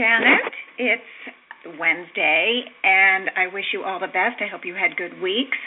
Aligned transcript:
Janet. 0.00 0.52
It's 0.78 1.76
Wednesday, 1.78 2.64
and 2.82 3.28
I 3.36 3.52
wish 3.52 3.66
you 3.74 3.84
all 3.84 4.00
the 4.00 4.08
best. 4.08 4.40
I 4.40 4.48
hope 4.50 4.64
you 4.64 4.72
had 4.72 4.96
good 4.96 5.20
weeks. 5.20 5.60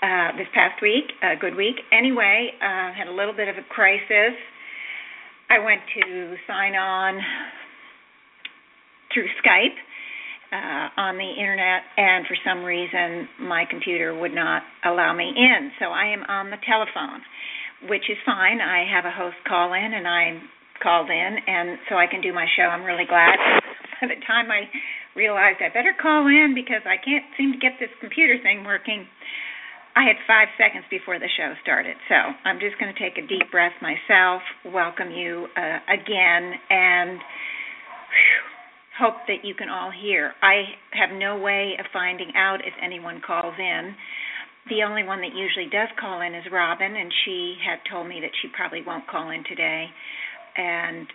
Uh, 0.00 0.32
this 0.40 0.48
past 0.54 0.80
week, 0.80 1.04
a 1.20 1.36
good 1.36 1.54
week. 1.54 1.76
Anyway, 1.92 2.48
uh, 2.64 2.96
had 2.96 3.08
a 3.08 3.12
little 3.12 3.36
bit 3.36 3.48
of 3.48 3.56
a 3.56 3.66
crisis. 3.68 4.32
I 5.50 5.58
went 5.60 5.82
to 6.00 6.34
sign 6.48 6.72
on 6.74 7.20
through 9.12 9.28
Skype 9.44 9.76
uh, 10.48 10.88
on 10.96 11.18
the 11.18 11.30
internet, 11.36 11.84
and 11.98 12.24
for 12.24 12.36
some 12.40 12.64
reason 12.64 13.28
my 13.42 13.64
computer 13.68 14.18
would 14.18 14.32
not 14.32 14.62
allow 14.86 15.12
me 15.12 15.28
in. 15.28 15.72
So 15.78 15.92
I 15.92 16.06
am 16.08 16.22
on 16.24 16.48
the 16.48 16.56
telephone, 16.64 17.20
which 17.90 18.08
is 18.08 18.16
fine. 18.24 18.62
I 18.62 18.88
have 18.88 19.04
a 19.04 19.12
host 19.12 19.36
call 19.46 19.74
in, 19.74 19.92
and 19.92 20.08
I'm 20.08 20.40
called 20.82 21.10
in, 21.10 21.32
and 21.46 21.78
so 21.88 21.96
I 21.96 22.06
can 22.06 22.20
do 22.20 22.32
my 22.32 22.46
show. 22.56 22.64
I'm 22.64 22.84
really 22.84 23.06
glad. 23.06 23.36
By 24.00 24.08
the 24.08 24.20
time 24.26 24.50
I 24.50 24.68
realized 25.14 25.62
I 25.62 25.72
better 25.72 25.94
call 25.94 26.26
in 26.26 26.52
because 26.54 26.82
I 26.84 26.98
can't 26.98 27.24
seem 27.38 27.52
to 27.52 27.58
get 27.58 27.78
this 27.78 27.90
computer 28.00 28.36
thing 28.42 28.64
working. 28.64 29.06
I 29.94 30.02
had 30.02 30.18
five 30.26 30.48
seconds 30.58 30.84
before 30.90 31.22
the 31.22 31.30
show 31.38 31.54
started, 31.62 31.94
so 32.10 32.18
I'm 32.18 32.58
just 32.58 32.74
going 32.82 32.90
to 32.90 32.98
take 32.98 33.14
a 33.14 33.26
deep 33.26 33.46
breath 33.54 33.78
myself, 33.78 34.42
welcome 34.66 35.10
you 35.14 35.46
uh, 35.54 35.78
again, 35.86 36.58
and 36.68 37.22
whew, 37.22 38.42
hope 38.98 39.22
that 39.30 39.46
you 39.46 39.54
can 39.54 39.68
all 39.68 39.94
hear. 39.94 40.34
I 40.42 40.66
have 40.98 41.14
no 41.14 41.38
way 41.38 41.74
of 41.78 41.86
finding 41.92 42.34
out 42.34 42.58
if 42.66 42.74
anyone 42.82 43.22
calls 43.24 43.54
in. 43.58 43.94
The 44.68 44.82
only 44.82 45.04
one 45.04 45.20
that 45.20 45.36
usually 45.36 45.70
does 45.70 45.88
call 46.00 46.22
in 46.22 46.34
is 46.34 46.44
Robin, 46.50 46.96
and 46.96 47.12
she 47.24 47.54
had 47.62 47.78
told 47.90 48.08
me 48.08 48.18
that 48.20 48.34
she 48.40 48.48
probably 48.56 48.82
won't 48.82 49.06
call 49.06 49.30
in 49.30 49.44
today. 49.44 49.86
And 50.56 51.06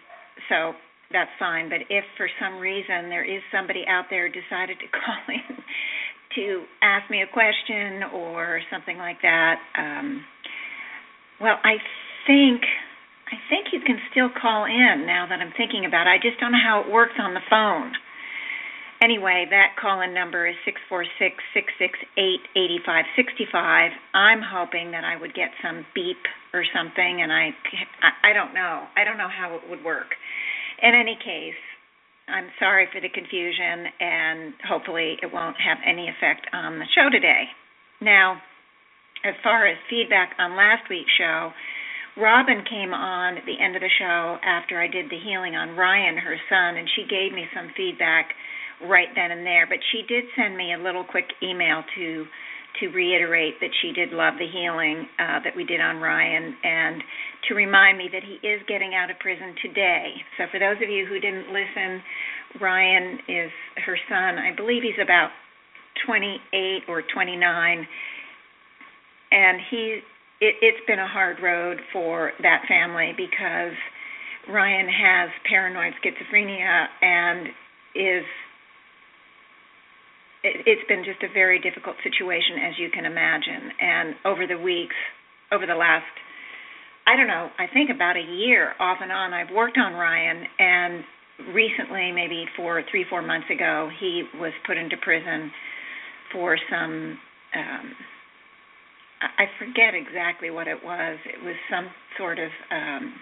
so 0.49 0.73
that's 1.11 1.31
fine. 1.39 1.69
But 1.69 1.87
if 1.89 2.03
for 2.17 2.29
some 2.39 2.59
reason 2.59 3.09
there 3.09 3.25
is 3.25 3.41
somebody 3.51 3.83
out 3.87 4.05
there 4.09 4.29
decided 4.29 4.77
to 4.79 4.87
call 4.93 5.23
in 5.27 5.55
to 6.35 6.63
ask 6.81 7.09
me 7.09 7.21
a 7.23 7.33
question 7.33 8.03
or 8.13 8.61
something 8.71 8.97
like 8.97 9.21
that, 9.23 9.57
um, 9.77 10.23
well, 11.41 11.57
I 11.63 11.77
think 12.27 12.61
I 13.29 13.37
think 13.49 13.69
you 13.71 13.79
can 13.85 13.97
still 14.11 14.29
call 14.29 14.65
in 14.65 15.05
now 15.05 15.27
that 15.29 15.39
I'm 15.39 15.53
thinking 15.55 15.85
about 15.85 16.07
it. 16.07 16.09
I 16.09 16.17
just 16.17 16.39
don't 16.39 16.51
know 16.51 16.65
how 16.65 16.81
it 16.81 16.91
works 16.91 17.13
on 17.19 17.33
the 17.33 17.45
phone. 17.49 17.93
Anyway, 19.01 19.47
that 19.49 19.79
call 19.79 20.01
in 20.01 20.13
number 20.13 20.45
is 20.45 20.55
six 20.65 20.75
four 20.89 21.05
six 21.17 21.35
six 21.53 21.71
six 21.79 21.97
eight 22.17 22.43
eighty 22.55 22.79
five 22.85 23.05
sixty 23.15 23.47
five. 23.49 23.91
I'm 24.13 24.41
hoping 24.43 24.91
that 24.91 25.05
I 25.05 25.15
would 25.15 25.33
get 25.33 25.51
some 25.63 25.85
beep 25.95 26.19
or 26.53 26.65
something, 26.75 27.21
and 27.23 27.31
I, 27.31 27.55
I 28.23 28.33
don't 28.33 28.53
know. 28.53 28.87
I 28.97 29.05
don't 29.05 29.17
know 29.17 29.31
how 29.31 29.55
it 29.55 29.61
would 29.69 29.83
work. 29.85 30.11
In 30.83 30.91
any 30.93 31.15
case, 31.15 31.59
I'm 32.27 32.51
sorry 32.59 32.87
for 32.91 32.99
the 32.99 33.07
confusion, 33.09 33.87
and 33.99 34.53
hopefully 34.67 35.15
it 35.23 35.31
won't 35.31 35.55
have 35.57 35.77
any 35.87 36.09
effect 36.09 36.47
on 36.51 36.79
the 36.79 36.85
show 36.93 37.09
today. 37.09 37.47
Now, 38.01 38.41
as 39.23 39.35
far 39.43 39.67
as 39.67 39.77
feedback 39.89 40.35
on 40.39 40.55
last 40.55 40.89
week's 40.89 41.11
show, 41.17 41.51
Robin 42.17 42.63
came 42.69 42.93
on 42.93 43.37
at 43.37 43.45
the 43.45 43.55
end 43.63 43.75
of 43.75 43.81
the 43.81 43.95
show 43.97 44.37
after 44.43 44.81
I 44.81 44.87
did 44.87 45.09
the 45.09 45.19
healing 45.23 45.55
on 45.55 45.77
Ryan, 45.77 46.17
her 46.17 46.35
son, 46.49 46.75
and 46.75 46.87
she 46.95 47.03
gave 47.07 47.31
me 47.31 47.47
some 47.55 47.71
feedback 47.75 48.35
right 48.87 49.09
then 49.15 49.31
and 49.31 49.45
there. 49.45 49.67
But 49.67 49.79
she 49.91 50.03
did 50.07 50.25
send 50.35 50.57
me 50.57 50.73
a 50.73 50.77
little 50.77 51.03
quick 51.03 51.25
email 51.43 51.83
to 51.95 52.25
to 52.79 52.87
reiterate 52.89 53.55
that 53.59 53.71
she 53.81 53.91
did 53.91 54.11
love 54.11 54.35
the 54.37 54.47
healing 54.47 55.07
uh, 55.17 55.41
that 55.43 55.55
we 55.55 55.65
did 55.65 55.81
on 55.81 55.97
Ryan 55.97 56.55
and 56.63 57.01
to 57.49 57.55
remind 57.55 57.97
me 57.97 58.07
that 58.13 58.21
he 58.23 58.37
is 58.45 58.61
getting 58.67 58.93
out 58.93 59.09
of 59.09 59.17
prison 59.19 59.55
today. 59.61 60.13
So 60.37 60.45
for 60.51 60.59
those 60.59 60.77
of 60.77 60.87
you 60.87 61.05
who 61.09 61.19
didn't 61.19 61.49
listen, 61.49 61.99
Ryan 62.61 63.19
is 63.27 63.51
her 63.85 63.97
son. 64.07 64.37
I 64.37 64.55
believe 64.55 64.83
he's 64.83 65.01
about 65.01 65.29
28 66.05 66.83
or 66.87 67.03
29, 67.11 67.87
and 69.31 69.59
he 69.69 69.99
it, 70.41 70.55
it's 70.61 70.85
been 70.87 70.99
a 70.99 71.07
hard 71.07 71.41
road 71.41 71.79
for 71.91 72.31
that 72.41 72.63
family 72.67 73.11
because 73.17 73.75
Ryan 74.47 74.87
has 74.87 75.29
paranoid 75.49 75.93
schizophrenia 75.99 76.85
and 77.01 77.47
is 77.95 78.23
it, 80.43 80.63
it's 80.65 80.87
been 80.87 81.03
just 81.03 81.21
a 81.23 81.31
very 81.33 81.59
difficult 81.59 81.95
situation 82.03 82.57
as 82.67 82.73
you 82.77 82.89
can 82.89 83.05
imagine 83.05 83.71
and 83.79 84.15
over 84.25 84.47
the 84.47 84.57
weeks 84.57 84.95
over 85.51 85.65
the 85.65 85.75
last 85.75 86.05
I 87.07 87.15
don't 87.15 87.27
know, 87.27 87.49
I 87.57 87.65
think 87.73 87.89
about 87.89 88.17
a 88.17 88.21
year 88.21 88.73
off 88.79 88.99
and 89.01 89.11
on 89.11 89.33
I've 89.33 89.53
worked 89.53 89.77
on 89.77 89.93
Ryan 89.93 90.45
and 90.59 91.03
recently 91.53 92.11
maybe 92.11 92.45
four 92.55 92.83
three, 92.91 93.05
four 93.09 93.21
months 93.21 93.47
ago 93.49 93.89
he 93.99 94.23
was 94.39 94.53
put 94.67 94.77
into 94.77 94.97
prison 94.97 95.51
for 96.31 96.57
some 96.69 97.17
um 97.55 97.93
I 99.21 99.45
forget 99.59 99.93
exactly 99.95 100.49
what 100.49 100.67
it 100.67 100.81
was. 100.81 101.19
It 101.25 101.43
was 101.43 101.55
some 101.69 101.89
sort 102.17 102.39
of 102.39 102.49
um, 102.71 103.13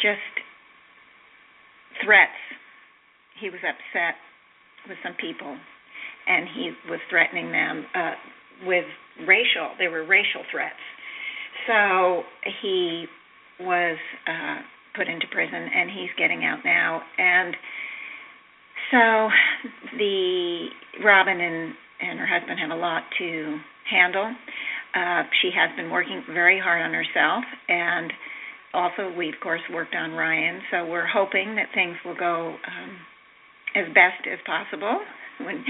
just 0.00 0.32
threats. 2.02 2.40
He 3.38 3.50
was 3.50 3.60
upset 3.60 4.16
with 4.88 4.98
some 5.02 5.14
people, 5.20 5.56
and 6.26 6.48
he 6.54 6.72
was 6.90 7.00
threatening 7.10 7.52
them 7.52 7.86
uh, 7.94 8.12
with 8.66 8.84
racial. 9.26 9.74
They 9.78 9.88
were 9.88 10.06
racial 10.06 10.42
threats. 10.50 10.80
So 11.66 12.22
he 12.62 13.06
was 13.60 13.98
uh, 14.26 14.58
put 14.96 15.08
into 15.08 15.26
prison, 15.30 15.68
and 15.74 15.90
he's 15.90 16.10
getting 16.16 16.44
out 16.44 16.58
now. 16.64 17.02
And 17.18 17.56
so 18.90 19.28
the 19.98 20.66
Robin 21.04 21.40
and 21.40 21.74
and 22.00 22.18
her 22.18 22.26
husband 22.26 22.60
have 22.60 22.70
a 22.70 22.80
lot 22.80 23.02
to 23.18 23.58
handle. 23.90 24.32
Uh, 24.94 25.22
she 25.42 25.50
has 25.50 25.74
been 25.76 25.90
working 25.90 26.22
very 26.32 26.60
hard 26.60 26.82
on 26.82 26.92
herself, 26.94 27.44
and 27.68 28.12
also 28.72 29.12
we 29.16 29.28
of 29.28 29.34
course 29.42 29.60
worked 29.72 29.94
on 29.94 30.12
Ryan. 30.12 30.60
So 30.70 30.86
we're 30.86 31.06
hoping 31.06 31.56
that 31.56 31.66
things 31.74 31.96
will 32.04 32.16
go 32.16 32.54
um, 32.54 32.96
as 33.78 33.86
best 33.94 34.26
as 34.26 34.38
possible 34.44 34.98
when 35.46 35.64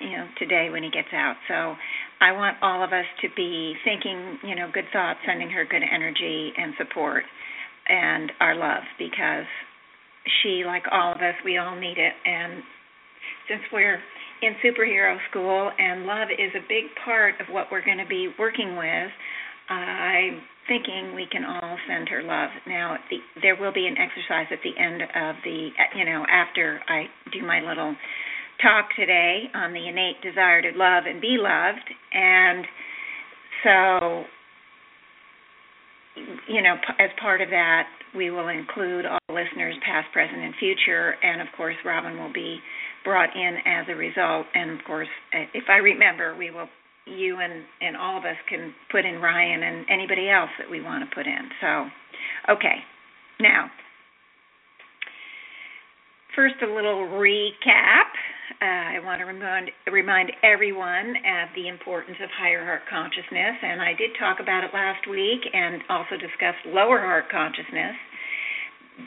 you 0.00 0.16
know 0.16 0.26
today 0.38 0.68
when 0.70 0.82
he 0.82 0.90
gets 0.90 1.12
out. 1.14 1.36
So 1.46 1.74
I 2.20 2.32
want 2.32 2.58
all 2.62 2.82
of 2.82 2.92
us 2.92 3.06
to 3.22 3.28
be 3.36 3.74
thinking 3.84 4.38
you 4.42 4.54
know 4.54 4.68
good 4.72 4.90
thoughts, 4.92 5.20
sending 5.26 5.50
her 5.50 5.64
good 5.64 5.82
energy 5.82 6.52
and 6.56 6.74
support 6.76 7.24
and 7.88 8.32
our 8.40 8.54
love 8.54 8.82
because 8.98 9.46
she, 10.42 10.62
like 10.66 10.82
all 10.92 11.12
of 11.12 11.18
us, 11.18 11.34
we 11.44 11.56
all 11.58 11.74
need 11.74 11.96
it. 11.96 12.12
And 12.24 12.62
since 13.48 13.62
we're 13.72 13.98
in 14.42 14.54
superhero 14.64 15.16
school, 15.30 15.70
and 15.78 16.06
love 16.06 16.28
is 16.30 16.52
a 16.54 16.62
big 16.68 16.84
part 17.04 17.34
of 17.40 17.52
what 17.52 17.66
we're 17.72 17.84
going 17.84 17.98
to 17.98 18.06
be 18.06 18.28
working 18.38 18.76
with. 18.76 19.10
I'm 19.68 20.40
thinking 20.68 21.14
we 21.14 21.26
can 21.30 21.44
all 21.44 21.76
send 21.88 22.08
her 22.08 22.22
love. 22.22 22.50
Now, 22.66 22.96
the, 23.10 23.16
there 23.42 23.56
will 23.56 23.72
be 23.72 23.86
an 23.86 23.96
exercise 23.98 24.46
at 24.52 24.58
the 24.62 24.76
end 24.80 25.02
of 25.02 25.36
the, 25.42 25.68
you 25.96 26.04
know, 26.04 26.24
after 26.30 26.80
I 26.88 27.06
do 27.32 27.44
my 27.44 27.60
little 27.60 27.96
talk 28.62 28.88
today 28.96 29.44
on 29.54 29.72
the 29.72 29.88
innate 29.88 30.20
desire 30.22 30.62
to 30.62 30.76
love 30.76 31.04
and 31.06 31.20
be 31.20 31.36
loved, 31.38 31.88
and 32.12 32.64
so, 33.64 34.24
you 36.48 36.62
know, 36.62 36.74
as 36.98 37.10
part 37.20 37.40
of 37.40 37.48
that, 37.50 37.86
we 38.14 38.30
will 38.30 38.48
include 38.48 39.06
all 39.06 39.18
listeners, 39.28 39.74
past, 39.84 40.12
present, 40.12 40.38
and 40.38 40.54
future, 40.58 41.14
and 41.22 41.40
of 41.40 41.48
course, 41.56 41.76
Robin 41.84 42.18
will 42.18 42.32
be 42.32 42.58
brought 43.04 43.34
in 43.34 43.56
as 43.64 43.86
a 43.88 43.94
result. 43.94 44.46
And 44.54 44.78
of 44.78 44.84
course, 44.86 45.08
uh, 45.34 45.44
if 45.54 45.64
I 45.68 45.76
remember, 45.76 46.36
we 46.36 46.50
will 46.50 46.68
you 47.10 47.38
and 47.40 47.64
and 47.80 47.96
all 47.96 48.18
of 48.18 48.24
us 48.24 48.36
can 48.48 48.74
put 48.90 49.04
in 49.04 49.20
Ryan 49.20 49.62
and 49.62 49.86
anybody 49.90 50.28
else 50.28 50.50
that 50.58 50.70
we 50.70 50.80
want 50.80 51.08
to 51.08 51.14
put 51.14 51.26
in. 51.26 51.48
So, 51.60 52.52
okay. 52.52 52.78
Now, 53.40 53.70
first 56.34 56.56
a 56.62 56.66
little 56.66 57.06
recap. 57.06 58.10
Uh, 58.62 58.98
I 58.98 58.98
want 59.04 59.20
to 59.20 59.26
remind 59.26 59.70
remind 59.90 60.32
everyone 60.42 61.14
of 61.22 61.48
the 61.54 61.68
importance 61.68 62.16
of 62.22 62.30
higher 62.30 62.64
heart 62.64 62.82
consciousness, 62.90 63.58
and 63.62 63.82
I 63.82 63.92
did 63.94 64.10
talk 64.18 64.38
about 64.40 64.64
it 64.64 64.70
last 64.72 65.06
week, 65.08 65.42
and 65.52 65.82
also 65.88 66.16
discussed 66.16 66.62
lower 66.66 66.98
heart 66.98 67.30
consciousness. 67.30 67.94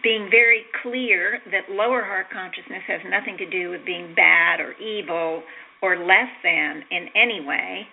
Being 0.04 0.30
very 0.32 0.64
clear 0.84 1.40
that 1.52 1.68
lower 1.74 2.04
heart 2.04 2.28
consciousness 2.32 2.84
has 2.88 3.02
nothing 3.10 3.36
to 3.38 3.50
do 3.50 3.72
with 3.72 3.84
being 3.86 4.16
bad 4.16 4.62
or 4.62 4.72
evil 4.80 5.44
or 5.82 5.98
less 5.98 6.30
than 6.44 6.84
in 6.92 7.08
any 7.16 7.42
way. 7.42 7.88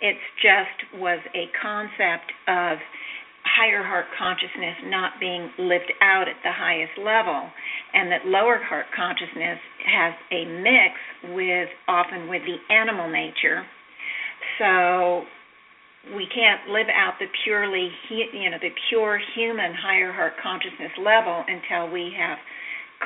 It 0.00 0.16
just 0.42 1.00
was 1.00 1.20
a 1.34 1.46
concept 1.60 2.32
of 2.48 2.78
higher 3.46 3.82
heart 3.82 4.06
consciousness 4.18 4.76
not 4.86 5.12
being 5.20 5.48
lived 5.58 5.92
out 6.02 6.26
at 6.28 6.36
the 6.42 6.50
highest 6.50 6.98
level 6.98 7.48
and 7.94 8.10
that 8.10 8.26
lower 8.26 8.58
heart 8.58 8.86
consciousness 8.94 9.58
has 9.86 10.12
a 10.32 10.44
mix 10.60 10.98
with 11.32 11.68
often 11.86 12.28
with 12.28 12.42
the 12.42 12.58
animal 12.74 13.08
nature 13.08 13.62
so 14.58 15.22
we 16.14 16.26
can't 16.34 16.68
live 16.70 16.86
out 16.90 17.14
the 17.18 17.26
purely 17.44 17.90
you 18.10 18.50
know 18.50 18.58
the 18.60 18.74
pure 18.90 19.20
human 19.34 19.72
higher 19.74 20.12
heart 20.12 20.34
consciousness 20.42 20.92
level 20.98 21.44
until 21.46 21.90
we 21.90 22.12
have 22.18 22.38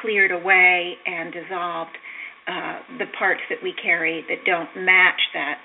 cleared 0.00 0.31
away 0.33 0.94
and 1.06 1.33
dissolved 1.33 1.97
uh, 2.49 2.79
the 2.99 3.07
parts 3.19 3.41
that 3.51 3.59
we 3.63 3.75
carry 3.83 4.25
that 4.29 4.45
don't 4.45 4.71
match 4.77 5.21
that 5.35 5.59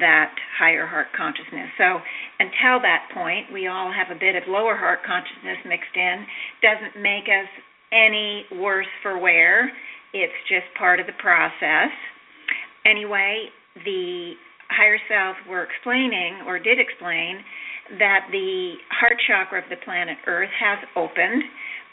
that 0.00 0.32
higher 0.58 0.86
heart 0.86 1.08
consciousness. 1.16 1.68
So 1.76 2.00
until 2.40 2.80
that 2.80 3.12
point, 3.12 3.52
we 3.52 3.68
all 3.68 3.92
have 3.92 4.14
a 4.14 4.18
bit 4.18 4.34
of 4.34 4.42
lower 4.48 4.76
heart 4.76 5.00
consciousness 5.04 5.60
mixed 5.68 5.94
in. 5.94 6.24
Doesn't 6.64 7.02
make 7.02 7.28
us 7.28 7.50
any 7.92 8.46
worse 8.58 8.90
for 9.02 9.18
wear. 9.18 9.70
It's 10.12 10.34
just 10.48 10.66
part 10.78 11.00
of 11.00 11.06
the 11.06 11.18
process. 11.20 11.92
Anyway, 12.86 13.52
the 13.84 14.32
higher 14.70 14.98
self 15.08 15.36
were 15.48 15.62
explaining 15.62 16.42
or 16.46 16.58
did 16.58 16.78
explain 16.80 17.44
that 17.98 18.26
the 18.32 18.74
heart 18.88 19.20
chakra 19.28 19.60
of 19.60 19.68
the 19.68 19.76
planet 19.84 20.16
Earth 20.26 20.50
has 20.58 20.78
opened 20.96 21.42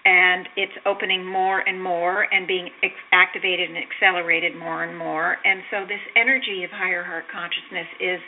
and 0.06 0.48
it's 0.58 0.74
opening 0.86 1.26
more 1.26 1.60
and 1.60 1.82
more 1.82 2.26
and 2.34 2.48
being 2.48 2.70
activated 3.12 3.70
and 3.70 3.78
accelerated 3.78 4.56
more 4.56 4.84
and 4.84 4.98
more. 4.98 5.38
And 5.46 5.62
so 5.70 5.86
this 5.88 6.02
energy 6.16 6.64
of 6.64 6.72
higher 6.72 7.04
heart 7.04 7.26
consciousness 7.32 7.88
is 8.00 8.20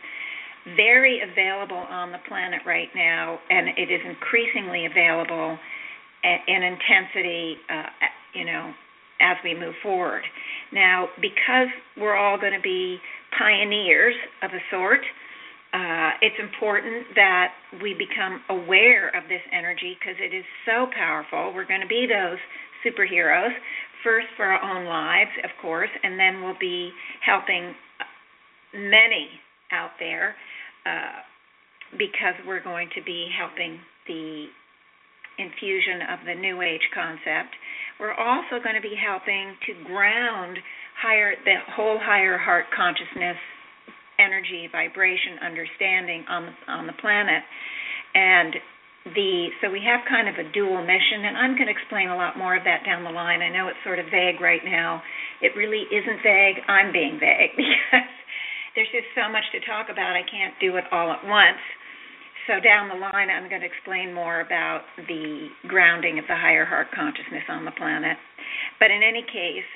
very 0.77 1.19
available 1.19 1.83
on 1.89 2.11
the 2.11 2.19
planet 2.27 2.61
right 2.65 2.89
now, 2.95 3.39
and 3.49 3.69
it 3.77 3.91
is 3.91 4.01
increasingly 4.05 4.85
available 4.85 5.57
in 6.23 6.63
intensity, 6.63 7.57
uh, 7.69 7.89
you 8.33 8.45
know, 8.45 8.71
as 9.19 9.37
we 9.43 9.53
move 9.53 9.75
forward. 9.83 10.23
Now, 10.71 11.07
because 11.21 11.67
we're 11.97 12.15
all 12.15 12.37
going 12.37 12.53
to 12.53 12.61
be 12.61 12.97
pioneers 13.37 14.15
of 14.41 14.51
a 14.51 14.61
sort, 14.71 15.01
uh, 15.73 16.11
it's 16.21 16.37
important 16.37 17.07
that 17.15 17.49
we 17.81 17.97
become 17.97 18.41
aware 18.49 19.09
of 19.09 19.23
this 19.27 19.41
energy 19.51 19.97
because 19.99 20.15
it 20.21 20.35
is 20.35 20.45
so 20.69 20.85
powerful. 20.95 21.51
We're 21.53 21.65
going 21.65 21.81
to 21.81 21.89
be 21.89 22.05
those 22.05 22.37
superheroes, 22.85 23.49
first 24.03 24.27
for 24.37 24.45
our 24.45 24.61
own 24.61 24.85
lives, 24.85 25.31
of 25.43 25.49
course, 25.61 25.89
and 26.03 26.19
then 26.19 26.43
we'll 26.43 26.59
be 26.59 26.91
helping 27.25 27.73
many 28.73 29.29
out 29.71 29.97
there 29.99 30.35
uh, 30.85 31.25
because 31.97 32.37
we're 32.45 32.63
going 32.63 32.89
to 32.95 33.01
be 33.01 33.29
helping 33.33 33.79
the 34.07 34.45
infusion 35.39 36.05
of 36.13 36.19
the 36.27 36.35
New 36.35 36.61
Age 36.61 36.85
concept. 36.93 37.49
We're 37.99 38.13
also 38.13 38.61
going 38.61 38.75
to 38.75 38.81
be 38.81 38.93
helping 38.93 39.55
to 39.65 39.89
ground 39.89 40.57
higher 41.01 41.33
the 41.45 41.55
whole 41.75 41.97
higher 41.97 42.37
heart 42.37 42.65
consciousness 42.75 43.37
energy, 44.23 44.69
vibration, 44.71 45.43
understanding 45.43 46.23
on 46.29 46.41
the, 46.47 46.53
on 46.71 46.87
the 46.87 46.95
planet. 47.03 47.43
And 48.15 48.55
the 49.11 49.51
so 49.59 49.67
we 49.67 49.83
have 49.83 49.99
kind 50.07 50.31
of 50.31 50.39
a 50.39 50.47
dual 50.55 50.79
mission 50.79 51.27
and 51.27 51.35
I'm 51.35 51.59
going 51.59 51.67
to 51.67 51.75
explain 51.75 52.07
a 52.07 52.15
lot 52.15 52.39
more 52.39 52.55
of 52.55 52.63
that 52.63 52.87
down 52.87 53.03
the 53.03 53.11
line. 53.11 53.43
I 53.43 53.51
know 53.51 53.67
it's 53.67 53.79
sort 53.83 53.99
of 53.99 54.07
vague 54.07 54.39
right 54.39 54.63
now. 54.63 55.03
It 55.43 55.51
really 55.59 55.83
isn't 55.91 56.23
vague. 56.23 56.63
I'm 56.71 56.95
being 56.95 57.19
vague 57.19 57.51
because 57.59 58.07
there's 58.75 58.91
just 58.95 59.11
so 59.11 59.27
much 59.27 59.43
to 59.51 59.59
talk 59.67 59.91
about. 59.91 60.15
I 60.15 60.23
can't 60.23 60.55
do 60.63 60.79
it 60.79 60.87
all 60.95 61.11
at 61.11 61.19
once. 61.27 61.59
So 62.47 62.63
down 62.63 62.87
the 62.87 62.99
line 62.99 63.27
I'm 63.27 63.51
going 63.51 63.63
to 63.63 63.67
explain 63.67 64.15
more 64.15 64.39
about 64.39 64.87
the 64.95 65.51
grounding 65.67 66.15
of 66.15 66.25
the 66.31 66.39
higher 66.39 66.63
heart 66.63 66.87
consciousness 66.95 67.43
on 67.51 67.67
the 67.67 67.75
planet. 67.75 68.15
But 68.79 68.87
in 68.87 69.03
any 69.03 69.23
case, 69.27 69.67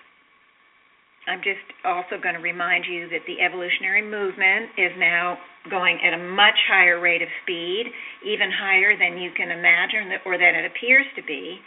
I'm 1.27 1.43
just 1.43 1.67
also 1.83 2.15
going 2.23 2.35
to 2.35 2.41
remind 2.41 2.85
you 2.87 3.09
that 3.11 3.27
the 3.27 3.43
evolutionary 3.43 4.01
movement 4.01 4.71
is 4.79 4.95
now 4.97 5.37
going 5.69 5.99
at 5.99 6.15
a 6.15 6.21
much 6.31 6.55
higher 6.71 6.99
rate 6.99 7.21
of 7.21 7.27
speed, 7.43 7.91
even 8.23 8.47
higher 8.47 8.95
than 8.95 9.19
you 9.19 9.31
can 9.35 9.51
imagine 9.51 10.07
or 10.25 10.39
than 10.39 10.55
it 10.55 10.63
appears 10.71 11.05
to 11.19 11.21
be. 11.27 11.59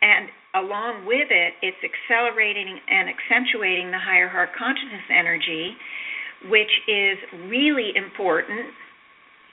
And 0.00 0.30
along 0.54 1.06
with 1.06 1.26
it, 1.30 1.58
it's 1.62 1.82
accelerating 1.82 2.78
and 2.86 3.10
accentuating 3.10 3.90
the 3.90 3.98
higher 3.98 4.28
heart 4.28 4.50
consciousness 4.54 5.10
energy, 5.10 5.74
which 6.46 6.70
is 6.86 7.18
really 7.50 7.90
important. 7.98 8.70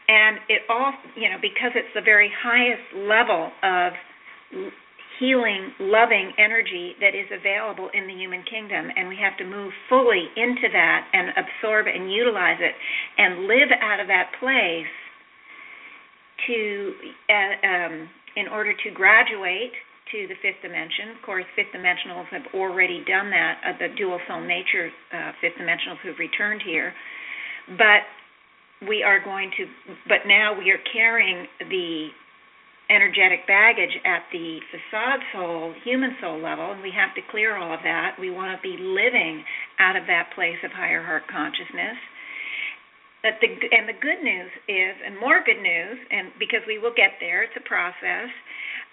And 0.08 0.38
it 0.50 0.62
all, 0.70 0.94
you 1.16 1.30
know, 1.30 1.42
because 1.42 1.74
it's 1.74 1.90
the 1.96 2.06
very 2.06 2.30
highest 2.30 2.86
level 2.94 3.50
of 3.64 3.94
healing, 5.22 5.70
loving 5.80 6.34
energy 6.42 6.98
that 7.00 7.14
is 7.14 7.30
available 7.30 7.94
in 7.94 8.10
the 8.10 8.14
human 8.14 8.42
kingdom, 8.50 8.90
and 8.90 9.08
we 9.08 9.16
have 9.22 9.38
to 9.38 9.46
move 9.46 9.72
fully 9.88 10.26
into 10.36 10.66
that 10.74 11.06
and 11.14 11.30
absorb 11.38 11.86
and 11.86 12.12
utilize 12.12 12.58
it 12.58 12.74
and 13.22 13.46
live 13.46 13.70
out 13.86 14.02
of 14.02 14.08
that 14.10 14.34
place 14.42 14.90
to 16.48 16.94
uh, 17.30 17.68
um, 17.68 18.10
in 18.36 18.48
order 18.50 18.74
to 18.74 18.90
graduate 18.90 19.72
to 20.12 20.26
the 20.26 20.34
fifth 20.42 20.58
dimension. 20.66 21.14
Of 21.16 21.22
course, 21.24 21.46
fifth 21.56 21.70
dimensionals 21.70 22.26
have 22.32 22.50
already 22.58 23.06
done 23.06 23.30
that. 23.30 23.62
Uh, 23.62 23.78
the 23.78 23.94
dual 23.96 24.20
soul 24.28 24.42
nature 24.42 24.90
uh, 25.14 25.32
fifth 25.40 25.62
dimensionals 25.62 26.02
who've 26.02 26.18
returned 26.18 26.64
here, 26.66 26.94
but 27.78 28.10
we 28.90 29.04
are 29.04 29.24
going 29.24 29.52
to. 29.58 29.66
But 30.10 30.26
now 30.26 30.58
we 30.58 30.72
are 30.72 30.82
carrying 30.92 31.46
the 31.70 32.10
energetic 32.92 33.48
baggage 33.48 33.96
at 34.04 34.28
the 34.36 34.60
facade 34.68 35.24
soul, 35.32 35.74
human 35.84 36.12
soul 36.20 36.44
level, 36.44 36.76
and 36.76 36.84
we 36.84 36.92
have 36.92 37.16
to 37.16 37.24
clear 37.32 37.56
all 37.56 37.74
of 37.74 37.80
that. 37.84 38.20
We 38.20 38.30
want 38.30 38.52
to 38.52 38.60
be 38.60 38.76
living 38.76 39.44
out 39.80 39.96
of 39.96 40.04
that 40.08 40.36
place 40.36 40.60
of 40.64 40.72
higher 40.76 41.02
heart 41.02 41.24
consciousness. 41.32 41.96
But 43.24 43.40
the, 43.40 43.48
and 43.48 43.88
the 43.88 43.96
good 43.96 44.20
news 44.20 44.52
is, 44.68 44.94
and 45.06 45.16
more 45.16 45.40
good 45.46 45.62
news, 45.62 45.98
and 46.10 46.34
because 46.36 46.66
we 46.68 46.80
will 46.80 46.94
get 46.94 47.16
there, 47.22 47.44
it's 47.44 47.56
a 47.56 47.64
process, 47.64 48.28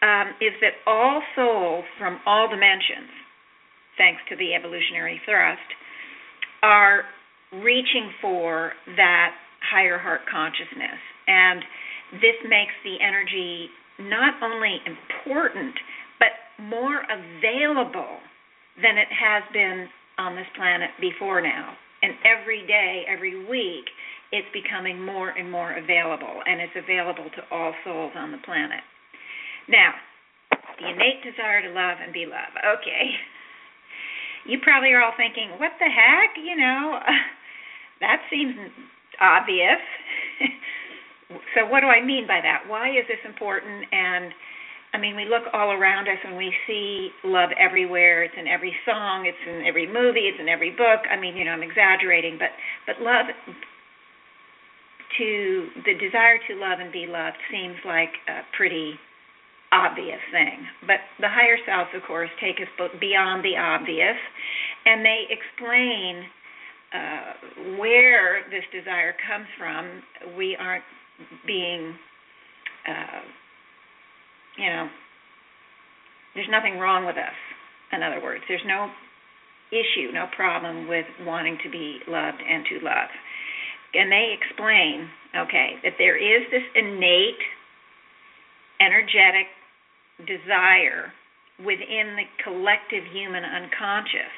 um, 0.04 0.36
is 0.38 0.55
that 0.60 0.78
all 0.86 1.19
souls 1.34 1.84
from 1.98 2.20
all 2.26 2.46
dimensions, 2.46 3.10
thanks 3.96 4.20
to 4.28 4.36
the 4.36 4.55
evolutionary 4.55 5.19
thrust, 5.24 5.64
are 6.62 7.02
reaching 7.64 8.12
for 8.20 8.72
that 8.94 9.32
higher 9.64 9.98
heart 9.98 10.20
consciousness. 10.31 11.00
And 11.26 11.64
this 12.20 12.36
makes 12.44 12.76
the 12.84 13.00
energy 13.00 13.69
not 13.98 14.34
only 14.43 14.78
important, 14.86 15.74
but 16.19 16.62
more 16.62 17.02
available 17.02 18.19
than 18.82 18.98
it 18.98 19.08
has 19.10 19.43
been 19.52 19.88
on 20.19 20.36
this 20.36 20.46
planet 20.56 20.90
before 21.00 21.40
now. 21.40 21.74
And 22.02 22.14
every 22.22 22.67
day, 22.67 23.05
every 23.08 23.46
week, 23.46 23.86
it's 24.31 24.46
becoming 24.52 25.02
more 25.02 25.31
and 25.31 25.50
more 25.50 25.72
available, 25.72 26.43
and 26.46 26.60
it's 26.60 26.76
available 26.76 27.26
to 27.34 27.43
all 27.50 27.74
souls 27.84 28.12
on 28.14 28.31
the 28.31 28.38
planet. 28.44 28.81
Now, 29.69 29.94
the 30.78 30.90
innate 30.90 31.24
desire 31.24 31.62
to 31.62 31.70
love 31.74 31.98
and 32.02 32.12
be 32.12 32.26
loved. 32.26 32.55
Okay. 32.78 33.10
You 34.46 34.58
probably 34.62 34.93
are 34.93 35.02
all 35.02 35.17
thinking, 35.17 35.50
what 35.58 35.72
the 35.78 35.90
heck? 35.90 36.36
You 36.38 36.56
know, 36.56 37.00
that 38.00 38.22
seems 38.31 38.55
obvious. 39.20 39.82
so 41.55 41.67
what 41.69 41.81
do 41.81 41.89
I 41.89 42.05
mean 42.05 42.27
by 42.27 42.41
that? 42.43 42.65
Why 42.67 42.89
is 42.91 43.05
this 43.08 43.20
important? 43.25 43.85
And 43.93 44.32
I 44.94 44.99
mean, 44.99 45.17
we 45.17 45.25
look 45.25 45.44
all 45.53 45.73
around 45.73 46.08
us 46.08 46.17
and 46.25 46.37
we 46.37 46.53
see 46.67 47.11
love 47.25 47.51
everywhere. 47.61 48.25
It's 48.25 48.35
in 48.39 48.49
every 48.49 48.75
song, 48.87 49.27
it's 49.27 49.39
in 49.47 49.67
every 49.67 49.87
movie, 49.87 50.32
it's 50.32 50.41
in 50.41 50.49
every 50.49 50.70
book. 50.70 51.05
I 51.11 51.20
mean, 51.20 51.37
you 51.37 51.44
know, 51.44 51.53
I'm 51.53 51.63
exaggerating, 51.63 52.39
but 52.39 52.49
but 52.87 53.03
love 53.03 53.27
to 55.19 55.69
the 55.85 55.94
desire 55.94 56.39
to 56.49 56.55
love 56.56 56.81
and 56.81 56.93
be 56.93 57.06
loved 57.06 57.37
seems 57.51 57.77
like 57.85 58.13
a 58.29 58.41
pretty 58.56 58.94
obvious 59.73 60.20
thing. 60.32 60.65
But 60.87 61.05
the 61.20 61.29
higher 61.29 61.58
selves, 61.67 61.91
of 61.94 62.03
course, 62.06 62.31
take 62.41 62.56
us 62.56 62.69
beyond 63.01 63.44
the 63.44 63.56
obvious, 63.56 64.17
and 64.87 65.05
they 65.05 65.29
explain 65.29 66.25
uh, 66.89 67.77
where 67.77 68.49
this 68.49 68.65
desire 68.73 69.13
comes 69.29 69.47
from. 69.58 70.03
We 70.37 70.56
aren't 70.56 70.85
being, 71.46 71.94
uh, 72.89 73.22
you 74.56 74.70
know, 74.70 74.89
there's 76.34 76.48
nothing 76.51 76.79
wrong 76.79 77.06
with 77.06 77.17
us. 77.17 77.37
In 77.93 78.03
other 78.03 78.22
words, 78.22 78.44
there's 78.48 78.65
no 78.67 78.91
issue, 79.70 80.13
no 80.13 80.27
problem 80.37 80.89
with 80.89 81.06
wanting 81.25 81.58
to 81.65 81.70
be 81.70 81.98
loved 82.06 82.39
and 82.39 82.65
to 82.67 82.84
love. 82.84 83.10
And 83.94 84.13
they 84.13 84.37
explain, 84.37 85.08
okay, 85.37 85.81
that 85.82 85.94
there 85.98 86.17
is 86.17 86.46
this 86.51 86.63
innate 86.75 87.41
energetic 88.81 89.46
desire 90.27 91.13
within 91.58 92.15
the 92.17 92.27
collective 92.44 93.05
human 93.13 93.43
unconscious. 93.44 94.34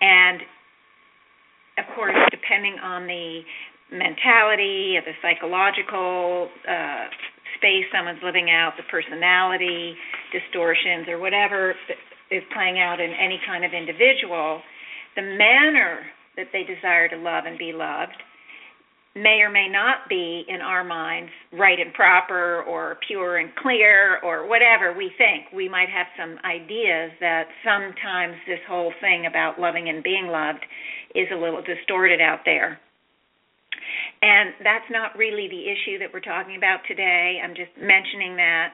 And 0.00 0.40
of 1.78 1.84
course, 1.94 2.14
depending 2.30 2.76
on 2.82 3.06
the 3.06 3.40
mentality, 3.90 4.98
the 5.04 5.12
psychological 5.22 6.48
uh, 6.68 7.06
space 7.58 7.84
someone's 7.92 8.22
living 8.22 8.50
out, 8.50 8.74
the 8.76 8.84
personality 8.90 9.94
distortions, 10.32 11.08
or 11.08 11.18
whatever 11.18 11.74
is 12.30 12.42
playing 12.52 12.78
out 12.78 13.00
in 13.00 13.10
any 13.12 13.40
kind 13.46 13.64
of 13.64 13.72
individual, 13.72 14.60
the 15.16 15.22
manner 15.22 16.02
that 16.36 16.46
they 16.52 16.64
desire 16.64 17.08
to 17.08 17.16
love 17.16 17.44
and 17.46 17.58
be 17.58 17.72
loved 17.72 18.16
may 19.16 19.38
or 19.46 19.50
may 19.50 19.68
not 19.68 20.08
be 20.08 20.44
in 20.48 20.60
our 20.60 20.82
minds 20.82 21.30
right 21.52 21.78
and 21.78 21.94
proper 21.94 22.62
or 22.62 22.98
pure 23.06 23.38
and 23.38 23.54
clear 23.62 24.18
or 24.24 24.48
whatever 24.48 24.92
we 24.96 25.12
think. 25.16 25.46
We 25.54 25.68
might 25.68 25.88
have 25.88 26.06
some 26.18 26.36
ideas 26.44 27.12
that 27.20 27.44
sometimes 27.64 28.34
this 28.48 28.58
whole 28.68 28.92
thing 29.00 29.26
about 29.26 29.60
loving 29.60 29.88
and 29.88 30.02
being 30.02 30.26
loved 30.26 30.64
is 31.14 31.28
a 31.32 31.36
little 31.36 31.62
distorted 31.62 32.20
out 32.20 32.40
there. 32.44 32.80
And 34.22 34.54
that's 34.62 34.88
not 34.90 35.16
really 35.16 35.48
the 35.48 35.64
issue 35.68 35.98
that 35.98 36.12
we're 36.12 36.20
talking 36.20 36.56
about 36.56 36.80
today. 36.88 37.40
I'm 37.42 37.54
just 37.54 37.72
mentioning 37.78 38.36
that. 38.36 38.72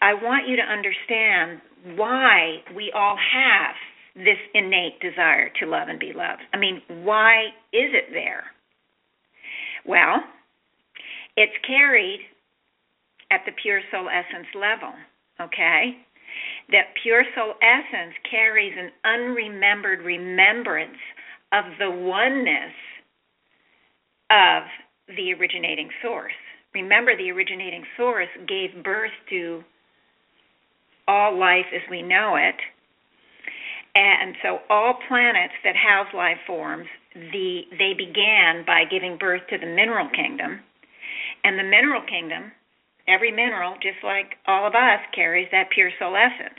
I 0.00 0.14
want 0.14 0.48
you 0.48 0.56
to 0.56 0.62
understand 0.62 1.60
why 1.96 2.62
we 2.74 2.92
all 2.94 3.16
have 3.16 3.74
this 4.14 4.38
innate 4.54 5.00
desire 5.00 5.50
to 5.60 5.66
love 5.66 5.88
and 5.88 5.98
be 5.98 6.12
loved. 6.14 6.42
I 6.52 6.58
mean, 6.58 6.82
why 7.02 7.46
is 7.72 7.90
it 7.94 8.12
there? 8.12 8.44
Well, 9.86 10.22
it's 11.36 11.52
carried 11.66 12.20
at 13.30 13.40
the 13.46 13.52
pure 13.62 13.80
soul 13.90 14.08
essence 14.08 14.48
level, 14.54 14.92
okay? 15.40 15.96
That 16.70 16.94
pure 17.02 17.24
soul 17.34 17.54
essence 17.62 18.14
carries 18.30 18.74
an 18.76 18.90
unremembered 19.04 20.04
remembrance 20.04 20.98
of 21.52 21.64
the 21.78 21.90
oneness 21.90 22.72
of 24.32 24.64
the 25.14 25.34
originating 25.34 25.90
source. 26.02 26.32
Remember, 26.74 27.16
the 27.16 27.30
originating 27.30 27.84
source 27.96 28.32
gave 28.48 28.82
birth 28.82 29.12
to 29.28 29.62
all 31.06 31.38
life 31.38 31.68
as 31.74 31.82
we 31.90 32.00
know 32.00 32.36
it. 32.36 32.56
And 33.94 34.34
so 34.42 34.60
all 34.70 34.94
planets 35.06 35.52
that 35.64 35.76
house 35.76 36.08
life 36.14 36.38
forms 36.46 36.86
the 37.14 37.62
they 37.78 37.92
began 37.92 38.64
by 38.66 38.84
giving 38.90 39.18
birth 39.18 39.42
to 39.50 39.58
the 39.58 39.66
mineral 39.66 40.08
kingdom 40.16 40.60
and 41.44 41.58
the 41.58 41.62
mineral 41.62 42.02
kingdom 42.08 42.52
every 43.06 43.30
mineral 43.30 43.74
just 43.82 44.00
like 44.02 44.38
all 44.46 44.66
of 44.66 44.74
us 44.74 45.00
carries 45.14 45.48
that 45.52 45.68
pure 45.74 45.90
soul 45.98 46.16
essence 46.16 46.58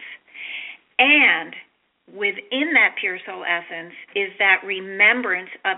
and 0.99 1.55
within 2.13 2.73
that 2.73 2.93
pure 2.99 3.17
soul 3.25 3.43
essence 3.43 3.93
is 4.15 4.29
that 4.37 4.61
remembrance 4.65 5.49
of 5.65 5.77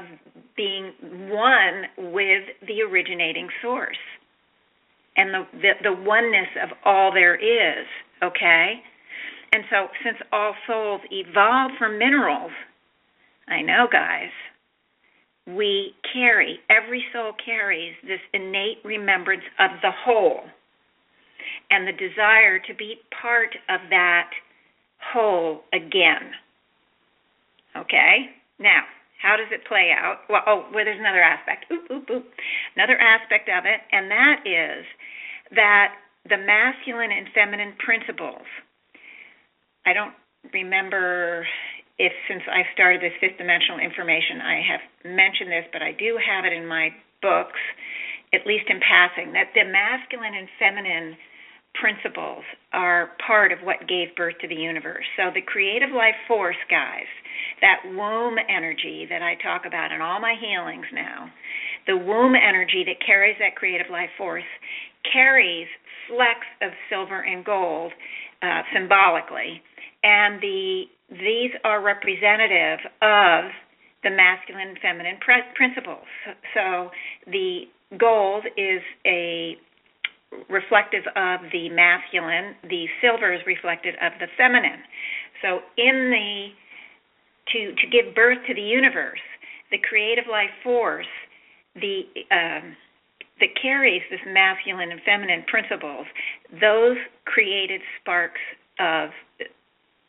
being 0.55 0.93
one 1.29 2.11
with 2.13 2.43
the 2.67 2.81
originating 2.81 3.47
source 3.61 3.97
and 5.17 5.33
the, 5.33 5.43
the 5.53 5.71
the, 5.83 5.93
oneness 5.93 6.49
of 6.63 6.69
all 6.85 7.11
there 7.11 7.35
is 7.35 7.85
okay 8.23 8.81
and 9.53 9.63
so 9.69 9.87
since 10.03 10.17
all 10.31 10.53
souls 10.67 11.01
evolved 11.11 11.73
from 11.77 11.99
minerals 11.99 12.51
i 13.47 13.61
know 13.61 13.87
guys 13.91 14.31
we 15.47 15.93
carry, 16.11 16.59
every 16.69 17.03
soul 17.13 17.33
carries 17.43 17.93
this 18.03 18.19
innate 18.33 18.79
remembrance 18.83 19.43
of 19.59 19.71
the 19.81 19.91
whole 19.91 20.41
and 21.69 21.87
the 21.87 21.91
desire 21.91 22.59
to 22.59 22.73
be 22.73 22.95
part 23.21 23.55
of 23.69 23.81
that 23.91 24.29
whole 25.13 25.61
again. 25.71 26.31
Okay? 27.77 28.31
Now, 28.59 28.81
how 29.21 29.37
does 29.37 29.47
it 29.51 29.65
play 29.67 29.91
out? 29.95 30.27
Well, 30.29 30.43
oh, 30.45 30.65
well, 30.73 30.85
there's 30.85 30.99
another 30.99 31.23
aspect. 31.23 31.65
Oop, 31.71 31.89
oop, 31.91 32.09
oop. 32.09 32.25
Another 32.75 32.97
aspect 32.97 33.49
of 33.49 33.65
it, 33.65 33.81
and 33.91 34.11
that 34.11 34.43
is 34.45 34.85
that 35.55 35.95
the 36.29 36.37
masculine 36.37 37.11
and 37.11 37.27
feminine 37.33 37.73
principles. 37.77 38.45
I 39.85 39.93
don't 39.93 40.13
remember 40.53 41.45
if 41.97 42.11
since 42.27 42.43
I 42.49 42.67
started 42.73 42.99
this 42.99 43.15
fifth 43.21 43.37
dimensional 43.37 43.79
information, 43.79 44.41
I 44.41 44.59
have 44.67 44.83
mentioned 45.05 45.51
this, 45.51 45.65
but 45.71 45.81
I 45.81 45.93
do 45.95 46.19
have 46.19 46.43
it 46.43 46.51
in 46.51 46.67
my 46.67 46.89
books, 47.21 47.61
at 48.33 48.43
least 48.45 48.67
in 48.67 48.81
passing, 48.83 49.31
that 49.31 49.55
the 49.55 49.63
masculine 49.63 50.35
and 50.35 50.49
feminine 50.59 51.15
principles 51.79 52.43
are 52.73 53.11
part 53.25 53.51
of 53.51 53.59
what 53.63 53.87
gave 53.87 54.15
birth 54.15 54.35
to 54.41 54.47
the 54.47 54.55
universe. 54.55 55.05
So 55.17 55.31
the 55.33 55.41
creative 55.41 55.89
life 55.91 56.15
force, 56.27 56.59
guys, 56.69 57.09
that 57.61 57.81
womb 57.85 58.35
energy 58.49 59.05
that 59.09 59.21
I 59.21 59.35
talk 59.41 59.63
about 59.65 59.91
in 59.91 60.01
all 60.01 60.19
my 60.19 60.35
healings 60.39 60.85
now, 60.93 61.29
the 61.87 61.97
womb 61.97 62.33
energy 62.35 62.83
that 62.87 63.05
carries 63.05 63.35
that 63.39 63.55
creative 63.55 63.87
life 63.91 64.09
force 64.17 64.43
carries 65.11 65.67
flecks 66.07 66.47
of 66.61 66.71
silver 66.89 67.21
and 67.21 67.45
gold 67.45 67.91
uh, 68.41 68.61
symbolically, 68.73 69.61
and 70.03 70.41
the 70.41 70.83
these 71.09 71.51
are 71.63 71.83
representative 71.83 72.79
of 73.01 73.51
the 74.03 74.09
masculine 74.09 74.69
and 74.69 74.79
feminine 74.81 75.17
principles. 75.55 76.05
So 76.53 76.89
the 77.27 77.65
gold 77.99 78.45
is 78.57 78.81
a 79.05 79.55
reflective 80.49 81.03
of 81.15 81.39
the 81.51 81.69
masculine, 81.69 82.55
the 82.69 82.85
silver 83.01 83.33
is 83.33 83.41
reflective 83.45 83.95
of 84.01 84.13
the 84.19 84.27
feminine. 84.37 84.81
So 85.41 85.59
in 85.77 86.11
the 86.11 86.47
to 87.53 87.75
to 87.75 87.87
give 87.87 88.15
birth 88.15 88.39
to 88.47 88.53
the 88.53 88.61
universe, 88.61 89.21
the 89.71 89.77
creative 89.77 90.25
life 90.29 90.51
force, 90.63 91.07
the 91.75 92.01
um, 92.31 92.75
that 93.39 93.49
carries 93.61 94.01
this 94.09 94.19
masculine 94.27 94.91
and 94.91 95.01
feminine 95.05 95.43
principles, 95.47 96.05
those 96.61 96.97
created 97.25 97.81
sparks 97.99 98.41
of 98.79 99.09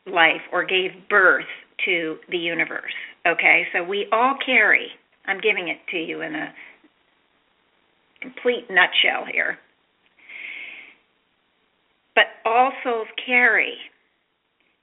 life 0.06 0.42
or 0.52 0.64
gave 0.64 0.90
birth 1.11 1.44
to 1.85 2.16
the 2.30 2.38
universe. 2.38 2.94
Okay, 3.26 3.64
so 3.73 3.82
we 3.82 4.06
all 4.12 4.37
carry, 4.44 4.87
I'm 5.26 5.40
giving 5.40 5.68
it 5.68 5.78
to 5.90 5.96
you 5.96 6.23
in 6.23 6.35
a 6.35 6.52
complete 8.23 8.70
nutshell 8.70 9.26
here. 9.30 9.58
But 12.16 12.25
all 12.44 12.73
souls 12.82 13.06
carry 13.25 13.75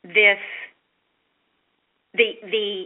this 0.03 0.39
the 2.13 2.33
the 2.43 2.85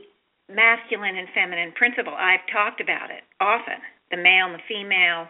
masculine 0.50 1.18
and 1.18 1.28
feminine 1.36 1.74
principle. 1.74 2.14
I've 2.18 2.48
talked 2.52 2.82
about 2.82 3.12
it 3.12 3.24
often, 3.40 3.84
the 4.10 4.18
male 4.18 4.48
and 4.48 4.56
the 4.56 4.64
female, 4.68 5.28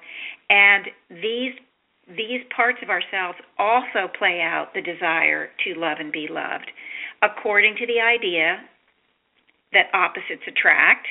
and 0.50 0.86
these 1.10 1.54
these 2.08 2.42
parts 2.56 2.78
of 2.82 2.90
ourselves 2.90 3.38
also 3.60 4.08
play 4.18 4.40
out 4.40 4.74
the 4.74 4.82
desire 4.82 5.50
to 5.66 5.74
love 5.76 5.98
and 6.00 6.12
be 6.12 6.28
loved 6.30 6.72
according 7.22 7.76
to 7.76 7.86
the 7.88 8.00
idea 8.00 8.64
that 9.74 9.90
opposites 9.94 10.44
attract. 10.48 11.08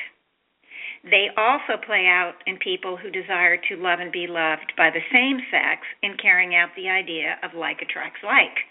They 1.09 1.27
also 1.37 1.79
play 1.85 2.05
out 2.07 2.35
in 2.45 2.57
people 2.57 2.97
who 2.97 3.09
desire 3.09 3.57
to 3.57 3.75
love 3.77 3.99
and 3.99 4.11
be 4.11 4.27
loved 4.27 4.73
by 4.75 4.89
the 4.89 5.03
same 5.11 5.39
sex 5.51 5.87
in 6.03 6.17
carrying 6.21 6.55
out 6.55 6.69
the 6.75 6.89
idea 6.89 7.37
of 7.43 7.57
like 7.57 7.81
attracts 7.81 8.19
like. 8.23 8.65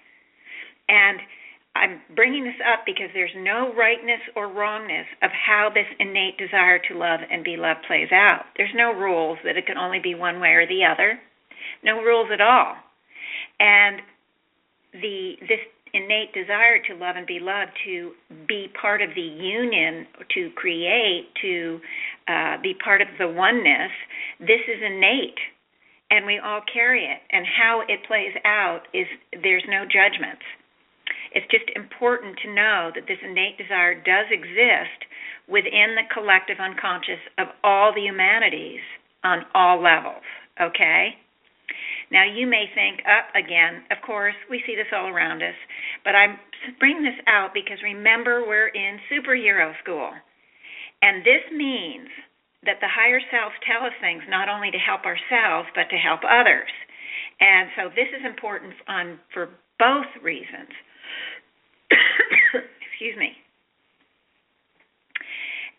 And 0.88 1.20
I'm 1.74 2.00
bringing 2.14 2.44
this 2.44 2.60
up 2.72 2.84
because 2.86 3.08
there's 3.12 3.34
no 3.36 3.72
rightness 3.74 4.20
or 4.34 4.48
wrongness 4.48 5.06
of 5.22 5.30
how 5.30 5.70
this 5.72 5.86
innate 5.98 6.38
desire 6.38 6.80
to 6.88 6.98
love 6.98 7.20
and 7.30 7.44
be 7.44 7.56
loved 7.56 7.80
plays 7.86 8.08
out. 8.12 8.46
There's 8.56 8.74
no 8.74 8.92
rules 8.92 9.38
that 9.44 9.56
it 9.56 9.66
can 9.66 9.76
only 9.76 9.98
be 9.98 10.14
one 10.14 10.40
way 10.40 10.50
or 10.50 10.66
the 10.66 10.84
other. 10.84 11.18
No 11.84 12.00
rules 12.00 12.28
at 12.32 12.40
all. 12.40 12.76
And 13.60 14.00
the 14.92 15.34
this 15.42 15.60
innate 15.92 16.32
desire 16.34 16.78
to 16.88 16.94
love 16.94 17.16
and 17.16 17.26
be 17.26 17.38
loved, 17.40 17.72
to 17.86 18.12
be 18.46 18.68
part 18.80 19.02
of 19.02 19.10
the 19.14 19.20
union, 19.20 20.06
to 20.34 20.50
create, 20.54 21.28
to 21.42 21.80
uh, 22.28 22.60
be 22.62 22.74
part 22.74 23.00
of 23.00 23.08
the 23.18 23.28
oneness, 23.28 23.92
this 24.40 24.62
is 24.68 24.82
innate. 24.84 25.38
And 26.10 26.24
we 26.24 26.38
all 26.38 26.60
carry 26.72 27.04
it. 27.04 27.20
And 27.30 27.44
how 27.46 27.82
it 27.88 28.06
plays 28.06 28.34
out 28.44 28.82
is 28.94 29.06
there's 29.42 29.64
no 29.68 29.84
judgments. 29.84 30.42
It's 31.34 31.46
just 31.50 31.68
important 31.74 32.38
to 32.42 32.54
know 32.54 32.90
that 32.94 33.06
this 33.06 33.18
innate 33.22 33.58
desire 33.58 33.94
does 33.94 34.26
exist 34.30 35.06
within 35.48 35.94
the 35.94 36.06
collective 36.14 36.58
unconscious 36.58 37.22
of 37.38 37.48
all 37.62 37.92
the 37.92 38.02
humanities 38.02 38.80
on 39.24 39.42
all 39.54 39.82
levels. 39.82 40.22
Okay? 40.60 41.18
Now, 42.10 42.22
you 42.24 42.46
may 42.46 42.70
think, 42.74 43.00
up 43.02 43.34
uh, 43.34 43.38
again, 43.38 43.82
of 43.90 43.98
course, 44.06 44.34
we 44.48 44.62
see 44.66 44.76
this 44.76 44.86
all 44.94 45.08
around 45.08 45.42
us, 45.42 45.58
but 46.04 46.14
I 46.14 46.38
bring 46.78 47.02
this 47.02 47.18
out 47.26 47.50
because 47.52 47.78
remember, 47.82 48.46
we're 48.46 48.68
in 48.68 48.98
superhero 49.10 49.72
school. 49.82 50.12
And 51.02 51.22
this 51.22 51.44
means 51.52 52.08
that 52.64 52.80
the 52.80 52.90
higher 52.90 53.20
selves 53.30 53.54
tell 53.62 53.86
us 53.86 53.94
things 54.00 54.22
not 54.28 54.48
only 54.48 54.70
to 54.70 54.78
help 54.78 55.06
ourselves, 55.06 55.68
but 55.74 55.88
to 55.90 55.96
help 55.96 56.20
others. 56.26 56.70
And 57.40 57.70
so 57.76 57.82
this 57.94 58.08
is 58.10 58.24
important 58.24 58.74
on 58.88 59.18
for 59.32 59.50
both 59.78 60.08
reasons. 60.22 60.72
Excuse 62.90 63.16
me. 63.16 63.36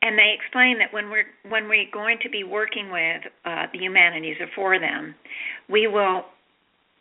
And 0.02 0.18
they 0.18 0.38
explain 0.38 0.78
that 0.78 0.94
when 0.94 1.10
we're 1.10 1.26
when 1.50 1.68
we're 1.68 1.90
going 1.92 2.20
to 2.22 2.30
be 2.30 2.44
working 2.46 2.92
with 2.94 3.26
uh, 3.44 3.66
the 3.74 3.80
humanities 3.80 4.38
or 4.40 4.48
for 4.56 4.80
them, 4.80 5.16
we 5.68 5.88
will 5.88 6.24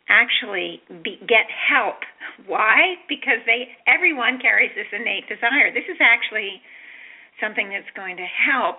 actually 0.09 0.81
be, 1.03 1.21
get 1.29 1.45
help. 1.47 2.01
Why? 2.47 2.97
Because 3.07 3.39
they 3.45 3.69
everyone 3.85 4.39
carries 4.41 4.71
this 4.75 4.89
innate 4.91 5.29
desire. 5.29 5.71
This 5.71 5.85
is 5.87 6.01
actually 6.01 6.59
something 7.41 7.69
that's 7.69 7.89
going 7.95 8.17
to 8.17 8.25
help 8.25 8.77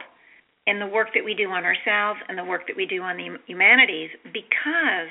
in 0.67 0.79
the 0.79 0.87
work 0.87 1.09
that 1.15 1.25
we 1.25 1.35
do 1.35 1.49
on 1.49 1.65
ourselves 1.65 2.21
and 2.29 2.37
the 2.37 2.45
work 2.45 2.67
that 2.67 2.77
we 2.77 2.87
do 2.87 3.01
on 3.03 3.17
the 3.17 3.37
humanities 3.47 4.11
because 4.33 5.11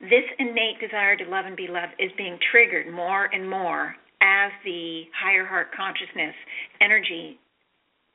this 0.00 0.26
innate 0.38 0.80
desire 0.80 1.16
to 1.16 1.24
love 1.24 1.46
and 1.46 1.56
be 1.56 1.68
loved 1.68 1.92
is 1.98 2.10
being 2.18 2.38
triggered 2.50 2.92
more 2.92 3.26
and 3.32 3.48
more 3.48 3.94
as 4.20 4.52
the 4.64 5.04
higher 5.18 5.46
heart 5.46 5.68
consciousness 5.74 6.34
energy 6.80 7.38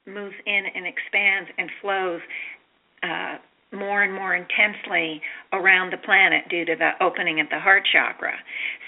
moves 0.06 0.36
in 0.46 0.64
and 0.74 0.86
expands 0.86 1.50
and 1.58 1.70
flows 1.82 2.22
uh, 3.04 3.36
more 3.74 4.04
and 4.04 4.14
more 4.14 4.36
intensely 4.36 5.22
around 5.52 5.92
the 5.92 5.98
planet 5.98 6.48
due 6.50 6.64
to 6.66 6.76
the 6.76 6.92
opening 7.04 7.40
of 7.40 7.48
the 7.50 7.60
heart 7.60 7.84
chakra. 7.92 8.34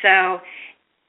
So, 0.02 0.40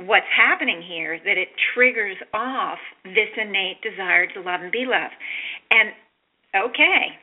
what's 0.07 0.26
happening 0.35 0.83
here 0.83 1.14
is 1.14 1.21
that 1.25 1.37
it 1.37 1.49
triggers 1.75 2.16
off 2.33 2.78
this 3.04 3.28
innate 3.37 3.83
desire 3.83 4.26
to 4.33 4.40
love 4.40 4.61
and 4.62 4.73
be 4.73 4.87
loved. 4.87 5.14
And 5.71 5.90
okay, 6.57 7.19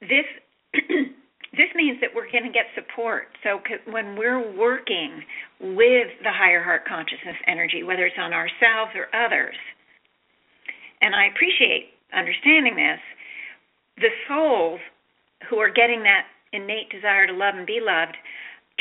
this 0.00 0.26
this 1.52 1.70
means 1.74 1.98
that 2.00 2.10
we're 2.14 2.30
going 2.30 2.44
to 2.44 2.54
get 2.54 2.66
support. 2.74 3.28
So 3.42 3.58
when 3.90 4.16
we're 4.16 4.42
working 4.56 5.22
with 5.60 6.10
the 6.22 6.30
higher 6.30 6.62
heart 6.62 6.82
consciousness 6.86 7.36
energy, 7.46 7.82
whether 7.82 8.06
it's 8.06 8.18
on 8.18 8.32
ourselves 8.32 8.92
or 8.94 9.10
others, 9.14 9.56
and 11.00 11.14
I 11.14 11.26
appreciate 11.26 11.94
understanding 12.14 12.76
this, 12.76 13.00
the 13.98 14.14
souls 14.28 14.80
who 15.50 15.58
are 15.58 15.70
getting 15.70 16.02
that 16.02 16.26
innate 16.52 16.90
desire 16.90 17.26
to 17.26 17.32
love 17.32 17.54
and 17.56 17.66
be 17.66 17.80
loved 17.82 18.16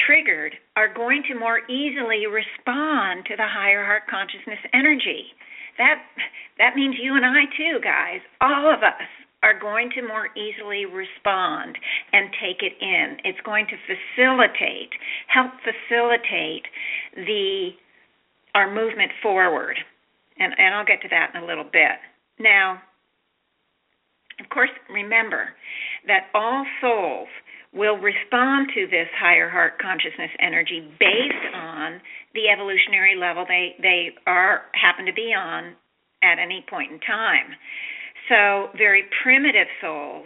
triggered 0.05 0.55
are 0.75 0.93
going 0.93 1.23
to 1.29 1.39
more 1.39 1.59
easily 1.69 2.25
respond 2.27 3.25
to 3.27 3.35
the 3.35 3.47
higher 3.47 3.85
heart 3.85 4.03
consciousness 4.09 4.59
energy. 4.73 5.25
That 5.77 6.01
that 6.57 6.75
means 6.75 6.95
you 7.01 7.15
and 7.15 7.25
I 7.25 7.45
too, 7.57 7.79
guys. 7.83 8.21
All 8.41 8.71
of 8.71 8.83
us 8.83 9.09
are 9.43 9.59
going 9.59 9.89
to 9.95 10.07
more 10.07 10.29
easily 10.37 10.85
respond 10.85 11.77
and 12.13 12.29
take 12.41 12.63
it 12.63 12.73
in. 12.79 13.17
It's 13.25 13.41
going 13.45 13.67
to 13.67 13.77
facilitate, 13.83 14.89
help 15.27 15.51
facilitate 15.61 16.63
the 17.15 17.71
our 18.55 18.73
movement 18.73 19.11
forward. 19.21 19.77
And 20.39 20.53
and 20.57 20.73
I'll 20.73 20.85
get 20.85 21.01
to 21.01 21.09
that 21.09 21.31
in 21.35 21.43
a 21.43 21.45
little 21.45 21.65
bit. 21.65 21.99
Now, 22.39 22.81
of 24.39 24.49
course, 24.49 24.71
remember 24.89 25.49
that 26.07 26.27
all 26.33 26.65
souls 26.81 27.27
will 27.73 27.97
respond 27.97 28.69
to 28.75 28.85
this 28.87 29.07
higher 29.19 29.49
heart 29.49 29.81
consciousness 29.81 30.29
energy 30.39 30.87
based 30.99 31.55
on 31.55 31.99
the 32.33 32.49
evolutionary 32.49 33.15
level 33.19 33.45
they 33.47 33.75
they 33.81 34.09
are 34.27 34.63
happen 34.73 35.05
to 35.05 35.13
be 35.13 35.33
on 35.33 35.73
at 36.23 36.39
any 36.39 36.65
point 36.69 36.91
in 36.91 36.99
time. 36.99 37.53
So, 38.29 38.69
very 38.77 39.03
primitive 39.21 39.67
souls 39.81 40.25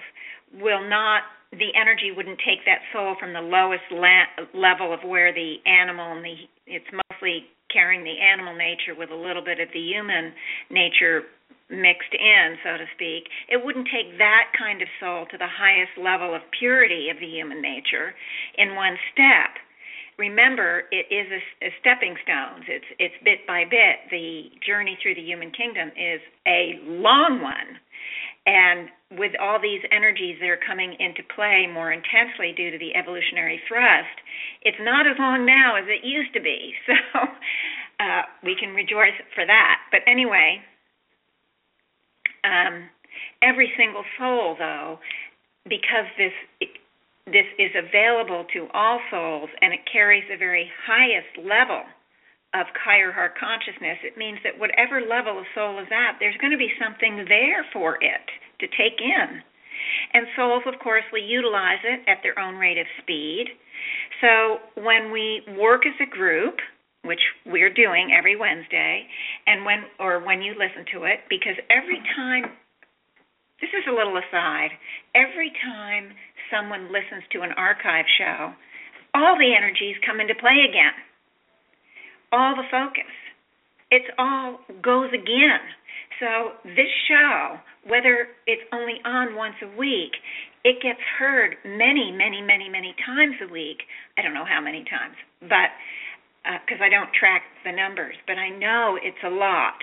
will 0.54 0.88
not, 0.88 1.24
the 1.51 1.74
energy 1.74 2.12
wouldn't 2.16 2.39
take 2.46 2.63
that 2.66 2.86
soul 2.94 3.16
from 3.20 3.34
the 3.34 3.42
lowest 3.42 3.84
la- 3.92 4.46
level 4.54 4.94
of 4.94 5.00
where 5.04 5.34
the 5.34 5.56
animal 5.66 6.13
and 6.13 6.24
the, 6.24 6.36
it's 6.68 6.86
mostly 6.94 7.46
carrying 7.74 8.04
the 8.04 8.16
animal 8.22 8.56
nature 8.56 8.94
with 8.96 9.10
a 9.10 9.16
little 9.16 9.44
bit 9.44 9.60
of 9.60 9.68
the 9.74 9.79
human 9.79 10.31
nature 10.70 11.24
mixed 11.70 12.14
in, 12.16 12.58
so 12.64 12.77
to 12.77 12.86
speak. 12.96 13.27
It 13.50 13.64
wouldn't 13.64 13.88
take 13.92 14.18
that 14.18 14.51
kind 14.58 14.82
of 14.82 14.88
soul 15.00 15.25
to 15.32 15.38
the 15.38 15.50
highest 15.50 15.98
level 16.00 16.34
of 16.34 16.42
purity 16.58 17.10
of 17.10 17.20
the 17.20 17.27
human 17.27 17.62
nature 17.62 18.16
in 18.58 18.75
one 18.75 18.98
step 19.14 19.60
remember 20.18 20.90
it 20.90 21.06
is 21.14 21.30
a, 21.30 21.68
a, 21.68 21.70
stepping 21.80 22.18
stones 22.25 22.66
it's 22.66 22.90
it's 22.98 23.14
bit 23.22 23.46
by 23.46 23.62
bit 23.70 24.01
the 24.10 24.50
journey 24.66 24.98
through 24.98 25.14
the 25.14 25.22
human 25.22 25.51
kingdom 25.53 25.90
is 25.94 26.18
a 26.50 26.82
long 26.90 27.38
one 27.38 27.77
and 28.48 28.88
with 29.20 29.36
all 29.44 29.60
these 29.60 29.84
energies 29.92 30.40
that 30.40 30.48
are 30.48 30.64
coming 30.64 30.96
into 31.00 31.20
play 31.36 31.68
more 31.68 31.92
intensely 31.92 32.56
due 32.56 32.72
to 32.72 32.80
the 32.80 32.96
evolutionary 32.96 33.60
thrust, 33.68 34.16
it's 34.64 34.80
not 34.80 35.03
as 35.03 35.20
long 35.20 35.46
now 35.46 35.75
as 35.75 35.84
it 35.88 36.08
used 36.08 36.34
to 36.34 36.42
be. 36.42 36.74
So 38.00 38.06
uh, 38.06 38.22
we 38.46 38.53
can 38.53 38.77
rejoice 38.77 39.18
for 39.34 39.44
that. 39.44 39.77
But 39.90 40.01
anyway, 40.06 40.62
um, 42.48 42.90
every 43.44 43.72
single 43.77 44.03
soul, 44.18 44.55
though, 44.57 45.00
because 45.66 46.07
this 46.18 46.31
this 47.27 47.46
is 47.60 47.72
available 47.75 48.46
to 48.53 48.68
all 48.74 49.01
souls 49.12 49.50
and 49.62 49.74
it 49.74 49.81
carries 49.92 50.24
the 50.31 50.38
very 50.38 50.72
highest 50.88 51.27
level 51.44 51.83
of 52.55 52.66
higher 52.72 53.12
heart 53.12 53.36
consciousness, 53.38 54.00
it 54.03 54.16
means 54.18 54.40
that 54.44 54.57
whatever 54.57 55.03
level 55.03 55.36
a 55.36 55.44
soul 55.53 55.79
is 55.79 55.92
at, 55.92 56.16
there's 56.20 56.38
going 56.40 56.55
to 56.55 56.57
be 56.57 56.72
something 56.79 57.25
there 57.27 57.68
for 57.74 58.00
it 58.00 58.24
to 58.60 58.68
take 58.79 59.03
in. 59.03 59.44
And 60.14 60.25
souls, 60.36 60.64
of 60.66 60.79
course, 60.79 61.03
will 61.12 61.22
utilize 61.22 61.83
it 61.83 62.01
at 62.07 62.24
their 62.24 62.40
own 62.40 62.55
rate 62.55 62.79
of 62.79 62.88
speed. 63.03 63.51
So 64.22 64.64
when 64.81 65.12
we 65.12 65.44
work 65.60 65.86
as 65.86 65.94
a 66.01 66.10
group, 66.10 66.55
which 67.07 67.22
we're 67.46 67.74
doing 67.74 68.11
every 68.11 68.35
Wednesday, 68.35 69.07
and 69.48 69.65
when 69.65 69.83
or 70.00 70.24
when 70.24 70.41
you 70.41 70.53
listen 70.53 70.85
to 70.93 71.05
it, 71.05 71.24
because 71.29 71.55
every 71.72 72.03
time 72.15 72.51
this 73.61 73.72
is 73.74 73.87
a 73.89 73.96
little 73.96 74.20
aside, 74.20 74.70
every 75.15 75.51
time 75.63 76.11
someone 76.51 76.93
listens 76.93 77.24
to 77.31 77.41
an 77.41 77.51
archive 77.57 78.05
show, 78.20 78.53
all 79.15 79.35
the 79.39 79.55
energies 79.55 79.96
come 80.05 80.20
into 80.20 80.35
play 80.35 80.67
again 80.70 80.93
all 82.31 82.55
the 82.55 82.67
focus. 82.70 83.11
It's 83.91 84.07
all 84.17 84.59
goes 84.83 85.09
again. 85.13 85.63
So 86.20 86.59
this 86.75 86.91
show, 87.07 87.57
whether 87.87 88.27
it's 88.48 88.63
only 88.74 89.00
on 89.05 89.35
once 89.35 89.55
a 89.63 89.77
week, 89.77 90.11
it 90.63 90.81
gets 90.81 91.00
heard 91.20 91.55
many, 91.63 92.11
many, 92.11 92.41
many, 92.41 92.67
many 92.67 92.96
times 93.05 93.35
a 93.48 93.51
week. 93.51 93.77
I 94.17 94.22
don't 94.22 94.33
know 94.33 94.48
how 94.48 94.59
many 94.59 94.83
times, 94.89 95.15
but 95.41 95.72
because 96.64 96.79
uh, 96.79 96.86
I 96.86 96.90
don't 96.90 97.12
track 97.12 97.44
the 97.66 97.72
numbers, 97.72 98.16
but 98.25 98.38
I 98.38 98.50
know 98.50 98.98
it's 99.01 99.20
a 99.25 99.29
lot. 99.29 99.75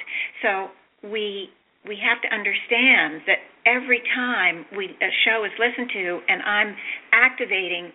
So 0.43 0.69
we 1.05 1.51
we 1.85 2.01
have 2.01 2.21
to 2.25 2.31
understand 2.33 3.21
that 3.29 3.45
every 3.69 4.01
time 4.17 4.65
we 4.77 4.97
a 5.01 5.13
show 5.29 5.45
is 5.45 5.53
listened 5.61 5.91
to 5.93 6.21
and 6.29 6.41
I'm 6.43 6.77
activating 7.13 7.93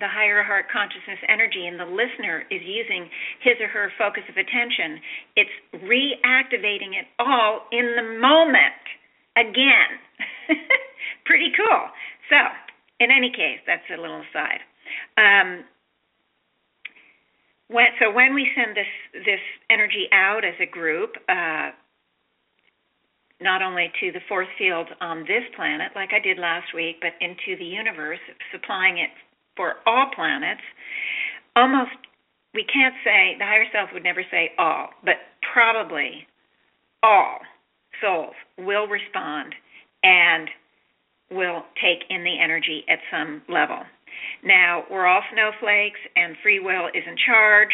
the 0.00 0.08
higher 0.08 0.42
heart 0.42 0.72
consciousness 0.72 1.20
energy 1.28 1.68
and 1.68 1.76
the 1.76 1.84
listener 1.84 2.48
is 2.48 2.64
using 2.64 3.08
his 3.44 3.60
or 3.60 3.68
her 3.68 3.92
focus 4.00 4.24
of 4.28 4.40
attention, 4.40 4.96
it's 5.36 5.56
reactivating 5.84 6.96
it 6.96 7.04
all 7.20 7.68
in 7.72 7.92
the 7.96 8.16
moment 8.16 8.84
again. 9.36 10.00
Pretty 11.28 11.52
cool. 11.52 11.84
So, 12.32 12.40
in 13.00 13.12
any 13.12 13.28
case, 13.28 13.60
that's 13.66 13.84
a 13.92 14.00
little 14.00 14.24
aside. 14.24 14.64
Um, 15.20 15.64
when, 17.72 17.86
so 18.00 18.12
when 18.12 18.34
we 18.34 18.48
send 18.54 18.76
this 18.76 19.24
this 19.24 19.40
energy 19.70 20.06
out 20.12 20.44
as 20.44 20.54
a 20.60 20.66
group, 20.66 21.12
uh, 21.28 21.70
not 23.40 23.62
only 23.62 23.90
to 24.00 24.12
the 24.12 24.20
force 24.28 24.48
field 24.58 24.86
on 25.00 25.20
this 25.20 25.42
planet, 25.56 25.92
like 25.94 26.10
I 26.12 26.20
did 26.20 26.38
last 26.38 26.74
week, 26.74 26.96
but 27.00 27.12
into 27.20 27.58
the 27.58 27.64
universe, 27.64 28.20
supplying 28.52 28.98
it 28.98 29.10
for 29.56 29.74
all 29.86 30.10
planets, 30.14 30.62
almost 31.56 31.90
we 32.54 32.64
can't 32.64 32.94
say 33.04 33.36
the 33.38 33.44
higher 33.44 33.66
self 33.72 33.90
would 33.92 34.04
never 34.04 34.22
say 34.30 34.52
all, 34.58 34.90
but 35.04 35.16
probably 35.52 36.26
all 37.02 37.38
souls 38.00 38.34
will 38.58 38.86
respond 38.86 39.54
and 40.02 40.48
will 41.30 41.64
take 41.80 42.04
in 42.10 42.24
the 42.24 42.38
energy 42.40 42.84
at 42.88 42.98
some 43.10 43.42
level. 43.48 43.80
Now, 44.44 44.84
we're 44.90 45.06
all 45.06 45.22
snowflakes 45.32 46.00
and 46.16 46.36
free 46.42 46.60
will 46.60 46.88
is 46.88 47.04
in 47.06 47.16
charge, 47.26 47.72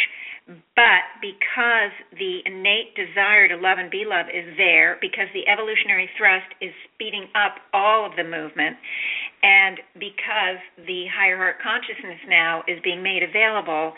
but 0.49 1.05
because 1.21 1.93
the 2.17 2.41
innate 2.47 2.97
desire 2.97 3.49
to 3.49 3.57
love 3.57 3.77
and 3.77 3.91
be 3.91 4.05
loved 4.09 4.31
is 4.33 4.57
there, 4.57 4.97
because 5.01 5.29
the 5.35 5.47
evolutionary 5.47 6.09
thrust 6.17 6.49
is 6.61 6.73
speeding 6.95 7.29
up 7.37 7.61
all 7.75 8.07
of 8.07 8.17
the 8.17 8.25
movement, 8.25 8.77
and 9.43 9.77
because 10.01 10.57
the 10.87 11.05
higher 11.13 11.37
heart 11.37 11.57
consciousness 11.63 12.19
now 12.29 12.63
is 12.67 12.81
being 12.83 13.03
made 13.03 13.23
available 13.23 13.93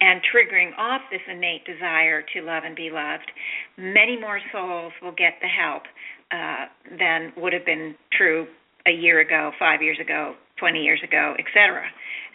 and 0.00 0.20
triggering 0.30 0.70
off 0.78 1.00
this 1.10 1.22
innate 1.26 1.64
desire 1.66 2.22
to 2.22 2.42
love 2.42 2.62
and 2.64 2.76
be 2.76 2.90
loved, 2.92 3.30
many 3.76 4.18
more 4.18 4.40
souls 4.52 4.92
will 5.02 5.14
get 5.16 5.34
the 5.42 5.48
help 5.48 5.82
uh, 6.30 6.66
than 6.98 7.32
would 7.36 7.52
have 7.52 7.66
been 7.66 7.94
true 8.16 8.46
a 8.86 8.92
year 8.92 9.20
ago, 9.20 9.50
five 9.58 9.82
years 9.82 9.98
ago, 10.00 10.34
20 10.58 10.82
years 10.82 11.00
ago, 11.02 11.34
etc. 11.38 11.82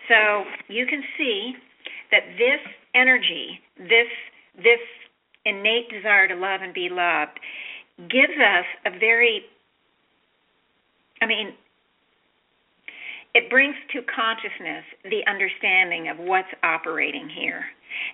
So 0.08 0.44
you 0.68 0.86
can 0.86 1.02
see 1.18 1.54
that 2.12 2.24
this 2.38 2.62
energy, 2.94 3.60
this 3.78 4.12
this 4.58 4.84
innate 5.46 5.90
desire 5.90 6.28
to 6.28 6.36
love 6.36 6.62
and 6.62 6.74
be 6.74 6.90
loved, 6.92 7.40
gives 7.98 8.38
us 8.38 8.66
a 8.86 8.92
very 9.00 9.44
I 11.22 11.28
mean, 11.28 11.54
it 13.34 13.50
brings 13.50 13.76
to 13.94 14.02
consciousness 14.10 14.84
the 15.06 15.22
understanding 15.30 16.10
of 16.10 16.18
what's 16.18 16.52
operating 16.64 17.30
here. 17.30 17.64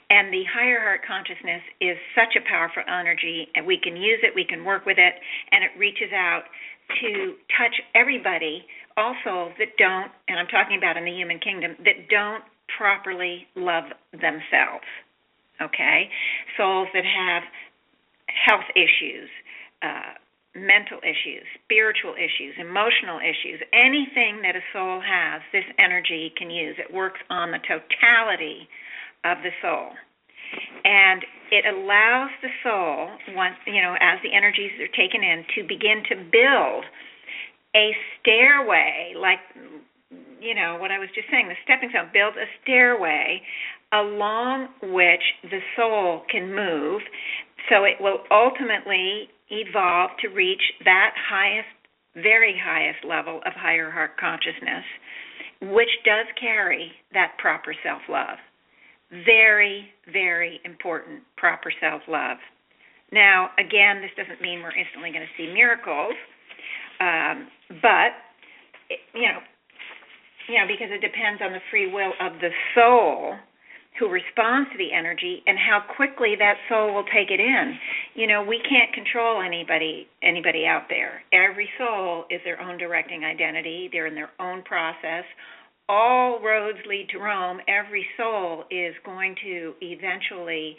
And 0.10 0.34
the 0.34 0.44
higher 0.52 0.80
heart 0.80 1.02
consciousness 1.08 1.62
is 1.80 1.98
such 2.14 2.36
a 2.36 2.44
powerful 2.50 2.84
energy, 2.86 3.48
and 3.56 3.66
we 3.66 3.80
can 3.82 3.96
use 3.96 4.20
it, 4.24 4.34
we 4.36 4.44
can 4.44 4.66
work 4.66 4.86
with 4.86 4.98
it, 4.98 5.14
and 5.52 5.64
it 5.64 5.72
reaches 5.78 6.12
out 6.14 6.44
to 7.02 7.36
touch 7.58 7.74
everybody, 7.96 8.66
all 8.98 9.16
souls 9.24 9.54
that 9.60 9.78
don't, 9.78 10.12
and 10.28 10.40
I'm 10.40 10.48
talking 10.48 10.78
about 10.78 10.98
in 10.98 11.06
the 11.06 11.14
human 11.14 11.40
kingdom, 11.40 11.78
that 11.86 12.10
don't 12.10 12.44
properly 12.78 13.48
love 13.56 13.86
themselves. 14.12 14.90
Okay? 15.62 16.10
Souls 16.58 16.88
that 16.94 17.06
have 17.06 17.44
health 18.28 18.68
issues, 18.76 19.30
uh, 19.82 20.18
mental 20.58 20.98
issues, 21.06 21.46
spiritual 21.64 22.18
issues, 22.18 22.58
emotional 22.58 23.22
issues, 23.22 23.62
anything 23.74 24.42
that 24.42 24.58
a 24.58 24.66
soul 24.74 25.00
has, 25.02 25.42
this 25.54 25.66
energy 25.78 26.34
can 26.38 26.50
use. 26.50 26.76
It 26.82 26.94
works 26.94 27.22
on 27.30 27.52
the 27.52 27.62
totality 27.62 28.68
of 29.24 29.38
the 29.46 29.54
soul. 29.62 29.94
And 30.84 31.22
it 31.52 31.66
allows 31.68 32.32
the 32.42 32.50
soul, 32.64 33.10
once 33.36 33.56
you 33.68 33.82
know, 33.82 33.96
as 34.00 34.18
the 34.24 34.34
energies 34.34 34.72
are 34.80 34.92
taken 34.96 35.22
in, 35.22 35.46
to 35.56 35.68
begin 35.68 36.04
to 36.10 36.16
build 36.16 36.86
a 37.76 37.92
stairway, 38.20 39.14
like 39.18 39.40
you 40.40 40.56
know 40.56 40.78
what 40.80 40.92
I 40.92 41.00
was 41.00 41.10
just 41.16 41.28
saying, 41.32 41.48
the 41.48 41.60
stepping 41.64 41.90
stone 41.90 42.10
builds 42.14 42.38
a 42.38 42.48
stairway 42.64 43.42
along 43.94 44.68
which 44.82 45.24
the 45.44 45.60
soul 45.76 46.24
can 46.30 46.54
move, 46.54 47.02
so 47.70 47.84
it 47.84 47.96
will 48.00 48.20
ultimately 48.32 49.30
evolve 49.50 50.12
to 50.22 50.28
reach 50.30 50.62
that 50.84 51.12
highest, 51.16 51.72
very 52.16 52.60
highest 52.60 53.04
level 53.08 53.38
of 53.46 53.54
higher 53.56 53.90
heart 53.90 54.18
consciousness, 54.20 54.84
which 55.62 55.92
does 56.04 56.28
carry 56.40 56.92
that 57.14 57.38
proper 57.40 57.74
self 57.84 58.02
love. 58.10 58.38
Very, 59.26 59.88
very 60.12 60.60
important, 60.66 61.24
proper 61.38 61.72
self 61.80 62.02
love. 62.08 62.38
Now, 63.12 63.52
again, 63.58 64.02
this 64.02 64.12
doesn't 64.18 64.42
mean 64.42 64.60
we're 64.60 64.76
instantly 64.76 65.12
going 65.12 65.24
to 65.24 65.36
see 65.38 65.54
miracles, 65.54 66.14
um, 67.00 67.48
but 67.82 68.16
you 69.14 69.28
know, 69.28 69.40
you 70.48 70.56
know, 70.56 70.68
because 70.68 70.90
it 70.92 71.02
depends 71.02 71.42
on 71.42 71.52
the 71.52 71.62
free 71.70 71.92
will 71.92 72.14
of 72.22 72.40
the 72.40 72.50
soul 72.74 73.36
who 74.00 74.10
responds 74.10 74.70
to 74.72 74.78
the 74.78 74.94
energy 74.94 75.42
and 75.48 75.58
how 75.58 75.82
quickly 75.96 76.36
that 76.38 76.56
soul 76.70 76.94
will 76.94 77.06
take 77.06 77.32
it 77.32 77.40
in. 77.40 77.78
You 78.14 78.28
know, 78.28 78.44
we 78.44 78.62
can't 78.70 78.94
control 78.94 79.42
anybody 79.42 80.08
anybody 80.22 80.66
out 80.66 80.84
there. 80.90 81.24
Every 81.34 81.70
soul 81.78 82.26
is 82.30 82.40
their 82.46 82.62
own 82.62 82.78
directing 82.78 83.26
identity. 83.26 83.90
They're 83.92 84.08
in 84.08 84.16
their 84.16 84.32
own 84.40 84.64
process. 84.64 85.26
All 85.90 86.42
roads 86.44 86.80
lead 86.88 87.08
to 87.12 87.18
Rome. 87.18 87.60
Every 87.68 88.06
soul 88.18 88.66
is 88.70 88.94
going 89.06 89.36
to 89.44 89.74
eventually 89.82 90.76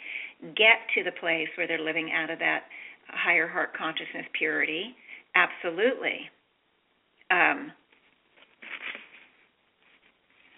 get 0.55 0.85
to 0.95 1.03
the 1.03 1.17
place 1.19 1.47
where 1.57 1.67
they're 1.67 1.83
living 1.83 2.11
out 2.13 2.29
of 2.29 2.39
that 2.39 2.63
higher 3.07 3.47
heart 3.47 3.75
consciousness 3.75 4.25
purity. 4.37 4.95
Absolutely. 5.35 6.29
Um, 7.31 7.71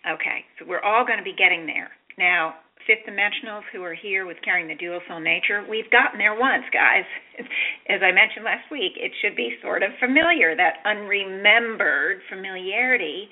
okay, 0.09 0.45
so 0.57 0.65
we're 0.67 0.81
all 0.81 1.05
going 1.05 1.19
to 1.19 1.23
be 1.23 1.35
getting 1.35 1.65
there. 1.65 1.91
Now, 2.17 2.55
fifth 2.87 3.05
dimensionals 3.07 3.63
who 3.71 3.83
are 3.83 3.93
here 3.93 4.25
with 4.25 4.37
carrying 4.43 4.67
the 4.67 4.75
dual 4.75 4.99
soul 5.07 5.19
nature, 5.19 5.65
we've 5.69 5.89
gotten 5.91 6.17
there 6.17 6.37
once, 6.39 6.63
guys. 6.73 7.05
As 7.89 8.01
I 8.01 8.11
mentioned 8.11 8.45
last 8.45 8.69
week, 8.71 8.93
it 8.95 9.11
should 9.21 9.35
be 9.35 9.55
sort 9.61 9.83
of 9.83 9.91
familiar, 9.99 10.55
that 10.55 10.83
unremembered 10.85 12.19
familiarity 12.29 13.29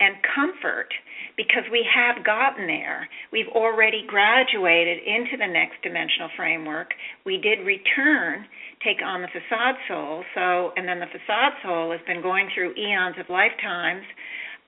and 0.00 0.16
comfort 0.34 0.90
because 1.36 1.62
we 1.70 1.86
have 1.86 2.24
gotten 2.24 2.66
there. 2.66 3.08
We've 3.32 3.48
already 3.48 4.04
graduated 4.06 4.98
into 5.06 5.36
the 5.38 5.46
next 5.46 5.82
dimensional 5.82 6.30
framework. 6.36 6.90
We 7.24 7.38
did 7.38 7.64
return, 7.64 8.46
take 8.82 8.98
on 9.04 9.22
the 9.22 9.28
facade 9.28 9.76
soul. 9.88 10.24
So, 10.34 10.72
and 10.76 10.86
then 10.86 10.98
the 10.98 11.10
facade 11.10 11.54
soul 11.62 11.92
has 11.92 12.00
been 12.06 12.22
going 12.22 12.48
through 12.54 12.74
eons 12.74 13.16
of 13.18 13.26
lifetimes, 13.30 14.04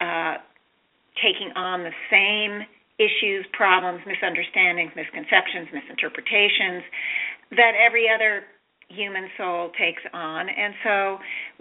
uh, 0.01 0.35
taking 1.23 1.51
on 1.57 1.83
the 1.83 1.95
same 2.11 2.63
issues, 2.99 3.45
problems, 3.53 4.01
misunderstandings, 4.07 4.93
misconceptions, 4.97 5.69
misinterpretations 5.73 6.83
that 7.51 7.73
every 7.77 8.07
other 8.09 8.45
human 8.89 9.29
soul 9.37 9.71
takes 9.79 10.03
on. 10.13 10.49
And 10.49 10.75
so 10.83 11.19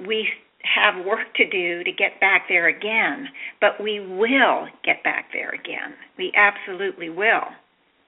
we 0.08 0.28
have 0.65 1.06
work 1.06 1.34
to 1.36 1.49
do 1.49 1.84
to 1.84 1.91
get 1.91 2.19
back 2.19 2.45
there 2.49 2.67
again, 2.67 3.28
but 3.62 3.82
we 3.82 3.99
will 3.99 4.67
get 4.84 5.04
back 5.04 5.28
there 5.34 5.51
again. 5.51 5.93
We 6.17 6.32
absolutely 6.36 7.10
will. 7.10 7.47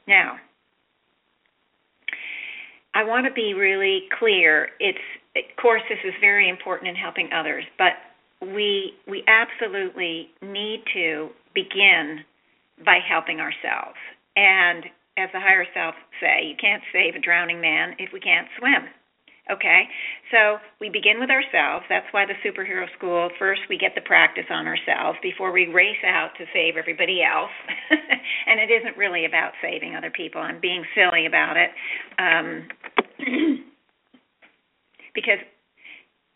Now, 0.07 0.37
I 2.93 3.03
want 3.03 3.27
to 3.27 3.33
be 3.33 3.53
really 3.53 4.03
clear. 4.17 4.69
It's 4.79 4.97
of 5.35 5.61
course 5.61 5.83
this 5.87 5.99
is 6.03 6.13
very 6.19 6.49
important 6.49 6.89
in 6.89 6.95
helping 6.95 7.29
others, 7.31 7.63
but 7.77 7.93
we 8.41 8.93
we 9.07 9.23
absolutely 9.27 10.29
need 10.41 10.83
to 10.93 11.29
begin 11.53 12.23
by 12.85 12.99
helping 13.07 13.39
ourselves. 13.39 13.97
And 14.35 14.85
as 15.17 15.29
the 15.33 15.39
higher 15.39 15.65
self 15.73 15.95
say, 16.21 16.45
you 16.45 16.55
can't 16.59 16.83
save 16.93 17.15
a 17.15 17.19
drowning 17.19 17.59
man 17.59 17.95
if 17.99 18.13
we 18.13 18.19
can't 18.19 18.47
swim. 18.57 18.89
Okay? 19.51 19.83
So 20.31 20.57
we 20.79 20.89
begin 20.89 21.19
with 21.19 21.29
ourselves. 21.29 21.85
That's 21.89 22.07
why 22.11 22.25
the 22.25 22.35
superhero 22.43 22.85
school, 22.97 23.29
first 23.39 23.61
we 23.69 23.77
get 23.77 23.95
the 23.95 24.01
practice 24.01 24.47
on 24.49 24.67
ourselves 24.67 25.17
before 25.21 25.51
we 25.51 25.67
race 25.67 26.03
out 26.05 26.31
to 26.37 26.45
save 26.53 26.75
everybody 26.77 27.21
else. 27.23 27.53
and 28.47 28.59
it 28.59 28.69
isn't 28.71 28.97
really 28.97 29.25
about 29.25 29.53
saving 29.61 29.95
other 29.95 30.11
people. 30.11 30.41
I'm 30.41 30.59
being 30.59 30.83
silly 30.95 31.25
about 31.25 31.55
it. 31.57 31.71
Um, 32.19 32.67
because 35.15 35.39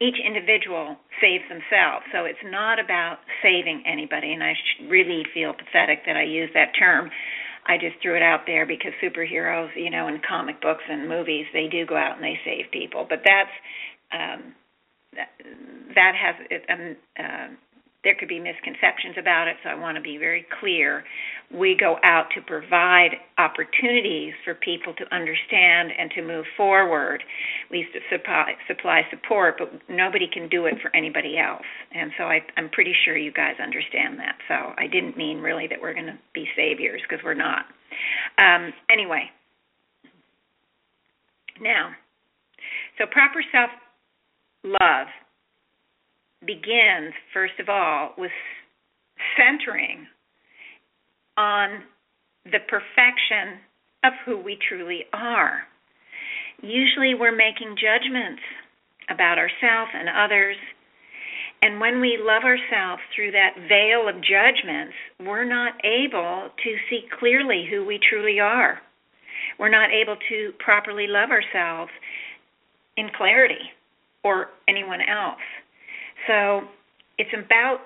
each 0.02 0.18
individual 0.18 0.98
saves 1.22 1.46
themselves. 1.46 2.04
So 2.12 2.26
it's 2.26 2.42
not 2.50 2.80
about 2.82 3.22
saving 3.44 3.84
anybody. 3.86 4.34
And 4.34 4.42
I 4.42 4.54
really 4.90 5.24
feel 5.32 5.54
pathetic 5.54 6.02
that 6.08 6.18
I 6.18 6.24
use 6.24 6.50
that 6.56 6.74
term. 6.78 7.12
I 7.66 7.78
just 7.78 8.02
threw 8.02 8.16
it 8.16 8.24
out 8.24 8.42
there 8.46 8.66
because 8.66 8.92
superheroes, 9.04 9.70
you 9.76 9.90
know, 9.90 10.08
in 10.08 10.20
comic 10.28 10.62
books 10.62 10.84
and 10.90 11.08
movies, 11.08 11.46
they 11.54 11.68
do 11.68 11.86
go 11.86 11.96
out 11.96 12.16
and 12.16 12.24
they 12.24 12.40
save 12.44 12.72
people. 12.72 13.06
But 13.08 13.20
that's 13.24 13.50
um, 14.12 14.54
that, 15.14 15.30
that 15.96 16.14
has 16.16 16.36
it 16.50 16.64
um, 16.70 16.96
uh, 17.20 17.48
there 18.04 18.16
could 18.16 18.30
be 18.30 18.40
misconceptions 18.40 19.16
about 19.20 19.48
it, 19.48 19.58
so 19.64 19.70
I 19.70 19.76
want 19.76 19.96
to 19.96 20.02
be 20.02 20.18
very 20.18 20.46
clear. 20.60 21.04
We 21.54 21.78
go 21.80 21.98
out 22.04 22.26
to 22.34 22.42
provide 22.42 23.12
opportunities 23.38 24.34
for 24.44 24.56
people 24.56 24.94
to 24.96 25.06
understand 25.14 25.92
and 25.98 26.10
to 26.16 26.24
move 26.24 26.46
forward. 26.58 27.24
We 27.70 27.86
supply, 28.12 28.54
supply 28.68 29.02
support, 29.12 29.56
but 29.60 29.70
nobody 29.88 30.28
can 30.32 30.50
do 30.50 30.66
it 30.66 30.76
for 30.82 30.96
anybody 30.96 31.38
else. 31.38 31.66
And 31.94 32.12
so 32.18 32.24
I, 32.24 32.40
I'm 32.58 32.70
pretty 32.70 32.94
sure 33.06 33.16
you 33.16 33.32
guys 33.32 33.54
understand 33.62 34.18
that. 34.18 34.36
So 34.48 34.74
I 34.78 34.88
didn't 34.88 35.16
mean 35.16 35.38
really 35.38 35.68
that 35.68 35.78
we're 35.80 35.94
going 35.94 36.08
to 36.08 36.18
be 36.34 36.46
saviors 36.56 37.02
because 37.08 37.24
we're 37.24 37.36
not. 37.36 37.66
Um, 38.40 38.74
anyway, 38.90 39.30
now, 41.62 41.92
so 42.98 43.06
proper 43.12 43.44
self 43.52 43.70
love 44.64 45.08
begins, 46.46 47.14
first 47.34 47.60
of 47.60 47.70
all, 47.70 48.14
with 48.18 48.32
centering 49.38 50.08
on 51.38 51.84
the 52.46 52.60
perfection 52.68 53.60
of 54.04 54.14
who 54.26 54.38
we 54.38 54.58
truly 54.68 55.06
are. 55.14 55.62
Usually 56.62 57.14
we're 57.14 57.36
making 57.36 57.76
judgments 57.78 58.42
about 59.10 59.38
ourselves 59.38 59.92
and 59.94 60.10
others, 60.10 60.58
And 61.62 61.80
when 61.80 62.02
we 62.02 62.18
love 62.20 62.44
ourselves 62.44 63.02
through 63.16 63.32
that 63.32 63.54
veil 63.70 64.10
of 64.10 64.16
judgments, 64.24 64.94
we're 65.20 65.46
not 65.46 65.74
able 65.86 66.50
to 66.64 66.76
see 66.90 67.02
clearly 67.20 67.68
who 67.70 67.86
we 67.86 68.00
truly 68.10 68.40
are. 68.40 68.80
We're 69.60 69.70
not 69.70 69.92
able 69.92 70.16
to 70.30 70.52
properly 70.64 71.06
love 71.08 71.30
ourselves 71.30 71.92
in 72.98 73.10
clarity 73.16 73.62
or 74.24 74.48
anyone 74.68 75.02
else. 75.02 75.42
So 76.28 76.62
it's 77.18 77.34
about 77.34 77.80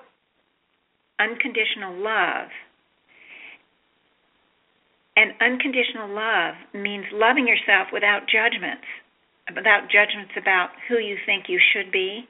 unconditional 1.18 1.96
love. 1.96 2.48
And 5.16 5.32
unconditional 5.40 6.12
love 6.14 6.54
means 6.74 7.06
loving 7.12 7.48
yourself 7.48 7.88
without 7.92 8.28
judgments, 8.28 8.84
without 9.54 9.88
judgments 9.88 10.32
about 10.36 10.68
who 10.88 10.98
you 10.98 11.16
think 11.24 11.44
you 11.48 11.58
should 11.72 11.90
be 11.90 12.28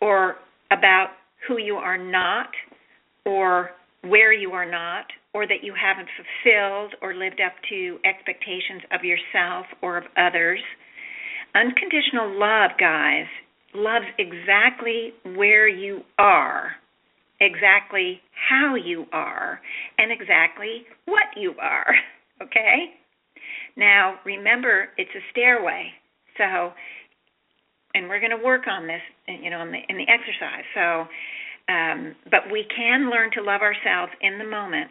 or 0.00 0.36
about 0.70 1.08
who 1.48 1.58
you 1.58 1.76
are 1.76 1.96
not 1.96 2.48
or 3.24 3.70
where 4.02 4.34
you 4.34 4.52
are 4.52 4.70
not 4.70 5.06
or 5.32 5.46
that 5.46 5.62
you 5.62 5.74
haven't 5.74 6.08
fulfilled 6.16 6.94
or 7.00 7.14
lived 7.14 7.40
up 7.40 7.54
to 7.70 7.98
expectations 8.04 8.82
of 8.92 9.02
yourself 9.02 9.66
or 9.82 9.96
of 9.96 10.04
others. 10.16 10.60
Unconditional 11.54 12.38
love, 12.38 12.72
guys, 12.78 13.26
loves 13.74 14.06
exactly 14.18 15.12
where 15.36 15.68
you 15.68 16.00
are, 16.18 16.72
exactly 17.40 18.20
how 18.48 18.74
you 18.74 19.06
are, 19.12 19.60
and 19.98 20.12
exactly 20.12 20.84
what 21.06 21.26
you 21.36 21.54
are. 21.60 21.94
Okay? 22.42 22.90
Now, 23.76 24.16
remember, 24.26 24.88
it's 24.98 25.10
a 25.14 25.22
stairway. 25.30 25.86
So, 26.36 26.72
and 27.94 28.08
we're 28.08 28.18
going 28.18 28.36
to 28.36 28.44
work 28.44 28.62
on 28.68 28.88
this, 28.88 29.00
you 29.28 29.50
know, 29.50 29.62
in 29.62 29.70
the 29.70 29.78
in 29.88 29.96
the 29.96 30.06
exercise. 30.10 30.64
So, 30.74 31.06
um, 31.72 32.16
but 32.30 32.50
we 32.50 32.66
can 32.76 33.08
learn 33.08 33.30
to 33.34 33.40
love 33.40 33.60
ourselves 33.62 34.12
in 34.20 34.38
the 34.38 34.44
moment 34.44 34.90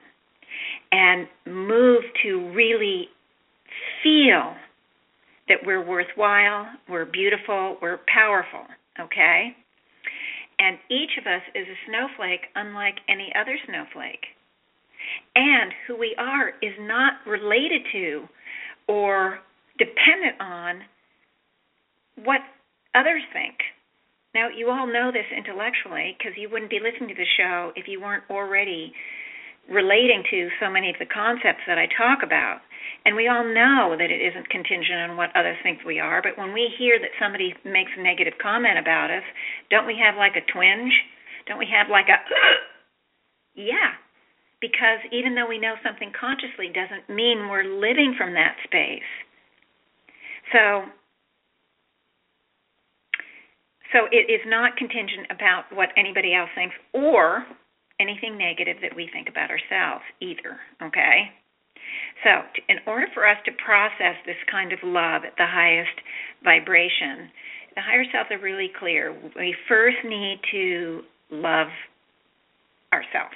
and 0.91 1.27
move 1.45 2.03
to 2.23 2.51
really 2.53 3.07
feel 4.03 4.55
that 5.47 5.57
we're 5.65 5.85
worthwhile, 5.85 6.67
we're 6.89 7.05
beautiful, 7.05 7.77
we're 7.81 7.99
powerful, 8.07 8.65
okay? 8.99 9.55
And 10.59 10.77
each 10.89 11.17
of 11.19 11.25
us 11.25 11.41
is 11.55 11.67
a 11.67 11.77
snowflake 11.89 12.47
unlike 12.55 12.95
any 13.09 13.31
other 13.39 13.57
snowflake. 13.67 14.25
And 15.35 15.73
who 15.87 15.97
we 15.97 16.15
are 16.17 16.49
is 16.61 16.73
not 16.79 17.13
related 17.27 17.81
to 17.91 18.23
or 18.87 19.39
dependent 19.77 20.39
on 20.39 20.81
what 22.23 22.41
others 22.95 23.23
think. 23.33 23.55
Now, 24.33 24.47
you 24.49 24.69
all 24.69 24.87
know 24.87 25.11
this 25.11 25.27
intellectually 25.35 26.15
because 26.17 26.33
you 26.37 26.49
wouldn't 26.49 26.71
be 26.71 26.79
listening 26.79 27.09
to 27.09 27.15
the 27.15 27.33
show 27.37 27.71
if 27.75 27.87
you 27.87 28.01
weren't 28.01 28.23
already 28.29 28.93
relating 29.69 30.23
to 30.29 30.49
so 30.59 30.69
many 30.69 30.89
of 30.89 30.95
the 30.99 31.05
concepts 31.05 31.63
that 31.67 31.77
I 31.77 31.87
talk 31.97 32.19
about. 32.23 32.59
And 33.05 33.15
we 33.15 33.27
all 33.27 33.43
know 33.43 33.95
that 33.97 34.11
it 34.11 34.21
isn't 34.21 34.49
contingent 34.49 35.11
on 35.11 35.17
what 35.17 35.35
others 35.35 35.57
think 35.63 35.83
we 35.85 35.99
are, 35.99 36.21
but 36.21 36.37
when 36.37 36.53
we 36.53 36.71
hear 36.77 36.99
that 36.99 37.11
somebody 37.19 37.53
makes 37.65 37.91
a 37.97 38.01
negative 38.01 38.33
comment 38.41 38.79
about 38.79 39.11
us, 39.11 39.23
don't 39.69 39.87
we 39.87 39.99
have 39.99 40.15
like 40.15 40.35
a 40.35 40.45
twinge? 40.51 40.93
Don't 41.47 41.59
we 41.59 41.67
have 41.67 41.91
like 41.91 42.07
a, 42.07 42.19
yeah, 43.59 43.99
because 44.61 45.03
even 45.11 45.35
though 45.35 45.47
we 45.47 45.59
know 45.59 45.75
something 45.83 46.11
consciously 46.15 46.71
doesn't 46.71 47.11
mean 47.13 47.49
we're 47.51 47.67
living 47.67 48.15
from 48.17 48.33
that 48.33 48.55
space. 48.63 49.11
So 50.55 50.87
so 53.91 54.07
it 54.11 54.31
is 54.31 54.41
not 54.47 54.75
contingent 54.75 55.27
about 55.29 55.65
what 55.71 55.89
anybody 55.95 56.33
else 56.33 56.49
thinks 56.55 56.73
or 56.93 57.45
anything 57.99 58.37
negative 58.37 58.77
that 58.81 58.95
we 58.95 59.07
think 59.13 59.29
about 59.29 59.51
ourselves 59.51 60.03
either, 60.19 60.57
okay? 60.81 61.29
So, 62.23 62.43
in 62.69 62.77
order 62.87 63.07
for 63.13 63.27
us 63.27 63.37
to 63.45 63.51
process 63.63 64.15
this 64.25 64.39
kind 64.49 64.71
of 64.71 64.79
love 64.83 65.23
at 65.25 65.35
the 65.37 65.47
highest 65.47 65.95
vibration, 66.43 67.29
the 67.75 67.81
higher 67.81 68.05
selves 68.11 68.29
are 68.31 68.39
really 68.39 68.71
clear. 68.79 69.15
We 69.35 69.55
first 69.67 69.97
need 70.05 70.39
to 70.51 71.01
love 71.31 71.67
ourselves. 72.93 73.35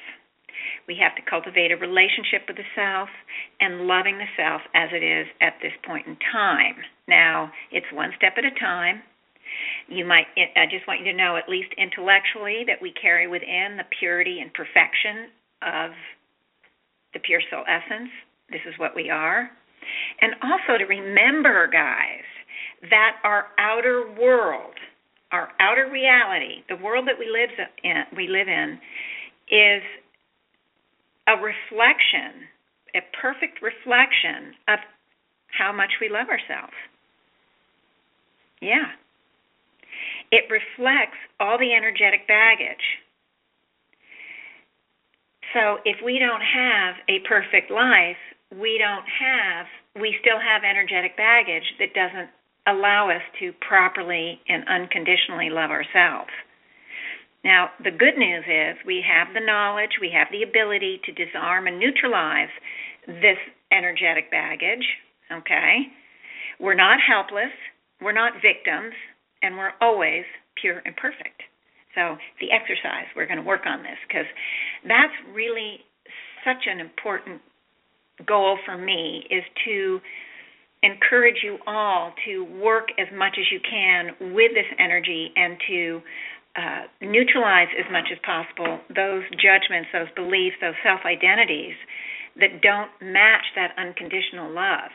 We 0.87 0.95
have 1.01 1.15
to 1.15 1.29
cultivate 1.29 1.71
a 1.71 1.77
relationship 1.77 2.47
with 2.47 2.57
the 2.57 2.69
self 2.75 3.09
and 3.59 3.87
loving 3.87 4.17
the 4.17 4.29
self 4.37 4.61
as 4.73 4.89
it 4.93 5.03
is 5.03 5.27
at 5.41 5.59
this 5.61 5.73
point 5.85 6.07
in 6.07 6.17
time. 6.31 6.75
Now, 7.07 7.51
it's 7.71 7.87
one 7.91 8.11
step 8.17 8.33
at 8.37 8.45
a 8.45 8.55
time. 8.59 9.01
You 9.87 10.05
might, 10.05 10.27
I 10.37 10.65
just 10.69 10.87
want 10.87 10.99
you 10.99 11.11
to 11.11 11.17
know, 11.17 11.35
at 11.35 11.49
least 11.49 11.69
intellectually, 11.77 12.63
that 12.67 12.81
we 12.81 12.91
carry 12.93 13.27
within 13.27 13.77
the 13.77 13.87
purity 13.99 14.39
and 14.39 14.53
perfection 14.53 15.31
of 15.63 15.91
the 17.13 17.19
pure 17.19 17.41
soul 17.49 17.63
essence. 17.67 18.11
This 18.49 18.61
is 18.67 18.73
what 18.77 18.95
we 18.95 19.09
are. 19.09 19.49
And 20.21 20.33
also 20.43 20.77
to 20.77 20.85
remember, 20.85 21.67
guys, 21.67 22.25
that 22.89 23.17
our 23.23 23.47
outer 23.57 24.05
world, 24.19 24.75
our 25.31 25.49
outer 25.59 25.89
reality, 25.91 26.63
the 26.69 26.77
world 26.77 27.07
that 27.07 27.19
we 27.19 27.27
live 27.27 27.49
in, 27.83 28.03
we 28.15 28.27
live 28.27 28.47
in, 28.47 28.79
is 29.49 29.83
a 31.27 31.35
reflection, 31.35 32.47
a 32.95 32.99
perfect 33.21 33.61
reflection 33.61 34.55
of 34.67 34.79
how 35.57 35.71
much 35.71 35.91
we 35.99 36.09
love 36.09 36.27
ourselves. 36.29 36.73
Yeah. 38.61 38.95
It 40.31 40.45
reflects 40.51 41.17
all 41.39 41.57
the 41.57 41.73
energetic 41.73 42.27
baggage. 42.27 42.83
So 45.53 45.77
if 45.85 45.97
we 46.03 46.19
don't 46.19 46.41
have 46.41 46.95
a 47.07 47.19
perfect 47.27 47.71
life, 47.71 48.19
we 48.55 48.79
don't 48.79 49.05
have, 49.07 49.65
we 49.99 50.15
still 50.21 50.39
have 50.39 50.63
energetic 50.63 51.17
baggage 51.17 51.67
that 51.79 51.93
doesn't 51.93 52.29
allow 52.67 53.09
us 53.09 53.23
to 53.39 53.51
properly 53.67 54.39
and 54.47 54.63
unconditionally 54.67 55.49
love 55.49 55.71
ourselves. 55.71 56.31
Now, 57.43 57.69
the 57.83 57.91
good 57.91 58.17
news 58.17 58.43
is 58.43 58.75
we 58.85 59.03
have 59.07 59.33
the 59.33 59.45
knowledge, 59.45 59.99
we 60.01 60.11
have 60.11 60.27
the 60.31 60.43
ability 60.43 60.99
to 61.05 61.11
disarm 61.13 61.67
and 61.67 61.79
neutralize 61.79 62.51
this 63.07 63.39
energetic 63.71 64.31
baggage, 64.31 64.83
okay? 65.31 65.87
We're 66.59 66.75
not 66.75 66.99
helpless, 66.99 67.53
we're 68.01 68.11
not 68.11 68.41
victims, 68.41 68.93
and 69.41 69.55
we're 69.55 69.73
always 69.81 70.25
pure 70.59 70.81
and 70.83 70.95
perfect. 70.95 71.41
So, 71.95 72.17
the 72.41 72.51
exercise, 72.51 73.07
we're 73.15 73.27
going 73.27 73.39
to 73.39 73.47
work 73.47 73.65
on 73.65 73.81
this 73.81 73.97
because 74.07 74.27
that's 74.83 75.13
really 75.33 75.79
such 76.43 76.67
an 76.67 76.79
important 76.79 77.41
goal 78.25 78.57
for 78.65 78.77
me 78.77 79.23
is 79.29 79.43
to 79.65 79.99
encourage 80.83 81.37
you 81.43 81.57
all 81.65 82.13
to 82.25 82.45
work 82.61 82.89
as 82.99 83.07
much 83.15 83.35
as 83.39 83.45
you 83.51 83.59
can 83.59 84.33
with 84.33 84.51
this 84.53 84.69
energy 84.79 85.31
and 85.35 85.57
to 85.67 86.01
uh, 86.57 86.81
neutralize 87.01 87.69
as 87.77 87.85
much 87.91 88.05
as 88.11 88.17
possible 88.25 88.79
those 88.95 89.23
judgments, 89.37 89.89
those 89.93 90.09
beliefs, 90.15 90.55
those 90.61 90.77
self 90.83 91.01
identities 91.05 91.75
that 92.39 92.61
don't 92.61 92.89
match 93.01 93.45
that 93.55 93.73
unconditional 93.77 94.53
love. 94.53 94.93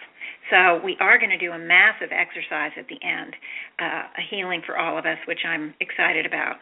So 0.51 0.79
we 0.85 0.97
are 1.01 1.19
going 1.19 1.31
to 1.31 1.39
do 1.39 1.51
a 1.51 1.59
massive 1.59 2.11
exercise 2.11 2.71
at 2.79 2.87
the 2.87 2.99
end, 3.03 3.35
uh, 3.79 4.19
a 4.19 4.23
healing 4.31 4.63
for 4.67 4.79
all 4.79 4.99
of 4.99 5.07
us, 5.07 5.19
which 5.27 5.43
I'm 5.47 5.75
excited 5.81 6.27
about. 6.27 6.57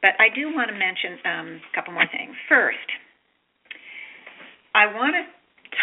But 0.00 0.16
I 0.20 0.32
do 0.32 0.52
want 0.52 0.68
to 0.68 0.76
mention 0.76 1.20
um, 1.24 1.48
a 1.60 1.72
couple 1.74 1.92
more 1.92 2.08
things. 2.08 2.32
First, 2.48 2.88
I 4.74 4.92
want 4.92 5.16
to 5.16 5.24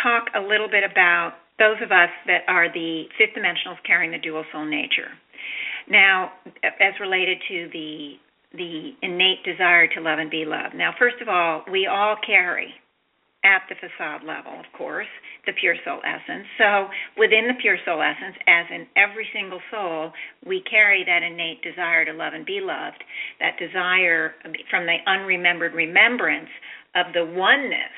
talk 0.01 0.25
a 0.35 0.41
little 0.41 0.69
bit 0.69 0.83
about 0.83 1.35
those 1.59 1.77
of 1.83 1.91
us 1.91 2.09
that 2.27 2.41
are 2.47 2.71
the 2.71 3.03
fifth 3.17 3.35
dimensionals 3.37 3.77
carrying 3.85 4.11
the 4.11 4.17
dual 4.17 4.43
soul 4.51 4.65
nature. 4.65 5.11
Now, 5.89 6.31
as 6.63 6.93
related 6.99 7.37
to 7.49 7.69
the 7.71 8.13
the 8.55 8.91
innate 9.01 9.43
desire 9.43 9.87
to 9.87 9.99
love 9.99 10.19
and 10.19 10.29
be 10.29 10.45
loved. 10.45 10.75
Now, 10.75 10.93
first 10.99 11.15
of 11.21 11.27
all, 11.27 11.63
we 11.71 11.87
all 11.87 12.15
carry 12.23 12.69
at 13.43 13.63
the 13.67 13.75
facade 13.75 14.23
level, 14.23 14.53
of 14.59 14.65
course, 14.77 15.09
the 15.45 15.53
pure 15.59 15.75
soul 15.83 15.99
essence. 16.05 16.47
So, 16.57 16.87
within 17.17 17.47
the 17.47 17.59
pure 17.59 17.77
soul 17.83 18.01
essence, 18.01 18.37
as 18.47 18.65
in 18.69 18.87
every 18.95 19.27
single 19.33 19.59
soul, 19.71 20.13
we 20.45 20.61
carry 20.69 21.03
that 21.03 21.23
innate 21.23 21.61
desire 21.61 22.05
to 22.05 22.13
love 22.13 22.33
and 22.33 22.45
be 22.45 22.61
loved, 22.61 23.03
that 23.41 23.57
desire 23.57 24.35
from 24.69 24.85
the 24.85 24.97
unremembered 25.07 25.73
remembrance 25.73 26.49
of 26.95 27.11
the 27.13 27.25
oneness 27.25 27.91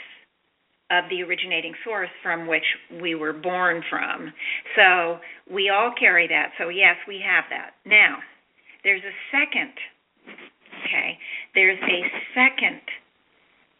of 0.92 1.06
the 1.10 1.24
originating 1.24 1.74
source 1.84 2.10
from 2.22 2.48
which 2.48 2.66
we 3.02 3.16
were 3.16 3.34
born 3.34 3.82
from. 3.90 4.32
So, 4.76 5.20
we 5.52 5.70
all 5.70 5.94
carry 5.98 6.28
that. 6.28 6.52
So, 6.58 6.70
yes, 6.70 6.96
we 7.08 7.24
have 7.26 7.46
that. 7.50 7.72
Now, 7.86 8.18
there's 8.84 9.02
a 9.02 9.16
second, 9.32 9.74
okay, 10.86 11.18
there's 11.54 11.80
a 11.82 12.02
second 12.34 12.82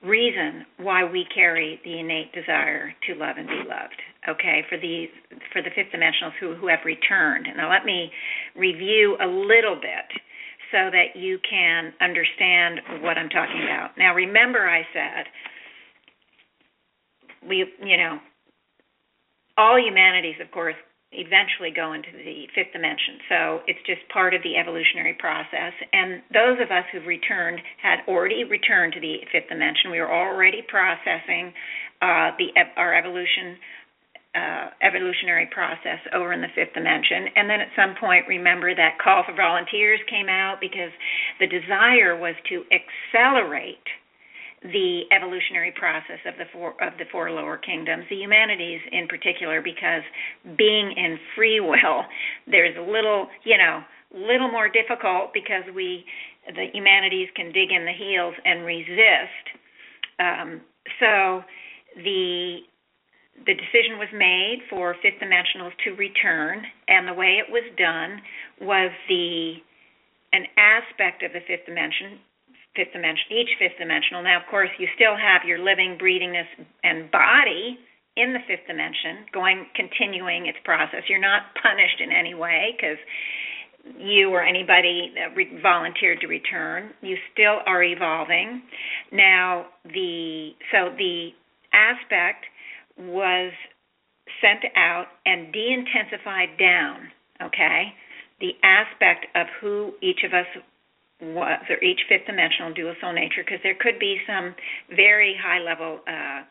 reason 0.04 0.66
why 0.78 1.04
we 1.04 1.26
carry 1.34 1.80
the 1.84 2.00
innate 2.00 2.32
desire 2.34 2.94
to 3.08 3.16
love 3.16 3.38
and 3.38 3.48
be 3.48 3.64
loved 3.68 3.98
okay 4.30 4.62
for 4.70 4.78
the 4.78 5.06
for 5.52 5.64
the 5.64 5.70
fifth 5.74 5.90
dimensionals 5.90 6.34
who 6.40 6.54
who 6.54 6.68
have 6.68 6.78
returned 6.86 7.48
now 7.58 7.72
let 7.72 7.86
me 7.86 8.12
review 8.56 9.18
a 9.20 9.26
little 9.26 9.74
bit 9.74 10.22
so 10.72 10.90
that 10.92 11.16
you 11.16 11.38
can 11.48 11.94
understand 12.02 12.82
what 13.02 13.18
I'm 13.18 13.30
talking 13.30 13.64
about. 13.64 13.98
Now, 13.98 14.14
remember, 14.14 14.68
I 14.68 14.82
said 14.94 15.26
we, 17.48 17.66
you 17.84 17.98
know, 17.98 18.20
all 19.58 19.80
humanities, 19.80 20.36
of 20.44 20.52
course, 20.52 20.76
eventually 21.16 21.72
go 21.72 21.94
into 21.94 22.12
the 22.12 22.48
fifth 22.54 22.74
dimension. 22.74 23.24
So 23.30 23.40
it's 23.68 23.80
just 23.88 24.04
part 24.12 24.34
of 24.34 24.44
the 24.44 24.58
evolutionary 24.58 25.16
process. 25.16 25.72
And 25.94 26.22
those 26.34 26.60
of 26.60 26.72
us 26.72 26.84
who've 26.92 27.08
returned 27.08 27.60
had 27.82 28.04
already 28.08 28.44
returned 28.44 28.94
to 28.94 29.00
the 29.00 29.24
fifth 29.32 29.48
dimension. 29.50 29.92
We 29.92 30.00
were 30.00 30.12
already 30.12 30.62
processing 30.68 31.54
uh, 32.02 32.36
the 32.38 32.52
our 32.76 32.94
evolution. 32.96 33.58
Uh, 34.36 34.68
evolutionary 34.84 35.48
process 35.56 35.96
over 36.12 36.34
in 36.34 36.42
the 36.42 36.52
fifth 36.60 36.74
dimension. 36.74 37.32
And 37.40 37.50
then 37.50 37.62
at 37.62 37.72
some 37.72 37.96
point, 37.96 38.28
remember 38.28 38.76
that 38.76 39.00
call 39.00 39.24
for 39.24 39.32
volunteers 39.32 40.02
came 40.10 40.28
out 40.28 40.58
because 40.60 40.92
the 41.40 41.48
desire 41.48 42.20
was 42.20 42.36
to 42.52 42.68
accelerate 42.68 43.88
the 44.72 45.02
evolutionary 45.12 45.72
process 45.78 46.20
of 46.26 46.34
the 46.38 46.46
four 46.52 46.72
of 46.82 46.98
the 46.98 47.06
four 47.12 47.32
lower 47.32 47.58
kingdoms, 47.58 48.06
the 48.10 48.16
humanities 48.16 48.82
in 48.92 49.08
particular, 49.08 49.62
because 49.62 50.02
being 50.58 50.94
in 50.98 51.18
free 51.36 51.60
will, 51.60 52.06
there's 52.48 52.76
a 52.78 52.82
little, 52.82 53.28
you 53.44 53.58
know, 53.58 53.82
little 54.14 54.50
more 54.50 54.70
difficult 54.70 55.34
because 55.34 55.64
we, 55.76 56.06
the 56.48 56.68
humanities, 56.74 57.28
can 57.36 57.52
dig 57.52 57.72
in 57.72 57.86
the 57.86 57.94
heels 57.94 58.34
and 58.46 58.66
resist. 58.66 59.46
Um, 60.20 60.62
so 61.00 61.44
the 61.98 62.60
the 63.46 63.54
decision 63.54 64.00
was 64.00 64.08
made 64.14 64.64
for 64.70 64.96
fifth 65.02 65.20
dimensionals 65.22 65.76
to 65.84 65.92
return, 65.92 66.64
and 66.88 67.06
the 67.06 67.14
way 67.14 67.36
it 67.36 67.52
was 67.52 67.64
done 67.78 68.22
was 68.62 68.92
the 69.10 69.56
an 70.32 70.46
aspect 70.58 71.22
of 71.24 71.34
the 71.34 71.42
fifth 71.48 71.66
dimension 71.66 72.20
fifth 72.76 72.94
dimension, 72.94 73.26
each 73.32 73.50
fifth 73.60 73.78
dimensional. 73.80 74.24
Now, 74.24 74.38
of 74.38 74.48
course, 74.52 74.70
you 74.78 74.88
still 74.96 75.16
have 75.16 75.48
your 75.48 75.60
living, 75.60 75.98
breathingness, 76.00 76.48
and 76.84 77.10
body 77.12 77.80
in 78.16 78.32
the 78.32 78.40
fifth 78.48 78.68
dimension, 78.68 79.28
going, 79.34 79.66
continuing 79.76 80.48
its 80.48 80.58
process. 80.64 81.04
You're 81.10 81.20
not 81.20 81.52
punished 81.62 82.00
in 82.00 82.12
any 82.12 82.34
way 82.34 82.76
because 82.76 82.98
you 84.00 84.30
or 84.30 84.44
anybody 84.44 85.14
that 85.16 85.36
re- 85.36 85.60
volunteered 85.62 86.20
to 86.22 86.28
return. 86.28 86.92
You 87.02 87.18
still 87.34 87.60
are 87.66 87.84
evolving. 87.84 88.64
Now, 89.12 89.68
the 89.84 90.52
so 90.72 90.90
the 90.98 91.30
aspect 91.74 92.46
was 92.98 93.52
sent 94.42 94.66
out 94.76 95.06
and 95.26 95.54
de-intensified 95.54 96.58
down. 96.58 97.12
Okay, 97.42 97.94
the 98.40 98.52
aspect 98.64 99.28
of 99.36 99.48
who 99.62 99.94
each 100.02 100.24
of 100.26 100.34
us 100.34 100.48
was, 101.22 101.62
or 101.70 101.82
each 101.84 102.00
fifth 102.10 102.26
dimensional 102.28 102.74
dual 102.74 102.96
soul 103.02 103.14
nature, 103.14 103.44
because 103.44 103.60
there 103.64 103.78
could 103.80 104.00
be 104.00 104.18
some 104.28 104.56
very 104.96 105.36
high 105.42 105.60
level 105.60 106.00
uh, 106.08 106.44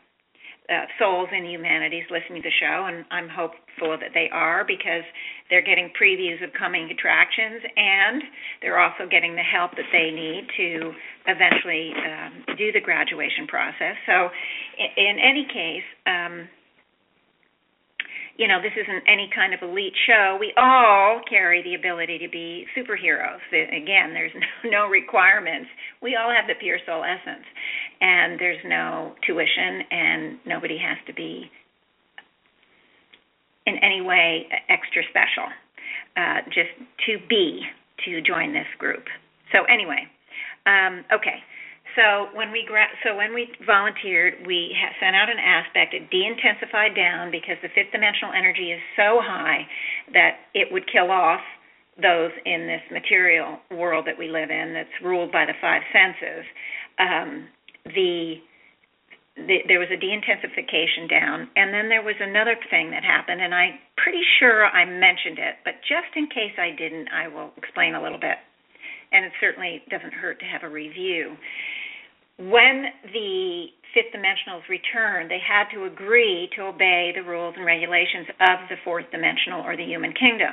uh, 0.67 0.85
souls 0.97 1.29
in 1.31 1.45
humanities 1.45 2.03
listening 2.09 2.41
to 2.41 2.49
the 2.49 2.57
show, 2.59 2.85
and 2.89 3.05
I'm 3.11 3.29
hopeful 3.29 3.97
that 4.01 4.11
they 4.13 4.29
are 4.33 4.65
because 4.65 5.05
they're 5.49 5.61
getting 5.61 5.91
previews 5.93 6.43
of 6.43 6.49
coming 6.57 6.89
attractions, 6.89 7.61
and 7.77 8.23
they're 8.61 8.79
also 8.79 9.05
getting 9.09 9.35
the 9.35 9.45
help 9.45 9.71
that 9.77 9.85
they 9.93 10.09
need 10.09 10.47
to 10.57 10.91
eventually 11.27 11.93
um, 11.93 12.57
do 12.57 12.71
the 12.71 12.81
graduation 12.81 13.45
process. 13.45 13.95
So, 14.05 14.29
in, 14.77 15.05
in 15.05 15.15
any 15.19 15.45
case. 15.45 15.87
Um, 16.07 16.49
you 18.37 18.47
know, 18.47 18.61
this 18.61 18.73
isn't 18.75 19.03
any 19.07 19.29
kind 19.33 19.53
of 19.53 19.61
elite 19.61 19.95
show. 20.05 20.37
We 20.39 20.53
all 20.57 21.21
carry 21.27 21.63
the 21.63 21.75
ability 21.75 22.19
to 22.19 22.29
be 22.29 22.65
superheroes. 22.75 23.39
Again, 23.51 24.13
there's 24.13 24.31
no, 24.63 24.69
no 24.69 24.87
requirements. 24.87 25.69
We 26.01 26.17
all 26.19 26.29
have 26.29 26.47
the 26.47 26.55
pure 26.59 26.79
soul 26.85 27.03
essence, 27.03 27.45
and 28.01 28.39
there's 28.39 28.63
no 28.65 29.15
tuition, 29.25 29.81
and 29.89 30.39
nobody 30.45 30.77
has 30.77 30.97
to 31.07 31.13
be 31.13 31.49
in 33.65 33.77
any 33.81 34.01
way 34.01 34.47
extra 34.69 35.01
special. 35.09 35.47
Uh, 36.15 36.39
just 36.47 36.71
to 37.05 37.19
be 37.27 37.59
to 38.05 38.21
join 38.21 38.53
this 38.53 38.67
group. 38.79 39.03
So 39.51 39.67
anyway, 39.67 40.07
um, 40.65 41.03
okay. 41.11 41.43
So 41.95 42.27
when 42.35 42.51
we 42.51 42.63
gra- 42.67 42.91
so 43.03 43.15
when 43.15 43.33
we 43.33 43.47
volunteered, 43.65 44.45
we 44.45 44.75
ha- 44.75 44.93
sent 44.99 45.15
out 45.15 45.29
an 45.29 45.39
aspect. 45.39 45.93
It 45.93 46.11
de-intensified 46.11 46.93
down 46.95 47.31
because 47.31 47.55
the 47.63 47.69
fifth 47.69 47.91
dimensional 47.91 48.33
energy 48.35 48.71
is 48.71 48.81
so 48.95 49.23
high 49.23 49.65
that 50.13 50.43
it 50.53 50.71
would 50.71 50.83
kill 50.91 51.09
off 51.09 51.41
those 51.95 52.31
in 52.45 52.67
this 52.67 52.83
material 52.91 53.59
world 53.71 54.05
that 54.05 54.19
we 54.19 54.27
live 54.27 54.51
in, 54.51 54.73
that's 54.73 54.91
ruled 55.01 55.31
by 55.31 55.45
the 55.45 55.55
five 55.61 55.81
senses. 55.95 56.43
Um, 56.99 57.47
the, 57.85 58.43
the 59.39 59.63
there 59.67 59.79
was 59.79 59.87
a 59.87 59.95
de-intensification 59.95 61.07
down, 61.07 61.47
and 61.55 61.73
then 61.73 61.87
there 61.87 62.03
was 62.03 62.19
another 62.19 62.59
thing 62.69 62.91
that 62.91 63.03
happened, 63.07 63.39
and 63.39 63.55
I'm 63.55 63.79
pretty 63.95 64.23
sure 64.39 64.67
I 64.67 64.83
mentioned 64.83 65.39
it, 65.39 65.55
but 65.63 65.79
just 65.87 66.11
in 66.19 66.27
case 66.27 66.59
I 66.59 66.75
didn't, 66.75 67.07
I 67.15 67.29
will 67.31 67.51
explain 67.55 67.95
a 67.95 68.03
little 68.03 68.19
bit. 68.19 68.35
And 69.13 69.23
it 69.23 69.31
certainly 69.39 69.81
doesn't 69.89 70.11
hurt 70.11 70.39
to 70.39 70.45
have 70.45 70.63
a 70.63 70.69
review 70.69 71.37
when 72.37 72.85
the 73.13 73.65
fifth 73.93 74.11
dimensionals 74.13 74.67
returned, 74.69 75.31
they 75.31 75.39
had 75.39 75.71
to 75.73 75.85
agree 75.85 76.49
to 76.55 76.63
obey 76.63 77.13
the 77.15 77.23
rules 77.23 77.53
and 77.55 77.65
regulations 77.65 78.27
of 78.41 78.67
the 78.69 78.75
fourth 78.83 79.05
dimensional 79.11 79.61
or 79.61 79.77
the 79.77 79.85
human 79.85 80.13
kingdom. 80.13 80.51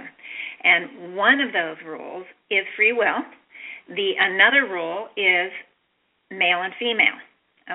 And 0.62 1.16
one 1.16 1.40
of 1.40 1.52
those 1.52 1.76
rules 1.84 2.24
is 2.50 2.64
free 2.76 2.92
will. 2.92 3.26
The 3.88 4.12
another 4.18 4.70
rule 4.70 5.08
is 5.16 5.50
male 6.30 6.62
and 6.62 6.72
female. 6.78 7.18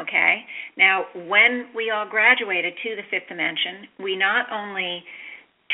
Okay? 0.02 0.44
Now, 0.78 1.06
when 1.28 1.68
we 1.76 1.92
all 1.92 2.08
graduated 2.08 2.74
to 2.84 2.96
the 2.96 3.04
fifth 3.12 3.28
dimension, 3.28 3.88
we 4.00 4.16
not 4.16 4.48
only 4.52 5.04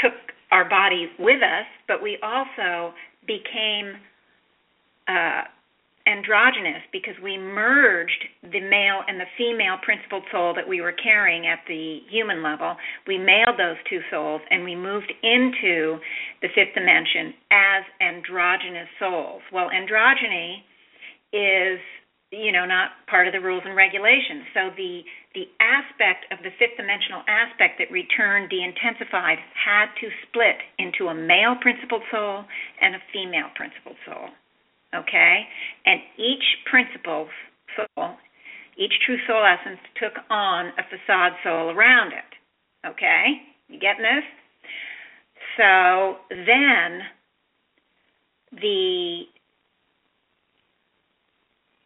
took 0.01 0.13
our 0.51 0.67
body 0.67 1.07
with 1.19 1.41
us, 1.41 1.65
but 1.87 2.01
we 2.01 2.17
also 2.21 2.93
became 3.25 3.93
uh, 5.07 5.41
androgynous 6.13 6.85
because 6.91 7.15
we 7.23 7.37
merged 7.37 8.25
the 8.43 8.61
male 8.61 9.01
and 9.07 9.19
the 9.19 9.29
female 9.37 9.77
principled 9.81 10.23
soul 10.31 10.53
that 10.53 10.67
we 10.67 10.81
were 10.81 10.93
carrying 10.93 11.47
at 11.47 11.59
the 11.67 11.99
human 12.09 12.43
level. 12.43 12.75
We 13.07 13.17
mailed 13.17 13.57
those 13.57 13.77
two 13.89 13.99
souls 14.11 14.41
and 14.49 14.63
we 14.63 14.75
moved 14.75 15.11
into 15.23 15.97
the 16.41 16.53
fifth 16.53 16.75
dimension 16.75 17.33
as 17.49 17.83
androgynous 17.99 18.89
souls. 18.99 19.41
Well, 19.51 19.69
androgyny 19.73 20.61
is 21.33 21.81
you 22.29 22.51
know 22.51 22.65
not 22.65 22.97
part 23.09 23.27
of 23.27 23.33
the 23.33 23.41
rules 23.41 23.63
and 23.65 23.75
regulations. 23.75 24.45
So 24.53 24.69
the 24.77 25.01
the 25.33 25.49
aspect 25.57 26.29
of 26.29 26.37
the 26.45 26.53
fifth 26.61 26.77
dimensional 26.77 27.25
aspect 27.25 27.81
that 27.81 27.89
returned 27.89 28.53
de-intensified 28.53 29.41
had 29.57 29.89
to 29.97 30.07
split 30.29 30.61
into 30.77 31.09
a 31.09 31.15
male 31.15 31.57
principled 31.57 32.05
soul 32.13 32.45
and 32.81 32.93
a 32.93 33.01
female 33.09 33.49
principled 33.57 33.97
soul 34.05 34.29
okay? 34.95 35.47
And 35.85 35.99
each 36.17 36.43
principle 36.69 37.27
soul, 37.75 38.15
each 38.77 38.93
true 39.05 39.17
soul 39.27 39.43
essence 39.45 39.79
took 40.01 40.13
on 40.29 40.67
a 40.77 40.83
facade 40.89 41.33
soul 41.43 41.71
around 41.71 42.13
it, 42.13 42.87
okay? 42.87 43.41
You 43.67 43.79
getting 43.79 44.03
this? 44.03 44.25
So 45.57 46.17
then 46.29 47.01
the 48.61 49.23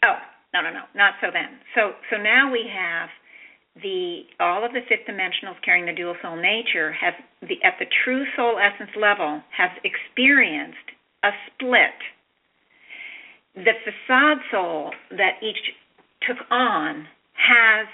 oh 0.04 0.20
no 0.54 0.62
no 0.62 0.72
no 0.72 0.84
not 0.96 1.14
so 1.22 1.28
then 1.32 1.60
so 1.76 1.94
so 2.12 2.18
now 2.18 2.52
we 2.52 2.68
have 2.68 3.10
the 3.82 4.24
all 4.40 4.66
of 4.66 4.74
the 4.74 4.82
fifth 4.90 5.08
dimensionals 5.08 5.56
carrying 5.64 5.86
the 5.86 5.94
dual 5.94 6.16
soul 6.22 6.36
nature 6.36 6.92
have 6.92 7.14
the 7.42 7.56
at 7.64 7.76
the 7.80 7.86
true 8.04 8.26
soul 8.36 8.60
essence 8.60 8.92
level 9.00 9.42
have 9.56 9.72
experienced 9.84 10.92
a 11.24 11.30
split 11.48 11.96
the 13.58 13.74
facade 13.84 14.38
soul 14.52 14.92
that 15.12 15.42
each 15.42 15.58
took 16.28 16.38
on 16.52 17.08
has 17.34 17.88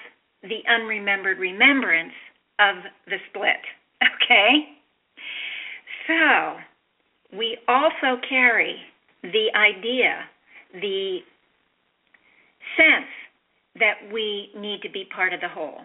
the 0.43 0.59
unremembered 0.69 1.39
remembrance 1.39 2.13
of 2.59 2.75
the 3.07 3.17
split. 3.29 3.61
Okay? 4.23 4.65
So, 6.07 7.37
we 7.37 7.57
also 7.67 8.19
carry 8.27 8.75
the 9.21 9.47
idea, 9.55 10.23
the 10.73 11.19
sense 12.77 13.11
that 13.79 14.13
we 14.13 14.49
need 14.57 14.81
to 14.83 14.89
be 14.89 15.05
part 15.13 15.33
of 15.33 15.41
the 15.41 15.47
whole. 15.47 15.81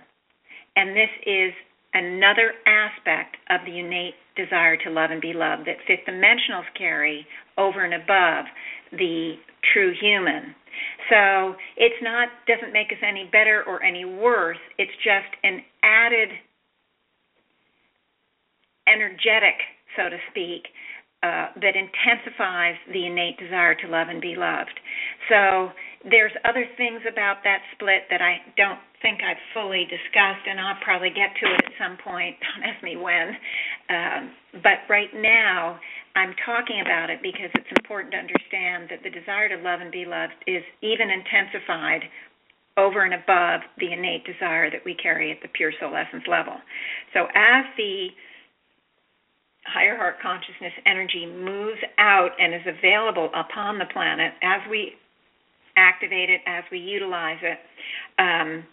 And 0.77 0.91
this 0.91 1.11
is 1.27 1.53
another 1.95 2.53
aspect 2.67 3.37
of 3.51 3.61
the 3.67 3.79
innate 3.79 4.15
desire 4.37 4.77
to 4.77 4.91
love 4.91 5.11
and 5.11 5.21
be 5.21 5.33
loved 5.33 5.67
that 5.67 5.77
fifth 5.87 6.07
dimensionals 6.07 6.67
carry 6.77 7.27
over 7.57 7.85
and 7.85 7.95
above 7.95 8.45
the 8.93 9.35
true 9.73 9.93
human. 10.01 10.55
So 11.11 11.55
it's 11.77 12.01
not 12.03 12.29
doesn't 12.47 12.73
make 12.73 12.89
us 12.89 13.03
any 13.03 13.29
better 13.31 13.65
or 13.67 13.83
any 13.83 14.05
worse. 14.05 14.59
It's 14.79 14.93
just 15.03 15.33
an 15.43 15.63
added 15.83 16.29
energetic, 18.87 19.59
so 19.97 20.09
to 20.09 20.17
speak, 20.31 20.65
uh, 21.23 21.51
that 21.61 21.75
intensifies 21.75 22.77
the 22.93 23.07
innate 23.07 23.39
desire 23.39 23.75
to 23.75 23.89
love 23.89 24.09
and 24.09 24.21
be 24.21 24.37
loved. 24.37 24.79
So 25.29 25.71
there's 26.09 26.33
other 26.45 26.65
things 26.77 27.03
about 27.11 27.43
that 27.43 27.59
split 27.75 28.07
that 28.11 28.23
I 28.23 28.39
don't 28.57 28.79
think 29.03 29.19
I've 29.23 29.41
fully 29.55 29.85
discussed, 29.91 30.47
and 30.47 30.61
I'll 30.61 30.79
probably 30.83 31.11
get 31.11 31.35
to 31.43 31.45
it 31.55 31.61
at 31.67 31.73
some 31.79 31.99
point. 32.03 32.37
Don't 32.43 32.65
ask 32.67 32.83
me 32.83 32.97
when. 32.97 33.35
Um, 33.91 34.31
but 34.63 34.87
right 34.89 35.11
now, 35.15 35.79
I'm 36.19 36.35
talking 36.45 36.83
about 36.83 37.11
it 37.11 37.23
because 37.23 37.47
it's 37.55 37.71
important 37.79 38.11
to 38.11 38.19
understand 38.19 38.91
that 38.91 39.07
the 39.07 39.11
desire 39.15 39.49
to 39.55 39.63
love 39.63 39.79
and 39.79 39.93
be 39.95 40.03
loved 40.03 40.35
is 40.51 40.67
even 40.83 41.15
intensified 41.15 42.03
over 42.77 43.07
and 43.07 43.15
above 43.15 43.63
the 43.79 43.93
innate 43.93 44.27
desire 44.27 44.69
that 44.69 44.83
we 44.85 44.99
carry 44.99 45.31
at 45.31 45.39
the 45.43 45.49
pure 45.55 45.71
soul 45.79 45.95
essence 45.95 46.27
level. 46.27 46.59
So 47.15 47.31
as 47.39 47.65
the 47.79 48.09
higher 49.63 49.97
heart 49.97 50.17
consciousness 50.21 50.75
energy 50.87 51.23
moves 51.23 51.79
out 51.99 52.31
and 52.41 52.53
is 52.53 52.67
available 52.67 53.31
upon 53.31 53.79
the 53.79 53.87
planet 53.87 54.35
as 54.43 54.59
we 54.69 54.99
activate 55.77 56.31
it, 56.31 56.41
as 56.47 56.65
we 56.73 56.79
utilize 56.79 57.39
it, 57.43 57.59
um, 58.19 58.65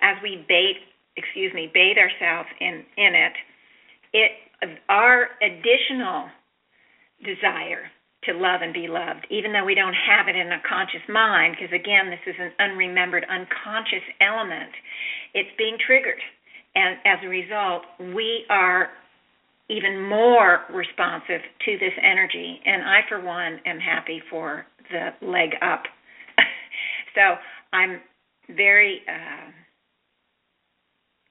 as 0.00 0.14
we 0.22 0.44
bathe, 0.46 0.78
excuse 1.16 1.52
me, 1.54 1.70
bathe 1.74 1.98
ourselves 1.98 2.48
in 2.60 2.86
in 2.96 3.14
it, 3.18 3.34
it 4.12 4.30
our 4.88 5.30
additional 5.42 6.30
desire 7.24 7.90
to 8.24 8.32
love 8.32 8.62
and 8.62 8.72
be 8.72 8.88
loved, 8.88 9.26
even 9.30 9.52
though 9.52 9.64
we 9.64 9.74
don't 9.74 9.94
have 9.94 10.28
it 10.28 10.36
in 10.36 10.52
a 10.52 10.62
conscious 10.68 11.04
mind, 11.08 11.56
because 11.58 11.72
again, 11.74 12.08
this 12.10 12.24
is 12.26 12.36
an 12.38 12.52
unremembered, 12.60 13.24
unconscious 13.28 14.04
element, 14.20 14.72
it's 15.34 15.50
being 15.58 15.76
triggered. 15.86 16.20
And 16.74 16.96
as 17.04 17.18
a 17.22 17.28
result, 17.28 17.82
we 18.14 18.44
are 18.50 18.90
even 19.70 20.02
more 20.02 20.60
responsive 20.72 21.40
to 21.64 21.78
this 21.78 21.92
energy. 22.02 22.60
And 22.64 22.82
I, 22.82 23.00
for 23.08 23.20
one, 23.20 23.60
am 23.64 23.78
happy 23.78 24.22
for 24.30 24.66
the 24.90 25.10
leg 25.26 25.50
up. 25.62 25.84
so 27.14 27.36
I'm 27.72 28.00
very. 28.50 29.00
Uh, 29.08 29.50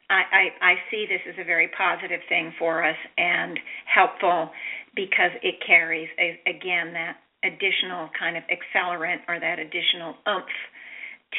I, 0.09 0.21
I, 0.61 0.71
I 0.71 0.73
see 0.91 1.07
this 1.09 1.21
as 1.27 1.35
a 1.39 1.45
very 1.45 1.69
positive 1.75 2.19
thing 2.29 2.53
for 2.59 2.83
us 2.83 2.97
and 3.17 3.57
helpful 3.85 4.51
because 4.95 5.31
it 5.41 5.55
carries 5.65 6.09
a, 6.19 6.39
again 6.49 6.93
that 6.93 7.17
additional 7.43 8.09
kind 8.17 8.37
of 8.37 8.43
accelerant 8.47 9.19
or 9.27 9.39
that 9.39 9.59
additional 9.59 10.15
oomph 10.27 10.45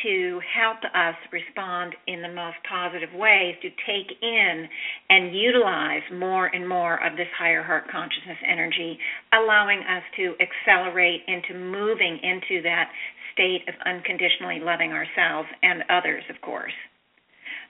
to 0.02 0.40
help 0.42 0.78
us 0.94 1.14
respond 1.30 1.94
in 2.07 2.20
the 2.22 2.28
most 2.28 2.57
positive 2.68 3.14
ways 3.14 3.55
to 3.62 3.68
take 3.86 4.11
in 4.22 4.68
and 5.09 5.36
utilize 5.36 6.02
more 6.12 6.46
and 6.46 6.68
more 6.68 6.98
of 7.07 7.16
this 7.16 7.28
higher 7.38 7.62
heart 7.62 7.84
consciousness 7.90 8.38
energy, 8.50 8.98
allowing 9.32 9.78
us 9.80 10.02
to 10.16 10.34
accelerate 10.42 11.20
into 11.28 11.55
moving 11.55 12.18
into 12.22 12.62
that 12.62 12.90
state 13.32 13.62
of 13.68 13.74
unconditionally 13.86 14.59
loving 14.61 14.90
ourselves 14.90 15.48
and 15.62 15.82
others, 15.90 16.24
of 16.28 16.40
course. 16.40 16.74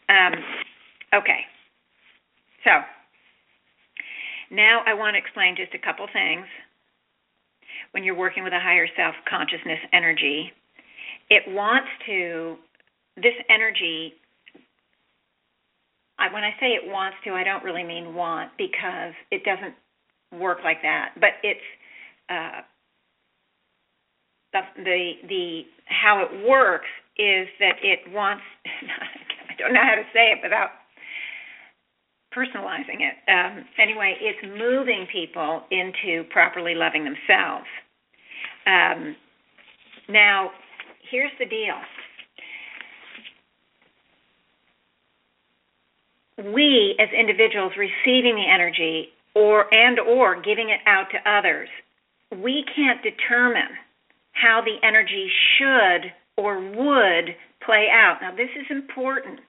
Um, 0.09 0.33
okay, 1.13 1.41
so 2.65 2.71
now 4.55 4.83
I 4.87 4.95
want 4.95 5.15
to 5.15 5.19
explain 5.19 5.57
just 5.57 5.75
a 5.75 5.85
couple 5.85 6.07
things 6.13 6.47
when 7.93 8.05
you're 8.05 8.17
working 8.17 8.45
with 8.45 8.53
a 8.53 8.61
higher 8.61 8.87
self 8.97 9.15
consciousness 9.29 9.79
energy 9.93 10.53
it 11.31 11.43
wants 11.49 11.89
to 12.07 12.57
this 13.17 13.35
energy 13.49 14.15
I, 16.19 16.33
when 16.33 16.45
I 16.45 16.51
say 16.61 16.69
it 16.69 16.83
wants 16.87 17.17
to, 17.25 17.33
I 17.33 17.43
don't 17.43 17.65
really 17.65 17.83
mean 17.83 18.15
want 18.15 18.53
because 18.57 19.13
it 19.31 19.43
doesn't 19.45 19.75
work 20.39 20.59
like 20.63 20.83
that. 20.83 21.11
But 21.19 21.31
it's 21.43 21.61
uh, 22.31 22.61
the 24.53 24.61
the 24.85 25.13
the 25.29 25.63
how 25.87 26.25
it 26.25 26.49
works 26.49 26.89
is 27.19 27.49
that 27.59 27.77
it 27.83 28.01
wants. 28.13 28.43
I 29.51 29.57
don't 29.59 29.73
know 29.75 29.83
how 29.83 29.95
to 29.95 30.07
say 30.13 30.33
it 30.33 30.39
without 30.43 30.71
personalizing 32.37 33.01
it. 33.01 33.15
Um, 33.31 33.65
anyway, 33.79 34.15
it's 34.21 34.39
moving 34.43 35.07
people 35.13 35.63
into 35.71 36.25
properly 36.31 36.75
loving 36.75 37.05
themselves. 37.05 37.67
Um, 38.67 39.17
now, 40.09 40.51
here's 41.11 41.31
the 41.39 41.47
deal. 41.47 41.77
We 46.53 46.97
as 46.99 47.09
individuals 47.17 47.73
receiving 47.79 48.35
the 48.35 48.47
energy 48.53 49.09
or 49.35 49.73
and 49.73 50.01
or 50.01 50.41
giving 50.43 50.71
it 50.71 50.81
out 50.87 51.07
to 51.13 51.31
others, 51.31 51.69
we 52.43 52.65
can't 52.75 53.01
determine 53.03 53.79
how 54.33 54.61
the 54.65 54.85
energy 54.87 55.31
should 55.57 56.13
or 56.37 56.61
would 56.61 57.37
play 57.65 57.89
out. 57.93 58.19
Now 58.21 58.35
this 58.35 58.51
is 58.59 58.67
important 58.71 59.41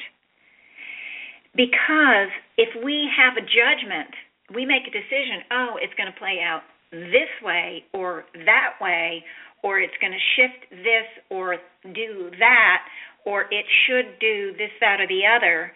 because 1.55 2.29
if 2.58 2.70
we 2.84 3.10
have 3.16 3.38
a 3.38 3.41
judgment, 3.41 4.12
we 4.53 4.66
make 4.66 4.84
a 4.88 4.91
decision, 4.91 5.43
oh, 5.51 5.76
it's 5.82 5.93
going 5.95 6.12
to 6.12 6.20
play 6.20 6.39
out 6.43 6.62
this 6.91 7.32
way 7.43 7.84
or 7.93 8.26
that 8.45 8.78
way 8.80 9.24
or 9.66 9.80
it's 9.80 9.97
going 9.99 10.14
to 10.14 10.26
shift 10.38 10.70
this 10.70 11.10
or 11.32 11.58
do 11.95 12.30
that, 12.38 12.86
or 13.26 13.45
it 13.49 13.66
should 13.88 14.20
do 14.20 14.53
this, 14.60 14.70
that, 14.80 15.01
or 15.01 15.08
the 15.08 15.26
other, 15.26 15.72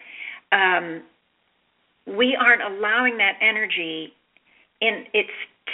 um, 0.52 1.02
we 2.06 2.38
aren't 2.40 2.62
allowing 2.62 3.18
that 3.18 3.34
energy 3.42 4.14
in 4.80 5.06
its 5.14 5.30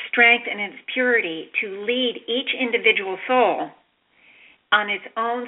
strength 0.10 0.46
and 0.50 0.62
its 0.62 0.76
purity 0.94 1.50
to 1.62 1.84
lead 1.86 2.22
each 2.28 2.50
individual 2.58 3.18
soul 3.28 3.70
on 4.72 4.90
its 4.90 5.04
own 5.18 5.48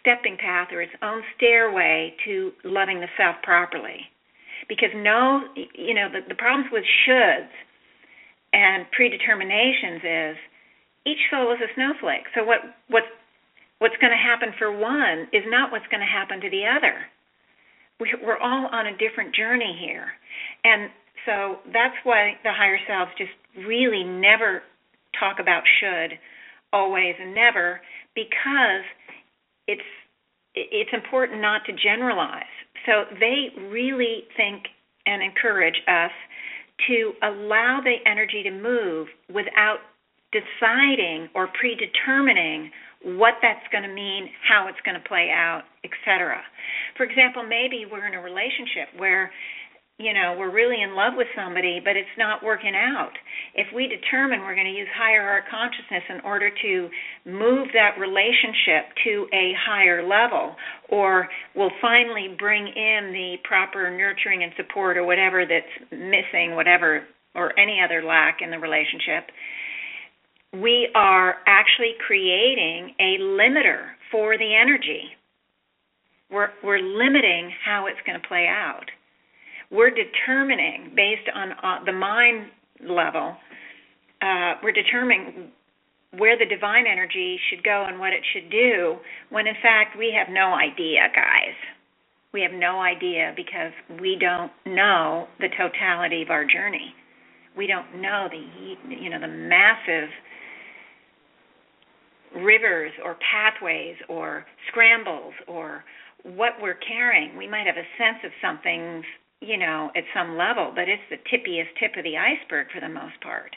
stepping 0.00 0.38
path 0.38 0.68
or 0.72 0.80
its 0.80 0.92
own 1.02 1.20
stairway 1.36 2.14
to 2.24 2.50
loving 2.64 3.00
the 3.00 3.08
self 3.18 3.36
properly. 3.42 4.00
Because 4.70 4.94
no, 4.94 5.42
you 5.74 5.94
know, 5.98 6.06
the, 6.06 6.22
the 6.28 6.38
problems 6.38 6.70
with 6.70 6.86
shoulds 7.02 7.50
and 8.54 8.86
predeterminations 8.94 10.30
is 10.30 10.36
each 11.06 11.18
soul 11.30 11.50
is 11.50 11.58
a 11.58 11.74
snowflake. 11.74 12.30
So 12.34 12.44
what 12.44 12.60
what 12.86 13.02
what's 13.82 13.98
going 14.00 14.14
to 14.14 14.20
happen 14.20 14.54
for 14.58 14.70
one 14.70 15.26
is 15.32 15.42
not 15.50 15.72
what's 15.72 15.90
going 15.90 16.06
to 16.06 16.06
happen 16.06 16.40
to 16.40 16.50
the 16.50 16.70
other. 16.70 17.02
We, 17.98 18.14
we're 18.22 18.38
all 18.38 18.70
on 18.70 18.86
a 18.86 18.96
different 18.96 19.34
journey 19.34 19.76
here, 19.76 20.06
and 20.62 20.90
so 21.26 21.58
that's 21.72 21.96
why 22.04 22.38
the 22.44 22.52
higher 22.52 22.78
selves 22.86 23.10
just 23.18 23.34
really 23.66 24.04
never 24.04 24.62
talk 25.18 25.36
about 25.40 25.64
should, 25.80 26.16
always 26.72 27.14
and 27.20 27.34
never, 27.34 27.80
because 28.14 28.86
it's 29.66 29.90
it's 30.54 30.90
important 30.92 31.40
not 31.40 31.62
to 31.66 31.72
generalize. 31.72 32.54
So 32.86 33.04
they 33.18 33.48
really 33.68 34.24
think 34.36 34.64
and 35.06 35.22
encourage 35.22 35.76
us 35.88 36.10
to 36.88 37.12
allow 37.22 37.80
the 37.84 37.96
energy 38.06 38.42
to 38.42 38.50
move 38.50 39.08
without 39.28 39.78
deciding 40.32 41.28
or 41.34 41.48
predetermining 41.58 42.70
what 43.02 43.34
that's 43.42 43.66
going 43.72 43.82
to 43.82 43.92
mean, 43.92 44.28
how 44.46 44.68
it's 44.68 44.80
going 44.84 44.94
to 45.00 45.08
play 45.08 45.30
out, 45.32 45.62
etc. 45.84 46.40
For 46.96 47.04
example, 47.04 47.42
maybe 47.42 47.86
we're 47.90 48.06
in 48.06 48.14
a 48.14 48.20
relationship 48.20 48.92
where 48.96 49.32
you 50.00 50.14
know 50.14 50.34
we're 50.38 50.52
really 50.52 50.80
in 50.80 50.96
love 50.96 51.12
with 51.16 51.28
somebody 51.36 51.80
but 51.84 51.96
it's 51.96 52.16
not 52.16 52.42
working 52.42 52.72
out 52.74 53.12
if 53.54 53.66
we 53.74 53.86
determine 53.86 54.40
we're 54.40 54.56
going 54.56 54.66
to 54.66 54.72
use 54.72 54.88
higher 54.96 55.22
heart 55.22 55.44
consciousness 55.50 56.02
in 56.08 56.20
order 56.24 56.48
to 56.48 56.88
move 57.28 57.68
that 57.76 58.00
relationship 58.00 58.88
to 59.04 59.28
a 59.36 59.52
higher 59.60 60.00
level 60.00 60.56
or 60.88 61.28
we'll 61.54 61.74
finally 61.80 62.34
bring 62.38 62.66
in 62.66 63.12
the 63.12 63.36
proper 63.44 63.90
nurturing 63.90 64.42
and 64.42 64.52
support 64.56 64.96
or 64.96 65.04
whatever 65.04 65.44
that's 65.44 65.92
missing 65.92 66.56
whatever 66.56 67.04
or 67.34 67.56
any 67.58 67.78
other 67.84 68.02
lack 68.02 68.38
in 68.40 68.50
the 68.50 68.58
relationship 68.58 69.28
we 70.52 70.88
are 70.94 71.36
actually 71.46 71.94
creating 72.06 72.94
a 72.98 73.18
limiter 73.20 73.90
for 74.10 74.36
the 74.36 74.54
energy. 74.54 75.02
We're, 76.30 76.50
we're 76.64 76.80
limiting 76.80 77.52
how 77.64 77.86
it's 77.86 78.00
going 78.06 78.20
to 78.20 78.26
play 78.26 78.46
out. 78.48 78.86
We're 79.70 79.90
determining, 79.90 80.92
based 80.96 81.28
on 81.34 81.52
uh, 81.52 81.84
the 81.84 81.92
mind 81.92 82.46
level, 82.80 83.36
uh, 84.22 84.54
we're 84.62 84.72
determining 84.72 85.50
where 86.18 86.36
the 86.36 86.46
divine 86.46 86.86
energy 86.90 87.38
should 87.48 87.62
go 87.62 87.84
and 87.86 88.00
what 88.00 88.12
it 88.12 88.22
should 88.32 88.50
do, 88.50 88.96
when 89.30 89.46
in 89.46 89.54
fact 89.62 89.96
we 89.96 90.12
have 90.16 90.32
no 90.32 90.54
idea, 90.54 91.06
guys. 91.14 91.54
We 92.32 92.42
have 92.42 92.52
no 92.52 92.80
idea 92.80 93.32
because 93.36 93.72
we 94.00 94.16
don't 94.18 94.52
know 94.66 95.26
the 95.38 95.48
totality 95.56 96.22
of 96.22 96.30
our 96.30 96.44
journey. 96.44 96.94
We 97.56 97.66
don't 97.66 98.00
know 98.00 98.28
the 98.30 98.94
you 98.94 99.10
know 99.10 99.20
the 99.20 99.28
massive 99.28 100.08
rivers 102.36 102.92
or 103.04 103.16
pathways 103.30 103.96
or 104.08 104.46
scrambles 104.68 105.34
or 105.48 105.84
what 106.22 106.52
we're 106.62 106.78
carrying. 106.86 107.36
We 107.36 107.48
might 107.48 107.66
have 107.66 107.76
a 107.76 107.88
sense 107.98 108.18
of 108.24 108.30
something's 108.40 109.04
you 109.40 109.56
know, 109.56 109.90
at 109.96 110.04
some 110.14 110.36
level, 110.36 110.72
but 110.74 110.88
it's 110.88 111.02
the 111.08 111.16
tippiest 111.16 111.72
tip 111.80 111.96
of 111.96 112.04
the 112.04 112.16
iceberg 112.16 112.66
for 112.72 112.80
the 112.80 112.88
most 112.88 113.20
part. 113.22 113.54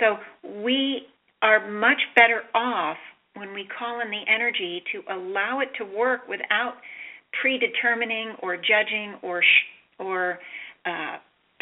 So 0.00 0.16
we 0.62 1.02
are 1.42 1.70
much 1.70 2.00
better 2.14 2.42
off 2.54 2.96
when 3.34 3.52
we 3.52 3.66
call 3.78 4.00
in 4.00 4.10
the 4.10 4.22
energy 4.32 4.82
to 4.92 5.02
allow 5.12 5.60
it 5.60 5.68
to 5.78 5.84
work 5.84 6.28
without 6.28 6.74
predetermining 7.42 8.36
or 8.42 8.56
judging 8.56 9.16
or 9.22 9.42
sh- 9.42 9.98
or 9.98 10.38
uh, 10.86 11.18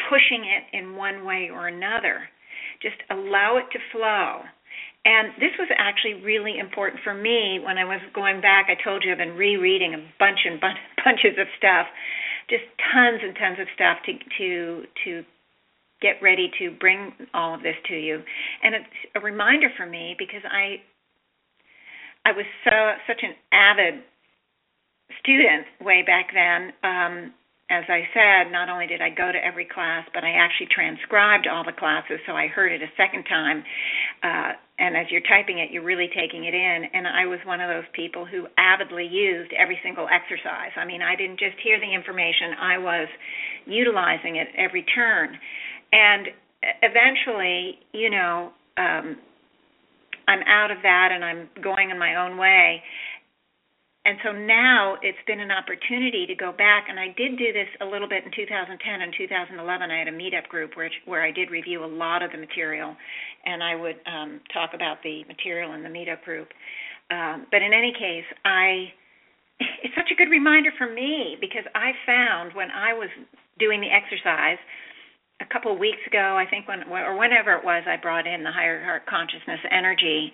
pushing 0.09 0.45
it 0.45 0.77
in 0.77 0.95
one 0.95 1.25
way 1.25 1.49
or 1.51 1.67
another. 1.67 2.29
Just 2.81 2.97
allow 3.09 3.57
it 3.57 3.65
to 3.73 3.79
flow. 3.91 4.41
And 5.05 5.35
this 5.35 5.51
was 5.59 5.67
actually 5.75 6.23
really 6.23 6.59
important 6.59 7.01
for 7.03 7.13
me 7.13 7.59
when 7.59 7.77
I 7.77 7.83
was 7.83 7.99
going 8.15 8.39
back. 8.39 8.67
I 8.69 8.81
told 8.81 9.03
you 9.03 9.11
I've 9.11 9.17
been 9.17 9.35
rereading 9.35 9.93
a 9.93 10.01
bunch 10.19 10.39
and 10.45 10.61
bun- 10.61 10.79
bunches 11.03 11.35
of 11.37 11.47
stuff, 11.57 11.87
just 12.49 12.63
tons 12.93 13.19
and 13.23 13.35
tons 13.35 13.57
of 13.59 13.67
stuff 13.75 13.97
to 14.05 14.13
to 14.37 14.83
to 15.05 15.23
get 16.01 16.21
ready 16.21 16.51
to 16.59 16.71
bring 16.79 17.13
all 17.33 17.55
of 17.55 17.63
this 17.63 17.75
to 17.87 17.95
you. 17.95 18.21
And 18.61 18.75
it's 18.75 18.85
a 19.15 19.19
reminder 19.21 19.69
for 19.77 19.85
me 19.85 20.15
because 20.17 20.41
I 20.49 20.81
I 22.25 22.31
was 22.31 22.45
so 22.63 22.93
such 23.07 23.23
an 23.23 23.33
avid 23.51 24.03
student 25.19 25.65
way 25.81 26.03
back 26.05 26.27
then. 26.33 26.73
Um, 26.83 27.33
as 27.73 27.85
I 27.89 28.05
said, 28.13 28.51
not 28.51 28.69
only 28.69 28.85
did 28.85 29.01
I 29.01 29.09
go 29.09 29.31
to 29.31 29.41
every 29.41 29.65
class, 29.65 30.05
but 30.13 30.23
I 30.23 30.37
actually 30.37 30.69
transcribed 30.69 31.47
all 31.49 31.63
the 31.65 31.73
classes, 31.73 32.21
so 32.27 32.33
I 32.33 32.47
heard 32.47 32.71
it 32.71 32.81
a 32.81 32.91
second 32.95 33.25
time. 33.25 33.63
Uh, 34.21 34.51
and 34.77 34.95
as 34.95 35.09
you're 35.09 35.25
typing 35.25 35.57
it, 35.57 35.71
you're 35.71 35.83
really 35.83 36.09
taking 36.13 36.45
it 36.45 36.53
in. 36.53 36.85
And 36.93 37.07
I 37.07 37.25
was 37.25 37.39
one 37.45 37.61
of 37.61 37.69
those 37.69 37.89
people 37.93 38.25
who 38.25 38.45
avidly 38.57 39.09
used 39.09 39.51
every 39.57 39.79
single 39.81 40.05
exercise. 40.05 40.71
I 40.77 40.85
mean, 40.85 41.01
I 41.01 41.15
didn't 41.15 41.39
just 41.39 41.57
hear 41.63 41.79
the 41.79 41.89
information, 41.89 42.53
I 42.61 42.77
was 42.77 43.07
utilizing 43.65 44.37
it 44.37 44.47
every 44.57 44.85
turn. 44.93 45.33
And 45.91 46.27
eventually, 46.81 47.79
you 47.91 48.09
know, 48.09 48.51
um, 48.77 49.17
I'm 50.27 50.43
out 50.47 50.71
of 50.71 50.77
that 50.83 51.09
and 51.11 51.23
I'm 51.23 51.49
going 51.61 51.89
in 51.89 51.99
my 51.99 52.15
own 52.15 52.37
way. 52.37 52.81
And 54.05 54.17
so 54.21 54.33
now 54.33 54.97
it's 55.01 55.21
been 55.27 55.39
an 55.39 55.51
opportunity 55.51 56.27
to 56.27 56.35
go 56.35 56.51
back, 56.51 56.87
and 56.89 56.99
I 56.99 57.15
did 57.15 57.37
do 57.37 57.53
this 57.55 57.71
a 57.79 57.85
little 57.85 58.07
bit 58.07 58.25
in 58.25 58.31
2010 58.35 58.75
and 58.75 59.13
2011. 59.15 59.55
I 59.63 59.97
had 59.97 60.09
a 60.09 60.11
meetup 60.11 60.47
group 60.49 60.75
where 60.75 60.91
where 61.05 61.23
I 61.23 61.31
did 61.31 61.49
review 61.49 61.85
a 61.85 61.87
lot 61.87 62.21
of 62.21 62.31
the 62.31 62.37
material, 62.37 62.95
and 63.45 63.63
I 63.63 63.75
would 63.75 63.95
um, 64.05 64.41
talk 64.53 64.71
about 64.75 64.97
the 65.03 65.23
material 65.23 65.73
in 65.73 65.83
the 65.83 65.89
meetup 65.89 66.21
group. 66.23 66.49
Um, 67.11 67.47
but 67.49 67.61
in 67.61 67.71
any 67.71 67.93
case, 67.93 68.27
I 68.43 68.91
it's 69.83 69.95
such 69.95 70.11
a 70.11 70.15
good 70.15 70.29
reminder 70.29 70.71
for 70.77 70.91
me 70.91 71.37
because 71.39 71.63
I 71.73 71.91
found 72.05 72.53
when 72.53 72.71
I 72.71 72.91
was 72.91 73.09
doing 73.57 73.79
the 73.79 73.87
exercise 73.87 74.59
a 75.39 75.47
couple 75.47 75.71
of 75.71 75.79
weeks 75.79 76.03
ago, 76.07 76.35
I 76.35 76.45
think 76.49 76.67
when 76.67 76.83
or 76.91 77.17
whenever 77.17 77.55
it 77.55 77.63
was, 77.63 77.83
I 77.87 77.95
brought 77.95 78.27
in 78.27 78.43
the 78.43 78.51
higher 78.51 78.83
heart 78.83 79.05
consciousness 79.07 79.59
energy 79.71 80.33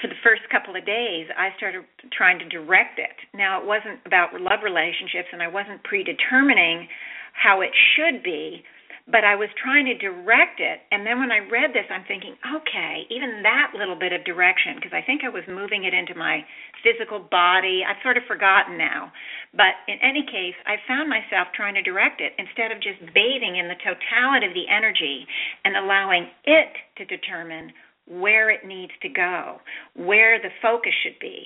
for 0.00 0.06
the 0.06 0.18
first 0.22 0.42
couple 0.50 0.76
of 0.76 0.86
days, 0.86 1.26
I 1.34 1.50
started 1.56 1.82
trying 2.14 2.38
to 2.38 2.48
direct 2.48 2.98
it. 2.98 3.14
Now, 3.34 3.60
it 3.60 3.66
wasn't 3.66 3.98
about 4.06 4.34
love 4.38 4.62
relationships, 4.62 5.28
and 5.32 5.42
I 5.42 5.48
wasn't 5.48 5.82
predetermining 5.82 6.86
how 7.34 7.62
it 7.62 7.70
should 7.94 8.22
be, 8.22 8.62
but 9.10 9.24
I 9.24 9.34
was 9.34 9.48
trying 9.56 9.88
to 9.88 9.96
direct 9.96 10.60
it. 10.60 10.84
And 10.92 11.02
then 11.02 11.18
when 11.18 11.32
I 11.32 11.40
read 11.48 11.72
this, 11.72 11.88
I'm 11.88 12.04
thinking, 12.04 12.36
okay, 12.44 13.08
even 13.08 13.40
that 13.42 13.72
little 13.72 13.96
bit 13.96 14.12
of 14.12 14.22
direction, 14.22 14.76
because 14.76 14.92
I 14.92 15.00
think 15.00 15.24
I 15.24 15.32
was 15.32 15.42
moving 15.48 15.88
it 15.88 15.96
into 15.96 16.14
my 16.14 16.44
physical 16.84 17.18
body. 17.18 17.82
I've 17.82 17.98
sort 18.04 18.20
of 18.20 18.28
forgotten 18.28 18.76
now. 18.76 19.10
But 19.56 19.80
in 19.88 19.96
any 20.04 20.22
case, 20.28 20.54
I 20.68 20.76
found 20.86 21.08
myself 21.08 21.48
trying 21.56 21.74
to 21.74 21.82
direct 21.82 22.20
it 22.20 22.36
instead 22.36 22.70
of 22.70 22.84
just 22.84 23.00
bathing 23.16 23.56
in 23.56 23.66
the 23.66 23.80
totality 23.80 24.46
of 24.46 24.54
the 24.54 24.68
energy 24.68 25.24
and 25.64 25.74
allowing 25.74 26.28
it 26.44 26.70
to 27.00 27.08
determine 27.08 27.72
where 28.08 28.50
it 28.50 28.66
needs 28.66 28.92
to 29.02 29.08
go, 29.08 29.58
where 29.94 30.40
the 30.40 30.50
focus 30.62 30.92
should 31.02 31.18
be, 31.20 31.44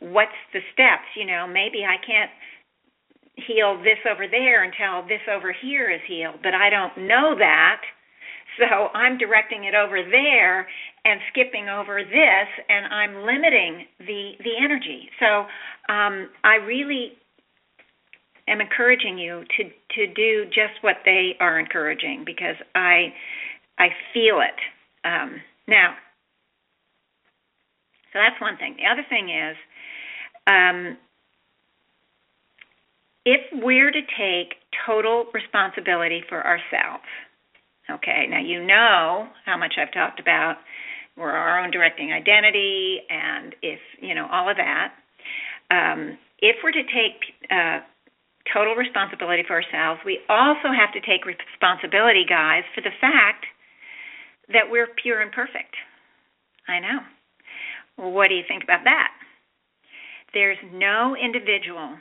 what's 0.00 0.36
the 0.52 0.60
steps. 0.72 1.08
You 1.16 1.26
know, 1.26 1.46
maybe 1.46 1.84
I 1.84 1.96
can't 2.04 2.30
heal 3.36 3.78
this 3.78 3.98
over 4.10 4.26
there 4.28 4.64
until 4.64 5.08
this 5.08 5.22
over 5.30 5.54
here 5.62 5.90
is 5.90 6.00
healed, 6.06 6.40
but 6.42 6.54
I 6.54 6.70
don't 6.70 7.08
know 7.08 7.34
that. 7.38 7.80
So 8.58 8.88
I'm 8.94 9.16
directing 9.16 9.64
it 9.64 9.74
over 9.74 10.02
there 10.10 10.68
and 11.04 11.20
skipping 11.30 11.68
over 11.68 12.02
this, 12.04 12.48
and 12.68 12.92
I'm 12.92 13.24
limiting 13.24 13.86
the 13.98 14.32
the 14.44 14.52
energy. 14.62 15.08
So 15.18 15.46
um, 15.92 16.28
I 16.44 16.56
really 16.56 17.12
am 18.48 18.60
encouraging 18.60 19.18
you 19.18 19.44
to 19.56 19.64
to 19.64 20.12
do 20.14 20.44
just 20.46 20.82
what 20.82 20.96
they 21.04 21.32
are 21.40 21.58
encouraging 21.58 22.24
because 22.26 22.56
I 22.74 23.12
I 23.78 23.88
feel 24.12 24.40
it. 24.40 24.58
Um, 25.04 25.40
now, 25.66 25.94
so 28.12 28.18
that's 28.18 28.40
one 28.40 28.56
thing. 28.56 28.76
The 28.76 28.86
other 28.90 29.04
thing 29.08 29.30
is, 29.30 29.56
um, 30.46 30.96
if 33.24 33.40
we're 33.62 33.90
to 33.90 34.02
take 34.18 34.56
total 34.86 35.26
responsibility 35.32 36.22
for 36.28 36.44
ourselves, 36.44 37.04
okay, 37.90 38.26
now 38.28 38.40
you 38.40 38.64
know 38.64 39.28
how 39.46 39.56
much 39.56 39.74
I've 39.78 39.92
talked 39.92 40.20
about 40.20 40.56
we're 41.16 41.30
our 41.30 41.62
own 41.62 41.70
directing 41.70 42.12
identity 42.12 43.00
and 43.10 43.54
if, 43.62 43.80
you 44.00 44.14
know, 44.14 44.28
all 44.32 44.48
of 44.48 44.56
that. 44.56 44.92
Um, 45.70 46.16
if 46.40 46.56
we're 46.64 46.72
to 46.72 46.84
take 46.84 47.20
uh, 47.50 47.80
total 48.52 48.74
responsibility 48.74 49.42
for 49.46 49.60
ourselves, 49.60 50.00
we 50.04 50.20
also 50.28 50.72
have 50.72 50.92
to 50.94 51.00
take 51.00 51.26
responsibility, 51.26 52.24
guys, 52.28 52.64
for 52.74 52.80
the 52.80 52.94
fact 53.00 53.44
that 54.52 54.70
we're 54.70 54.88
pure 55.02 55.20
and 55.20 55.32
perfect. 55.32 55.74
I 56.68 56.78
know. 56.78 57.00
What 57.96 58.28
do 58.28 58.34
you 58.34 58.44
think 58.48 58.64
about 58.64 58.84
that? 58.84 59.08
There's 60.32 60.58
no 60.72 61.14
individual, 61.16 61.96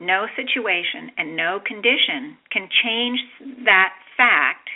no 0.00 0.26
situation, 0.36 1.10
and 1.16 1.36
no 1.36 1.60
condition 1.64 2.36
can 2.50 2.68
change 2.82 3.20
that 3.64 3.92
fact 4.16 4.68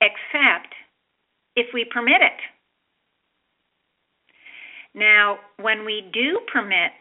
except 0.00 0.72
if 1.56 1.66
we 1.74 1.84
permit 1.92 2.22
it. 2.22 2.40
Now, 4.94 5.38
when 5.60 5.84
we 5.84 6.08
do 6.12 6.40
permit 6.52 6.92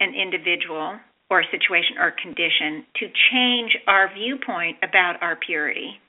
an 0.00 0.14
individual 0.14 0.98
or 1.30 1.44
situation 1.50 1.96
or 1.98 2.12
condition 2.22 2.84
to 2.96 3.06
change 3.32 3.76
our 3.86 4.12
viewpoint 4.12 4.76
about 4.82 5.22
our 5.22 5.36
purity, 5.36 6.00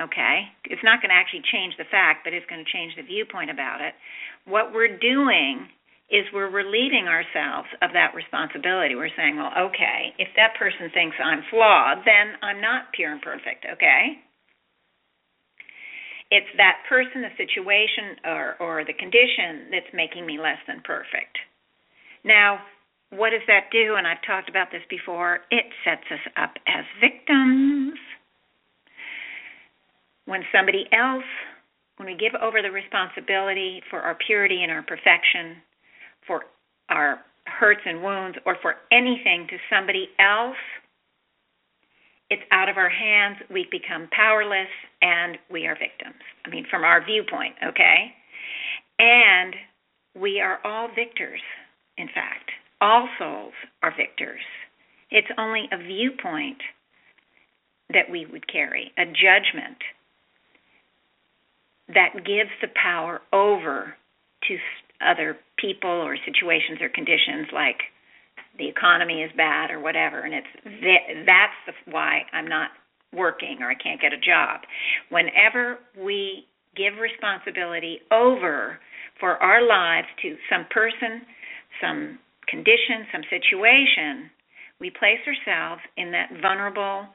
okay? 0.00 0.48
It's 0.64 0.84
not 0.84 1.00
going 1.00 1.10
to 1.10 1.18
actually 1.18 1.44
change 1.52 1.76
the 1.76 1.88
fact, 1.90 2.24
but 2.24 2.32
it's 2.32 2.46
going 2.46 2.64
to 2.64 2.70
change 2.70 2.96
the 2.96 3.02
viewpoint 3.02 3.50
about 3.50 3.80
it. 3.80 3.94
What 4.44 4.72
we're 4.72 4.96
doing 4.96 5.68
is 6.12 6.28
we're 6.32 6.52
relieving 6.52 7.08
ourselves 7.08 7.68
of 7.80 7.96
that 7.96 8.12
responsibility. 8.12 8.94
We're 8.94 9.12
saying, 9.16 9.36
well, 9.36 9.52
okay, 9.72 10.12
if 10.20 10.28
that 10.36 10.52
person 10.60 10.92
thinks 10.92 11.16
I'm 11.16 11.40
flawed, 11.48 12.04
then 12.04 12.36
I'm 12.44 12.60
not 12.60 12.92
pure 12.92 13.12
and 13.12 13.22
perfect, 13.22 13.64
okay? 13.64 14.20
It's 16.28 16.52
that 16.56 16.84
person, 16.88 17.24
the 17.24 17.32
situation, 17.36 18.16
or, 18.24 18.56
or 18.60 18.84
the 18.84 18.96
condition 18.96 19.72
that's 19.72 19.88
making 19.92 20.24
me 20.24 20.40
less 20.40 20.60
than 20.68 20.80
perfect. 20.84 21.36
Now, 22.24 22.60
what 23.12 23.30
does 23.30 23.44
that 23.48 23.68
do? 23.72 23.96
And 23.96 24.06
I've 24.06 24.24
talked 24.26 24.48
about 24.48 24.68
this 24.72 24.84
before. 24.88 25.40
It 25.50 25.68
sets 25.84 26.04
us 26.08 26.24
up 26.36 26.56
as 26.64 26.84
victims 27.00 28.00
when 30.26 30.42
somebody 30.54 30.84
else, 30.92 31.24
when 31.96 32.06
we 32.06 32.16
give 32.16 32.34
over 32.40 32.62
the 32.62 32.70
responsibility 32.70 33.82
for 33.90 34.00
our 34.00 34.16
purity 34.26 34.62
and 34.62 34.72
our 34.72 34.82
perfection, 34.82 35.56
for 36.26 36.42
our 36.88 37.20
hurts 37.46 37.80
and 37.84 38.02
wounds, 38.02 38.38
or 38.46 38.56
for 38.62 38.76
anything 38.92 39.46
to 39.50 39.56
somebody 39.70 40.08
else, 40.18 40.56
it's 42.30 42.42
out 42.50 42.68
of 42.68 42.76
our 42.76 42.88
hands. 42.88 43.36
We 43.50 43.66
become 43.70 44.08
powerless 44.10 44.70
and 45.02 45.36
we 45.50 45.66
are 45.66 45.74
victims. 45.74 46.22
I 46.46 46.50
mean, 46.50 46.66
from 46.70 46.82
our 46.82 47.04
viewpoint, 47.04 47.54
okay? 47.62 48.14
And 48.98 49.54
we 50.18 50.40
are 50.40 50.58
all 50.64 50.88
victors, 50.94 51.40
in 51.98 52.06
fact. 52.06 52.50
All 52.80 53.08
souls 53.18 53.52
are 53.82 53.92
victors. 53.96 54.40
It's 55.10 55.28
only 55.36 55.68
a 55.72 55.76
viewpoint 55.76 56.58
that 57.90 58.10
we 58.10 58.26
would 58.26 58.50
carry, 58.50 58.92
a 58.96 59.04
judgment 59.04 59.76
that 61.88 62.14
gives 62.24 62.50
the 62.60 62.68
power 62.74 63.20
over 63.32 63.94
to 64.48 64.56
other 65.00 65.36
people 65.58 65.90
or 65.90 66.16
situations 66.24 66.78
or 66.80 66.88
conditions 66.88 67.48
like 67.52 67.78
the 68.58 68.68
economy 68.68 69.22
is 69.22 69.30
bad 69.36 69.70
or 69.70 69.80
whatever 69.80 70.20
and 70.20 70.34
it's 70.34 71.26
that's 71.26 71.58
the, 71.66 71.92
why 71.92 72.22
I'm 72.32 72.46
not 72.46 72.70
working 73.12 73.58
or 73.60 73.70
I 73.70 73.74
can't 73.74 74.00
get 74.00 74.12
a 74.12 74.18
job. 74.18 74.60
Whenever 75.10 75.78
we 75.98 76.46
give 76.76 76.94
responsibility 77.00 78.00
over 78.10 78.78
for 79.20 79.36
our 79.42 79.66
lives 79.66 80.08
to 80.22 80.36
some 80.50 80.66
person 80.70 81.22
some 81.80 82.18
condition 82.48 83.06
some 83.12 83.22
situation 83.28 84.30
we 84.80 84.90
place 84.90 85.22
ourselves 85.26 85.80
in 85.96 86.10
that 86.10 86.28
vulnerable, 86.42 87.06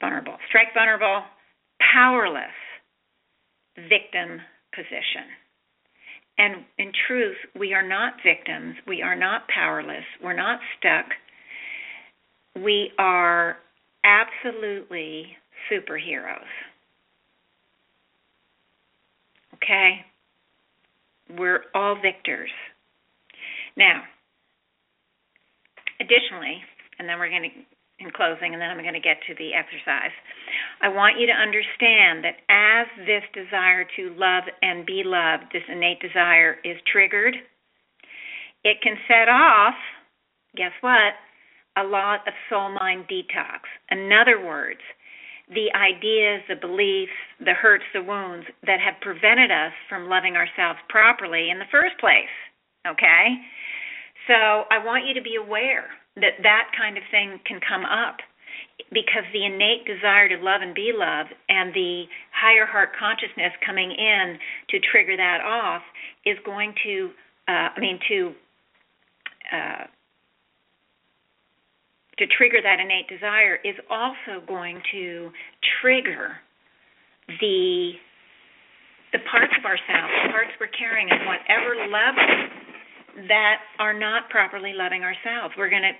vulnerable, 0.00 0.36
strike 0.48 0.72
vulnerable, 0.72 1.22
powerless 1.92 2.56
victim 3.88 4.40
position. 4.74 5.28
And 6.38 6.64
in 6.78 6.92
truth, 7.06 7.36
we 7.58 7.74
are 7.74 7.86
not 7.86 8.14
victims. 8.24 8.76
We 8.86 9.02
are 9.02 9.16
not 9.16 9.42
powerless. 9.48 10.04
We're 10.22 10.36
not 10.36 10.60
stuck. 10.78 11.06
We 12.62 12.92
are 12.98 13.56
absolutely 14.04 15.36
superheroes. 15.70 16.38
Okay? 19.54 20.04
We're 21.36 21.64
all 21.74 21.96
victors. 22.00 22.50
Now, 23.76 24.02
additionally, 26.00 26.62
and 26.98 27.08
then 27.08 27.18
we're 27.18 27.30
going 27.30 27.42
to, 27.42 27.76
in 28.00 28.10
closing, 28.10 28.54
and 28.54 28.62
then 28.62 28.70
I'm 28.70 28.80
going 28.80 28.94
to 28.94 29.02
get 29.02 29.18
to 29.26 29.34
the 29.34 29.54
exercise, 29.54 30.14
I 30.82 30.88
want 30.88 31.18
you 31.18 31.26
to 31.26 31.34
understand 31.34 32.22
that 32.22 32.38
as 32.46 32.86
this 33.06 33.26
desire 33.34 33.84
to 33.96 34.14
love 34.14 34.44
and 34.62 34.86
be 34.86 35.02
loved, 35.04 35.50
this 35.52 35.66
innate 35.68 36.00
desire, 36.00 36.58
is 36.64 36.78
triggered, 36.90 37.34
it 38.62 38.78
can 38.82 38.94
set 39.06 39.28
off, 39.28 39.74
guess 40.56 40.72
what? 40.80 41.18
A 41.76 41.84
lot 41.84 42.26
of 42.26 42.34
soul 42.48 42.70
mind 42.70 43.06
detox. 43.10 43.66
In 43.90 44.10
other 44.12 44.44
words, 44.44 44.80
the 45.50 45.70
ideas, 45.74 46.42
the 46.48 46.60
beliefs, 46.60 47.14
the 47.40 47.54
hurts, 47.54 47.84
the 47.94 48.02
wounds 48.02 48.46
that 48.66 48.80
have 48.80 49.00
prevented 49.00 49.50
us 49.50 49.72
from 49.88 50.08
loving 50.08 50.36
ourselves 50.36 50.78
properly 50.88 51.50
in 51.50 51.58
the 51.58 51.70
first 51.70 51.98
place. 51.98 52.30
Okay? 52.86 53.38
So 54.26 54.68
I 54.70 54.84
want 54.84 55.06
you 55.06 55.14
to 55.14 55.22
be 55.22 55.36
aware 55.36 55.88
that 56.20 56.42
that 56.42 56.70
kind 56.76 56.96
of 56.96 57.02
thing 57.10 57.40
can 57.46 57.60
come 57.66 57.84
up 57.84 58.18
because 58.90 59.24
the 59.32 59.44
innate 59.44 59.84
desire 59.84 60.28
to 60.28 60.36
love 60.42 60.62
and 60.62 60.74
be 60.74 60.92
loved 60.94 61.30
and 61.48 61.74
the 61.74 62.04
higher 62.32 62.64
heart 62.64 62.90
consciousness 62.98 63.52
coming 63.64 63.90
in 63.90 64.38
to 64.70 64.78
trigger 64.90 65.16
that 65.16 65.40
off 65.44 65.82
is 66.24 66.36
going 66.44 66.74
to, 66.84 67.10
uh, 67.48 67.68
I 67.76 67.80
mean, 67.80 67.98
to 68.08 68.32
uh, 69.52 69.84
to 72.18 72.26
trigger 72.36 72.58
that 72.62 72.80
innate 72.80 73.08
desire 73.08 73.56
is 73.64 73.76
also 73.90 74.44
going 74.46 74.80
to 74.92 75.30
trigger 75.80 76.36
the 77.40 77.92
the 79.12 79.20
parts 79.30 79.52
of 79.56 79.64
ourselves, 79.64 80.12
the 80.24 80.32
parts 80.32 80.52
we're 80.60 80.72
carrying 80.76 81.08
at 81.08 81.24
whatever 81.24 81.76
level 81.88 82.67
that 83.26 83.58
are 83.78 83.98
not 83.98 84.30
properly 84.30 84.72
loving 84.74 85.02
ourselves. 85.02 85.54
We're 85.58 85.70
going 85.70 85.82
to 85.82 85.96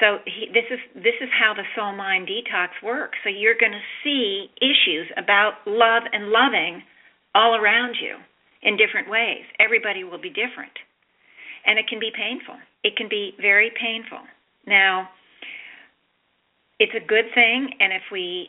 so 0.00 0.18
he, 0.24 0.48
this 0.52 0.64
is 0.70 0.80
this 0.94 1.16
is 1.20 1.28
how 1.30 1.54
the 1.54 1.64
soul 1.76 1.94
mind 1.94 2.28
detox 2.28 2.68
works. 2.82 3.18
So 3.24 3.30
you're 3.30 3.58
going 3.58 3.72
to 3.72 3.86
see 4.02 4.48
issues 4.60 5.06
about 5.16 5.62
love 5.66 6.02
and 6.12 6.28
loving 6.28 6.82
all 7.34 7.56
around 7.56 7.96
you 8.00 8.16
in 8.62 8.76
different 8.76 9.08
ways. 9.08 9.44
Everybody 9.60 10.04
will 10.04 10.20
be 10.20 10.30
different. 10.30 10.72
And 11.66 11.78
it 11.78 11.86
can 11.88 12.00
be 12.00 12.10
painful. 12.10 12.56
It 12.82 12.96
can 12.96 13.08
be 13.08 13.34
very 13.40 13.70
painful. 13.80 14.18
Now, 14.66 15.08
it's 16.78 16.92
a 16.96 17.06
good 17.06 17.26
thing, 17.34 17.70
and 17.78 17.92
if 17.92 18.02
we 18.10 18.48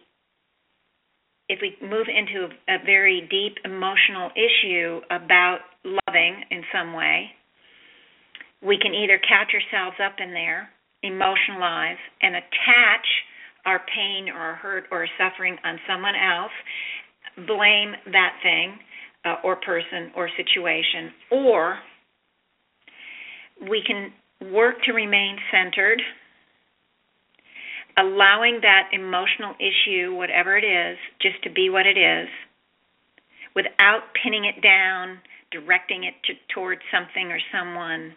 if 1.50 1.60
we 1.62 1.76
move 1.86 2.08
into 2.08 2.48
a, 2.48 2.76
a 2.76 2.78
very 2.86 3.28
deep 3.30 3.58
emotional 3.66 4.32
issue 4.34 5.02
about 5.12 5.60
loving 5.84 6.44
in 6.50 6.64
some 6.74 6.94
way, 6.94 7.30
we 8.66 8.78
can 8.78 8.94
either 8.94 9.20
catch 9.20 9.52
ourselves 9.54 9.98
up 10.04 10.16
in 10.20 10.32
there, 10.32 10.70
emotionalize, 11.04 12.00
and 12.22 12.36
attach 12.36 13.06
our 13.66 13.82
pain 13.94 14.30
or 14.30 14.38
our 14.38 14.56
hurt 14.56 14.86
or 14.92 15.02
our 15.02 15.08
suffering 15.18 15.58
on 15.64 15.80
someone 15.88 16.16
else, 16.16 16.52
blame 17.48 17.94
that 18.12 18.34
thing 18.42 18.78
uh, 19.26 19.36
or 19.44 19.56
person 19.58 20.12
or 20.16 20.30
situation, 20.38 21.12
or 21.32 21.78
we 23.70 23.82
can 23.86 24.12
work 24.52 24.76
to 24.84 24.92
remain 24.92 25.38
centered, 25.52 26.02
allowing 27.98 28.60
that 28.62 28.90
emotional 28.92 29.56
issue, 29.60 30.14
whatever 30.16 30.58
it 30.58 30.66
is, 30.66 30.98
just 31.22 31.42
to 31.44 31.52
be 31.52 31.70
what 31.70 31.86
it 31.86 31.98
is, 31.98 32.28
without 33.56 34.02
pinning 34.22 34.46
it 34.46 34.62
down, 34.62 35.20
directing 35.52 36.04
it 36.04 36.16
to, 36.26 36.34
towards 36.54 36.82
something 36.92 37.32
or 37.32 37.40
someone, 37.52 38.14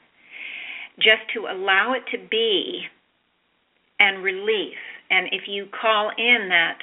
just 0.98 1.22
to 1.34 1.46
allow 1.46 1.94
it 1.94 2.02
to 2.16 2.18
be 2.28 2.82
and 3.98 4.22
release. 4.22 4.74
And 5.10 5.28
if 5.32 5.42
you 5.46 5.66
call 5.80 6.10
in 6.16 6.48
that 6.48 6.78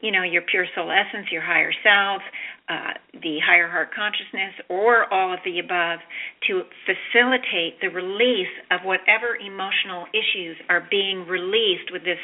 you 0.00 0.12
know, 0.12 0.22
your 0.22 0.42
pure 0.42 0.66
soul 0.74 0.90
essence, 0.90 1.26
your 1.32 1.42
higher 1.42 1.72
self, 1.82 2.22
uh, 2.68 2.94
the 3.14 3.38
higher 3.44 3.68
heart 3.68 3.88
consciousness, 3.94 4.54
or 4.68 5.12
all 5.12 5.32
of 5.32 5.40
the 5.44 5.58
above 5.58 5.98
to 6.46 6.62
facilitate 6.86 7.80
the 7.80 7.88
release 7.88 8.52
of 8.70 8.80
whatever 8.84 9.36
emotional 9.36 10.06
issues 10.14 10.56
are 10.68 10.86
being 10.90 11.26
released 11.26 11.90
with 11.90 12.04
this 12.04 12.18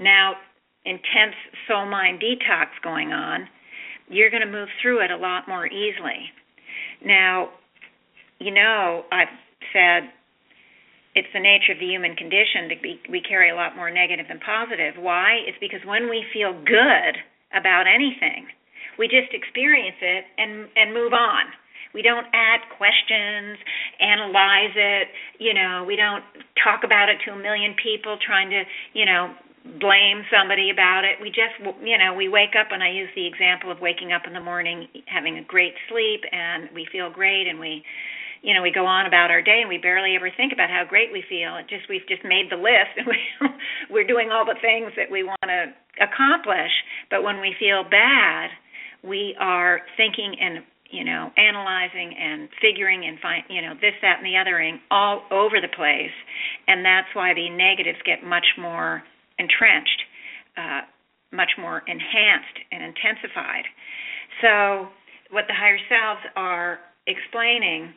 now 0.00 0.34
intense 0.84 1.36
soul 1.66 1.84
mind 1.84 2.22
detox 2.22 2.68
going 2.82 3.12
on, 3.12 3.46
you're 4.08 4.30
going 4.30 4.44
to 4.44 4.50
move 4.50 4.68
through 4.80 5.04
it 5.04 5.10
a 5.10 5.16
lot 5.16 5.46
more 5.46 5.66
easily. 5.66 6.32
Now, 7.04 7.50
you 8.38 8.54
know, 8.54 9.04
I've 9.12 9.28
said 9.74 10.08
it's 11.14 11.28
the 11.32 11.40
nature 11.40 11.72
of 11.72 11.80
the 11.80 11.88
human 11.88 12.14
condition 12.14 12.68
to 12.68 12.76
be 12.82 13.00
we 13.08 13.20
carry 13.20 13.50
a 13.50 13.56
lot 13.56 13.76
more 13.76 13.90
negative 13.90 14.26
than 14.28 14.40
positive. 14.40 14.94
Why? 15.00 15.40
It's 15.46 15.58
because 15.60 15.80
when 15.84 16.08
we 16.08 16.24
feel 16.32 16.52
good 16.52 17.14
about 17.54 17.88
anything, 17.88 18.46
we 18.98 19.08
just 19.08 19.32
experience 19.32 19.98
it 20.00 20.24
and 20.36 20.68
and 20.76 20.92
move 20.92 21.12
on. 21.12 21.48
We 21.94 22.02
don't 22.02 22.26
add 22.36 22.60
questions, 22.76 23.56
analyze 23.98 24.76
it, 24.76 25.08
you 25.40 25.54
know, 25.54 25.84
we 25.88 25.96
don't 25.96 26.22
talk 26.62 26.84
about 26.84 27.08
it 27.08 27.16
to 27.24 27.32
a 27.32 27.38
million 27.40 27.74
people 27.82 28.18
trying 28.20 28.50
to, 28.50 28.62
you 28.92 29.06
know, 29.06 29.32
blame 29.80 30.24
somebody 30.32 30.70
about 30.70 31.04
it. 31.04 31.20
We 31.20 31.28
just, 31.28 31.56
you 31.82 31.98
know, 31.98 32.14
we 32.14 32.28
wake 32.28 32.56
up, 32.58 32.68
and 32.72 32.82
I 32.82 32.90
use 32.90 33.08
the 33.14 33.26
example 33.26 33.70
of 33.70 33.80
waking 33.80 34.12
up 34.12 34.22
in 34.26 34.32
the 34.32 34.40
morning, 34.40 34.88
having 35.06 35.38
a 35.38 35.44
great 35.44 35.74
sleep, 35.88 36.22
and 36.32 36.68
we 36.74 36.86
feel 36.90 37.10
great, 37.10 37.48
and 37.48 37.58
we 37.58 37.82
you 38.42 38.54
know 38.54 38.62
we 38.62 38.70
go 38.70 38.86
on 38.86 39.06
about 39.06 39.30
our 39.30 39.42
day 39.42 39.60
and 39.60 39.68
we 39.68 39.78
barely 39.78 40.16
ever 40.16 40.30
think 40.34 40.52
about 40.52 40.70
how 40.70 40.84
great 40.88 41.12
we 41.12 41.24
feel. 41.28 41.56
It 41.56 41.68
just 41.68 41.88
we've 41.88 42.06
just 42.08 42.24
made 42.24 42.50
the 42.50 42.60
list 42.60 42.94
and 42.96 43.06
we 43.06 43.18
we're 43.90 44.06
doing 44.06 44.30
all 44.30 44.44
the 44.44 44.58
things 44.60 44.92
that 44.96 45.10
we 45.10 45.22
want 45.22 45.46
to 45.46 45.72
accomplish. 46.02 46.72
But 47.10 47.22
when 47.22 47.40
we 47.40 47.54
feel 47.58 47.84
bad 47.84 48.50
we 49.02 49.36
are 49.38 49.80
thinking 49.96 50.34
and 50.40 50.64
you 50.90 51.04
know 51.04 51.30
analyzing 51.36 52.14
and 52.18 52.48
figuring 52.60 53.04
and 53.06 53.18
find 53.20 53.44
you 53.48 53.62
know 53.62 53.74
this 53.80 53.94
that 54.02 54.18
and 54.18 54.26
the 54.26 54.34
othering 54.34 54.78
all 54.90 55.22
over 55.30 55.60
the 55.60 55.70
place. 55.74 56.14
And 56.66 56.84
that's 56.84 57.08
why 57.14 57.34
the 57.34 57.50
negatives 57.50 57.98
get 58.04 58.24
much 58.24 58.46
more 58.58 59.02
entrenched 59.38 60.02
uh, 60.58 60.82
much 61.32 61.52
more 61.58 61.82
enhanced 61.86 62.56
and 62.72 62.82
intensified. 62.82 63.64
So 64.42 64.88
what 65.30 65.44
the 65.46 65.54
higher 65.54 65.78
selves 65.88 66.24
are 66.36 66.78
explaining 67.06 67.92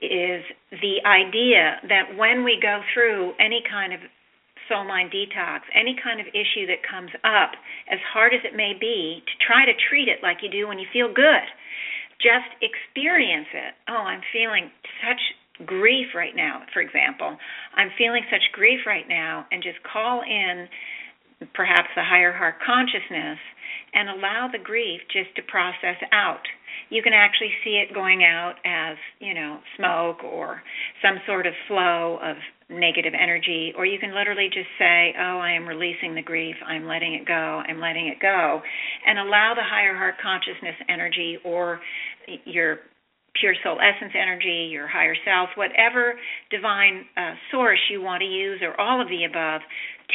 is 0.00 0.44
the 0.70 1.02
idea 1.06 1.80
that 1.88 2.16
when 2.16 2.44
we 2.44 2.58
go 2.60 2.80
through 2.94 3.32
any 3.40 3.62
kind 3.68 3.92
of 3.92 4.00
soul 4.68 4.84
mind 4.84 5.10
detox, 5.10 5.60
any 5.74 5.96
kind 6.02 6.20
of 6.20 6.26
issue 6.28 6.68
that 6.68 6.84
comes 6.84 7.10
up, 7.24 7.56
as 7.90 7.98
hard 8.12 8.34
as 8.34 8.40
it 8.44 8.54
may 8.54 8.76
be, 8.78 9.22
to 9.24 9.34
try 9.44 9.64
to 9.64 9.72
treat 9.88 10.08
it 10.08 10.20
like 10.22 10.38
you 10.42 10.50
do 10.50 10.68
when 10.68 10.78
you 10.78 10.86
feel 10.92 11.08
good. 11.08 11.48
Just 12.20 12.50
experience 12.60 13.48
it. 13.54 13.74
Oh, 13.88 14.04
I'm 14.04 14.22
feeling 14.32 14.70
such 15.02 15.20
grief 15.66 16.14
right 16.14 16.36
now, 16.36 16.62
for 16.72 16.80
example. 16.80 17.36
I'm 17.74 17.90
feeling 17.96 18.22
such 18.30 18.42
grief 18.52 18.80
right 18.86 19.08
now, 19.08 19.46
and 19.50 19.62
just 19.62 19.78
call 19.82 20.22
in 20.22 20.68
perhaps 21.54 21.88
the 21.94 22.02
higher 22.02 22.32
heart 22.32 22.56
consciousness 22.64 23.38
and 23.94 24.10
allow 24.10 24.48
the 24.50 24.58
grief 24.58 25.00
just 25.12 25.34
to 25.36 25.42
process 25.42 25.96
out 26.12 26.42
you 26.90 27.02
can 27.02 27.12
actually 27.12 27.50
see 27.64 27.82
it 27.82 27.94
going 27.94 28.24
out 28.24 28.54
as, 28.64 28.96
you 29.20 29.34
know, 29.34 29.58
smoke 29.76 30.24
or 30.24 30.62
some 31.02 31.16
sort 31.26 31.46
of 31.46 31.52
flow 31.66 32.18
of 32.22 32.36
negative 32.70 33.14
energy, 33.18 33.72
or 33.76 33.86
you 33.86 33.98
can 33.98 34.14
literally 34.14 34.48
just 34.52 34.68
say, 34.78 35.14
Oh, 35.18 35.38
I 35.38 35.52
am 35.52 35.66
releasing 35.66 36.14
the 36.14 36.22
grief, 36.22 36.56
I'm 36.66 36.86
letting 36.86 37.14
it 37.14 37.26
go, 37.26 37.62
I'm 37.66 37.80
letting 37.80 38.08
it 38.08 38.20
go, 38.20 38.60
and 39.06 39.18
allow 39.18 39.54
the 39.56 39.64
higher 39.64 39.96
heart 39.96 40.16
consciousness 40.22 40.76
energy 40.88 41.38
or 41.44 41.80
your 42.44 42.80
pure 43.40 43.54
soul 43.62 43.78
essence 43.80 44.12
energy, 44.14 44.68
your 44.70 44.88
higher 44.88 45.14
self, 45.24 45.50
whatever 45.54 46.14
divine 46.50 47.04
uh, 47.16 47.34
source 47.50 47.78
you 47.90 48.02
want 48.02 48.20
to 48.20 48.26
use, 48.26 48.60
or 48.62 48.78
all 48.80 49.00
of 49.00 49.08
the 49.08 49.24
above, 49.24 49.60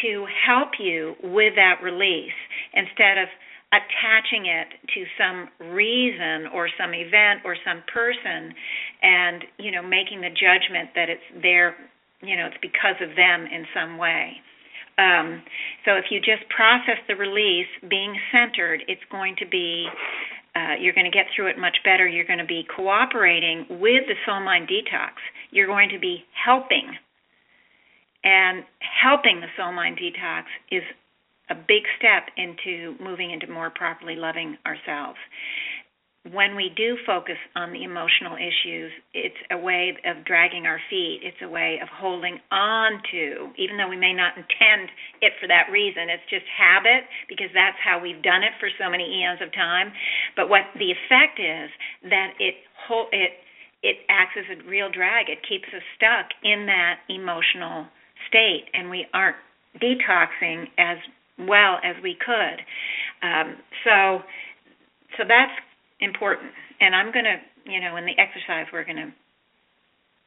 to 0.01 0.25
help 0.45 0.69
you 0.79 1.15
with 1.23 1.53
that 1.55 1.79
release 1.83 2.37
instead 2.73 3.17
of 3.17 3.27
attaching 3.73 4.45
it 4.45 4.69
to 4.93 5.01
some 5.17 5.49
reason 5.73 6.53
or 6.53 6.69
some 6.77 6.93
event 6.93 7.41
or 7.43 7.57
some 7.65 7.81
person 7.89 8.53
and 9.01 9.43
you 9.57 9.71
know 9.71 9.81
making 9.81 10.21
the 10.21 10.29
judgment 10.29 10.93
that 10.93 11.09
it's 11.09 11.25
their 11.41 11.75
you 12.21 12.37
know 12.37 12.45
it's 12.45 12.61
because 12.61 12.95
of 13.01 13.15
them 13.17 13.49
in 13.49 13.65
some 13.73 13.97
way. 13.97 14.37
Um, 14.97 15.41
so 15.85 15.97
if 15.97 16.05
you 16.13 16.19
just 16.21 16.45
process 16.53 17.01
the 17.07 17.15
release, 17.15 17.65
being 17.89 18.13
centered, 18.31 18.85
it's 18.87 19.01
going 19.09 19.35
to 19.41 19.47
be 19.49 19.89
uh, 20.55 20.77
you're 20.79 20.93
going 20.93 21.09
to 21.09 21.15
get 21.15 21.25
through 21.35 21.47
it 21.47 21.57
much 21.57 21.77
better. 21.83 22.07
You're 22.07 22.29
going 22.29 22.39
to 22.39 22.45
be 22.45 22.63
cooperating 22.75 23.65
with 23.81 24.05
the 24.05 24.13
soul 24.25 24.39
mind 24.39 24.69
detox. 24.69 25.17
You're 25.49 25.67
going 25.67 25.89
to 25.89 25.99
be 25.99 26.23
helping. 26.45 26.93
And 28.23 28.63
helping 28.79 29.41
the 29.41 29.49
soul 29.57 29.73
mind 29.73 29.97
detox 29.97 30.43
is 30.71 30.83
a 31.49 31.55
big 31.55 31.83
step 31.97 32.29
into 32.37 32.95
moving 33.03 33.31
into 33.31 33.47
more 33.47 33.69
properly 33.69 34.15
loving 34.15 34.57
ourselves 34.65 35.17
when 36.31 36.55
we 36.55 36.71
do 36.77 36.95
focus 37.05 37.35
on 37.55 37.73
the 37.73 37.83
emotional 37.83 38.39
issues, 38.39 38.91
it's 39.13 39.35
a 39.51 39.57
way 39.57 39.91
of 40.07 40.23
dragging 40.23 40.65
our 40.65 40.79
feet. 40.89 41.19
It's 41.21 41.41
a 41.43 41.49
way 41.49 41.79
of 41.83 41.89
holding 41.91 42.39
on 42.49 43.03
to, 43.11 43.51
even 43.59 43.75
though 43.75 43.89
we 43.89 43.99
may 43.99 44.13
not 44.13 44.37
intend 44.37 44.87
it 45.19 45.33
for 45.41 45.47
that 45.51 45.67
reason. 45.69 46.07
It's 46.07 46.23
just 46.29 46.47
habit 46.47 47.03
because 47.27 47.51
that's 47.53 47.75
how 47.83 47.99
we've 47.99 48.23
done 48.23 48.41
it 48.41 48.55
for 48.59 48.69
so 48.79 48.89
many 48.89 49.03
eons 49.03 49.43
of 49.43 49.51
time. 49.51 49.91
But 50.39 50.47
what 50.47 50.71
the 50.79 50.95
effect 50.95 51.43
is 51.43 51.67
that 52.07 52.39
it 52.39 52.55
it 53.11 53.31
it 53.83 53.97
acts 54.07 54.39
as 54.39 54.47
a 54.47 54.63
real 54.63 54.87
drag. 54.87 55.27
It 55.27 55.43
keeps 55.43 55.67
us 55.75 55.83
stuck 55.99 56.31
in 56.41 56.65
that 56.71 57.03
emotional 57.11 57.91
state, 58.31 58.71
and 58.73 58.89
we 58.89 59.05
aren't 59.11 59.35
detoxing 59.83 60.71
as 60.79 61.03
well 61.37 61.79
as 61.83 61.95
we 62.03 62.15
could. 62.15 62.57
Um, 63.21 63.55
so 63.83 64.23
so 65.17 65.23
that's 65.27 65.53
important. 65.99 66.51
And 66.81 66.95
I'm 66.95 67.11
going 67.11 67.25
to, 67.25 67.37
you 67.71 67.79
know, 67.79 67.95
in 67.97 68.05
the 68.05 68.17
exercise, 68.17 68.65
we're 68.73 68.83
going 68.83 68.97
to 68.97 69.13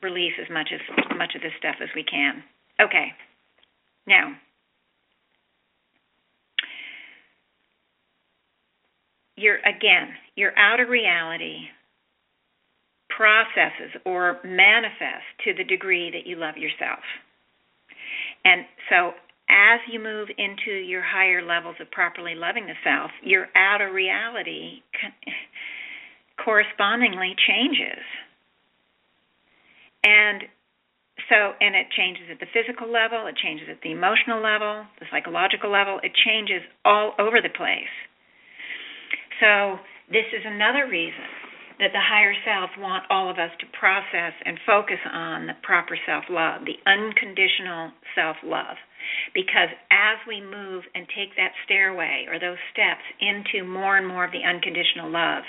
release 0.02 0.32
as 0.40 0.48
much 0.52 0.70
as 0.72 0.80
much 1.16 1.34
of 1.34 1.42
this 1.42 1.52
stuff 1.59 1.76
as 1.82 1.88
we 1.94 2.04
can. 2.04 2.42
Okay. 2.80 3.09
Now, 4.07 4.34
your 9.36 9.57
again, 9.59 10.14
your 10.36 10.57
outer 10.59 10.86
reality 10.86 11.66
processes 13.16 13.96
or 14.04 14.38
manifests 14.44 15.28
to 15.44 15.54
the 15.54 15.64
degree 15.64 16.11
that 16.11 16.26
you 16.26 16.36
love 16.36 16.57
yourself. 16.57 17.00
And 18.44 18.66
so 18.90 19.12
as 19.49 19.80
you 19.90 20.01
move 20.01 20.28
into 20.38 20.72
your 20.72 21.03
higher 21.03 21.42
levels 21.44 21.76
of 21.80 21.90
properly 21.90 22.34
loving 22.34 22.66
the 22.66 22.74
self, 22.82 23.11
your 23.22 23.47
outer 23.55 23.92
reality 23.92 24.82
correspondingly 26.44 27.34
changes. 27.47 28.03
And 30.05 30.42
so, 31.28 31.55
and 31.61 31.74
it 31.74 31.86
changes 31.97 32.24
at 32.30 32.38
the 32.38 32.51
physical 32.53 32.90
level, 32.90 33.26
it 33.26 33.36
changes 33.42 33.68
at 33.70 33.80
the 33.82 33.90
emotional 33.90 34.42
level, 34.42 34.84
the 35.01 35.07
psychological 35.11 35.70
level, 35.70 35.99
it 36.03 36.12
changes 36.14 36.62
all 36.84 37.14
over 37.18 37.40
the 37.40 37.51
place. 37.51 37.90
So, 39.40 39.78
this 40.09 40.26
is 40.30 40.42
another 40.44 40.86
reason 40.86 41.26
that 41.78 41.92
the 41.92 42.01
higher 42.01 42.34
self 42.44 42.70
want 42.78 43.05
all 43.11 43.28
of 43.28 43.38
us 43.38 43.51
to 43.61 43.66
process 43.78 44.32
and 44.44 44.59
focus 44.64 45.01
on 45.12 45.47
the 45.47 45.59
proper 45.62 45.99
self-love, 46.07 46.62
the 46.64 46.78
unconditional 46.88 47.90
self-love. 48.14 48.76
Because 49.34 49.68
as 49.90 50.18
we 50.26 50.40
move 50.40 50.84
and 50.94 51.07
take 51.14 51.36
that 51.36 51.52
stairway 51.64 52.26
or 52.28 52.38
those 52.38 52.59
steps 52.72 53.02
into 53.20 53.66
more 53.66 53.96
and 53.96 54.07
more 54.07 54.24
of 54.24 54.32
the 54.32 54.44
unconditional 54.46 55.11
love, 55.11 55.44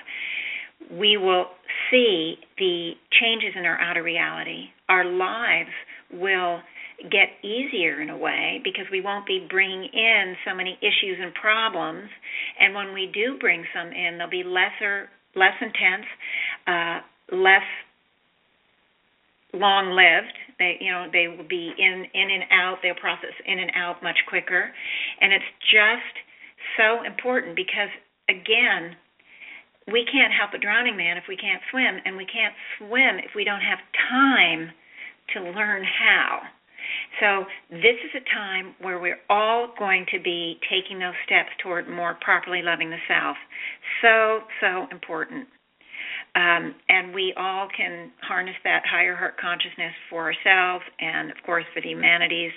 we 0.92 1.18
will 1.18 1.48
see 1.92 2.36
the 2.58 2.92
changes 3.20 3.54
in 3.56 3.66
our 3.66 3.80
outer 3.80 4.04
reality. 4.04 4.66
Our 4.90 5.06
lives 5.06 5.74
will 6.12 6.60
get 7.12 7.30
easier 7.44 8.02
in 8.02 8.10
a 8.10 8.18
way 8.18 8.60
because 8.64 8.86
we 8.92 9.02
won't 9.02 9.26
be 9.26 9.46
bringing 9.50 9.88
in 9.94 10.36
so 10.46 10.56
many 10.56 10.78
issues 10.82 11.18
and 11.22 11.34
problems. 11.34 12.10
And 12.60 12.74
when 12.74 12.94
we 12.94 13.10
do 13.14 13.38
bring 13.40 13.64
some 13.74 13.90
in, 13.90 14.18
they'll 14.18 14.30
be 14.30 14.44
lesser 14.44 15.10
less 15.36 15.54
intense, 15.62 16.06
uh, 16.66 17.00
less 17.36 17.66
long 19.54 19.96
lived. 19.96 20.34
They 20.60 20.78
you 20.80 20.92
know 20.92 21.08
they 21.12 21.28
will 21.28 21.48
be 21.48 21.72
in 21.78 22.06
in 22.14 22.28
and 22.32 22.44
out. 22.52 22.80
They'll 22.82 23.00
process 23.00 23.36
in 23.46 23.60
and 23.60 23.72
out 23.76 24.04
much 24.04 24.18
quicker, 24.28 24.72
and 25.22 25.34
it's 25.34 25.52
just 25.72 26.16
so 26.78 27.04
important 27.04 27.56
because 27.56 27.92
again. 28.30 28.96
We 29.88 30.04
can't 30.04 30.36
help 30.36 30.52
a 30.52 30.60
drowning 30.60 30.98
man 30.98 31.16
if 31.16 31.24
we 31.30 31.38
can't 31.38 31.64
swim, 31.72 32.04
and 32.04 32.18
we 32.18 32.28
can't 32.28 32.52
swim 32.76 33.24
if 33.24 33.32
we 33.34 33.46
don't 33.46 33.64
have 33.64 33.80
time 34.12 34.76
to 35.34 35.40
learn 35.56 35.82
how. 35.84 36.42
So, 37.20 37.46
this 37.70 37.98
is 38.04 38.12
a 38.16 38.24
time 38.34 38.76
where 38.80 39.00
we're 39.00 39.20
all 39.30 39.74
going 39.78 40.06
to 40.14 40.20
be 40.20 40.60
taking 40.70 41.00
those 41.00 41.18
steps 41.26 41.50
toward 41.62 41.90
more 41.90 42.18
properly 42.22 42.62
loving 42.62 42.90
the 42.90 43.02
self. 43.08 43.36
So, 44.02 44.42
so 44.62 44.88
important. 44.92 45.48
Um, 46.38 46.76
and 46.88 47.16
we 47.16 47.34
all 47.36 47.68
can 47.76 48.12
harness 48.22 48.56
that 48.64 48.84
higher 48.86 49.16
heart 49.16 49.38
consciousness 49.42 49.94
for 50.10 50.32
ourselves 50.32 50.86
and, 51.00 51.32
of 51.32 51.38
course, 51.44 51.66
for 51.74 51.82
the 51.82 51.90
humanities. 51.90 52.52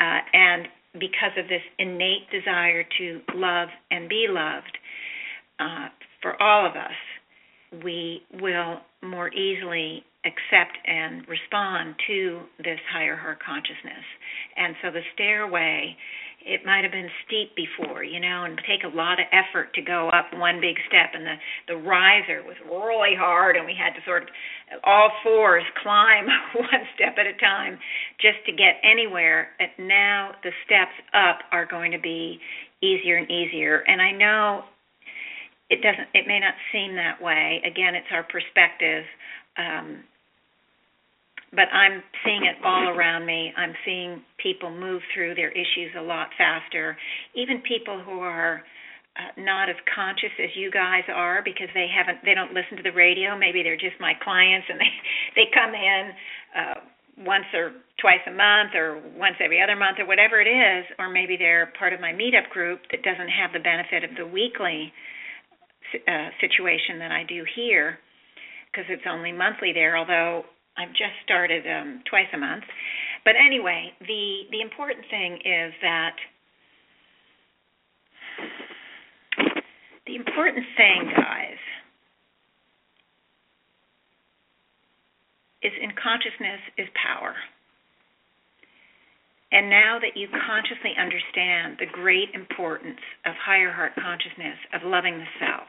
Uh, 0.00 0.18
and 0.32 0.66
because 0.94 1.30
of 1.38 1.46
this 1.46 1.62
innate 1.78 2.28
desire 2.32 2.84
to 2.98 3.20
love 3.34 3.68
and 3.92 4.08
be 4.08 4.26
loved, 4.28 4.76
uh, 5.60 5.86
for 6.20 6.40
all 6.42 6.66
of 6.66 6.72
us, 6.72 7.82
we 7.84 8.22
will 8.40 8.80
more 9.02 9.32
easily 9.32 10.04
accept 10.24 10.76
and 10.86 11.26
respond 11.28 11.94
to 12.06 12.42
this 12.58 12.78
higher 12.92 13.16
heart 13.16 13.38
consciousness. 13.44 14.04
And 14.56 14.74
so 14.82 14.90
the 14.90 15.00
stairway, 15.14 15.96
it 16.44 16.66
might 16.66 16.82
have 16.82 16.92
been 16.92 17.10
steep 17.26 17.54
before, 17.54 18.04
you 18.04 18.20
know, 18.20 18.44
and 18.44 18.58
take 18.66 18.84
a 18.84 18.96
lot 18.96 19.20
of 19.20 19.26
effort 19.32 19.72
to 19.74 19.82
go 19.82 20.08
up 20.10 20.26
one 20.34 20.60
big 20.60 20.76
step 20.88 21.14
and 21.14 21.24
the 21.26 21.36
the 21.68 21.76
riser 21.76 22.42
was 22.42 22.56
really 22.66 23.14
hard 23.16 23.56
and 23.56 23.66
we 23.66 23.74
had 23.74 23.94
to 23.94 24.00
sort 24.04 24.22
of 24.24 24.28
all 24.84 25.10
fours 25.22 25.64
climb 25.82 26.26
one 26.54 26.84
step 26.94 27.14
at 27.18 27.26
a 27.26 27.36
time 27.38 27.78
just 28.20 28.38
to 28.46 28.52
get 28.52 28.80
anywhere. 28.82 29.50
And 29.60 29.88
now 29.88 30.32
the 30.42 30.50
steps 30.64 30.96
up 31.14 31.40
are 31.52 31.66
going 31.66 31.92
to 31.92 32.00
be 32.00 32.38
easier 32.82 33.16
and 33.16 33.30
easier. 33.30 33.84
And 33.86 34.00
I 34.02 34.12
know 34.12 34.62
it 35.70 35.80
doesn't 35.82 36.08
it 36.14 36.26
may 36.26 36.40
not 36.40 36.54
seem 36.72 36.96
that 36.96 37.22
way. 37.22 37.62
Again, 37.64 37.94
it's 37.94 38.10
our 38.12 38.24
perspective. 38.24 39.04
Um, 39.56 40.04
but 41.54 41.68
I'm 41.72 42.02
seeing 42.24 42.44
it 42.44 42.56
all 42.64 42.88
around 42.88 43.26
me. 43.26 43.52
I'm 43.56 43.74
seeing 43.84 44.22
people 44.42 44.70
move 44.70 45.02
through 45.14 45.34
their 45.34 45.50
issues 45.50 45.92
a 45.98 46.02
lot 46.02 46.28
faster. 46.38 46.96
Even 47.34 47.60
people 47.68 48.02
who 48.04 48.20
are 48.20 48.62
uh, 49.16 49.28
not 49.36 49.68
as 49.68 49.76
conscious 49.94 50.32
as 50.42 50.48
you 50.56 50.70
guys 50.70 51.04
are 51.12 51.42
because 51.44 51.68
they 51.74 51.86
haven't 51.92 52.24
they 52.24 52.32
don't 52.32 52.54
listen 52.54 52.76
to 52.78 52.82
the 52.82 52.96
radio. 52.96 53.36
Maybe 53.36 53.62
they're 53.62 53.76
just 53.76 54.00
my 54.00 54.14
clients 54.24 54.66
and 54.70 54.80
they 54.80 54.92
they 55.36 55.46
come 55.52 55.74
in 55.74 56.02
uh 56.56 56.80
once 57.18 57.44
or 57.52 57.72
twice 58.00 58.24
a 58.26 58.32
month 58.32 58.72
or 58.74 58.96
once 59.18 59.36
every 59.44 59.60
other 59.60 59.76
month 59.76 59.98
or 60.00 60.06
whatever 60.06 60.40
it 60.40 60.48
is 60.48 60.84
or 60.98 61.10
maybe 61.10 61.36
they're 61.36 61.70
part 61.78 61.92
of 61.92 62.00
my 62.00 62.10
meetup 62.10 62.48
group 62.48 62.80
that 62.90 63.02
doesn't 63.02 63.28
have 63.28 63.52
the 63.52 63.60
benefit 63.60 64.02
of 64.02 64.16
the 64.16 64.24
weekly 64.24 64.90
uh, 66.08 66.32
situation 66.40 66.98
that 66.98 67.12
I 67.12 67.22
do 67.28 67.44
here 67.54 67.98
because 68.72 68.88
it's 68.88 69.04
only 69.04 69.30
monthly 69.30 69.74
there 69.74 69.98
although 69.98 70.44
I've 70.76 70.92
just 70.92 71.16
started 71.24 71.64
um, 71.66 72.02
twice 72.08 72.28
a 72.32 72.38
month. 72.38 72.64
But 73.24 73.34
anyway, 73.36 73.92
the 74.00 74.48
the 74.50 74.60
important 74.60 75.04
thing 75.10 75.34
is 75.44 75.72
that 75.82 76.16
the 80.06 80.16
important 80.16 80.66
thing, 80.76 81.12
guys, 81.16 81.60
is 85.62 85.72
in 85.80 85.90
consciousness 85.94 86.60
is 86.78 86.88
power. 86.98 87.34
And 89.52 89.68
now 89.68 90.00
that 90.00 90.16
you 90.16 90.28
consciously 90.32 90.96
understand 90.96 91.76
the 91.78 91.86
great 91.92 92.32
importance 92.32 92.98
of 93.26 93.36
higher 93.36 93.70
heart 93.70 93.92
consciousness, 93.94 94.56
of 94.72 94.80
loving 94.82 95.18
the 95.18 95.28
self, 95.38 95.68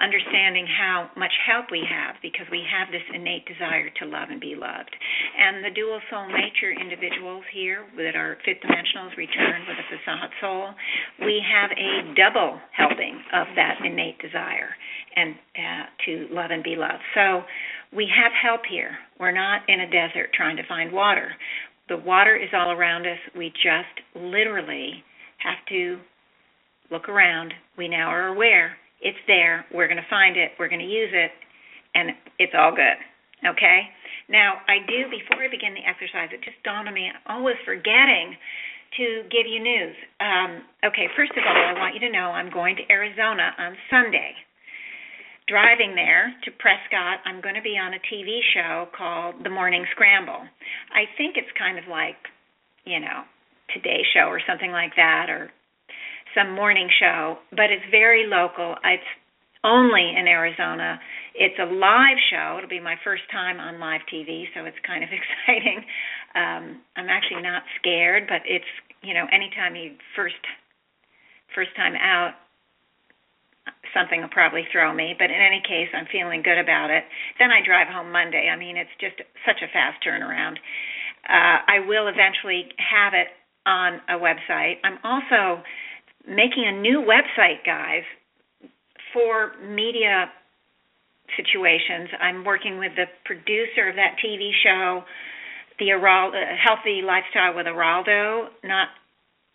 understanding 0.00 0.66
how 0.66 1.10
much 1.16 1.32
help 1.46 1.70
we 1.70 1.82
have 1.86 2.16
because 2.22 2.46
we 2.50 2.62
have 2.66 2.90
this 2.90 3.04
innate 3.14 3.46
desire 3.46 3.90
to 4.00 4.04
love 4.06 4.28
and 4.30 4.40
be 4.40 4.54
loved. 4.54 4.90
And 5.38 5.64
the 5.64 5.70
dual 5.70 6.00
soul 6.10 6.26
nature 6.26 6.72
individuals 6.72 7.44
here 7.52 7.86
that 7.96 8.16
are 8.16 8.38
fifth 8.44 8.62
dimensionals 8.62 9.16
return 9.16 9.62
with 9.68 9.78
a 9.78 9.86
facade 9.86 10.30
soul, 10.40 10.74
we 11.20 11.42
have 11.42 11.70
a 11.70 12.14
double 12.14 12.58
helping 12.74 13.22
of 13.32 13.46
that 13.56 13.78
innate 13.84 14.18
desire 14.18 14.74
and 15.16 15.34
uh, 15.54 15.84
to 16.06 16.12
love 16.34 16.50
and 16.50 16.62
be 16.62 16.74
loved. 16.76 17.02
So 17.14 17.42
we 17.94 18.10
have 18.10 18.32
help 18.34 18.62
here. 18.68 18.98
We're 19.20 19.34
not 19.34 19.62
in 19.68 19.80
a 19.80 19.90
desert 19.90 20.30
trying 20.34 20.56
to 20.56 20.66
find 20.66 20.92
water. 20.92 21.30
The 21.88 21.98
water 21.98 22.34
is 22.34 22.48
all 22.52 22.72
around 22.72 23.06
us. 23.06 23.18
We 23.36 23.50
just 23.50 23.94
literally 24.14 25.04
have 25.38 25.60
to 25.68 25.98
look 26.90 27.08
around. 27.08 27.52
We 27.76 27.88
now 27.88 28.08
are 28.08 28.28
aware 28.28 28.76
it's 29.04 29.20
there. 29.28 29.68
We're 29.70 29.86
going 29.86 30.00
to 30.00 30.10
find 30.10 30.36
it. 30.36 30.56
We're 30.58 30.72
going 30.72 30.82
to 30.82 30.88
use 30.88 31.12
it, 31.12 31.30
and 31.94 32.10
it's 32.40 32.56
all 32.56 32.72
good. 32.72 32.98
Okay? 33.44 33.92
Now, 34.28 34.64
I 34.64 34.80
do, 34.88 35.04
before 35.12 35.44
I 35.44 35.52
begin 35.52 35.76
the 35.76 35.84
exercise, 35.84 36.32
it 36.32 36.40
just 36.40 36.56
dawned 36.64 36.88
on 36.88 36.94
me, 36.96 37.12
I'm 37.12 37.20
always 37.28 37.60
forgetting 37.68 38.34
to 38.96 39.28
give 39.28 39.44
you 39.44 39.60
news. 39.60 39.94
Um, 40.18 40.64
okay, 40.80 41.12
first 41.12 41.36
of 41.36 41.44
all, 41.44 41.52
I 41.52 41.76
want 41.76 41.92
you 41.92 42.00
to 42.08 42.12
know 42.12 42.32
I'm 42.32 42.48
going 42.48 42.76
to 42.80 42.84
Arizona 42.88 43.52
on 43.58 43.76
Sunday. 43.92 44.32
Driving 45.44 45.92
there 45.92 46.32
to 46.48 46.50
Prescott, 46.56 47.20
I'm 47.28 47.44
going 47.44 47.54
to 47.54 47.60
be 47.60 47.76
on 47.76 47.92
a 47.92 48.00
TV 48.08 48.40
show 48.56 48.88
called 48.96 49.44
The 49.44 49.52
Morning 49.52 49.84
Scramble. 49.92 50.40
I 50.88 51.04
think 51.20 51.36
it's 51.36 51.52
kind 51.58 51.76
of 51.76 51.84
like, 51.84 52.16
you 52.88 52.96
know, 52.96 53.28
Today 53.76 54.00
Show 54.14 54.32
or 54.32 54.40
something 54.48 54.70
like 54.70 54.96
that, 54.96 55.28
or 55.28 55.50
some 56.34 56.54
morning 56.54 56.88
show, 57.00 57.38
but 57.50 57.70
it's 57.70 57.84
very 57.90 58.26
local. 58.26 58.76
It's 58.84 59.10
only 59.64 60.12
in 60.14 60.28
Arizona. 60.28 61.00
It's 61.34 61.56
a 61.58 61.64
live 61.64 62.20
show. 62.30 62.58
It'll 62.58 62.68
be 62.70 62.80
my 62.80 62.96
first 63.02 63.24
time 63.32 63.58
on 63.58 63.80
live 63.80 64.02
TV, 64.12 64.44
so 64.54 64.66
it's 64.66 64.76
kind 64.86 65.02
of 65.02 65.10
exciting. 65.18 65.82
Um, 66.36 66.82
I'm 66.96 67.08
actually 67.08 67.42
not 67.42 67.62
scared, 67.80 68.28
but 68.28 68.42
it's 68.44 68.68
you 69.02 69.14
know 69.14 69.26
anytime 69.32 69.74
you 69.74 69.96
first 70.14 70.38
first 71.54 71.70
time 71.76 71.94
out, 71.96 72.34
something 73.96 74.20
will 74.20 74.34
probably 74.34 74.66
throw 74.70 74.92
me. 74.92 75.14
But 75.18 75.30
in 75.30 75.40
any 75.40 75.62
case, 75.64 75.88
I'm 75.94 76.06
feeling 76.12 76.42
good 76.42 76.58
about 76.58 76.90
it. 76.90 77.04
Then 77.38 77.50
I 77.50 77.64
drive 77.64 77.88
home 77.88 78.12
Monday. 78.12 78.50
I 78.52 78.56
mean, 78.56 78.76
it's 78.76 78.92
just 79.00 79.16
such 79.46 79.62
a 79.64 79.68
fast 79.72 80.02
turnaround. 80.04 80.60
Uh, 81.24 81.64
I 81.64 81.80
will 81.86 82.06
eventually 82.06 82.68
have 82.76 83.14
it 83.14 83.32
on 83.64 84.00
a 84.12 84.20
website. 84.20 84.76
I'm 84.84 84.98
also 85.02 85.64
making 86.26 86.64
a 86.66 86.72
new 86.72 87.04
website, 87.06 87.64
guys, 87.64 88.02
for 89.12 89.52
media 89.62 90.30
situations. 91.36 92.08
I'm 92.20 92.44
working 92.44 92.78
with 92.78 92.92
the 92.96 93.06
producer 93.24 93.88
of 93.88 93.96
that 93.96 94.16
TV 94.24 94.50
show, 94.62 95.02
the 95.78 95.86
Geraldo, 95.86 96.40
Healthy 96.62 97.02
Lifestyle 97.02 97.54
with 97.54 97.66
Geraldo, 97.66 98.48
not 98.62 98.88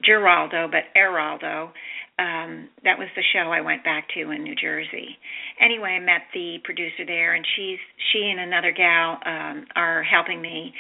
Geraldo, 0.08 0.70
but 0.72 0.84
Eraldo. 0.96 1.72
Um, 2.20 2.68
that 2.84 2.98
was 2.98 3.08
the 3.16 3.24
show 3.32 3.52
I 3.52 3.62
went 3.62 3.84
back 3.84 4.08
to 4.16 4.32
in 4.32 4.44
New 4.44 4.56
Jersey. 4.56 5.18
Anyway, 5.62 5.92
I 5.92 6.00
met 6.00 6.22
the 6.34 6.58
producer 6.66 7.06
there, 7.06 7.34
and 7.34 7.46
she's 7.56 7.80
she 8.12 8.30
and 8.30 8.42
another 8.42 8.74
gal 8.74 9.20
um, 9.26 9.66
are 9.76 10.04
helping 10.04 10.42
me 10.42 10.74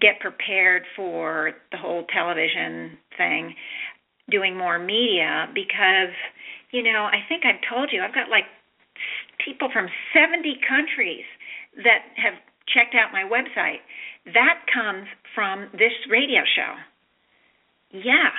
get 0.00 0.18
prepared 0.18 0.82
for 0.96 1.52
the 1.70 1.78
whole 1.78 2.04
television 2.12 2.98
thing 3.16 3.54
doing 4.30 4.56
more 4.56 4.78
media 4.78 5.48
because, 5.54 6.14
you 6.70 6.82
know, 6.82 7.08
I 7.10 7.20
think 7.28 7.44
I've 7.44 7.60
told 7.68 7.90
you, 7.92 8.02
I've 8.02 8.14
got 8.14 8.28
like 8.30 8.44
people 9.44 9.68
from 9.72 9.88
70 10.14 10.58
countries 10.68 11.24
that 11.82 12.04
have 12.16 12.34
checked 12.68 12.94
out 12.94 13.12
my 13.12 13.24
website. 13.24 13.82
That 14.26 14.62
comes 14.72 15.06
from 15.34 15.68
this 15.72 15.92
radio 16.10 16.42
show. 16.54 16.72
Yeah. 17.92 18.30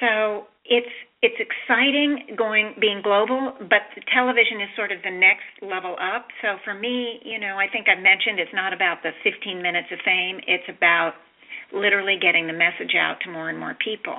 So 0.00 0.48
it's 0.64 0.92
it's 1.20 1.38
exciting 1.40 2.36
going 2.36 2.74
being 2.78 3.02
global, 3.02 3.54
but 3.58 3.90
the 3.96 4.02
television 4.14 4.62
is 4.62 4.70
sort 4.76 4.92
of 4.92 5.02
the 5.02 5.10
next 5.10 5.50
level 5.62 5.96
up. 5.98 6.30
So 6.42 6.62
for 6.62 6.74
me, 6.74 7.18
you 7.24 7.40
know, 7.40 7.58
I 7.58 7.66
think 7.66 7.88
I've 7.90 8.02
mentioned 8.02 8.38
it's 8.38 8.54
not 8.54 8.70
about 8.72 9.02
the 9.02 9.10
15 9.26 9.58
minutes 9.58 9.88
of 9.90 9.98
fame. 10.04 10.38
It's 10.46 10.68
about 10.70 11.18
literally 11.72 12.16
getting 12.20 12.46
the 12.46 12.52
message 12.52 12.94
out 12.98 13.16
to 13.24 13.30
more 13.30 13.50
and 13.50 13.58
more 13.58 13.76
people. 13.82 14.16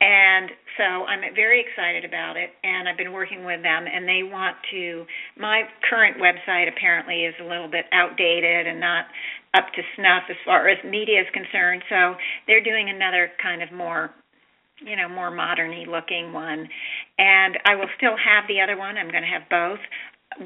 And 0.00 0.50
so 0.76 0.84
I'm 1.10 1.34
very 1.34 1.58
excited 1.58 2.04
about 2.04 2.36
it, 2.36 2.50
and 2.62 2.88
I've 2.88 2.96
been 2.96 3.12
working 3.12 3.44
with 3.44 3.62
them, 3.62 3.86
and 3.90 4.06
they 4.06 4.22
want 4.22 4.54
to. 4.70 5.04
My 5.36 5.62
current 5.90 6.18
website 6.18 6.68
apparently 6.68 7.24
is 7.24 7.34
a 7.40 7.44
little 7.44 7.68
bit 7.68 7.86
outdated 7.90 8.68
and 8.68 8.78
not 8.78 9.06
up 9.54 9.66
to 9.74 9.82
snuff 9.96 10.22
as 10.30 10.36
far 10.44 10.68
as 10.68 10.78
media 10.84 11.20
is 11.20 11.26
concerned. 11.34 11.82
So 11.88 12.14
they're 12.46 12.62
doing 12.62 12.90
another 12.90 13.30
kind 13.42 13.60
of 13.60 13.72
more, 13.72 14.10
you 14.78 14.94
know, 14.94 15.08
more 15.08 15.32
moderny 15.32 15.86
looking 15.88 16.32
one, 16.32 16.68
and 17.18 17.58
I 17.66 17.74
will 17.74 17.90
still 17.96 18.14
have 18.14 18.46
the 18.46 18.60
other 18.60 18.78
one. 18.78 18.96
I'm 18.96 19.10
going 19.10 19.26
to 19.26 19.34
have 19.34 19.50
both. 19.50 19.80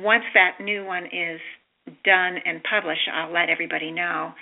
Once 0.01 0.25
that 0.33 0.65
new 0.65 0.87
one 0.87 1.05
is 1.13 1.41
done 2.05 2.39
and 2.47 2.63
published, 2.65 3.05
I'll 3.13 3.33
let 3.33 3.51
everybody 3.51 3.91
know. 3.91 4.33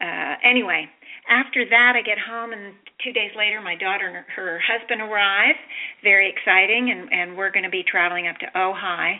Uh, 0.00 0.34
anyway, 0.44 0.86
after 1.28 1.64
that, 1.64 1.92
I 1.96 2.02
get 2.02 2.18
home, 2.18 2.52
and 2.52 2.74
two 3.02 3.12
days 3.12 3.30
later, 3.36 3.60
my 3.60 3.76
daughter 3.76 4.06
and 4.06 4.24
her 4.36 4.60
husband 4.60 5.00
arrive. 5.00 5.56
Very 6.02 6.28
exciting, 6.28 6.90
and, 6.90 7.08
and 7.12 7.36
we're 7.36 7.50
going 7.50 7.64
to 7.64 7.72
be 7.72 7.84
traveling 7.84 8.28
up 8.28 8.36
to 8.38 8.46
Ojai. 8.54 9.16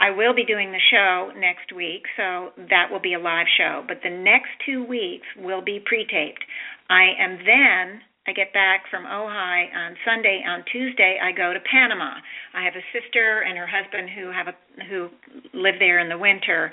I 0.00 0.10
will 0.10 0.34
be 0.34 0.44
doing 0.44 0.72
the 0.72 0.82
show 0.90 1.30
next 1.38 1.72
week, 1.74 2.02
so 2.16 2.50
that 2.68 2.90
will 2.90 3.00
be 3.00 3.14
a 3.14 3.20
live 3.20 3.46
show. 3.56 3.84
But 3.86 3.98
the 4.02 4.10
next 4.10 4.50
two 4.66 4.84
weeks 4.84 5.26
will 5.38 5.62
be 5.62 5.78
pre-taped. 5.84 6.42
I 6.90 7.14
am 7.18 7.38
then 7.46 8.02
I 8.26 8.32
get 8.32 8.52
back 8.52 8.84
from 8.90 9.04
Ojai 9.04 9.74
on 9.74 9.96
Sunday. 10.04 10.42
On 10.48 10.64
Tuesday, 10.72 11.18
I 11.22 11.30
go 11.30 11.52
to 11.52 11.60
Panama. 11.70 12.16
I 12.54 12.64
have 12.64 12.74
a 12.74 12.84
sister 12.90 13.44
and 13.46 13.56
her 13.58 13.68
husband 13.68 14.08
who 14.10 14.32
have 14.32 14.48
a 14.48 14.56
who 14.88 15.08
live 15.52 15.76
there 15.78 16.00
in 16.00 16.08
the 16.08 16.18
winter, 16.18 16.72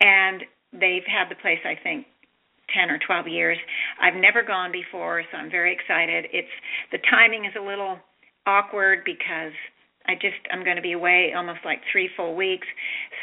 and 0.00 0.42
they've 0.72 1.04
had 1.04 1.28
the 1.28 1.40
place 1.42 1.58
I 1.64 1.74
think 1.82 2.06
10 2.74 2.90
or 2.90 2.98
12 2.98 3.28
years. 3.28 3.58
I've 4.00 4.14
never 4.14 4.42
gone 4.42 4.72
before, 4.72 5.22
so 5.30 5.38
I'm 5.38 5.50
very 5.50 5.72
excited. 5.72 6.26
It's 6.32 6.52
the 6.90 6.98
timing 7.10 7.44
is 7.44 7.52
a 7.58 7.64
little 7.64 7.98
awkward 8.46 9.00
because 9.04 9.52
I 10.06 10.14
just 10.14 10.40
I'm 10.50 10.64
going 10.64 10.76
to 10.76 10.82
be 10.82 10.92
away 10.92 11.32
almost 11.36 11.60
like 11.64 11.80
3 11.92 12.10
full 12.16 12.34
weeks. 12.34 12.66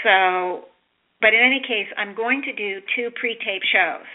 So, 0.04 0.66
but 1.22 1.34
in 1.34 1.42
any 1.42 1.62
case, 1.62 1.88
I'm 1.98 2.16
going 2.16 2.42
to 2.44 2.54
do 2.54 2.80
two 2.96 3.12
pre-tape 3.20 3.64
shows 3.72 4.08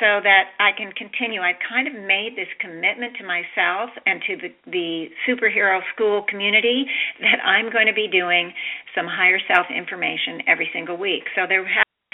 so 0.00 0.22
that 0.22 0.54
I 0.58 0.70
can 0.76 0.92
continue. 0.92 1.42
I've 1.42 1.58
kind 1.68 1.86
of 1.88 1.94
made 1.94 2.34
this 2.36 2.48
commitment 2.60 3.18
to 3.18 3.24
myself 3.26 3.90
and 4.06 4.22
to 4.26 4.36
the, 4.36 4.50
the 4.70 4.90
superhero 5.26 5.80
school 5.94 6.24
community 6.28 6.86
that 7.20 7.42
I'm 7.44 7.70
going 7.70 7.86
to 7.86 7.94
be 7.94 8.06
doing 8.06 8.52
some 8.94 9.06
higher 9.06 9.38
self 9.52 9.66
information 9.74 10.46
every 10.46 10.70
single 10.72 10.96
week. 10.96 11.24
So 11.34 11.42
there 11.48 11.66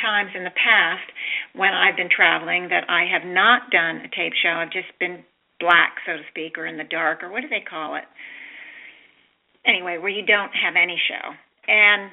times 0.05 0.37
in 0.37 0.45
the 0.45 0.53
past 0.53 1.09
when 1.57 1.73
I've 1.73 1.97
been 1.97 2.13
traveling 2.13 2.69
that 2.69 2.85
I 2.93 3.09
have 3.09 3.25
not 3.25 3.73
done 3.73 4.05
a 4.05 4.11
tape 4.13 4.37
show. 4.37 4.53
I've 4.53 4.73
just 4.73 4.93
been 5.01 5.25
black, 5.59 5.97
so 6.05 6.21
to 6.21 6.25
speak, 6.29 6.59
or 6.61 6.67
in 6.67 6.77
the 6.77 6.85
dark, 6.85 7.23
or 7.25 7.33
what 7.33 7.41
do 7.41 7.49
they 7.49 7.65
call 7.65 7.97
it? 7.97 8.05
Anyway, 9.65 9.97
where 9.97 10.13
you 10.13 10.27
don't 10.27 10.53
have 10.53 10.77
any 10.77 11.01
show. 11.09 11.33
And 11.65 12.13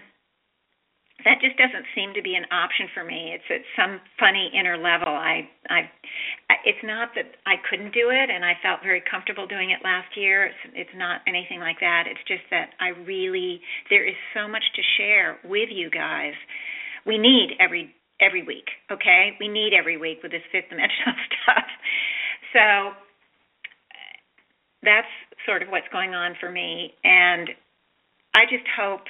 that 1.26 1.42
just 1.42 1.58
doesn't 1.58 1.86
seem 1.94 2.14
to 2.14 2.22
be 2.22 2.34
an 2.36 2.46
option 2.50 2.88
for 2.94 3.04
me. 3.04 3.36
It's 3.36 3.50
at 3.50 3.62
some 3.78 4.02
funny 4.18 4.50
inner 4.58 4.78
level. 4.78 5.10
I 5.10 5.50
I 5.70 5.90
it's 6.66 6.82
not 6.84 7.14
that 7.16 7.38
I 7.46 7.56
couldn't 7.70 7.94
do 7.94 8.10
it 8.10 8.30
and 8.30 8.46
I 8.46 8.58
felt 8.62 8.82
very 8.82 9.04
comfortable 9.06 9.46
doing 9.46 9.70
it 9.70 9.84
last 9.84 10.16
year. 10.18 10.48
It's 10.48 10.90
it's 10.90 10.96
not 10.98 11.22
anything 11.28 11.60
like 11.60 11.80
that. 11.82 12.06
It's 12.10 12.24
just 12.28 12.46
that 12.50 12.74
I 12.80 12.90
really 13.06 13.62
there 13.90 14.08
is 14.08 14.18
so 14.34 14.48
much 14.48 14.64
to 14.76 14.82
share 14.98 15.38
with 15.46 15.70
you 15.70 15.90
guys 15.90 16.34
we 17.06 17.18
need 17.18 17.58
every 17.60 17.94
every 18.20 18.44
week. 18.44 18.70
Okay, 18.92 19.32
we 19.40 19.48
need 19.48 19.74
every 19.74 19.98
week 19.98 20.20
with 20.22 20.32
this 20.32 20.46
fifth 20.52 20.70
dimensional 20.70 21.16
stuff. 21.44 21.68
So 22.54 22.92
that's 24.84 25.10
sort 25.46 25.64
of 25.64 25.70
what's 25.70 25.88
going 25.92 26.14
on 26.14 26.36
for 26.40 26.52
me, 26.52 26.94
and 27.04 27.50
I 28.36 28.46
just 28.50 28.66
hope. 28.78 29.06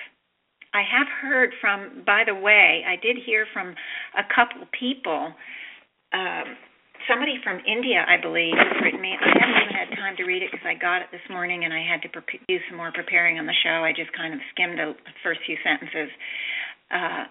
I 0.74 0.84
have 0.88 1.08
heard 1.22 1.52
from. 1.60 2.04
By 2.06 2.24
the 2.26 2.36
way, 2.36 2.84
I 2.88 2.96
did 2.96 3.18
hear 3.26 3.46
from 3.52 3.76
a 4.16 4.24
couple 4.34 4.66
people. 4.72 5.34
Um, 6.14 6.56
somebody 7.08 7.40
from 7.44 7.60
India, 7.66 8.04
I 8.06 8.20
believe, 8.20 8.54
has 8.56 8.80
written 8.84 9.02
me. 9.02 9.16
I 9.16 9.28
haven't 9.36 9.62
even 9.64 9.76
had 9.76 9.90
time 9.98 10.16
to 10.18 10.24
read 10.24 10.44
it 10.44 10.52
because 10.52 10.66
I 10.66 10.76
got 10.76 11.02
it 11.02 11.10
this 11.12 11.24
morning 11.30 11.64
and 11.66 11.74
I 11.74 11.82
had 11.82 12.02
to 12.04 12.10
pre- 12.10 12.42
do 12.48 12.58
some 12.70 12.78
more 12.78 12.92
preparing 12.92 13.40
on 13.40 13.46
the 13.46 13.58
show. 13.64 13.84
I 13.84 13.94
just 13.94 14.12
kind 14.14 14.34
of 14.34 14.40
skimmed 14.52 14.78
the 14.78 14.94
first 15.24 15.40
few 15.46 15.58
sentences. 15.64 16.10
Uh, 16.92 17.24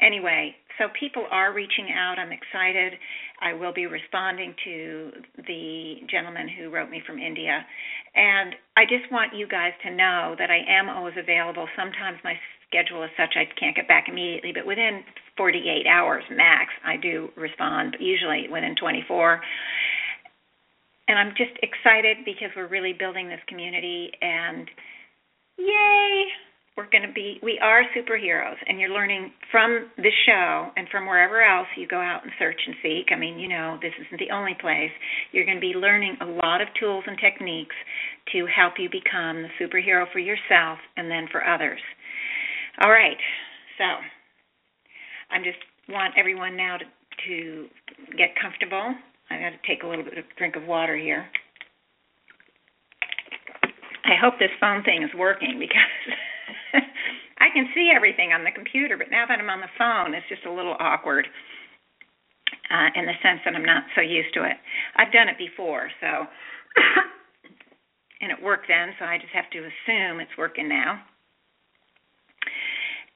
anyway, 0.00 0.54
so 0.78 0.86
people 0.98 1.26
are 1.30 1.52
reaching 1.52 1.88
out. 1.94 2.18
I'm 2.18 2.32
excited. 2.32 2.94
I 3.40 3.52
will 3.52 3.72
be 3.72 3.86
responding 3.86 4.54
to 4.64 5.10
the 5.46 5.96
gentleman 6.10 6.48
who 6.48 6.70
wrote 6.70 6.90
me 6.90 7.02
from 7.06 7.18
India. 7.18 7.64
And 8.14 8.54
I 8.76 8.84
just 8.84 9.10
want 9.12 9.34
you 9.34 9.46
guys 9.46 9.72
to 9.84 9.90
know 9.90 10.34
that 10.38 10.50
I 10.50 10.64
am 10.68 10.88
always 10.88 11.14
available. 11.18 11.68
Sometimes 11.76 12.18
my 12.24 12.34
schedule 12.66 13.02
is 13.02 13.10
such 13.16 13.34
I 13.36 13.44
can't 13.58 13.76
get 13.76 13.88
back 13.88 14.06
immediately, 14.08 14.52
but 14.54 14.66
within 14.66 15.02
48 15.36 15.86
hours 15.86 16.24
max, 16.30 16.70
I 16.84 16.96
do 16.96 17.28
respond, 17.36 17.96
usually 18.00 18.46
within 18.50 18.74
24. 18.80 19.40
And 21.08 21.18
I'm 21.18 21.34
just 21.36 21.58
excited 21.62 22.18
because 22.24 22.50
we're 22.56 22.68
really 22.68 22.92
building 22.92 23.28
this 23.28 23.40
community 23.48 24.12
and 24.22 24.68
yay! 25.58 26.24
We're 26.80 26.88
going 26.90 27.06
to 27.06 27.12
be 27.12 27.38
we 27.42 27.60
are 27.60 27.82
superheroes 27.92 28.56
and 28.66 28.80
you're 28.80 28.88
learning 28.88 29.30
from 29.50 29.90
this 29.98 30.16
show 30.24 30.70
and 30.76 30.88
from 30.88 31.04
wherever 31.04 31.42
else 31.42 31.68
you 31.76 31.86
go 31.86 32.00
out 32.00 32.22
and 32.22 32.32
search 32.38 32.56
and 32.66 32.74
seek 32.82 33.12
i 33.12 33.18
mean 33.18 33.38
you 33.38 33.48
know 33.48 33.76
this 33.82 33.92
isn't 34.00 34.18
the 34.18 34.32
only 34.32 34.56
place 34.60 34.90
you're 35.32 35.44
going 35.44 35.58
to 35.58 35.60
be 35.60 35.76
learning 35.76 36.16
a 36.22 36.24
lot 36.24 36.60
of 36.60 36.68
tools 36.80 37.04
and 37.06 37.18
techniques 37.20 37.76
to 38.32 38.46
help 38.48 38.74
you 38.78 38.88
become 38.88 39.44
the 39.44 39.52
superhero 39.60 40.10
for 40.10 40.18
yourself 40.18 40.78
and 40.96 41.10
then 41.10 41.28
for 41.30 41.46
others 41.46 41.80
all 42.80 42.90
right 42.90 43.20
so 43.76 43.84
i'm 45.30 45.44
just 45.44 45.58
want 45.90 46.14
everyone 46.16 46.56
now 46.56 46.76
to, 46.78 46.84
to 47.28 47.66
get 48.16 48.28
comfortable. 48.40 48.94
I 49.30 49.38
got 49.38 49.50
to 49.50 49.62
take 49.66 49.82
a 49.82 49.86
little 49.86 50.04
bit 50.04 50.18
of 50.18 50.24
drink 50.38 50.56
of 50.56 50.64
water 50.64 50.96
here. 50.96 51.26
I 54.04 54.14
hope 54.20 54.34
this 54.38 54.50
phone 54.60 54.82
thing 54.82 55.02
is 55.02 55.10
working 55.16 55.56
because 55.58 56.16
I 57.50 57.52
can 57.52 57.68
see 57.74 57.90
everything 57.94 58.32
on 58.32 58.44
the 58.44 58.52
computer, 58.52 58.96
but 58.96 59.10
now 59.10 59.26
that 59.26 59.40
I'm 59.40 59.50
on 59.50 59.60
the 59.60 59.66
phone, 59.76 60.14
it's 60.14 60.28
just 60.28 60.46
a 60.46 60.52
little 60.52 60.76
awkward 60.78 61.26
uh, 62.70 62.88
in 62.94 63.06
the 63.06 63.14
sense 63.22 63.40
that 63.44 63.56
I'm 63.56 63.64
not 63.64 63.82
so 63.96 64.02
used 64.02 64.32
to 64.34 64.44
it. 64.44 64.56
I've 64.94 65.12
done 65.12 65.28
it 65.28 65.36
before, 65.36 65.90
so 66.00 66.06
and 68.20 68.30
it 68.30 68.40
worked 68.40 68.68
then, 68.68 68.90
so 69.00 69.04
I 69.04 69.18
just 69.18 69.32
have 69.32 69.50
to 69.50 69.58
assume 69.58 70.20
it's 70.20 70.30
working 70.38 70.68
now. 70.68 71.00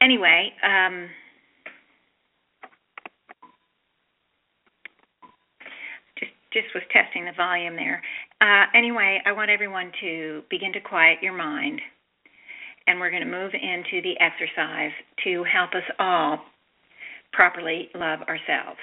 Anyway, 0.02 0.52
um, 0.66 1.08
just 6.18 6.32
just 6.52 6.66
was 6.74 6.82
testing 6.92 7.24
the 7.24 7.32
volume 7.36 7.76
there. 7.76 8.02
Uh, 8.40 8.64
anyway, 8.74 9.22
I 9.24 9.30
want 9.30 9.50
everyone 9.50 9.92
to 10.00 10.42
begin 10.50 10.72
to 10.72 10.80
quiet 10.80 11.18
your 11.22 11.36
mind, 11.36 11.80
and 12.86 13.00
we're 13.00 13.10
going 13.10 13.24
to 13.24 13.30
move 13.30 13.52
into 13.54 14.02
the 14.02 14.14
exercise 14.20 14.92
to 15.24 15.44
help 15.44 15.70
us 15.74 15.88
all 15.98 16.38
properly 17.32 17.88
love 17.94 18.20
ourselves, 18.22 18.78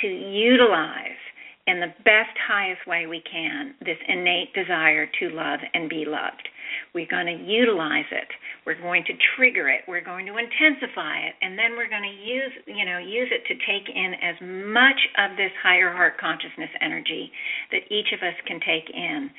to 0.00 0.08
utilize 0.08 1.20
in 1.66 1.78
the 1.78 1.94
best, 2.04 2.34
highest 2.48 2.84
way 2.88 3.06
we 3.06 3.22
can 3.22 3.74
this 3.80 3.98
innate 4.08 4.52
desire 4.52 5.06
to 5.20 5.30
love 5.30 5.60
and 5.74 5.88
be 5.88 6.04
loved. 6.04 6.48
We're 6.94 7.06
going 7.06 7.26
to 7.26 7.44
utilize 7.44 8.08
it. 8.10 8.26
We're 8.66 8.80
going 8.80 9.04
to 9.04 9.12
trigger 9.36 9.68
it. 9.68 9.82
We're 9.86 10.02
going 10.02 10.26
to 10.26 10.38
intensify 10.38 11.18
it, 11.28 11.34
and 11.40 11.58
then 11.58 11.76
we're 11.76 11.88
going 11.88 12.02
to 12.02 12.18
use, 12.24 12.52
you 12.66 12.84
know, 12.84 12.98
use 12.98 13.30
it 13.30 13.46
to 13.46 13.54
take 13.62 13.86
in 13.94 14.14
as 14.18 14.36
much 14.74 14.98
of 15.18 15.36
this 15.36 15.52
higher 15.62 15.92
heart 15.92 16.18
consciousness 16.18 16.70
energy 16.80 17.30
that 17.70 17.86
each 17.90 18.10
of 18.12 18.20
us 18.26 18.34
can 18.46 18.58
take 18.58 18.90
in, 18.90 19.30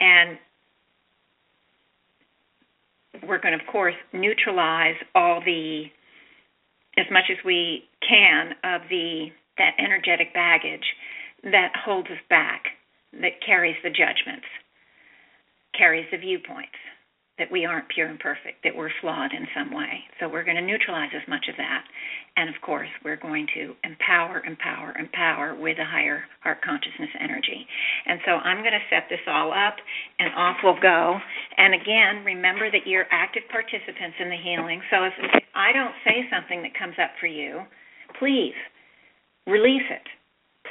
and 0.00 0.38
we're 3.26 3.40
going 3.40 3.56
to, 3.56 3.64
of 3.64 3.70
course, 3.70 3.94
neutralize 4.12 4.96
all 5.14 5.40
the 5.44 5.84
as 6.98 7.06
much 7.10 7.24
as 7.30 7.36
we 7.44 7.84
can 8.06 8.52
of 8.64 8.82
the 8.88 9.26
that 9.58 9.72
energetic 9.78 10.32
baggage 10.34 10.84
that 11.44 11.72
holds 11.84 12.08
us 12.08 12.20
back, 12.28 12.64
that 13.12 13.32
carries 13.44 13.76
the 13.82 13.90
judgments, 13.90 14.46
carries 15.76 16.06
the 16.10 16.18
viewpoints 16.18 16.76
that 17.38 17.52
we 17.52 17.66
aren't 17.66 17.88
pure 17.92 18.08
and 18.08 18.18
perfect, 18.18 18.64
that 18.64 18.74
we're 18.74 18.90
flawed 19.00 19.32
in 19.32 19.46
some 19.52 19.68
way. 19.74 20.00
So 20.18 20.28
we're 20.28 20.44
going 20.44 20.56
to 20.56 20.64
neutralize 20.64 21.12
as 21.14 21.26
much 21.28 21.46
of 21.48 21.56
that. 21.56 21.84
And 22.36 22.48
of 22.48 22.56
course, 22.62 22.88
we're 23.04 23.20
going 23.20 23.46
to 23.54 23.74
empower, 23.84 24.42
empower, 24.44 24.96
empower 24.98 25.54
with 25.54 25.76
a 25.78 25.84
higher 25.84 26.24
heart 26.40 26.64
consciousness 26.64 27.12
energy. 27.20 27.66
And 28.06 28.20
so 28.24 28.32
I'm 28.40 28.64
going 28.64 28.72
to 28.76 28.88
set 28.88 29.04
this 29.10 29.20
all 29.28 29.52
up 29.52 29.76
and 30.18 30.32
off 30.34 30.56
we'll 30.64 30.80
go. 30.80 31.18
And 31.56 31.74
again, 31.74 32.24
remember 32.24 32.70
that 32.70 32.86
you're 32.86 33.06
active 33.12 33.42
participants 33.52 34.16
in 34.20 34.28
the 34.28 34.40
healing. 34.40 34.80
So 34.90 35.04
if 35.04 35.12
I 35.54 35.72
don't 35.72 35.94
say 36.04 36.24
something 36.32 36.62
that 36.62 36.72
comes 36.72 36.96
up 36.96 37.10
for 37.20 37.26
you, 37.26 37.60
please 38.18 38.56
release 39.46 39.84
it. 39.90 40.08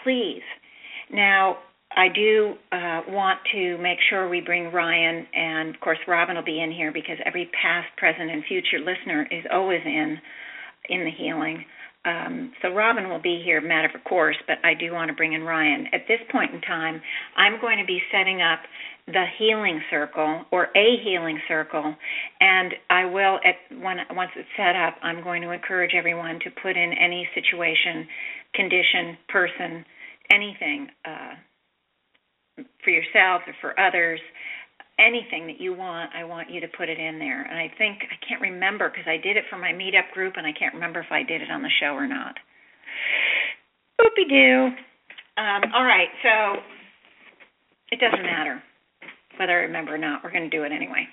Please. 0.03 0.43
Now, 1.11 1.57
I 1.96 2.10
do 2.14 2.56
uh, 2.72 3.02
want 3.08 3.39
to 3.54 3.78
make 3.78 4.00
sure 4.10 4.28
we 4.28 4.41
bring 4.41 4.72
Ryan, 4.72 5.26
and 5.34 5.74
of 5.74 5.80
course 5.82 5.98
Robin 6.08 6.36
will 6.36 6.43
be 6.43 6.62
in 6.62 6.72
here 6.72 6.91
because 6.91 7.18
every 7.26 7.50
past, 7.62 7.88
present, 7.98 8.30
and 8.30 8.43
future 8.46 8.80
listener 8.80 9.28
is 9.32 9.46
always 9.52 9.82
in 9.86 10.18
in 10.89 11.06
the 11.06 11.12
healing. 11.12 11.66
Um, 12.06 12.52
so 12.62 12.70
Robin 12.70 13.10
will 13.10 13.22
be 13.22 13.41
here, 13.43 13.60
matter 13.62 13.89
of 13.96 14.04
course, 14.04 14.36
but 14.46 14.58
I 14.64 14.76
do 14.76 14.93
want 14.93 15.10
to 15.10 15.16
bring 15.16 15.34
in 15.34 15.41
Ryan. 15.41 15.88
At 15.91 16.02
this 16.08 16.20
point 16.32 16.54
in 16.54 16.62
time, 16.62 17.02
I'm 17.36 17.60
going 17.60 17.80
to 17.80 17.86
be 17.86 18.00
setting 18.12 18.41
up 18.41 18.60
the 19.08 19.26
healing 19.39 19.82
circle 19.89 20.46
or 20.52 20.68
a 20.76 20.98
healing 21.04 21.39
circle, 21.48 21.96
and 22.41 22.74
I 22.89 23.06
will 23.06 23.39
at 23.43 23.56
when 23.82 23.98
once 24.12 24.32
it's 24.36 24.50
set 24.58 24.76
up, 24.76 24.96
I'm 25.02 25.24
going 25.24 25.41
to 25.43 25.52
encourage 25.52 25.91
everyone 25.98 26.39
to 26.43 26.50
put 26.62 26.78
in 26.78 26.93
any 26.93 27.28
situation, 27.34 28.08
condition, 28.54 29.18
person, 29.30 29.86
anything. 30.30 30.88
Uh, 31.06 31.34
for 32.56 32.89
yourselves 32.89 33.43
or 33.47 33.56
for 33.62 33.80
others, 33.80 34.20
anything 34.99 35.47
that 35.47 35.60
you 35.60 35.74
want, 35.74 36.12
I 36.16 36.24
want 36.24 36.49
you 36.49 36.62
to 36.62 36.68
put 36.78 36.89
it 36.89 36.99
in 36.99 37.20
there. 37.20 37.43
And 37.43 37.58
I 37.58 37.72
think 37.78 37.99
I 38.03 38.18
can't 38.28 38.41
remember 38.41 38.89
because 38.89 39.08
I 39.08 39.18
did 39.18 39.38
it 39.38 39.43
for 39.49 39.58
my 39.58 39.72
meetup 39.72 40.12
group, 40.14 40.34
and 40.38 40.47
I 40.47 40.53
can't 40.58 40.74
remember 40.74 40.99
if 40.99 41.12
I 41.12 41.24
did 41.24 41.41
it 41.41 41.51
on 41.51 41.62
the 41.62 41.72
show 41.80 41.93
or 41.93 42.08
not. 42.08 42.36
Oopie 43.99 44.30
doo. 44.30 44.70
Um, 45.38 45.64
all 45.74 45.84
right, 45.84 46.08
so 46.24 46.62
it 47.91 47.99
doesn't 47.99 48.24
matter 48.24 48.62
whether 49.38 49.51
I 49.51 49.68
remember 49.68 49.95
or 49.95 49.97
not. 49.97 50.24
We're 50.24 50.32
going 50.32 50.49
to 50.49 50.58
do 50.58 50.64
it 50.64 50.72
anyway. 50.72 51.08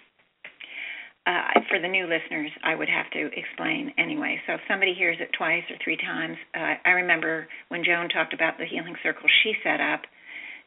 Uh, 1.26 1.61
for 1.68 1.78
the 1.78 1.86
new 1.86 2.07
listeners, 2.07 2.51
I 2.64 2.74
would 2.74 2.88
have 2.88 3.11
to 3.12 3.30
explain 3.34 3.93
anyway. 3.99 4.40
So 4.47 4.55
if 4.55 4.61
somebody 4.68 4.95
hears 4.95 5.18
it 5.20 5.30
twice 5.38 5.62
or 5.70 5.76
three 5.82 5.97
times, 5.97 6.36
uh, 6.55 6.74
I 6.84 6.90
remember 6.90 7.47
when 7.68 7.84
Joan 7.84 8.09
talked 8.09 8.34
about 8.34 8.59
the 8.59 8.66
healing 8.66 8.95
circle 9.03 9.28
she 9.43 9.55
set 9.62 9.80
up 9.80 10.03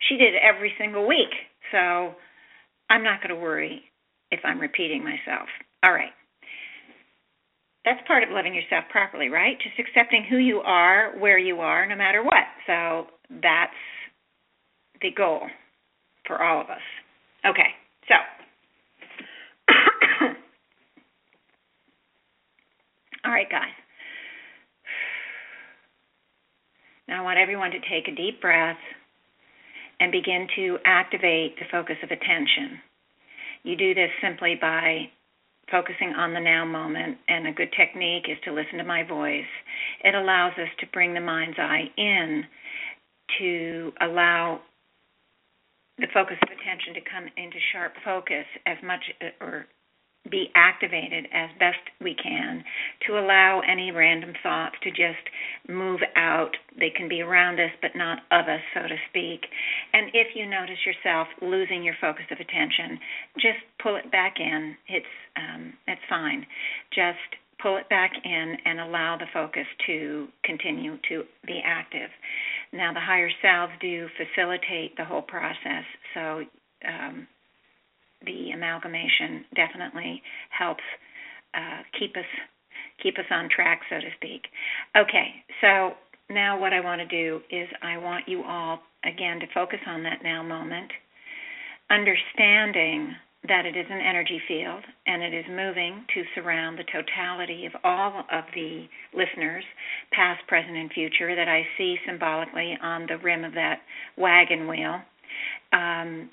she 0.07 0.17
did 0.17 0.33
it 0.33 0.41
every 0.43 0.73
single 0.77 1.07
week. 1.07 1.31
So 1.71 2.13
I'm 2.89 3.03
not 3.03 3.21
going 3.21 3.35
to 3.35 3.41
worry 3.41 3.83
if 4.31 4.39
I'm 4.43 4.59
repeating 4.59 5.03
myself. 5.03 5.47
All 5.83 5.93
right. 5.93 6.13
That's 7.85 7.99
part 8.07 8.23
of 8.23 8.29
loving 8.31 8.55
yourself 8.55 8.85
properly, 8.91 9.29
right? 9.29 9.57
Just 9.61 9.77
accepting 9.79 10.25
who 10.27 10.37
you 10.37 10.59
are, 10.59 11.13
where 11.19 11.37
you 11.37 11.59
are, 11.59 11.85
no 11.87 11.95
matter 11.95 12.23
what. 12.23 12.45
So 12.65 13.07
that's 13.29 13.71
the 15.01 15.11
goal 15.15 15.41
for 16.25 16.43
all 16.43 16.61
of 16.61 16.69
us. 16.69 16.81
Okay, 17.45 17.69
so 18.07 18.15
all 23.25 23.31
right, 23.31 23.49
guys. 23.49 23.69
Now 27.07 27.21
I 27.21 27.23
want 27.23 27.37
everyone 27.37 27.69
to 27.69 27.79
take 27.79 28.07
a 28.07 28.15
deep 28.15 28.41
breath 28.41 28.77
and 29.99 30.11
begin 30.11 30.47
to 30.55 30.77
activate 30.85 31.57
the 31.57 31.65
focus 31.71 31.97
of 32.03 32.11
attention. 32.11 32.79
You 33.63 33.75
do 33.75 33.93
this 33.93 34.11
simply 34.21 34.55
by 34.59 35.09
focusing 35.71 36.13
on 36.13 36.33
the 36.33 36.39
now 36.39 36.65
moment, 36.65 37.17
and 37.27 37.47
a 37.47 37.51
good 37.51 37.71
technique 37.77 38.25
is 38.29 38.37
to 38.45 38.53
listen 38.53 38.77
to 38.77 38.83
my 38.83 39.03
voice. 39.03 39.49
It 40.03 40.13
allows 40.13 40.53
us 40.53 40.69
to 40.79 40.87
bring 40.93 41.13
the 41.13 41.21
mind's 41.21 41.57
eye 41.57 41.89
in 41.97 42.43
to 43.39 43.91
allow 44.01 44.61
the 45.97 46.07
focus 46.13 46.37
of 46.43 46.49
attention 46.49 46.93
to 46.93 47.09
come 47.09 47.25
into 47.37 47.57
sharp 47.71 47.93
focus 48.03 48.45
as 48.65 48.77
much 48.83 49.01
or 49.41 49.65
be 50.29 50.49
activated 50.55 51.27
as 51.33 51.49
best 51.59 51.79
we 52.01 52.15
can 52.15 52.63
to 53.07 53.19
allow 53.19 53.61
any 53.61 53.91
random 53.91 54.33
thoughts 54.41 54.75
to 54.83 54.89
just 54.89 55.21
move 55.67 55.99
out. 56.15 56.51
They 56.77 56.89
can 56.89 57.07
be 57.07 57.21
around 57.21 57.59
us, 57.59 57.71
but 57.81 57.91
not 57.95 58.19
of 58.31 58.47
us, 58.47 58.61
so 58.73 58.81
to 58.81 58.95
speak. 59.09 59.41
And 59.93 60.09
if 60.13 60.35
you 60.35 60.45
notice 60.45 60.79
yourself 60.85 61.27
losing 61.41 61.83
your 61.83 61.95
focus 62.01 62.25
of 62.31 62.39
attention, 62.39 62.99
just 63.35 63.59
pull 63.81 63.95
it 63.95 64.11
back 64.11 64.35
in. 64.39 64.75
It's 64.87 65.05
um, 65.35 65.73
it's 65.87 66.01
fine. 66.09 66.45
Just 66.93 67.19
pull 67.61 67.77
it 67.77 67.87
back 67.89 68.11
in 68.23 68.57
and 68.65 68.79
allow 68.79 69.17
the 69.17 69.25
focus 69.33 69.65
to 69.87 70.27
continue 70.43 70.97
to 71.09 71.23
be 71.45 71.61
active. 71.63 72.09
Now, 72.73 72.93
the 72.93 72.99
higher 72.99 73.29
selves 73.41 73.73
do 73.79 74.07
facilitate 74.17 74.97
the 74.97 75.05
whole 75.05 75.21
process, 75.21 75.85
so. 76.13 76.43
Um, 76.87 77.27
the 78.25 78.51
amalgamation 78.51 79.45
definitely 79.55 80.21
helps 80.57 80.83
uh, 81.53 81.81
keep 81.99 82.15
us 82.17 82.25
keep 83.01 83.17
us 83.17 83.25
on 83.29 83.49
track, 83.53 83.81
so 83.89 83.97
to 83.97 84.09
speak. 84.17 84.43
Okay, 84.95 85.43
so 85.61 85.93
now 86.29 86.59
what 86.59 86.73
I 86.73 86.79
want 86.79 87.01
to 87.01 87.07
do 87.07 87.41
is 87.51 87.67
I 87.81 87.97
want 87.97 88.27
you 88.27 88.43
all 88.43 88.79
again 89.03 89.39
to 89.39 89.45
focus 89.53 89.79
on 89.87 90.03
that 90.03 90.23
now 90.23 90.41
moment, 90.43 90.91
understanding 91.89 93.13
that 93.47 93.65
it 93.65 93.77
is 93.77 93.85
an 93.89 94.01
energy 94.01 94.41
field 94.47 94.83
and 95.05 95.21
it 95.21 95.33
is 95.33 95.45
moving 95.49 96.03
to 96.13 96.23
surround 96.33 96.79
the 96.79 96.83
totality 96.91 97.65
of 97.65 97.73
all 97.83 98.23
of 98.31 98.43
the 98.55 98.85
listeners, 99.13 99.63
past, 100.11 100.41
present, 100.47 100.75
and 100.75 100.91
future, 100.91 101.35
that 101.35 101.47
I 101.47 101.61
see 101.77 101.97
symbolically 102.07 102.77
on 102.81 103.05
the 103.07 103.17
rim 103.17 103.43
of 103.43 103.53
that 103.53 103.79
wagon 104.17 104.67
wheel. 104.67 104.99
Um, 105.73 106.29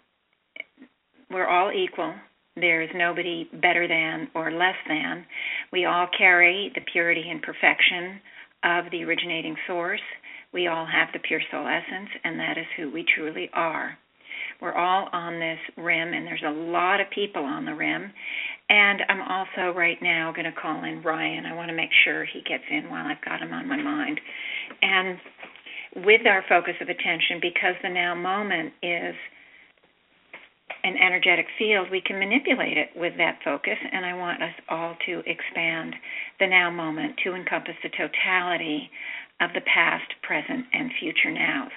we're 1.33 1.49
all 1.49 1.72
equal. 1.72 2.14
There 2.57 2.83
is 2.83 2.91
nobody 2.95 3.49
better 3.62 3.89
than 3.89 4.28
or 4.35 4.53
less 4.53 4.76
than. 4.87 5.24
We 5.72 5.87
all 5.87 6.07
carry 6.16 6.70
the 6.74 6.83
purity 6.93 7.24
and 7.30 7.41
perfection 7.41 8.20
of 8.64 8.85
the 8.91 9.05
originating 9.05 9.57
source. 9.66 10.03
We 10.53 10.66
all 10.66 10.87
have 10.87 11.09
the 11.12 11.18
pure 11.20 11.41
soul 11.51 11.66
essence, 11.66 12.11
and 12.24 12.39
that 12.39 12.59
is 12.59 12.66
who 12.76 12.91
we 12.91 13.07
truly 13.16 13.49
are. 13.55 13.97
We're 14.61 14.74
all 14.74 15.09
on 15.12 15.41
this 15.41 15.59
rim, 15.76 16.12
and 16.12 16.26
there's 16.26 16.45
a 16.47 16.51
lot 16.51 17.01
of 17.01 17.11
people 17.11 17.43
on 17.43 17.64
the 17.64 17.74
rim. 17.74 18.12
And 18.68 19.01
I'm 19.09 19.22
also 19.22 19.76
right 19.76 19.99
now 20.01 20.33
going 20.33 20.45
to 20.45 20.61
call 20.61 20.85
in 20.85 21.03
Ryan. 21.03 21.47
I 21.47 21.55
want 21.55 21.70
to 21.70 21.76
make 21.76 21.91
sure 22.05 22.24
he 22.24 22.43
gets 22.43 22.64
in 22.70 22.89
while 22.91 23.07
I've 23.07 23.24
got 23.24 23.41
him 23.41 23.53
on 23.53 23.66
my 23.66 23.83
mind. 23.83 24.20
And 24.83 25.18
with 26.05 26.26
our 26.26 26.45
focus 26.49 26.74
of 26.80 26.89
attention, 26.89 27.41
because 27.41 27.74
the 27.83 27.89
now 27.89 28.14
moment 28.14 28.72
is 28.83 29.14
an 30.85 30.97
energetic 30.97 31.47
field, 31.59 31.89
we 31.91 32.01
can 32.01 32.18
manipulate 32.18 32.76
it 32.76 32.89
with 32.97 33.14
that 33.18 33.39
focus. 33.45 33.78
And 33.93 34.05
I 34.05 34.14
want 34.14 34.43
us 34.43 34.55
all 34.68 34.97
to 35.07 35.22
expand 35.26 35.95
the 36.41 36.47
now 36.47 36.70
moment 36.70 37.14
to 37.24 37.35
encompass 37.35 37.74
the 37.83 37.91
totality 37.91 38.91
of 39.41 39.51
the 39.55 39.62
past, 39.62 40.12
present, 40.22 40.66
and 40.72 40.91
future 41.01 41.30
nows. 41.30 41.70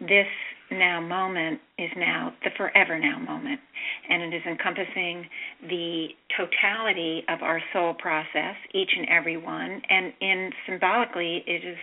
This 0.00 0.26
now 0.70 1.00
moment 1.00 1.60
is 1.78 1.90
now 1.96 2.32
the 2.44 2.50
forever 2.56 2.98
now 2.98 3.18
moment, 3.18 3.60
and 4.08 4.22
it 4.22 4.36
is 4.36 4.42
encompassing 4.46 5.26
the 5.68 6.08
totality 6.36 7.24
of 7.28 7.42
our 7.42 7.60
soul 7.72 7.94
process, 7.94 8.54
each 8.74 8.90
and 8.96 9.08
every 9.08 9.36
one, 9.36 9.80
and 9.88 10.12
in 10.20 10.50
symbolically, 10.66 11.42
it 11.46 11.64
is 11.64 11.76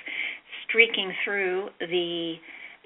streaking 0.68 1.12
through 1.24 1.70
the 1.80 2.36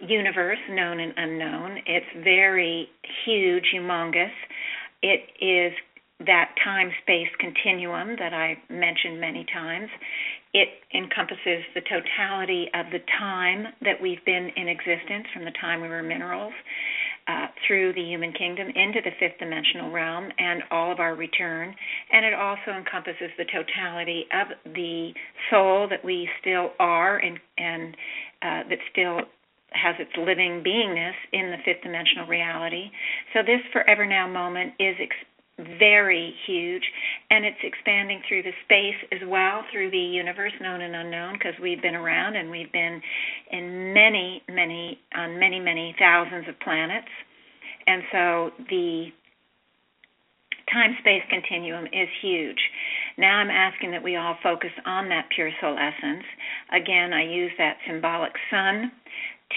universe, 0.07 0.59
known 0.69 0.99
and 0.99 1.13
unknown. 1.17 1.77
It's 1.85 2.23
very 2.23 2.89
huge, 3.25 3.65
humongous. 3.73 4.31
It 5.01 5.21
is 5.39 5.73
that 6.25 6.53
time 6.63 6.91
space 7.01 7.29
continuum 7.39 8.15
that 8.19 8.33
I 8.33 8.57
mentioned 8.69 9.21
many 9.21 9.45
times. 9.53 9.89
It 10.53 10.67
encompasses 10.93 11.63
the 11.75 11.81
totality 11.81 12.67
of 12.73 12.87
the 12.91 12.99
time 13.17 13.67
that 13.81 14.01
we've 14.01 14.23
been 14.25 14.49
in 14.55 14.67
existence 14.67 15.27
from 15.33 15.45
the 15.45 15.53
time 15.61 15.81
we 15.81 15.87
were 15.87 16.03
minerals 16.03 16.53
uh, 17.27 17.47
through 17.67 17.93
the 17.93 18.01
human 18.01 18.33
kingdom 18.33 18.67
into 18.67 18.99
the 19.03 19.11
fifth 19.19 19.37
dimensional 19.39 19.91
realm 19.91 20.29
and 20.39 20.63
all 20.71 20.91
of 20.91 20.99
our 20.99 21.15
return. 21.15 21.73
And 22.11 22.25
it 22.25 22.33
also 22.33 22.71
encompasses 22.75 23.29
the 23.37 23.45
totality 23.45 24.25
of 24.33 24.73
the 24.73 25.11
soul 25.51 25.87
that 25.89 26.03
we 26.03 26.27
still 26.41 26.71
are 26.79 27.17
and, 27.17 27.39
and 27.57 27.95
uh, 28.41 28.69
that 28.69 28.79
still 28.91 29.21
has 29.71 29.95
its 29.99 30.11
living 30.17 30.63
beingness 30.65 31.15
in 31.33 31.51
the 31.51 31.57
fifth 31.65 31.83
dimensional 31.83 32.27
reality. 32.27 32.89
So 33.33 33.41
this 33.41 33.61
forever 33.71 34.05
now 34.05 34.27
moment 34.27 34.73
is 34.79 34.95
ex- 34.99 35.29
very 35.77 36.33
huge 36.47 36.83
and 37.29 37.43
it's 37.45 37.59
expanding 37.63 38.21
through 38.27 38.43
the 38.43 38.53
space 38.63 38.95
as 39.11 39.19
well 39.27 39.63
through 39.71 39.91
the 39.91 39.97
universe 39.97 40.53
known 40.61 40.81
and 40.81 40.95
unknown 40.95 41.33
because 41.33 41.53
we've 41.61 41.81
been 41.81 41.95
around 41.95 42.35
and 42.37 42.49
we've 42.49 42.71
been 42.71 43.01
in 43.51 43.93
many 43.93 44.41
many 44.49 44.99
on 45.17 45.37
many 45.37 45.59
many 45.59 45.93
thousands 45.99 46.47
of 46.47 46.57
planets 46.61 47.11
and 47.87 48.03
so 48.11 48.51
the 48.69 49.07
time 50.71 50.95
space 51.01 51.23
continuum 51.29 51.85
is 51.87 52.07
huge 52.21 52.59
now 53.19 53.35
I'm 53.35 53.49
asking 53.49 53.91
that 53.91 54.01
we 54.01 54.15
all 54.15 54.37
focus 54.41 54.71
on 54.85 55.09
that 55.09 55.27
pure 55.35 55.51
soul 55.59 55.77
essence. 55.77 56.23
Again, 56.71 57.11
I 57.11 57.23
use 57.23 57.51
that 57.57 57.75
symbolic 57.85 58.31
sun 58.49 58.91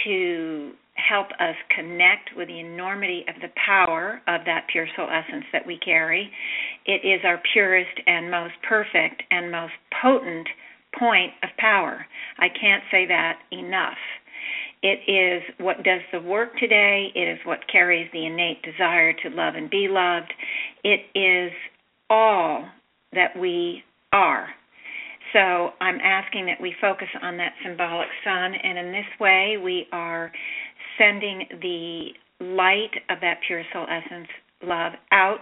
to 0.05 0.73
help 0.95 1.29
us 1.41 1.57
connect 1.75 2.31
with 2.37 2.49
the 2.49 2.61
enormity 2.61 3.25
of 3.29 3.41
the 3.41 3.49
power 3.67 4.21
of 4.29 4.43
that 4.45 4.67
pure 4.71 4.87
soul 4.97 5.09
essence 5.11 5.45
that 5.53 5.67
we 5.67 5.79
carry. 5.79 6.31
It 6.87 7.07
is 7.07 7.21
our 7.25 7.41
purest 7.53 8.01
and 8.07 8.31
most 8.31 8.55
perfect 8.69 9.23
and 9.31 9.51
most 9.51 9.73
potent 10.03 10.49
point 10.99 11.33
of 11.43 11.49
power. 11.59 12.05
I 12.39 12.49
can't 12.49 12.83
say 12.91 13.07
that 13.07 13.39
enough. 13.51 13.99
It 14.83 14.99
is 15.09 15.43
what 15.59 15.85
does 15.85 16.01
the 16.13 16.21
work 16.21 16.59
today. 16.59 17.09
It 17.15 17.29
is 17.29 17.39
what 17.45 17.61
carries 17.71 18.11
the 18.13 18.27
innate 18.27 18.63
desire 18.63 19.13
to 19.13 19.31
love 19.31 19.55
and 19.55 19.71
be 19.71 19.87
loved. 19.89 20.33
It 20.83 21.07
is 21.15 21.53
all 22.11 22.67
that 23.13 23.39
we 23.39 23.85
are. 24.13 24.49
So 25.33 25.71
I'm 25.81 25.99
asking 26.03 26.47
that 26.47 26.61
we 26.61 26.75
focus 26.81 27.09
on 27.23 27.37
that 27.39 27.53
symbolic 27.65 28.09
sun, 28.25 28.55
and 28.55 28.79
in 28.79 28.93
this 28.93 29.07
way, 29.21 29.57
we 29.63 29.87
are 29.93 30.31
sending 30.99 31.47
the 31.61 32.09
light 32.41 32.91
of 33.09 33.21
that 33.21 33.39
pure 33.47 33.63
soul 33.73 33.87
essence 33.89 34.29
love 34.63 34.93
out 35.11 35.41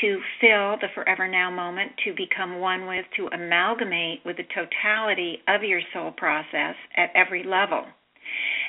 to 0.00 0.20
fill 0.40 0.76
the 0.80 0.88
forever 0.94 1.26
now 1.26 1.50
moment, 1.50 1.92
to 2.04 2.14
become 2.14 2.60
one 2.60 2.86
with, 2.86 3.04
to 3.16 3.26
amalgamate 3.28 4.20
with 4.24 4.36
the 4.36 4.44
totality 4.54 5.38
of 5.48 5.62
your 5.62 5.80
soul 5.92 6.12
process 6.12 6.74
at 6.96 7.10
every 7.14 7.42
level. 7.42 7.84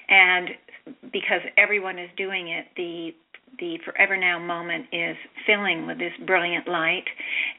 And 0.09 0.49
because 1.13 1.41
everyone 1.57 1.99
is 1.99 2.09
doing 2.17 2.49
it, 2.49 2.65
the 2.75 3.11
the 3.59 3.77
Forever 3.85 4.15
Now 4.15 4.39
moment 4.39 4.85
is 4.93 5.15
filling 5.45 5.85
with 5.85 5.97
this 5.99 6.13
brilliant 6.25 6.67
light, 6.69 7.03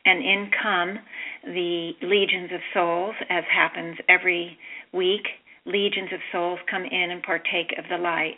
and 0.07 0.25
in 0.25 0.51
come 0.63 0.99
the 1.45 1.93
legions 2.03 2.51
of 2.53 2.61
souls, 2.73 3.15
as 3.29 3.45
happens 3.53 3.97
every 4.09 4.57
week. 4.93 5.27
Legions 5.65 6.11
of 6.13 6.21
souls 6.33 6.59
come 6.69 6.85
in 6.85 7.11
and 7.13 7.23
partake 7.23 7.73
of 7.79 7.85
the 7.89 7.97
light. 7.97 8.37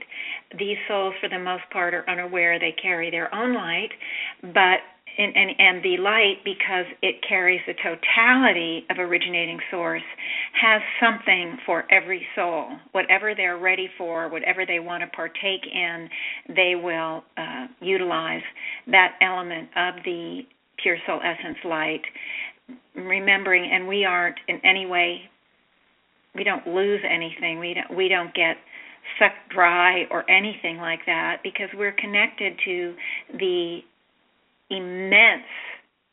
These 0.59 0.77
souls, 0.89 1.15
for 1.21 1.29
the 1.29 1.39
most 1.39 1.63
part, 1.73 1.95
are 1.95 2.09
unaware 2.09 2.59
they 2.59 2.75
carry 2.81 3.11
their 3.11 3.35
own 3.35 3.55
light, 3.55 3.91
but 4.43 4.81
and, 5.17 5.33
and, 5.37 5.51
and 5.59 5.85
the 5.85 6.03
light, 6.03 6.39
because 6.45 6.87
it 7.03 7.17
carries 7.27 7.61
the 7.67 7.75
totality 7.75 8.85
of 8.91 8.99
originating 8.99 9.61
source, 9.71 10.03
has 10.61 10.83
something 11.01 11.57
for 11.65 11.85
every 11.91 12.27
soul. 12.35 12.69
Whatever 12.93 13.35
they're 13.35 13.59
ready 13.59 13.89
for, 13.97 14.29
whatever 14.29 14.67
they 14.67 14.81
want 14.81 15.03
to 15.03 15.17
partake 15.17 15.63
in, 15.73 16.09
they 16.49 16.75
will 16.75 17.23
uh, 17.37 17.67
utilize 17.81 18.43
that 18.89 19.13
element 19.21 19.69
of 19.77 19.95
the 20.05 20.41
pure 20.83 20.97
soul 21.07 21.21
essence 21.23 21.59
light. 21.65 22.03
Remembering, 22.95 23.71
and 23.73 23.89
we 23.89 24.05
aren't 24.05 24.39
in 24.49 24.61
any 24.65 24.87
way, 24.87 25.23
we 26.35 26.45
don't 26.45 26.67
lose 26.67 27.01
anything. 27.09 27.59
We 27.59 27.75
don't, 27.75 27.97
we 27.97 28.09
don't 28.09 28.35
get 28.35 28.57
sucked 29.19 29.53
dry 29.55 30.05
or 30.11 30.29
anything 30.31 30.79
like 30.79 31.01
that 31.07 31.39
because 31.43 31.69
we're 31.75 31.93
connected 31.93 32.55
to 32.65 32.95
the 33.39 33.81
immense 34.71 35.45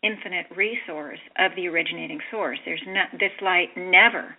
infinite 0.03 0.47
resource 0.55 1.19
of 1.39 1.51
the 1.55 1.67
originating 1.67 2.19
source. 2.31 2.57
There's 2.65 2.81
not 2.87 3.07
this 3.13 3.31
light 3.41 3.69
never 3.77 4.35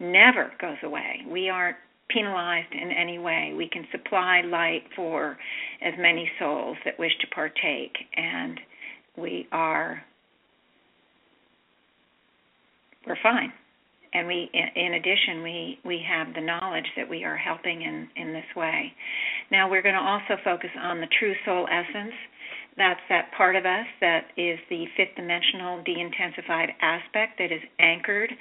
never 0.00 0.50
goes 0.60 0.78
away. 0.82 1.20
We 1.30 1.50
aren't 1.50 1.76
penalized 2.08 2.72
in 2.72 2.90
any 2.90 3.18
way. 3.18 3.52
We 3.56 3.68
can 3.68 3.86
supply 3.92 4.40
light 4.40 4.82
for 4.96 5.36
as 5.82 5.92
many 5.98 6.28
souls 6.38 6.76
that 6.84 6.98
wish 6.98 7.12
to 7.20 7.26
partake 7.28 7.92
and 8.16 8.58
we 9.16 9.46
are 9.52 10.02
we're 13.06 13.16
fine 13.22 13.52
and 14.12 14.26
we 14.26 14.50
in 14.52 14.94
addition 14.94 15.42
we 15.42 15.78
we 15.84 16.02
have 16.06 16.34
the 16.34 16.40
knowledge 16.40 16.86
that 16.96 17.08
we 17.08 17.24
are 17.24 17.36
helping 17.36 17.82
in 17.82 18.08
in 18.16 18.32
this 18.32 18.56
way 18.56 18.92
now 19.50 19.70
we're 19.70 19.82
going 19.82 19.94
to 19.94 20.00
also 20.00 20.40
focus 20.44 20.70
on 20.82 21.00
the 21.00 21.08
true 21.18 21.34
soul 21.44 21.66
essence 21.70 22.14
that's 22.76 23.00
that 23.08 23.30
part 23.36 23.56
of 23.56 23.66
us 23.66 23.86
that 24.00 24.26
is 24.36 24.58
the 24.70 24.84
fifth 24.96 25.16
dimensional 25.16 25.82
de 25.82 26.00
intensified 26.00 26.70
aspect 26.80 27.38
that 27.38 27.52
is 27.52 27.60
anchored 27.78 28.32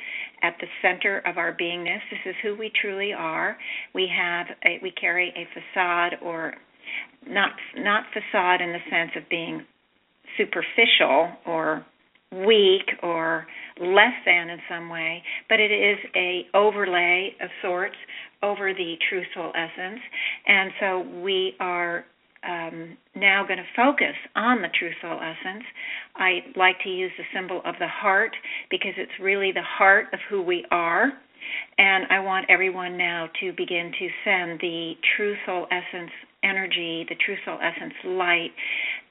at 0.43 0.55
the 0.61 0.67
center 0.81 1.21
of 1.25 1.37
our 1.37 1.55
beingness. 1.57 1.99
This 2.09 2.19
is 2.25 2.35
who 2.43 2.55
we 2.55 2.71
truly 2.81 3.11
are. 3.11 3.57
We 3.93 4.07
have 4.15 4.47
a, 4.65 4.79
we 4.81 4.91
carry 4.91 5.33
a 5.35 5.47
facade 5.53 6.17
or 6.21 6.53
not 7.27 7.51
not 7.75 8.05
facade 8.13 8.61
in 8.61 8.71
the 8.71 8.79
sense 8.89 9.11
of 9.15 9.27
being 9.29 9.65
superficial 10.37 11.31
or 11.45 11.85
weak 12.31 12.89
or 13.01 13.47
less 13.79 14.13
than 14.25 14.49
in 14.49 14.59
some 14.69 14.89
way, 14.89 15.23
but 15.47 15.59
it 15.59 15.71
is 15.71 15.97
a 16.15 16.45
overlay 16.53 17.31
of 17.41 17.49
sorts 17.61 17.95
over 18.43 18.73
the 18.73 18.95
true 19.09 19.23
soul 19.33 19.51
essence. 19.55 19.99
And 20.47 20.71
so 20.79 21.21
we 21.21 21.53
are 21.59 22.05
um, 22.47 22.97
now 23.15 23.43
going 23.45 23.59
to 23.59 23.65
focus 23.75 24.15
on 24.35 24.61
the 24.61 24.69
true 24.77 24.91
soul 25.01 25.19
essence. 25.19 25.63
I 26.15 26.39
like 26.55 26.75
to 26.83 26.89
use 26.89 27.11
the 27.17 27.23
symbol 27.33 27.61
of 27.65 27.75
the 27.79 27.87
heart 27.87 28.31
because 28.69 28.93
it's 28.97 29.11
really 29.21 29.51
the 29.51 29.63
heart 29.63 30.07
of 30.13 30.19
who 30.29 30.41
we 30.41 30.65
are. 30.71 31.11
And 31.77 32.05
I 32.09 32.19
want 32.19 32.45
everyone 32.49 32.97
now 32.97 33.27
to 33.41 33.51
begin 33.53 33.91
to 33.97 34.07
send 34.23 34.59
the 34.59 34.93
true 35.17 35.35
soul 35.45 35.67
essence 35.71 36.11
energy, 36.43 37.05
the 37.09 37.15
true 37.25 37.35
soul 37.45 37.57
essence 37.61 37.93
light, 38.05 38.51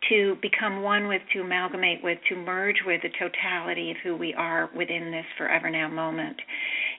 to 0.09 0.37
become 0.41 0.83
one 0.83 1.09
with, 1.09 1.23
to 1.33 1.41
amalgamate 1.41 2.03
with, 2.03 2.19
to 2.29 2.37
merge 2.37 2.77
with 2.87 3.03
the 3.03 3.11
totality 3.19 3.91
of 3.91 3.97
who 4.03 4.16
we 4.16 4.35
are 4.35 4.70
within 4.77 5.11
this 5.11 5.27
forever 5.37 5.70
now 5.70 5.89
moment. 5.89 6.37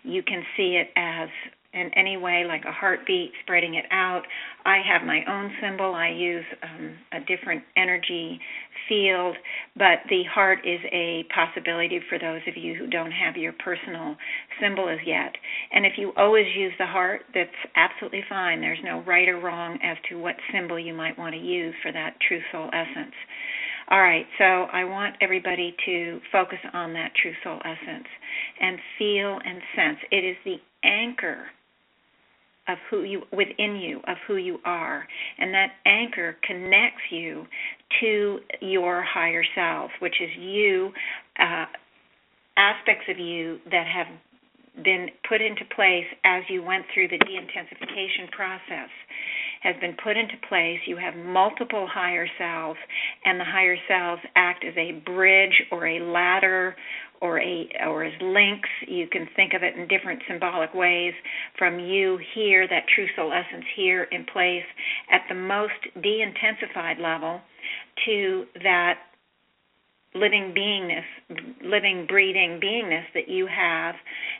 You 0.04 0.24
can 0.24 0.44
see 0.58 0.78
it 0.82 0.90
as 0.96 1.30
in 1.74 1.92
any 1.96 2.18
way, 2.18 2.46
like 2.48 2.66
a 2.66 2.72
heartbeat, 2.72 3.32
spreading 3.44 3.76
it 3.76 3.86
out. 3.92 4.24
I 4.66 4.78
have 4.88 5.06
my 5.06 5.22
own 5.30 5.52
symbol. 5.62 5.94
I 5.94 6.10
use 6.10 6.46
um, 6.64 6.98
a 7.14 7.20
different 7.20 7.64
energy 7.78 8.40
field, 8.88 9.36
but 9.76 10.00
the 10.10 10.24
heart 10.32 10.60
is 10.66 10.80
a 10.92 11.26
possibility 11.34 12.00
for 12.10 12.20
those 12.20 12.42
of 12.48 12.56
you 12.56 12.76
who 12.76 12.88
don't 12.88 13.12
have 13.12 13.36
your 13.36 13.54
personal 13.54 14.16
symbol 14.62 14.90
as 14.90 15.00
yet. 15.06 15.34
And 15.72 15.86
if 15.86 15.94
you 15.98 16.14
always 16.18 16.48
use 16.56 16.74
the 16.78 16.86
heart, 16.86 17.22
that's 17.34 17.50
absolutely 17.76 18.24
fine. 18.30 18.62
There's 18.62 18.80
no 18.84 19.02
right 19.02 19.28
or 19.28 19.40
wrong 19.40 19.80
as 19.84 19.98
to 20.10 20.20
what 20.20 20.36
symbol 20.54 20.80
you 20.80 20.94
might 20.94 21.18
want 21.18 21.34
to 21.34 21.42
use 21.42 21.76
for 21.82 21.92
that 21.92 22.16
true 22.28 22.42
soul 22.52 22.70
essence. 22.74 23.16
All 23.92 24.02
right, 24.02 24.28
so 24.38 24.44
I 24.44 24.84
want 24.84 25.16
everybody 25.20 25.76
to 25.88 26.20
focus 26.32 26.60
on 26.74 26.94
that 26.94 27.12
true 27.20 27.34
soul 27.44 27.60
essence 27.66 28.08
and 28.62 28.78
feel 29.00 29.40
and 29.44 29.62
sense. 29.76 29.98
It 30.12 30.24
is 30.24 30.38
the 30.46 30.58
anchor 30.88 31.48
of 32.70 32.78
who 32.90 33.04
you 33.04 33.22
within 33.32 33.76
you 33.76 34.00
of 34.08 34.18
who 34.28 34.38
you 34.38 34.60
are 34.64 35.06
and 35.38 35.54
that 35.54 35.72
anchor 35.86 36.38
connects 36.46 37.02
you 37.12 37.46
to 38.00 38.40
your 38.62 39.04
higher 39.04 39.44
self 39.56 39.91
which 40.00 40.16
is 40.22 40.30
you 40.38 40.91
uh, 41.40 41.66
aspects 42.58 43.06
of 43.10 43.18
you 43.18 43.58
that 43.72 43.88
have 43.88 44.08
been 44.84 45.08
put 45.28 45.41
into 45.41 45.64
place 45.76 46.06
as 46.24 46.44
you 46.50 46.64
went 46.64 46.86
through 46.94 47.08
the 47.08 47.18
de-intensification 47.18 48.28
process 48.32 48.90
has 49.62 49.76
been 49.82 49.96
put 50.02 50.16
into 50.18 50.36
place. 50.48 50.80
You 50.86 50.98
have 50.98 51.16
multiple 51.16 51.88
higher 51.91 52.28
selves, 52.38 52.80
and 53.26 53.40
the 53.40 53.46
higher 53.46 53.78
selves 53.88 54.22
act 54.36 54.64
as 54.64 54.74
a 54.78 55.02
bridge 55.06 55.64
or 55.72 55.88
a 55.88 56.00
ladder 56.00 56.76
or 57.22 57.40
a 57.40 57.70
or 57.86 58.04
as 58.04 58.14
links. 58.22 58.70
You 58.88 59.08
can 59.08 59.28
think 59.36 59.54
of 59.54 59.64
it 59.64 59.76
in 59.76 59.88
different 59.88 60.22
symbolic 60.28 60.74
ways. 60.74 61.14
From 61.58 61.80
you 61.80 62.20
here, 62.36 62.68
that 62.68 62.84
true 62.96 63.08
soul 63.16 63.32
essence 63.32 63.66
here 63.76 64.04
in 64.12 64.26
place 64.26 64.64
at 65.12 65.22
the 65.30 65.36
most 65.36 65.74
de-intensified 66.02 67.00
level, 67.00 67.41
to 68.06 68.46
that 68.64 69.00
living 70.15 70.53
beingness, 70.57 71.03
living, 71.64 72.06
breathing 72.07 72.60
beingness 72.64 73.03
that 73.14 73.27
you 73.27 73.48
have 73.48 73.95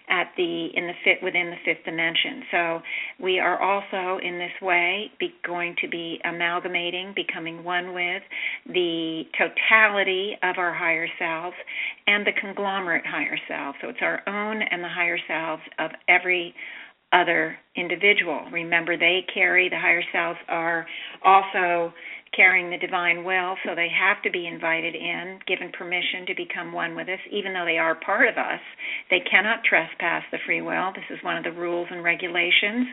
at 0.10 0.32
the 0.36 0.68
in 0.74 0.88
the 0.88 0.94
fit 1.04 1.18
within 1.22 1.52
the 1.52 1.58
fifth 1.64 1.86
dimension. 1.86 2.44
So 2.52 2.82
we 3.22 3.40
are 3.40 3.62
also 3.62 4.20
in 4.24 4.40
this 4.40 4.52
way 4.62 5.12
be 5.20 5.34
going 5.46 5.76
to 5.82 5.88
be 5.88 6.20
amalgamating, 6.26 7.14
becoming 7.16 7.64
one 7.64 7.94
with 7.94 8.24
the 8.68 9.24
totality 9.38 10.36
of 10.42 10.58
our 10.58 10.74
higher 10.74 11.08
selves 11.20 11.56
and 12.08 12.26
the 12.26 12.34
conglomerate 12.42 13.06
higher 13.06 13.38
self. 13.48 13.76
So 13.82 13.90
it's 13.90 14.00
our 14.02 14.22
own 14.28 14.62
and 14.62 14.84
the 14.84 14.90
higher 14.90 15.20
selves 15.28 15.62
of 15.78 15.92
every 16.08 16.56
other 17.12 17.58
individual. 17.76 18.46
Remember, 18.52 18.98
they 18.98 19.26
carry 19.34 19.70
the 19.70 19.80
higher 19.80 20.04
selves 20.14 20.40
are 20.48 20.86
also 21.24 21.94
carrying 22.36 22.70
the 22.70 22.78
divine 22.78 23.24
will, 23.24 23.56
so 23.66 23.76
they 23.76 23.90
have 23.90 24.22
to 24.24 24.32
be 24.32 24.48
invited 24.48 24.96
in, 24.96 25.40
given 25.48 25.72
permission 25.72 26.26
to 26.28 26.36
become 26.36 26.72
one 26.72 26.96
with 26.96 27.10
us, 27.10 27.20
even 27.32 27.54
though 27.54 27.66
they 27.66 27.78
are 27.78 27.96
part 27.96 28.28
of 28.28 28.38
us. 28.38 28.62
They 29.10 29.22
cannot 29.30 29.64
trespass 29.64 30.24
the 30.32 30.40
free 30.46 30.62
will. 30.62 30.92
This 30.94 31.10
is 31.10 31.24
one 31.24 31.38
of 31.38 31.44
the 31.44 31.52
rules 31.52 31.88
and 31.92 32.04
regulations 32.04 32.88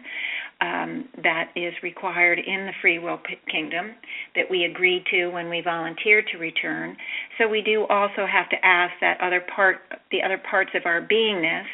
um, 0.60 1.06
that 1.22 1.50
is 1.54 1.74
required 1.82 2.38
in 2.38 2.66
the 2.66 2.72
free 2.80 2.98
will 2.98 3.18
kingdom 3.50 3.94
that 4.34 4.44
we 4.50 4.64
agreed 4.64 5.04
to 5.10 5.28
when 5.28 5.50
we 5.50 5.60
volunteered 5.60 6.24
to 6.32 6.38
return. 6.38 6.96
So 7.38 7.46
we 7.46 7.60
do 7.60 7.84
also 7.90 8.26
have 8.26 8.48
to 8.50 8.56
ask 8.64 8.92
that 9.02 9.20
other 9.20 9.42
part, 9.54 9.78
the 10.10 10.22
other 10.22 10.40
parts 10.50 10.70
of 10.74 10.82
our 10.86 11.02
beingness 11.02 11.66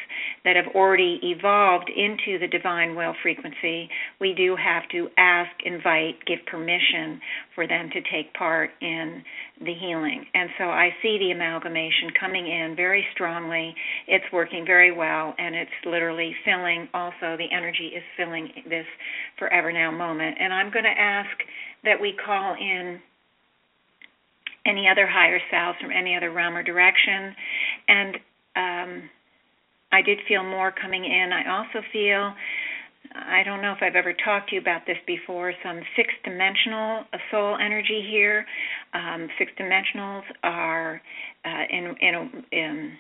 that 0.45 0.57
have 0.57 0.75
already 0.75 1.21
evolved 1.23 1.91
into 1.91 2.41
the 2.41 2.49
divine 2.49 2.97
will 2.97 3.15
frequency. 3.23 3.89
We 4.21 4.35
do 4.35 4.57
have 4.57 4.89
to 4.91 5.09
ask, 5.17 5.51
invite, 5.65 6.25
give 6.27 6.41
permission 6.51 7.21
for 7.55 7.69
them 7.69 7.89
to 7.93 8.01
take 8.11 8.35
part 8.35 8.71
in 8.81 9.23
the 9.61 9.75
healing. 9.75 10.25
And 10.35 10.51
so 10.59 10.65
I 10.65 10.91
see 11.03 11.19
the 11.19 11.31
amalgamation 11.31 12.11
coming 12.19 12.47
in 12.47 12.75
very 12.77 13.05
strongly. 13.15 13.75
It's 14.09 14.25
working 14.33 14.65
very 14.67 14.91
well, 14.93 15.35
and 15.39 15.55
it's 15.55 15.71
literally 15.85 16.35
filling 16.45 16.89
also, 16.95 17.37
the 17.37 17.49
energy 17.53 17.93
is 17.95 18.03
filling 18.17 18.49
this 18.69 18.87
forever 19.39 19.73
now 19.73 19.91
moment. 19.91 20.37
And 20.41 20.53
I'm 20.53 20.73
going 20.73 20.85
to 20.85 21.01
ask 21.01 21.31
that 21.85 22.01
we 22.01 22.15
call 22.25 22.55
in 22.55 23.01
any 24.67 24.89
other 24.89 25.07
higher 25.07 25.41
selves 25.51 25.79
from 25.81 25.91
any 25.91 26.17
other 26.17 26.31
realm 26.33 26.57
or 26.57 26.63
direction. 26.63 27.35
And 27.89 28.15
um, 28.57 29.11
I 29.93 30.03
did 30.03 30.19
feel 30.27 30.43
more 30.43 30.73
coming 30.73 31.05
in. 31.05 31.31
I 31.33 31.59
also 31.59 31.85
feel 31.93 32.33
I 33.15 33.43
don't 33.45 33.61
know 33.63 33.73
if 33.73 33.79
I've 33.83 33.97
ever 33.97 34.15
talked 34.25 34.51
to 34.51 34.55
you 34.57 34.61
about 34.61 34.83
this 34.87 34.97
before, 35.07 35.53
some 35.63 35.81
six 35.97 36.09
dimensional 36.25 37.05
soul 37.31 37.57
energy 37.61 38.07
here. 38.11 38.47
Um, 38.95 39.29
six 39.39 39.51
dimensionals 39.61 40.23
are 40.43 41.01
uh, 41.45 41.65
in 41.71 41.95
in 42.01 42.15
a 42.15 42.31
in, 42.53 42.93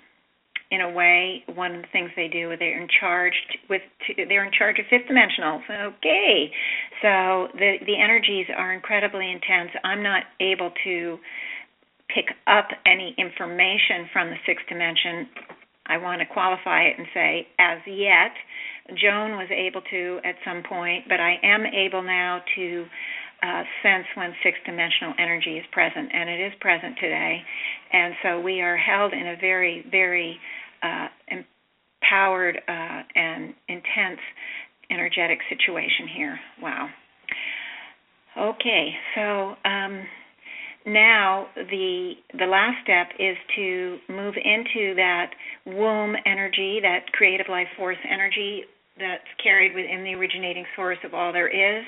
in 0.70 0.80
a 0.80 0.90
way 0.90 1.44
one 1.55 1.74
of 1.74 1.82
the 1.82 1.89
things 1.93 2.10
they 2.16 2.28
do 2.28 2.55
they're 2.59 2.80
in 2.80 2.89
charge 3.01 3.34
with 3.68 3.82
they're 4.16 4.44
in 4.44 4.52
charge 4.56 4.78
of 4.78 4.86
fifth 4.90 5.09
dimensionals 5.10 5.62
okay. 5.70 6.51
So 7.01 7.48
the 7.55 7.76
the 7.86 7.97
energies 8.01 8.47
are 8.56 8.72
incredibly 8.72 9.30
intense. 9.30 9.70
I'm 9.84 10.02
not 10.02 10.24
able 10.40 10.72
to 10.84 11.18
pick 12.14 12.26
up 12.47 12.68
any 12.86 13.14
information 13.18 14.09
from 14.12 14.28
the 14.28 14.36
sixth 14.47 14.66
dimension. 14.68 15.28
I 15.86 15.97
want 15.97 16.20
to 16.20 16.26
qualify 16.26 16.82
it 16.82 16.98
and 16.98 17.06
say 17.12 17.48
as 17.59 17.78
yet 17.86 18.32
Joan 18.90 19.36
was 19.36 19.48
able 19.50 19.82
to 19.90 20.18
at 20.24 20.34
some 20.44 20.62
point, 20.68 21.04
but 21.09 21.20
I 21.20 21.36
am 21.42 21.64
able 21.66 22.02
now 22.02 22.40
to 22.56 22.84
uh, 23.42 23.62
sense 23.82 24.06
when 24.14 24.32
six 24.42 24.56
dimensional 24.64 25.14
energy 25.18 25.59
is 25.59 25.64
present, 25.72 26.10
and 26.12 26.30
it 26.30 26.40
is 26.40 26.52
present 26.60 26.96
today. 27.00 27.42
And 27.92 28.14
so 28.22 28.40
we 28.40 28.60
are 28.60 28.76
held 28.76 29.12
in 29.12 29.26
a 29.26 29.36
very, 29.40 29.84
very 29.90 30.38
uh, 30.82 31.09
empowered 31.28 32.56
uh, 32.68 33.02
and 33.14 33.54
intense 33.68 34.20
energetic 34.90 35.38
situation 35.48 36.09
here. 36.16 36.38
Wow. 36.60 36.88
Okay, 38.38 38.90
so 39.14 39.68
um, 39.68 40.06
now 40.86 41.46
the 41.54 42.12
the 42.38 42.46
last 42.46 42.76
step 42.82 43.09
is 43.18 43.36
to 43.56 43.98
move 44.09 44.34
into 44.36 44.94
that 44.94 45.30
womb 45.66 46.14
energy, 46.26 46.80
that 46.80 47.12
creative 47.12 47.46
life 47.48 47.68
force 47.76 47.98
energy 48.10 48.62
that's 48.98 49.28
carried 49.43 49.74
within 49.74 50.05
the 50.05 50.14
originating 50.14 50.64
source 50.77 50.98
of 51.05 51.14
all 51.14 51.32
there 51.32 51.48
is, 51.48 51.85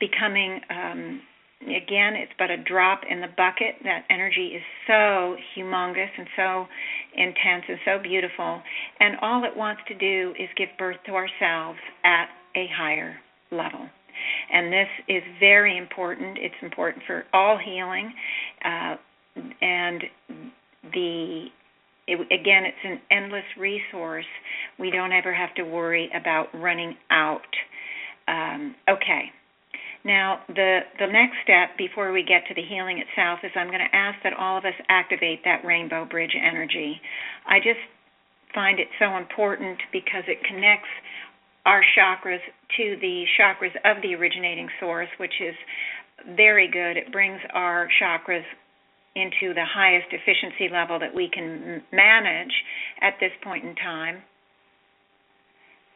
becoming 0.00 0.60
um, 0.70 1.20
again, 1.62 2.14
it's 2.14 2.32
but 2.38 2.50
a 2.50 2.58
drop 2.58 3.02
in 3.08 3.20
the 3.20 3.28
bucket. 3.36 3.76
That 3.84 4.04
energy 4.10 4.52
is 4.54 4.62
so 4.86 5.36
humongous 5.56 6.10
and 6.18 6.26
so 6.36 6.66
intense 7.16 7.64
and 7.68 7.78
so 7.84 8.02
beautiful, 8.02 8.60
and 9.00 9.16
all 9.22 9.44
it 9.44 9.56
wants 9.56 9.82
to 9.88 9.94
do 9.94 10.34
is 10.38 10.48
give 10.56 10.68
birth 10.78 10.96
to 11.06 11.12
ourselves 11.12 11.78
at 12.04 12.26
a 12.56 12.66
higher 12.76 13.16
level. 13.50 13.88
And 14.52 14.72
this 14.72 14.88
is 15.08 15.22
very 15.40 15.76
important. 15.76 16.38
It's 16.38 16.54
important 16.62 17.04
for 17.06 17.24
all 17.32 17.58
healing, 17.58 18.12
uh, 18.64 18.96
and 19.60 20.02
the 20.92 21.46
it, 22.06 22.20
again, 22.32 22.64
it's 22.64 22.84
an 22.84 23.00
endless 23.10 23.44
resource. 23.58 24.26
We 24.78 24.90
don't 24.90 25.12
ever 25.12 25.32
have 25.34 25.54
to 25.56 25.62
worry 25.62 26.10
about 26.14 26.48
running 26.54 26.96
out. 27.10 27.40
Um, 28.28 28.74
okay. 28.88 29.30
Now, 30.04 30.40
the 30.48 30.80
the 30.98 31.06
next 31.06 31.36
step 31.42 31.78
before 31.78 32.12
we 32.12 32.22
get 32.22 32.46
to 32.48 32.54
the 32.54 32.62
healing 32.62 32.98
itself 32.98 33.40
is 33.42 33.50
I'm 33.56 33.68
going 33.68 33.80
to 33.80 33.96
ask 33.96 34.18
that 34.22 34.34
all 34.34 34.58
of 34.58 34.64
us 34.64 34.74
activate 34.88 35.40
that 35.44 35.64
rainbow 35.64 36.04
bridge 36.04 36.36
energy. 36.36 37.00
I 37.48 37.58
just 37.58 37.80
find 38.54 38.78
it 38.78 38.88
so 38.98 39.16
important 39.16 39.78
because 39.92 40.22
it 40.28 40.38
connects 40.44 40.92
our 41.64 41.82
chakras 41.96 42.44
to 42.76 42.96
the 43.00 43.24
chakras 43.40 43.74
of 43.84 44.02
the 44.02 44.14
originating 44.14 44.68
source, 44.78 45.08
which 45.18 45.32
is 45.40 45.54
very 46.36 46.68
good. 46.70 46.96
It 46.96 47.10
brings 47.10 47.40
our 47.54 47.88
chakras 48.00 48.44
into 49.16 49.54
the 49.54 49.64
highest 49.64 50.08
efficiency 50.10 50.68
level 50.72 50.98
that 50.98 51.14
we 51.14 51.30
can 51.32 51.82
manage 51.92 52.52
at 53.00 53.14
this 53.20 53.30
point 53.42 53.64
in 53.64 53.74
time. 53.76 54.22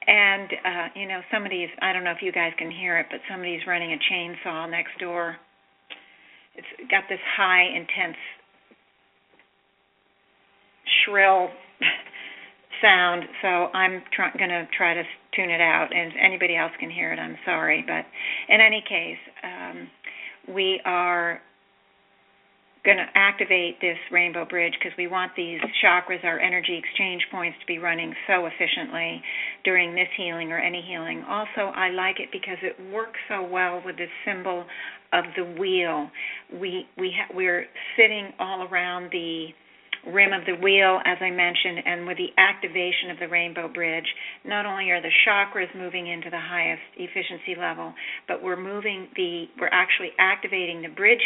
And 0.07 0.49
uh, 0.65 0.87
you 0.95 1.07
know, 1.07 1.21
somebody's 1.33 1.69
I 1.83 1.93
don't 1.93 2.05
know 2.05 2.13
if 2.13 2.23
you 2.23 2.33
guys 2.33 2.53
can 2.59 2.71
hear 2.71 2.99
it, 2.99 3.07
but 3.11 3.21
somebody's 3.31 3.61
running 3.67 3.93
a 3.93 3.99
chainsaw 4.13 4.71
next 4.71 4.99
door. 5.01 5.37
It's 6.55 6.91
got 6.91 7.05
this 7.09 7.21
high, 7.37 7.67
intense, 7.77 8.17
shrill 11.05 11.49
sound. 12.83 13.25
So 13.43 13.49
I'm 13.49 14.03
try- 14.15 14.33
going 14.37 14.51
to 14.51 14.67
try 14.77 14.95
to 14.95 15.03
tune 15.37 15.51
it 15.51 15.61
out. 15.61 15.89
And 15.95 16.13
if 16.13 16.19
anybody 16.21 16.57
else 16.57 16.73
can 16.81 16.91
hear 16.91 17.13
it, 17.13 17.19
I'm 17.19 17.37
sorry. 17.45 17.85
But 17.87 18.07
in 18.53 18.61
any 18.61 18.83
case, 18.89 19.19
um, 19.45 19.89
we 20.55 20.81
are 20.85 21.41
going 22.85 22.97
to 22.97 23.07
activate 23.15 23.81
this 23.81 23.97
rainbow 24.13 24.45
bridge 24.45 24.73
because 24.79 24.97
we 24.97 25.07
want 25.07 25.33
these 25.37 25.61
chakras, 25.83 26.25
our 26.25 26.39
energy 26.39 26.79
exchange 26.79 27.23
points, 27.31 27.59
to 27.61 27.67
be 27.67 27.79
running 27.79 28.15
so 28.27 28.47
efficiently 28.47 29.23
during 29.65 29.95
this 29.95 30.09
healing 30.17 30.53
or 30.53 30.59
any 30.59 30.83
healing. 30.87 31.25
Also, 31.29 31.73
I 31.75 31.91
like 31.91 32.21
it 32.21 32.29
because 32.33 32.59
it 32.63 32.77
works 32.93 33.19
so 33.29 33.43
well 33.43 33.83
with 33.85 33.97
this 33.97 34.11
symbol 34.25 34.65
of 35.13 35.25
the 35.37 35.45
wheel. 35.61 36.11
We 36.53 36.87
we 36.97 37.15
ha- 37.17 37.35
we're 37.35 37.67
sitting 37.97 38.33
all 38.39 38.67
around 38.71 39.11
the 39.11 39.49
rim 40.07 40.33
of 40.33 40.45
the 40.47 40.55
wheel, 40.55 41.01
as 41.05 41.19
I 41.21 41.31
mentioned, 41.31 41.83
and 41.85 42.07
with 42.07 42.17
the 42.17 42.31
activation 42.39 43.11
of 43.11 43.19
the 43.19 43.29
rainbow 43.29 43.69
bridge, 43.69 44.07
not 44.45 44.67
only 44.67 44.91
are 44.91 45.03
the 45.03 45.11
chakras 45.27 45.69
moving 45.77 46.07
into 46.07 46.31
the 46.31 46.39
highest 46.41 46.83
efficiency 46.97 47.59
level, 47.59 47.93
but 48.27 48.43
we're 48.43 48.61
moving 48.61 49.09
the 49.17 49.47
we're 49.61 49.73
actually 49.73 50.11
activating 50.19 50.83
the 50.83 50.89
bridge 50.89 51.23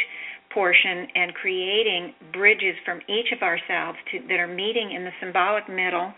portion 0.55 1.07
and 1.15 1.35
creating 1.35 2.15
bridges 2.33 2.75
from 2.85 3.01
each 3.09 3.33
of 3.33 3.43
ourselves 3.43 3.99
to, 4.11 4.21
that 4.29 4.39
are 4.39 4.49
meeting 4.49 4.93
in 4.93 5.05
the 5.05 5.11
symbolic 5.21 5.69
middle. 5.69 6.13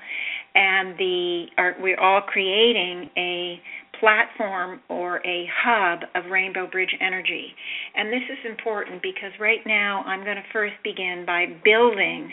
And 0.55 0.97
the 0.98 1.47
are, 1.59 1.74
we're 1.81 1.98
all 1.98 2.20
creating 2.23 3.11
a 3.16 3.61
platform 4.01 4.81
or 4.89 5.24
a 5.27 5.48
hub 5.62 6.01
of 6.15 6.31
rainbow 6.31 6.66
bridge 6.66 6.94
energy. 7.01 7.48
And 7.94 8.12
this 8.12 8.23
is 8.31 8.51
important 8.51 9.02
because 9.02 9.31
right 9.40 9.61
now 9.66 10.02
i'm 10.06 10.24
going 10.24 10.36
to 10.36 10.43
first 10.52 10.74
begin 10.82 11.24
by 11.27 11.47
building 11.65 12.32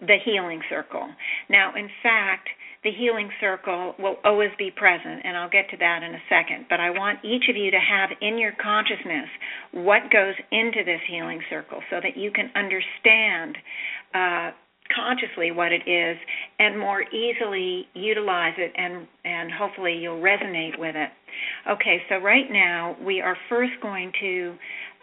the 0.00 0.16
healing 0.24 0.60
circle. 0.70 1.08
Now 1.50 1.72
in 1.76 1.88
fact 2.02 2.48
the 2.84 2.90
healing 2.92 3.30
circle 3.40 3.94
will 3.98 4.16
always 4.24 4.50
be 4.58 4.70
present, 4.70 5.22
and 5.24 5.36
I'll 5.36 5.50
get 5.50 5.68
to 5.70 5.76
that 5.78 6.02
in 6.02 6.14
a 6.14 6.22
second. 6.28 6.66
But 6.70 6.80
I 6.80 6.90
want 6.90 7.24
each 7.24 7.48
of 7.50 7.56
you 7.56 7.70
to 7.70 7.78
have 7.78 8.10
in 8.20 8.38
your 8.38 8.52
consciousness 8.62 9.28
what 9.72 10.10
goes 10.12 10.34
into 10.52 10.84
this 10.84 11.00
healing 11.10 11.40
circle 11.50 11.80
so 11.90 11.96
that 12.02 12.16
you 12.16 12.30
can 12.30 12.50
understand 12.54 13.58
uh, 14.14 14.50
consciously 14.94 15.50
what 15.50 15.72
it 15.72 15.82
is 15.86 16.16
and 16.58 16.78
more 16.78 17.02
easily 17.02 17.86
utilize 17.94 18.54
it 18.56 18.72
and 18.76 19.06
and 19.24 19.50
hopefully 19.52 19.94
you'll 19.94 20.20
resonate 20.20 20.78
with 20.78 20.96
it. 20.96 21.10
Okay, 21.70 21.98
so 22.08 22.16
right 22.18 22.50
now 22.50 22.96
we 23.04 23.20
are 23.20 23.36
first 23.48 23.72
going 23.82 24.12
to 24.20 24.54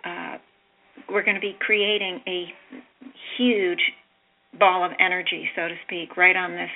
uh, 0.05 0.37
we're 1.09 1.23
going 1.23 1.35
to 1.35 1.41
be 1.41 1.55
creating 1.59 2.21
a 2.27 2.45
huge 3.37 3.81
ball 4.59 4.85
of 4.85 4.91
energy, 4.99 5.49
so 5.55 5.67
to 5.67 5.75
speak, 5.85 6.15
right 6.17 6.35
on 6.35 6.51
this 6.51 6.69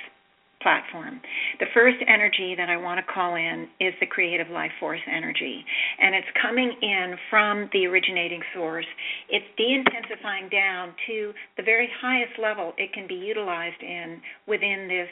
platform. 0.62 1.20
The 1.58 1.66
first 1.74 1.98
energy 2.06 2.54
that 2.56 2.68
I 2.68 2.76
want 2.76 2.98
to 2.98 3.12
call 3.12 3.34
in 3.34 3.68
is 3.80 3.94
the 4.00 4.06
creative 4.06 4.48
life 4.50 4.70
force 4.78 5.00
energy, 5.10 5.64
and 5.98 6.14
it's 6.14 6.28
coming 6.40 6.72
in 6.82 7.16
from 7.28 7.68
the 7.72 7.86
originating 7.86 8.42
source. 8.54 8.86
It's 9.28 9.46
de 9.56 9.74
intensifying 9.74 10.48
down 10.48 10.94
to 11.06 11.32
the 11.56 11.62
very 11.62 11.88
highest 12.00 12.38
level 12.40 12.74
it 12.76 12.92
can 12.92 13.06
be 13.06 13.14
utilized 13.14 13.82
in 13.82 14.20
within 14.46 14.88
this 14.88 15.08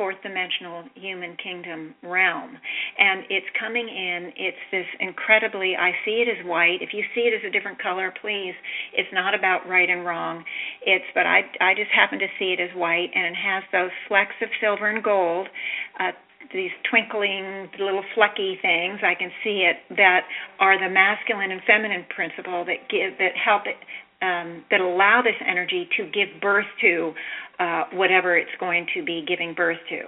fourth 0.00 0.16
dimensional 0.22 0.84
human 0.94 1.36
kingdom 1.36 1.94
realm. 2.02 2.56
And 2.96 3.28
it's 3.28 3.44
coming 3.60 3.84
in, 3.84 4.32
it's 4.32 4.64
this 4.72 4.88
incredibly, 4.98 5.76
I 5.76 5.92
see 6.06 6.24
it 6.24 6.28
as 6.32 6.40
white. 6.48 6.80
If 6.80 6.96
you 6.96 7.04
see 7.14 7.28
it 7.28 7.36
as 7.36 7.44
a 7.44 7.52
different 7.52 7.76
color, 7.82 8.10
please, 8.22 8.56
it's 8.96 9.12
not 9.12 9.36
about 9.36 9.68
right 9.68 9.90
and 9.90 10.06
wrong. 10.06 10.42
It's, 10.86 11.04
but 11.12 11.26
I, 11.26 11.44
I 11.60 11.74
just 11.76 11.92
happen 11.92 12.18
to 12.18 12.32
see 12.38 12.56
it 12.56 12.60
as 12.64 12.72
white, 12.74 13.12
and 13.12 13.26
it 13.28 13.36
has 13.36 13.62
those 13.76 13.92
flecks 14.08 14.40
of 14.40 14.48
silver 14.58 14.88
and 14.88 15.04
gold. 15.04 15.48
Uh, 16.00 16.16
these 16.54 16.72
twinkling 16.88 17.68
little 17.78 18.02
flecky 18.16 18.60
things 18.60 18.98
i 19.04 19.14
can 19.14 19.30
see 19.44 19.62
it 19.62 19.76
that 19.94 20.22
are 20.58 20.80
the 20.80 20.90
masculine 20.90 21.52
and 21.52 21.60
feminine 21.62 22.04
principle 22.08 22.64
that 22.64 22.90
give 22.90 23.16
that 23.18 23.36
help 23.36 23.62
it 23.66 23.76
um, 24.22 24.64
that 24.70 24.80
allow 24.80 25.22
this 25.22 25.36
energy 25.46 25.88
to 25.96 26.04
give 26.04 26.40
birth 26.40 26.66
to 26.80 27.12
uh, 27.60 27.84
whatever 27.92 28.36
it's 28.36 28.50
going 28.58 28.86
to 28.94 29.04
be 29.04 29.22
giving 29.28 29.54
birth 29.54 29.76
to. 29.90 30.00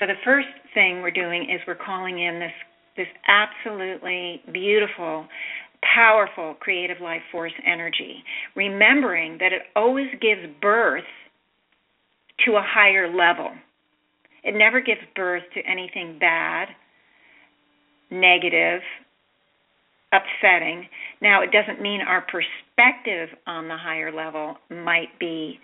So 0.00 0.06
the 0.06 0.14
first 0.24 0.48
thing 0.72 1.02
we're 1.02 1.10
doing 1.10 1.42
is 1.42 1.60
we're 1.66 1.76
calling 1.76 2.18
in 2.18 2.40
this 2.40 2.52
this 2.96 3.08
absolutely 3.26 4.40
beautiful, 4.52 5.26
powerful 5.96 6.54
creative 6.60 6.98
life 7.02 7.22
force 7.32 7.52
energy, 7.66 8.22
remembering 8.54 9.36
that 9.40 9.52
it 9.52 9.62
always 9.74 10.06
gives 10.20 10.42
birth 10.62 11.02
to 12.46 12.52
a 12.52 12.62
higher 12.64 13.12
level. 13.12 13.50
It 14.44 14.56
never 14.56 14.80
gives 14.80 15.00
birth 15.16 15.42
to 15.54 15.60
anything 15.68 16.18
bad, 16.20 16.68
negative, 18.12 18.80
upsetting. 20.12 20.86
Now, 21.20 21.42
it 21.42 21.50
doesn't 21.50 21.82
mean 21.82 22.00
our 22.00 22.22
perspective 22.22 23.28
on 23.46 23.66
the 23.66 23.76
higher 23.76 24.12
level 24.12 24.56
might 24.70 25.18
be 25.18 25.58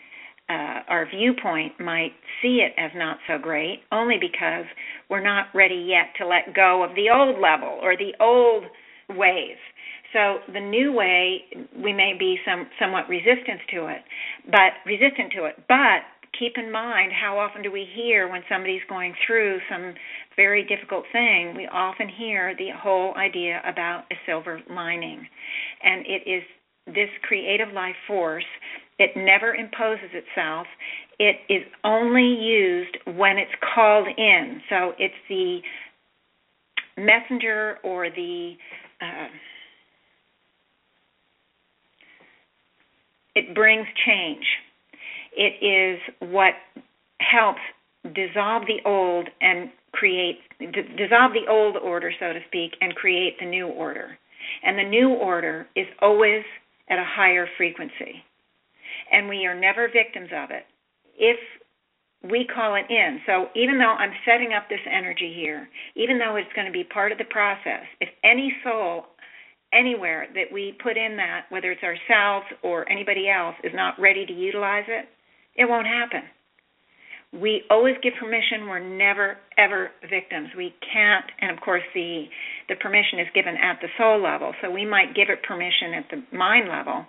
uh, 0.51 0.83
our 0.89 1.07
viewpoint 1.09 1.79
might 1.79 2.13
see 2.43 2.61
it 2.67 2.73
as 2.77 2.91
not 2.97 3.19
so 3.29 3.39
great, 3.39 3.83
only 3.93 4.17
because 4.21 4.65
we're 5.09 5.23
not 5.23 5.47
ready 5.55 5.87
yet 5.89 6.07
to 6.19 6.27
let 6.27 6.55
go 6.55 6.83
of 6.83 6.91
the 6.97 7.09
old 7.09 7.39
level 7.41 7.79
or 7.81 7.97
the 7.97 8.13
old 8.21 8.65
ways. 9.17 9.57
So 10.13 10.39
the 10.53 10.61
new 10.61 10.93
way, 10.93 11.45
we 11.77 11.93
may 11.93 12.15
be 12.19 12.37
some 12.45 12.67
somewhat 12.81 13.09
resistant 13.09 13.61
to 13.75 13.87
it, 13.87 14.03
but 14.47 14.75
resistant 14.85 15.33
to 15.37 15.45
it. 15.45 15.55
But 15.69 16.03
keep 16.37 16.55
in 16.57 16.73
mind 16.73 17.13
how 17.13 17.39
often 17.39 17.63
do 17.63 17.71
we 17.71 17.87
hear 17.95 18.29
when 18.29 18.43
somebody's 18.49 18.83
going 18.89 19.15
through 19.25 19.59
some 19.71 19.95
very 20.35 20.67
difficult 20.67 21.05
thing? 21.13 21.55
We 21.57 21.69
often 21.73 22.09
hear 22.09 22.57
the 22.59 22.71
whole 22.77 23.15
idea 23.15 23.63
about 23.65 24.05
a 24.11 24.17
silver 24.27 24.61
lining, 24.69 25.25
and 25.85 26.05
it 26.07 26.29
is 26.29 26.43
this 26.87 27.11
creative 27.23 27.73
life 27.73 27.95
force 28.09 28.45
it 29.01 29.17
never 29.17 29.55
imposes 29.55 30.11
itself. 30.13 30.67
It 31.19 31.37
is 31.49 31.63
only 31.85 32.23
used 32.23 32.99
when 33.17 33.39
it's 33.39 33.51
called 33.75 34.07
in. 34.17 34.61
So 34.69 34.93
it's 34.99 35.15
the 35.29 35.61
messenger 36.99 37.79
or 37.83 38.11
the 38.11 38.53
uh, 39.01 39.29
it 43.35 43.55
brings 43.55 43.87
change. 44.07 44.45
It 45.35 45.65
is 45.65 46.31
what 46.31 46.53
helps 47.21 47.61
dissolve 48.15 48.65
the 48.67 48.81
old 48.85 49.29
and 49.41 49.71
create 49.93 50.41
d- 50.59 50.67
dissolve 50.99 51.33
the 51.33 51.51
old 51.51 51.77
order, 51.79 52.13
so 52.21 52.35
to 52.35 52.41
speak, 52.49 52.73
and 52.83 52.95
create 52.95 53.39
the 53.41 53.47
new 53.47 53.69
order. 53.69 54.19
And 54.63 54.79
the 54.79 54.85
new 54.85 55.09
order 55.09 55.69
is 55.75 55.87
always 56.03 56.43
at 56.91 56.99
a 56.99 57.05
higher 57.05 57.47
frequency 57.57 58.25
and 59.11 59.29
we 59.29 59.47
are 59.47 59.59
never 59.59 59.89
victims 59.89 60.31
of 60.35 60.51
it 60.51 60.65
if 61.19 61.39
we 62.23 62.47
call 62.55 62.75
it 62.75 62.85
in. 62.91 63.21
So 63.27 63.49
even 63.55 63.79
though 63.79 63.97
I'm 63.97 64.13
setting 64.27 64.53
up 64.53 64.69
this 64.69 64.81
energy 64.91 65.33
here, 65.35 65.69
even 65.97 66.19
though 66.19 66.37
it's 66.37 66.53
going 66.55 66.67
to 66.67 66.73
be 66.73 66.85
part 66.85 67.13
of 67.13 67.19
the 67.19 67.25
process, 67.25 67.85
if 68.01 68.09
any 68.25 68.53
soul 68.63 69.05
anywhere 69.73 70.27
that 70.35 70.53
we 70.53 70.77
put 70.83 70.97
in 70.97 71.17
that, 71.17 71.47
whether 71.49 71.71
it's 71.71 71.83
ourselves 71.83 72.47
or 72.63 72.91
anybody 72.91 73.29
else, 73.29 73.55
is 73.65 73.73
not 73.75 73.99
ready 73.99 74.27
to 74.27 74.33
utilize 74.33 74.85
it, 74.89 75.07
it 75.57 75.69
won't 75.69 75.87
happen. 75.87 76.23
We 77.33 77.63
always 77.71 77.95
give 78.03 78.15
permission. 78.19 78.67
We're 78.67 78.81
never 78.81 79.39
ever 79.57 79.91
victims. 80.11 80.49
We 80.57 80.75
can't, 80.93 81.25
and 81.41 81.53
of 81.53 81.63
course 81.63 81.83
the 81.95 82.25
the 82.69 82.75
permission 82.77 83.21
is 83.21 83.29
given 83.35 83.55
at 83.55 83.79
the 83.81 83.87
soul 83.97 84.21
level. 84.21 84.53
So 84.61 84.71
we 84.71 84.85
might 84.85 85.15
give 85.15 85.29
it 85.31 85.41
permission 85.45 85.95
at 85.95 86.07
the 86.11 86.37
mind 86.37 86.69
level, 86.69 87.07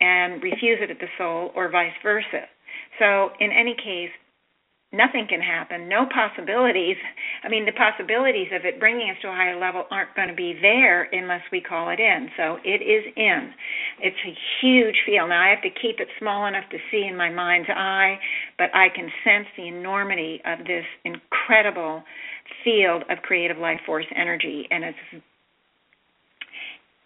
and 0.00 0.42
refuse 0.42 0.78
it 0.80 0.90
at 0.90 0.98
the 0.98 1.10
soul, 1.18 1.52
or 1.54 1.70
vice 1.70 1.92
versa. 2.02 2.48
So, 2.98 3.30
in 3.40 3.50
any 3.52 3.74
case, 3.74 4.10
nothing 4.92 5.26
can 5.28 5.40
happen, 5.40 5.88
no 5.88 6.06
possibilities. 6.12 6.96
I 7.44 7.48
mean, 7.48 7.64
the 7.64 7.72
possibilities 7.72 8.48
of 8.52 8.64
it 8.64 8.80
bringing 8.80 9.10
us 9.10 9.16
to 9.22 9.28
a 9.28 9.32
higher 9.32 9.58
level 9.58 9.84
aren't 9.90 10.14
going 10.16 10.28
to 10.28 10.34
be 10.34 10.58
there 10.60 11.08
unless 11.12 11.42
we 11.52 11.60
call 11.60 11.90
it 11.90 12.00
in. 12.00 12.28
So 12.36 12.58
it 12.64 12.82
is 12.82 13.04
in. 13.16 13.52
It's 14.00 14.16
a 14.26 14.34
huge 14.60 14.96
field. 15.06 15.28
Now, 15.28 15.46
I 15.46 15.50
have 15.50 15.62
to 15.62 15.70
keep 15.70 16.00
it 16.00 16.08
small 16.18 16.46
enough 16.46 16.68
to 16.70 16.78
see 16.90 17.06
in 17.08 17.16
my 17.16 17.30
mind's 17.30 17.68
eye, 17.70 18.18
but 18.58 18.74
I 18.74 18.88
can 18.94 19.08
sense 19.22 19.46
the 19.56 19.68
enormity 19.68 20.40
of 20.44 20.66
this 20.66 20.84
incredible 21.04 22.02
field 22.64 23.04
of 23.08 23.18
creative 23.22 23.58
life 23.58 23.80
force 23.86 24.06
energy, 24.16 24.66
and 24.70 24.84
it's 24.84 25.22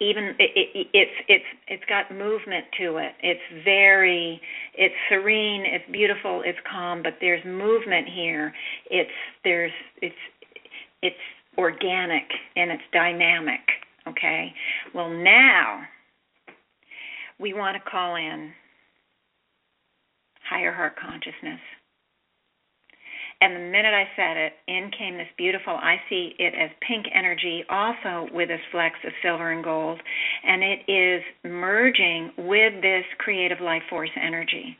even 0.09 0.35
it, 0.39 0.51
it, 0.55 0.86
it's 0.93 1.10
it's 1.28 1.44
it's 1.68 1.85
got 1.89 2.10
movement 2.10 2.64
to 2.78 2.97
it. 2.98 3.12
It's 3.22 3.64
very 3.64 4.40
it's 4.74 4.94
serene, 5.09 5.64
it's 5.66 5.85
beautiful, 5.90 6.43
it's 6.44 6.59
calm, 6.70 7.02
but 7.02 7.14
there's 7.20 7.44
movement 7.44 8.09
here. 8.09 8.52
It's 8.90 9.10
there's 9.44 9.72
it's 10.02 10.14
it's 11.02 11.16
organic 11.59 12.24
and 12.56 12.70
it's 12.70 12.82
dynamic. 12.93 13.60
Okay. 14.09 14.52
Well, 14.94 15.10
now 15.10 15.82
we 17.39 17.52
want 17.52 17.76
to 17.76 17.90
call 17.90 18.16
in 18.16 18.52
higher 20.48 20.72
heart 20.72 20.94
consciousness. 21.01 21.60
And 23.40 23.56
the 23.56 23.61
minute 23.61 23.93
I 23.93 24.05
said 24.16 24.36
it, 24.36 24.52
in 24.69 24.90
came 24.98 25.19
this 25.19 25.27
beautiful, 25.36 25.74
I 25.74 25.97
see 26.09 26.35
it 26.39 26.55
as 26.55 26.70
pink 26.86 27.06
energy, 27.15 27.65
also 27.69 28.28
with 28.32 28.48
a 28.51 28.56
flecks 28.73 28.98
of 29.05 29.12
silver 29.23 29.52
and 29.52 29.62
gold. 29.62 30.01
And 30.47 30.62
it 30.62 30.81
is 30.90 31.23
merging 31.44 32.31
with 32.39 32.81
this 32.81 33.05
creative 33.19 33.61
life 33.61 33.82
force 33.90 34.11
energy. 34.16 34.78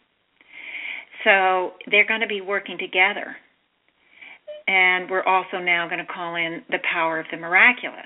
So 1.25 1.73
they're 1.91 2.07
going 2.07 2.21
to 2.21 2.27
be 2.27 2.41
working 2.41 2.79
together. 2.79 3.37
And 4.67 5.11
we're 5.11 5.25
also 5.25 5.59
now 5.59 5.87
going 5.89 6.05
to 6.05 6.13
call 6.13 6.37
in 6.37 6.63
the 6.71 6.79
power 6.91 7.21
of 7.21 7.27
the 7.31 7.37
miraculous. 7.37 8.01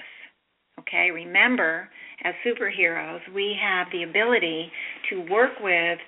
Okay, 0.80 1.10
remember, 1.12 1.88
as 2.24 2.34
superheroes, 2.46 3.20
we 3.34 3.56
have 3.60 3.88
the 3.92 4.04
ability 4.04 4.70
to 5.10 5.20
work 5.30 5.52
with 5.60 5.98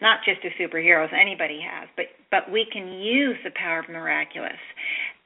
not 0.00 0.20
just 0.24 0.40
as 0.44 0.52
superheroes, 0.60 1.12
anybody 1.12 1.60
has, 1.60 1.88
but 1.96 2.06
but 2.30 2.50
we 2.50 2.66
can 2.72 2.88
use 2.92 3.36
the 3.44 3.50
power 3.50 3.80
of 3.80 3.88
miraculous. 3.88 4.60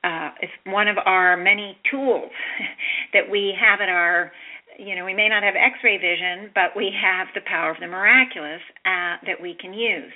Uh, 0.03 0.31
it's 0.41 0.53
one 0.65 0.89
of 0.89 0.97
our 1.05 1.37
many 1.37 1.77
tools 1.91 2.31
that 3.13 3.29
we 3.31 3.55
have 3.61 3.81
at 3.81 3.89
our 3.89 4.33
you 4.81 4.97
know, 4.97 5.05
we 5.05 5.13
may 5.13 5.29
not 5.29 5.43
have 5.43 5.55
X-ray 5.57 5.99
vision, 5.99 6.51
but 6.55 6.75
we 6.75 6.91
have 7.03 7.29
the 7.35 7.43
power 7.43 7.71
of 7.71 7.77
the 7.81 7.87
miraculous 7.87 8.63
uh, 8.87 9.21
that 9.27 9.37
we 9.41 9.55
can 9.61 9.75
use. 9.75 10.13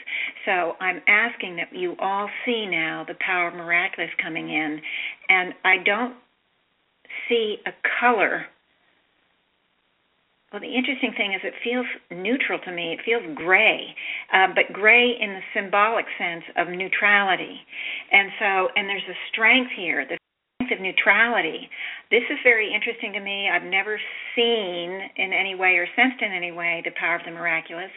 So 0.46 0.72
I'm 0.80 1.02
asking 1.06 1.56
that 1.56 1.68
you 1.72 1.96
all 1.98 2.30
see 2.46 2.66
now 2.66 3.04
the 3.06 3.14
power 3.20 3.48
of 3.48 3.54
miraculous 3.54 4.10
coming 4.22 4.48
in, 4.48 4.80
and 5.28 5.52
I 5.64 5.84
don't 5.84 6.16
see 7.28 7.56
a 7.66 7.72
color. 8.00 8.46
Well, 10.54 10.62
the 10.62 10.70
interesting 10.70 11.10
thing 11.18 11.34
is 11.34 11.42
it 11.42 11.58
feels 11.66 11.86
neutral 12.14 12.60
to 12.62 12.70
me. 12.70 12.94
It 12.94 13.02
feels 13.04 13.26
gray, 13.34 13.90
uh, 14.32 14.54
but 14.54 14.72
gray 14.72 15.10
in 15.18 15.34
the 15.34 15.42
symbolic 15.50 16.06
sense 16.16 16.44
of 16.54 16.68
neutrality. 16.68 17.58
And 18.12 18.30
so, 18.38 18.68
and 18.76 18.86
there's 18.88 19.10
a 19.10 19.18
strength 19.32 19.72
here. 19.74 20.06
The 20.06 20.14
strength 20.62 20.78
of 20.78 20.80
neutrality. 20.80 21.68
This 22.12 22.22
is 22.30 22.38
very 22.44 22.72
interesting 22.72 23.12
to 23.14 23.18
me. 23.18 23.50
I've 23.50 23.66
never 23.66 23.98
seen 24.36 24.94
in 25.18 25.32
any 25.34 25.56
way 25.56 25.74
or 25.74 25.88
sensed 25.96 26.22
in 26.22 26.30
any 26.30 26.52
way 26.52 26.82
the 26.84 26.94
power 26.94 27.16
of 27.16 27.26
the 27.26 27.32
miraculous, 27.32 27.90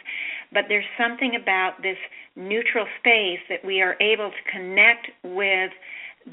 but 0.52 0.64
there's 0.66 0.90
something 0.98 1.38
about 1.40 1.78
this 1.80 1.98
neutral 2.34 2.86
space 2.98 3.38
that 3.48 3.62
we 3.64 3.82
are 3.82 3.94
able 4.02 4.34
to 4.34 4.50
connect 4.50 5.06
with 5.22 5.70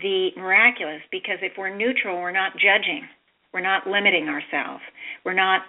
the 0.02 0.30
miraculous 0.38 1.06
because 1.12 1.38
if 1.44 1.54
we're 1.56 1.70
neutral, 1.70 2.18
we're 2.18 2.34
not 2.34 2.54
judging, 2.58 3.06
we're 3.54 3.62
not 3.62 3.86
limiting 3.86 4.28
ourselves, 4.28 4.82
we're 5.24 5.38
not 5.38 5.62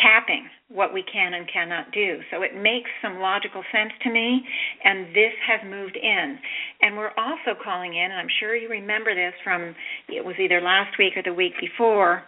capping 0.00 0.48
what 0.68 0.92
we 0.92 1.02
can 1.10 1.34
and 1.34 1.50
cannot 1.52 1.92
do. 1.92 2.18
So 2.30 2.42
it 2.42 2.54
makes 2.54 2.90
some 3.02 3.20
logical 3.20 3.62
sense 3.72 3.92
to 4.02 4.10
me, 4.10 4.42
and 4.84 5.06
this 5.14 5.32
has 5.46 5.60
moved 5.68 5.96
in. 5.96 6.38
And 6.82 6.96
we're 6.96 7.14
also 7.16 7.58
calling 7.62 7.94
in, 7.94 8.10
and 8.10 8.14
I'm 8.14 8.32
sure 8.40 8.56
you 8.56 8.68
remember 8.68 9.14
this 9.14 9.34
from 9.44 9.74
it 10.08 10.24
was 10.24 10.36
either 10.40 10.60
last 10.60 10.98
week 10.98 11.16
or 11.16 11.22
the 11.22 11.34
week 11.34 11.52
before, 11.60 12.24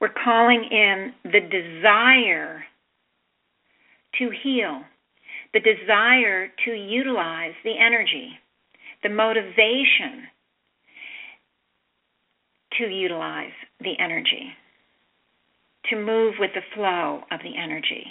we're 0.00 0.14
calling 0.24 0.66
in 0.70 1.12
the 1.24 1.40
desire 1.40 2.64
to 4.18 4.30
heal, 4.42 4.82
the 5.52 5.60
desire 5.60 6.48
to 6.64 6.70
utilize 6.72 7.54
the 7.64 7.74
energy, 7.78 8.30
the 9.02 9.08
motivation 9.08 10.28
to 12.78 12.86
utilize 12.86 13.52
the 13.80 13.92
energy 14.00 14.52
to 15.90 15.96
move 15.96 16.34
with 16.38 16.50
the 16.54 16.62
flow 16.74 17.22
of 17.30 17.40
the 17.42 17.56
energy. 17.56 18.04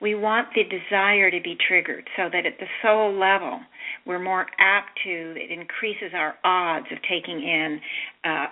We 0.00 0.14
want 0.14 0.48
the 0.54 0.64
desire 0.64 1.30
to 1.30 1.40
be 1.40 1.56
triggered 1.68 2.08
so 2.16 2.28
that 2.32 2.46
at 2.46 2.58
the 2.58 2.66
soul 2.82 3.18
level, 3.18 3.60
we're 4.06 4.18
more 4.18 4.46
apt 4.58 4.98
to, 5.04 5.34
it 5.36 5.50
increases 5.50 6.12
our 6.14 6.34
odds 6.44 6.86
of 6.90 6.98
taking 7.08 7.40
in 7.40 7.80
uh, 8.24 8.46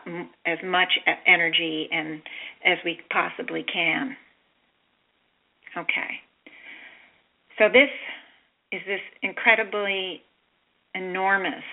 as 0.46 0.58
much 0.64 0.88
energy 1.26 1.88
and 1.90 2.22
as 2.64 2.78
we 2.84 2.98
possibly 3.10 3.64
can. 3.64 4.16
Okay. 5.76 6.20
So 7.58 7.68
this 7.68 7.90
is 8.70 8.80
this 8.86 9.00
incredibly 9.22 10.22
enormous 10.94 11.64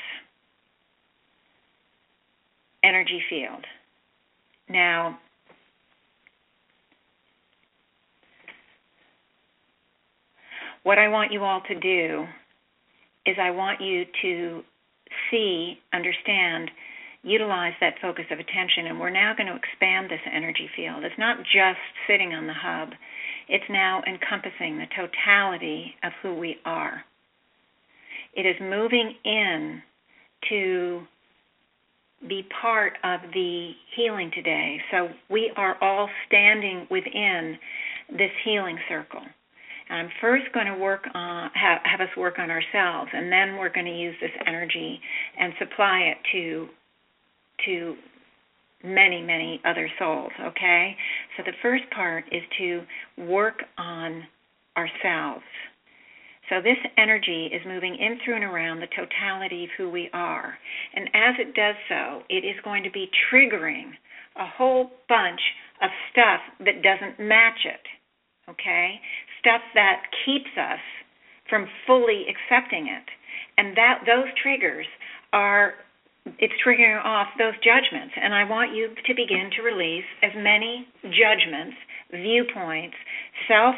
energy 2.83 3.21
field. 3.29 3.65
Now, 4.69 5.19
What 10.83 10.97
I 10.97 11.07
want 11.07 11.31
you 11.31 11.43
all 11.43 11.61
to 11.67 11.79
do 11.79 12.25
is 13.25 13.35
I 13.39 13.51
want 13.51 13.81
you 13.81 14.05
to 14.21 14.61
see, 15.29 15.77
understand, 15.93 16.71
utilize 17.23 17.73
that 17.81 17.95
focus 18.01 18.25
of 18.31 18.39
attention. 18.39 18.87
And 18.87 18.99
we're 18.99 19.09
now 19.09 19.33
going 19.35 19.47
to 19.47 19.55
expand 19.55 20.09
this 20.09 20.21
energy 20.33 20.69
field. 20.75 21.03
It's 21.03 21.19
not 21.19 21.37
just 21.43 21.79
sitting 22.07 22.33
on 22.33 22.47
the 22.47 22.53
hub, 22.53 22.89
it's 23.47 23.65
now 23.69 24.01
encompassing 24.07 24.77
the 24.77 24.85
totality 24.95 25.95
of 26.03 26.11
who 26.21 26.35
we 26.35 26.57
are. 26.65 27.03
It 28.33 28.45
is 28.45 28.55
moving 28.61 29.15
in 29.25 29.81
to 30.49 31.01
be 32.27 32.45
part 32.61 32.93
of 33.03 33.21
the 33.33 33.71
healing 33.95 34.31
today. 34.33 34.79
So 34.91 35.09
we 35.29 35.51
are 35.55 35.77
all 35.81 36.09
standing 36.27 36.85
within 36.91 37.57
this 38.11 38.31
healing 38.43 38.77
circle. 38.87 39.21
I'm 39.89 40.09
first 40.21 40.45
going 40.53 40.67
to 40.67 40.75
work 40.75 41.03
on 41.13 41.49
have, 41.53 41.79
have 41.83 42.01
us 42.01 42.15
work 42.17 42.37
on 42.37 42.49
ourselves, 42.49 43.09
and 43.13 43.31
then 43.31 43.57
we're 43.57 43.73
going 43.73 43.85
to 43.85 43.95
use 43.95 44.15
this 44.21 44.31
energy 44.45 44.99
and 45.37 45.53
supply 45.59 46.13
it 46.13 46.17
to 46.31 46.67
to 47.65 47.95
many 48.83 49.21
many 49.21 49.61
other 49.65 49.89
souls. 49.97 50.31
Okay, 50.39 50.95
so 51.35 51.43
the 51.45 51.53
first 51.61 51.83
part 51.95 52.25
is 52.31 52.43
to 52.59 52.81
work 53.17 53.61
on 53.77 54.23
ourselves. 54.77 55.43
So 56.49 56.61
this 56.61 56.77
energy 56.97 57.49
is 57.53 57.61
moving 57.67 57.95
in 57.95 58.17
through 58.25 58.35
and 58.35 58.43
around 58.43 58.79
the 58.79 58.87
totality 58.87 59.65
of 59.65 59.69
who 59.77 59.89
we 59.89 60.09
are. 60.13 60.57
And 60.95 61.07
as 61.13 61.35
it 61.37 61.53
does 61.53 61.75
so, 61.87 62.23
it 62.27 62.43
is 62.43 62.55
going 62.63 62.83
to 62.83 62.91
be 62.91 63.07
triggering 63.31 63.91
a 64.35 64.47
whole 64.57 64.89
bunch 65.07 65.41
of 65.81 65.89
stuff 66.11 66.41
that 66.65 66.81
doesn't 66.81 67.19
match 67.19 67.65
it. 67.65 67.85
Okay? 68.49 68.99
Stuff 69.39 69.61
that 69.73 70.03
keeps 70.25 70.51
us 70.57 70.79
from 71.49 71.67
fully 71.87 72.25
accepting 72.29 72.87
it. 72.87 73.05
And 73.57 73.75
that 73.75 74.03
those 74.05 74.27
triggers 74.41 74.85
are 75.33 75.73
it's 76.37 76.53
triggering 76.65 77.03
off 77.03 77.27
those 77.39 77.53
judgments 77.63 78.13
and 78.21 78.35
I 78.35 78.43
want 78.43 78.75
you 78.75 78.89
to 78.89 79.13
begin 79.15 79.49
to 79.57 79.63
release 79.63 80.05
as 80.21 80.31
many 80.35 80.85
judgments, 81.03 81.75
viewpoints, 82.11 82.95
self 83.47 83.75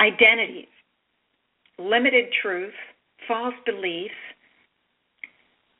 identities, 0.00 0.68
limited 1.78 2.26
truth, 2.42 2.74
false 3.26 3.54
beliefs, 3.64 4.14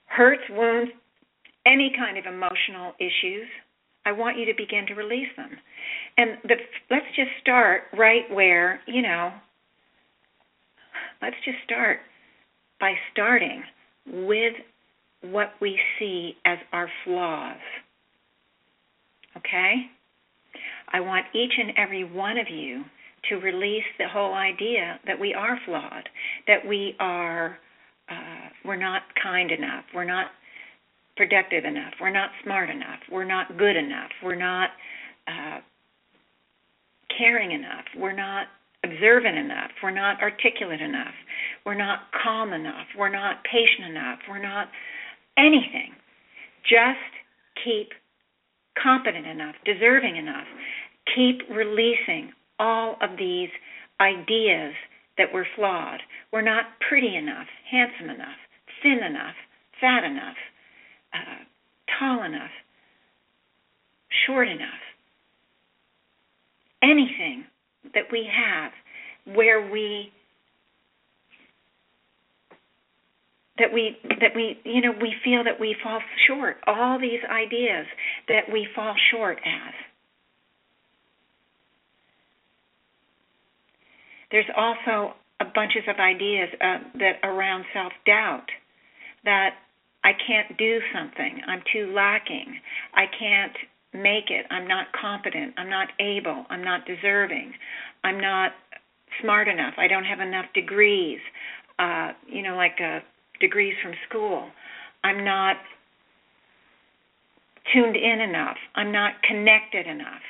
hurts, 0.07 0.43
wounds, 0.51 0.91
any 1.67 1.93
kind 1.97 2.19
of 2.19 2.25
emotional 2.27 2.93
issues. 2.99 3.47
I 4.07 4.13
want 4.13 4.39
you 4.39 4.45
to 4.47 4.53
begin 4.57 4.87
to 4.87 4.95
release 4.95 5.29
them. 5.37 5.51
And 6.17 6.39
the, 6.45 6.55
let's 6.91 7.07
just 7.17 7.31
start 7.41 7.83
right 7.97 8.25
where, 8.31 8.81
you 8.87 9.03
know, 9.03 9.33
let's 11.23 11.37
just 11.45 11.59
start 11.65 11.99
by 12.81 12.95
starting 13.13 13.63
with 14.07 14.55
what 15.23 15.53
we 15.61 15.79
see 15.99 16.35
as 16.45 16.59
our 16.73 16.89
flaws. 17.05 17.57
Okay? 19.37 19.75
I 20.93 21.01
want 21.01 21.27
each 21.35 21.53
and 21.59 21.73
every 21.77 22.05
one 22.05 22.39
of 22.39 22.47
you 22.51 22.85
to 23.31 23.37
release 23.37 23.85
the 23.99 24.09
whole 24.09 24.35
idea 24.35 25.01
that 25.07 25.19
we 25.19 25.33
are 25.33 25.59
flawed, 25.65 26.09
that 26.47 26.67
we 26.67 26.95
are 27.01 27.59
uh, 28.09 28.49
we're 28.65 28.77
not 28.77 29.03
kind 29.23 29.51
enough, 29.51 29.85
we're 29.95 30.05
not 30.05 30.27
productive 31.17 31.65
enough, 31.65 31.95
we're 32.01 32.11
not 32.11 32.31
smart 32.43 32.71
enough, 32.71 33.01
we're 33.11 33.25
not 33.25 33.57
good 33.57 33.77
enough, 33.77 34.11
we're 34.23 34.35
not 34.35 34.71
uh, 35.29 35.61
caring 37.17 37.53
enough. 37.53 37.85
We're 37.97 38.17
not 38.17 38.47
observant 38.83 39.39
enough. 39.39 39.71
We're 39.83 39.91
not 39.91 40.21
articulate 40.21 40.81
enough. 40.81 41.15
We're 41.65 41.75
not 41.75 42.01
calm 42.23 42.53
enough. 42.53 42.87
We're 42.97 43.13
not 43.13 43.43
patient 43.45 43.89
enough. 43.91 44.19
We're 44.29 44.43
not 44.43 44.69
anything. 45.39 45.93
Just 46.63 47.13
keep 47.63 47.91
competent 48.83 49.27
enough, 49.27 49.55
deserving 49.65 50.17
enough. 50.17 50.47
Keep 51.15 51.43
releasing 51.51 52.33
all 52.59 52.97
of 53.01 53.17
these 53.19 53.51
ideas 54.01 54.75
that 55.17 55.29
we're 55.33 55.47
flawed. 55.55 56.01
We're 56.33 56.43
not 56.43 56.65
pretty 56.89 57.17
enough, 57.17 57.47
handsome 57.71 58.11
enough, 58.11 58.37
thin 58.83 58.99
enough, 59.05 59.35
fat 59.81 60.05
enough, 60.05 60.37
uh, 61.15 61.45
tall 61.99 62.25
enough, 62.25 62.51
short 64.27 64.49
enough 64.49 64.81
anything 66.85 67.45
that 67.95 68.05
we 68.13 68.29
have 68.31 68.73
where 69.35 69.71
we 69.71 70.13
that 73.59 73.73
we 73.73 73.97
that 74.21 74.35
we 74.35 74.59
you 74.65 74.83
know 74.83 74.93
we 75.01 75.15
feel 75.25 75.45
that 75.45 75.59
we 75.61 75.77
fall 75.83 76.01
short. 76.27 76.57
All 76.67 76.99
these 77.01 77.21
ideas 77.31 77.87
that 78.29 78.43
we 78.53 78.67
fall 78.75 78.95
short 79.11 79.39
as 79.39 79.75
there's 84.31 84.47
also 84.57 85.15
a 85.41 85.45
bunches 85.55 85.83
of 85.89 85.97
ideas 85.97 86.49
uh, 86.61 86.79
that 86.99 87.13
around 87.23 87.65
self 87.73 87.93
doubt 88.05 88.47
that 89.25 89.51
I 90.05 90.13
can't 90.27 90.57
do 90.59 90.81
something 90.93 91.41
I'm 91.49 91.63
too 91.73 91.93
lacking 91.95 92.61
I 92.95 93.05
can't 93.19 93.57
make 93.95 94.29
it. 94.29 94.45
I'm 94.51 94.67
not 94.67 94.87
competent. 95.01 95.55
I'm 95.57 95.71
not 95.71 95.89
able. 96.01 96.45
I'm 96.51 96.65
not 96.65 96.85
deserving. 96.85 97.53
I'm 98.03 98.21
not 98.21 98.53
smart 99.23 99.49
enough. 99.49 99.75
I 99.79 99.87
don't 99.87 100.05
have 100.05 100.21
enough 100.21 100.47
degrees, 100.53 101.21
uh, 101.79 102.11
you 102.27 102.43
know, 102.43 102.57
like 102.57 102.77
uh, 102.83 102.99
degrees 103.41 103.75
from 103.83 103.93
school. 104.09 104.49
I'm 105.05 105.25
not 105.25 105.57
tuned 107.73 107.97
in 107.97 108.21
enough. 108.21 108.57
I'm 108.75 108.93
not 108.93 109.13
connected 109.23 109.87
enough. 109.87 110.23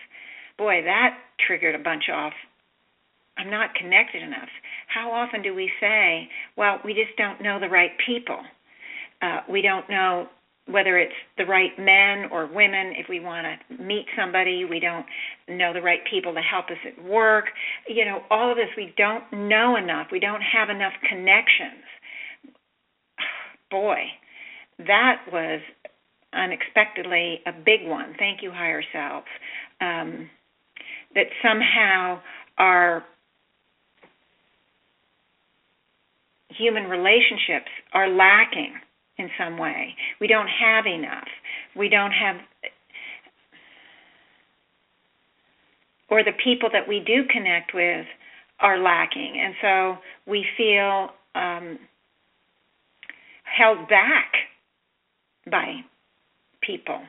Boy, 0.58 0.82
that 0.84 1.16
triggered 1.46 1.74
a 1.74 1.82
bunch 1.82 2.04
off. 2.12 2.34
I'm 3.36 3.50
not 3.50 3.74
connected 3.74 4.22
enough. 4.22 4.48
How 4.86 5.10
often 5.10 5.42
do 5.42 5.54
we 5.54 5.70
say, 5.80 6.28
well, 6.56 6.78
we 6.84 6.94
just 6.94 7.16
don't 7.16 7.42
know 7.42 7.58
the 7.58 7.68
right 7.68 7.90
people? 8.06 8.38
Uh, 9.24 9.40
we 9.48 9.62
don't 9.62 9.88
know 9.88 10.26
whether 10.66 10.98
it's 10.98 11.14
the 11.36 11.44
right 11.44 11.72
men 11.78 12.30
or 12.30 12.46
women, 12.46 12.94
if 12.96 13.06
we 13.08 13.20
want 13.20 13.46
to 13.46 13.82
meet 13.82 14.06
somebody, 14.18 14.64
we 14.64 14.80
don't 14.80 15.04
know 15.48 15.72
the 15.72 15.80
right 15.82 16.00
people 16.10 16.32
to 16.32 16.40
help 16.40 16.66
us 16.66 16.78
at 16.86 17.04
work. 17.04 17.46
You 17.86 18.04
know, 18.06 18.20
all 18.30 18.50
of 18.50 18.56
this, 18.56 18.68
we 18.76 18.94
don't 18.96 19.24
know 19.32 19.76
enough. 19.76 20.06
We 20.10 20.20
don't 20.20 20.40
have 20.40 20.70
enough 20.70 20.92
connections. 21.08 21.84
Boy, 23.70 24.04
that 24.78 25.22
was 25.30 25.60
unexpectedly 26.32 27.40
a 27.46 27.52
big 27.52 27.86
one. 27.86 28.14
Thank 28.18 28.42
you, 28.42 28.50
higher 28.50 28.82
selves. 28.92 29.26
Um, 29.80 30.30
that 31.14 31.26
somehow 31.42 32.20
our 32.56 33.04
human 36.48 36.84
relationships 36.84 37.70
are 37.92 38.08
lacking 38.08 38.74
in 39.18 39.28
some 39.38 39.58
way. 39.58 39.94
We 40.20 40.26
don't 40.26 40.48
have 40.48 40.86
enough. 40.86 41.28
We 41.76 41.88
don't 41.88 42.12
have 42.12 42.36
or 46.10 46.22
the 46.22 46.32
people 46.44 46.68
that 46.72 46.86
we 46.86 47.00
do 47.00 47.24
connect 47.30 47.72
with 47.74 48.06
are 48.60 48.78
lacking 48.78 49.40
and 49.42 49.54
so 49.60 50.30
we 50.30 50.46
feel 50.56 51.08
um, 51.34 51.78
held 53.42 53.88
back 53.88 54.32
by 55.50 55.80
people 56.62 57.00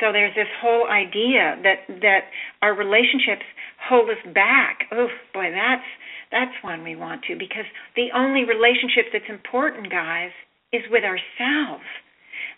so 0.00 0.12
there's 0.12 0.34
this 0.34 0.48
whole 0.60 0.86
idea 0.88 1.56
that 1.62 1.86
that 2.02 2.20
our 2.60 2.74
relationships 2.76 3.46
hold 3.88 4.10
us 4.10 4.34
back 4.34 4.84
oh 4.92 5.08
boy 5.32 5.50
that's 5.50 5.88
that's 6.30 6.52
one 6.62 6.84
we 6.84 6.94
want 6.94 7.22
to 7.24 7.36
because 7.36 7.64
the 7.96 8.08
only 8.14 8.44
relationship 8.44 9.06
that's 9.12 9.30
important 9.30 9.90
guys 9.90 10.30
is 10.72 10.82
with 10.90 11.04
ourselves. 11.04 11.84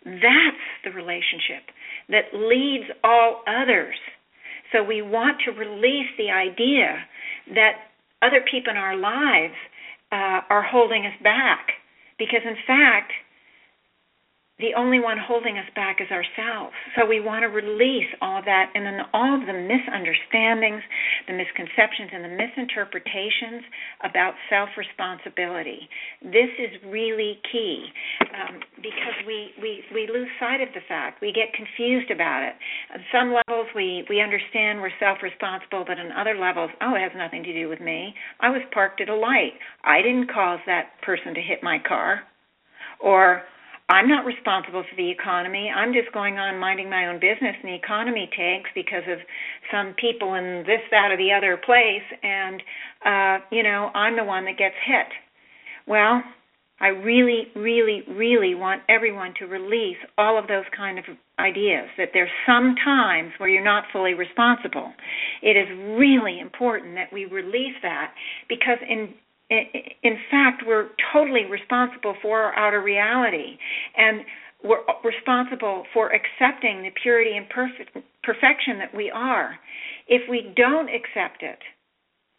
That's 0.04 0.66
the 0.84 0.90
relationship 0.90 1.70
that 2.08 2.34
leads 2.34 2.84
all 3.02 3.42
others. 3.46 3.96
So 4.72 4.82
we 4.82 5.02
want 5.02 5.38
to 5.46 5.52
release 5.52 6.10
the 6.18 6.30
idea 6.30 7.04
that 7.54 7.90
other 8.22 8.40
people 8.50 8.70
in 8.70 8.76
our 8.76 8.96
lives 8.96 9.54
uh, 10.12 10.40
are 10.50 10.62
holding 10.62 11.06
us 11.06 11.16
back. 11.22 11.68
Because 12.18 12.42
in 12.44 12.56
fact, 12.66 13.12
the 14.62 14.70
only 14.78 15.00
one 15.00 15.18
holding 15.18 15.58
us 15.58 15.66
back 15.74 15.98
is 15.98 16.06
ourselves. 16.14 16.74
So 16.94 17.02
we 17.02 17.18
want 17.18 17.42
to 17.42 17.50
release 17.50 18.06
all 18.22 18.38
of 18.38 18.44
that 18.46 18.70
and 18.74 18.86
then 18.86 19.02
all 19.12 19.34
of 19.34 19.42
the 19.50 19.52
misunderstandings, 19.52 20.78
the 21.26 21.34
misconceptions, 21.34 22.14
and 22.14 22.22
the 22.22 22.30
misinterpretations 22.30 23.66
about 24.06 24.38
self 24.46 24.70
responsibility. 24.78 25.90
This 26.22 26.54
is 26.62 26.70
really 26.86 27.42
key 27.50 27.82
um, 28.30 28.62
because 28.78 29.18
we, 29.26 29.50
we, 29.58 29.82
we 29.90 30.06
lose 30.06 30.30
sight 30.38 30.62
of 30.62 30.70
the 30.70 30.86
fact. 30.86 31.18
We 31.18 31.34
get 31.34 31.50
confused 31.50 32.14
about 32.14 32.46
it. 32.46 32.54
On 32.94 33.02
some 33.10 33.28
levels, 33.34 33.66
we, 33.74 34.06
we 34.06 34.22
understand 34.22 34.78
we're 34.78 34.94
self 35.02 35.18
responsible, 35.18 35.82
but 35.82 35.98
on 35.98 36.14
other 36.14 36.38
levels, 36.38 36.70
oh, 36.78 36.94
it 36.94 37.02
has 37.02 37.12
nothing 37.18 37.42
to 37.42 37.52
do 37.52 37.66
with 37.66 37.82
me. 37.82 38.14
I 38.38 38.54
was 38.54 38.62
parked 38.70 39.00
at 39.02 39.10
a 39.10 39.18
light. 39.18 39.58
I 39.82 39.98
didn't 39.98 40.30
cause 40.30 40.62
that 40.70 40.94
person 41.02 41.34
to 41.34 41.42
hit 41.42 41.58
my 41.66 41.82
car. 41.82 42.22
Or, 43.02 43.42
I'm 43.88 44.08
not 44.08 44.24
responsible 44.24 44.82
for 44.82 44.96
the 44.96 45.10
economy. 45.10 45.70
I'm 45.74 45.92
just 45.92 46.12
going 46.12 46.38
on 46.38 46.58
minding 46.58 46.88
my 46.88 47.06
own 47.06 47.16
business, 47.16 47.54
and 47.62 47.68
the 47.68 47.74
economy 47.74 48.30
tanks 48.34 48.70
because 48.74 49.04
of 49.10 49.18
some 49.70 49.94
people 50.00 50.34
in 50.34 50.64
this, 50.66 50.80
that, 50.90 51.12
or 51.12 51.18
the 51.18 51.32
other 51.32 51.58
place, 51.58 52.06
and 52.22 52.62
uh, 53.04 53.44
you 53.50 53.62
know 53.62 53.90
I'm 53.94 54.16
the 54.16 54.24
one 54.24 54.46
that 54.46 54.56
gets 54.56 54.74
hit. 54.86 55.08
Well, 55.86 56.22
I 56.80 56.88
really, 56.88 57.48
really, 57.54 58.02
really 58.08 58.54
want 58.54 58.82
everyone 58.88 59.34
to 59.38 59.46
release 59.46 59.98
all 60.18 60.38
of 60.38 60.48
those 60.48 60.64
kind 60.76 60.98
of 60.98 61.04
ideas. 61.38 61.88
That 61.98 62.08
there's 62.12 62.30
some 62.46 62.74
times 62.84 63.32
where 63.38 63.48
you're 63.48 63.64
not 63.64 63.84
fully 63.92 64.14
responsible. 64.14 64.92
It 65.42 65.56
is 65.56 65.68
really 65.98 66.40
important 66.40 66.94
that 66.96 67.12
we 67.12 67.26
release 67.26 67.76
that 67.82 68.12
because 68.48 68.78
in 68.88 69.14
in 70.02 70.16
fact, 70.30 70.62
we're 70.66 70.88
totally 71.12 71.44
responsible 71.50 72.14
for 72.22 72.40
our 72.40 72.56
outer 72.56 72.82
reality. 72.82 73.58
And 73.96 74.24
we're 74.64 74.82
responsible 75.04 75.84
for 75.92 76.10
accepting 76.10 76.82
the 76.82 76.90
purity 77.02 77.36
and 77.36 77.48
perfect, 77.50 77.96
perfection 78.22 78.78
that 78.78 78.94
we 78.96 79.10
are. 79.10 79.56
If 80.08 80.22
we 80.28 80.52
don't 80.56 80.88
accept 80.88 81.42
it, 81.42 81.58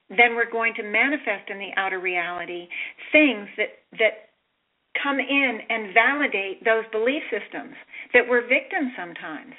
then 0.10 0.36
we're 0.36 0.52
going 0.52 0.74
to 0.76 0.84
manifest 0.84 1.50
in 1.50 1.58
the 1.58 1.70
outer 1.78 2.00
reality 2.00 2.68
things 3.12 3.48
that 3.58 3.82
that 3.94 4.30
come 5.02 5.20
in 5.20 5.60
and 5.70 5.94
validate 5.94 6.64
those 6.64 6.86
belief 6.92 7.22
systems 7.30 7.76
that 8.14 8.24
we're 8.28 8.42
victims 8.42 8.92
sometimes. 8.98 9.54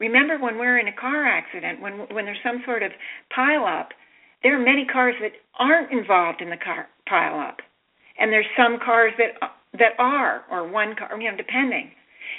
Remember 0.00 0.38
when 0.38 0.58
we're 0.58 0.78
in 0.78 0.88
a 0.88 1.00
car 1.00 1.26
accident, 1.26 1.80
when 1.80 2.06
when 2.10 2.24
there's 2.24 2.42
some 2.42 2.62
sort 2.64 2.82
of 2.82 2.90
pile 3.34 3.64
up, 3.64 3.90
there 4.44 4.54
are 4.54 4.64
many 4.64 4.84
cars 4.84 5.16
that 5.20 5.32
aren't 5.58 5.90
involved 5.90 6.40
in 6.40 6.50
the 6.50 6.60
car 6.62 6.86
pile 7.08 7.40
up, 7.40 7.58
and 8.20 8.30
there's 8.30 8.46
some 8.56 8.78
cars 8.78 9.12
that 9.18 9.34
that 9.74 9.98
are, 9.98 10.44
or 10.50 10.68
one 10.70 10.94
car, 10.94 11.10
you 11.20 11.28
know, 11.28 11.36
depending. 11.36 11.90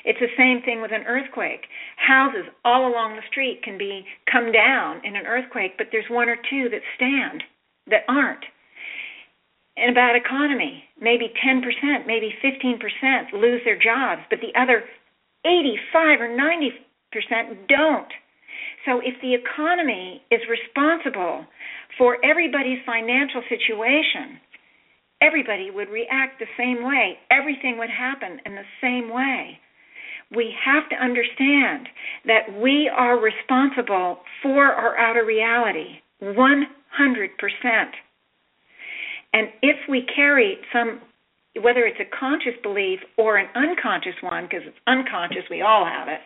It's 0.06 0.20
the 0.20 0.32
same 0.38 0.62
thing 0.64 0.82
with 0.82 0.92
an 0.94 1.04
earthquake. 1.08 1.66
Houses 1.98 2.46
all 2.64 2.88
along 2.88 3.16
the 3.16 3.28
street 3.30 3.62
can 3.64 3.78
be 3.78 4.06
come 4.32 4.52
down 4.52 5.02
in 5.04 5.16
an 5.16 5.26
earthquake, 5.26 5.78
but 5.78 5.88
there's 5.92 6.10
one 6.10 6.30
or 6.30 6.38
two 6.50 6.70
that 6.70 6.82
stand 6.96 7.44
that 7.88 8.06
aren't. 8.08 8.46
And 9.78 9.92
about 9.92 10.16
economy, 10.16 10.84
maybe 11.02 11.34
10%, 11.44 12.08
maybe 12.08 12.34
15% 12.44 13.34
lose 13.34 13.62
their 13.66 13.78
jobs, 13.78 14.22
but 14.30 14.40
the 14.40 14.58
other 14.60 14.84
85 15.44 16.22
or 16.22 16.30
90% 16.30 17.68
don't. 17.68 18.08
So 18.86 19.00
if 19.00 19.20
the 19.22 19.34
economy 19.34 20.22
is 20.32 20.42
responsible 20.50 21.46
for 21.98 22.18
everybody's 22.24 22.80
financial 22.86 23.42
situation, 23.50 24.40
everybody 25.22 25.72
would 25.72 25.90
react 25.90 26.40
the 26.40 26.46
same 26.58 26.84
way. 26.84 27.18
Everything 27.32 27.78
would 27.78 27.90
happen 27.90 28.40
in 28.46 28.56
the 28.56 28.68
same 28.82 29.10
way. 29.14 29.60
We 30.36 30.54
have 30.66 30.90
to 30.90 30.96
understand 30.96 31.88
that 32.26 32.62
we 32.62 32.90
are 32.90 33.20
responsible 33.20 34.20
for 34.42 34.66
our 34.66 34.98
outer 34.98 35.26
reality 35.26 36.02
100%. 36.22 36.66
And 39.34 39.50
if 39.62 39.78
we 39.90 40.06
carry 40.16 40.58
some, 40.74 41.02
whether 41.62 41.86
it's 41.86 42.00
a 42.00 42.18
conscious 42.18 42.60
belief 42.64 43.00
or 43.18 43.38
an 43.38 43.48
unconscious 43.56 44.16
one, 44.22 44.46
because 44.46 44.66
it's 44.66 44.78
unconscious, 44.88 45.44
we 45.50 45.62
all 45.62 45.86
have 45.86 46.08
it. 46.08 46.22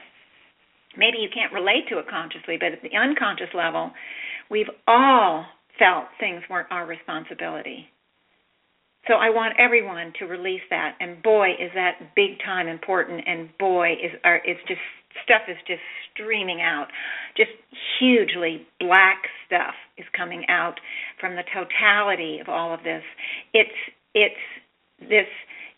Maybe 0.98 1.18
you 1.20 1.30
can't 1.34 1.54
relate 1.54 1.88
to 1.90 2.00
it 2.00 2.10
consciously, 2.10 2.58
but 2.60 2.74
at 2.74 2.82
the 2.82 2.98
unconscious 2.98 3.54
level, 3.54 3.92
we've 4.50 4.70
all 4.88 5.46
felt 5.78 6.06
things 6.20 6.42
weren't 6.50 6.72
our 6.72 6.86
responsibility. 6.86 7.88
So 9.08 9.16
I 9.16 9.30
want 9.30 9.56
everyone 9.58 10.14
to 10.20 10.26
release 10.26 10.62
that, 10.70 10.96
and 11.00 11.24
boy, 11.24 11.52
is 11.52 11.72
that 11.74 12.14
big 12.16 12.38
time 12.46 12.68
important, 12.68 13.24
and 13.26 13.50
boy, 13.58 13.94
is 13.94 14.12
our, 14.24 14.42
it's 14.44 14.60
just 14.68 14.82
stuff 15.24 15.42
is 15.48 15.58
just 15.66 15.82
streaming 16.14 16.62
out, 16.62 16.88
just 17.38 17.52
hugely 18.00 18.68
black 18.80 19.24
stuff 19.48 19.74
is 19.98 20.06
coming 20.16 20.44
out 20.50 20.76
from 21.20 21.36
the 21.36 21.44
totality 21.54 22.40
of 22.40 22.50
all 22.50 22.74
of 22.74 22.84
this. 22.84 23.04
It's 23.54 23.70
it's 24.14 24.36
this 25.00 25.28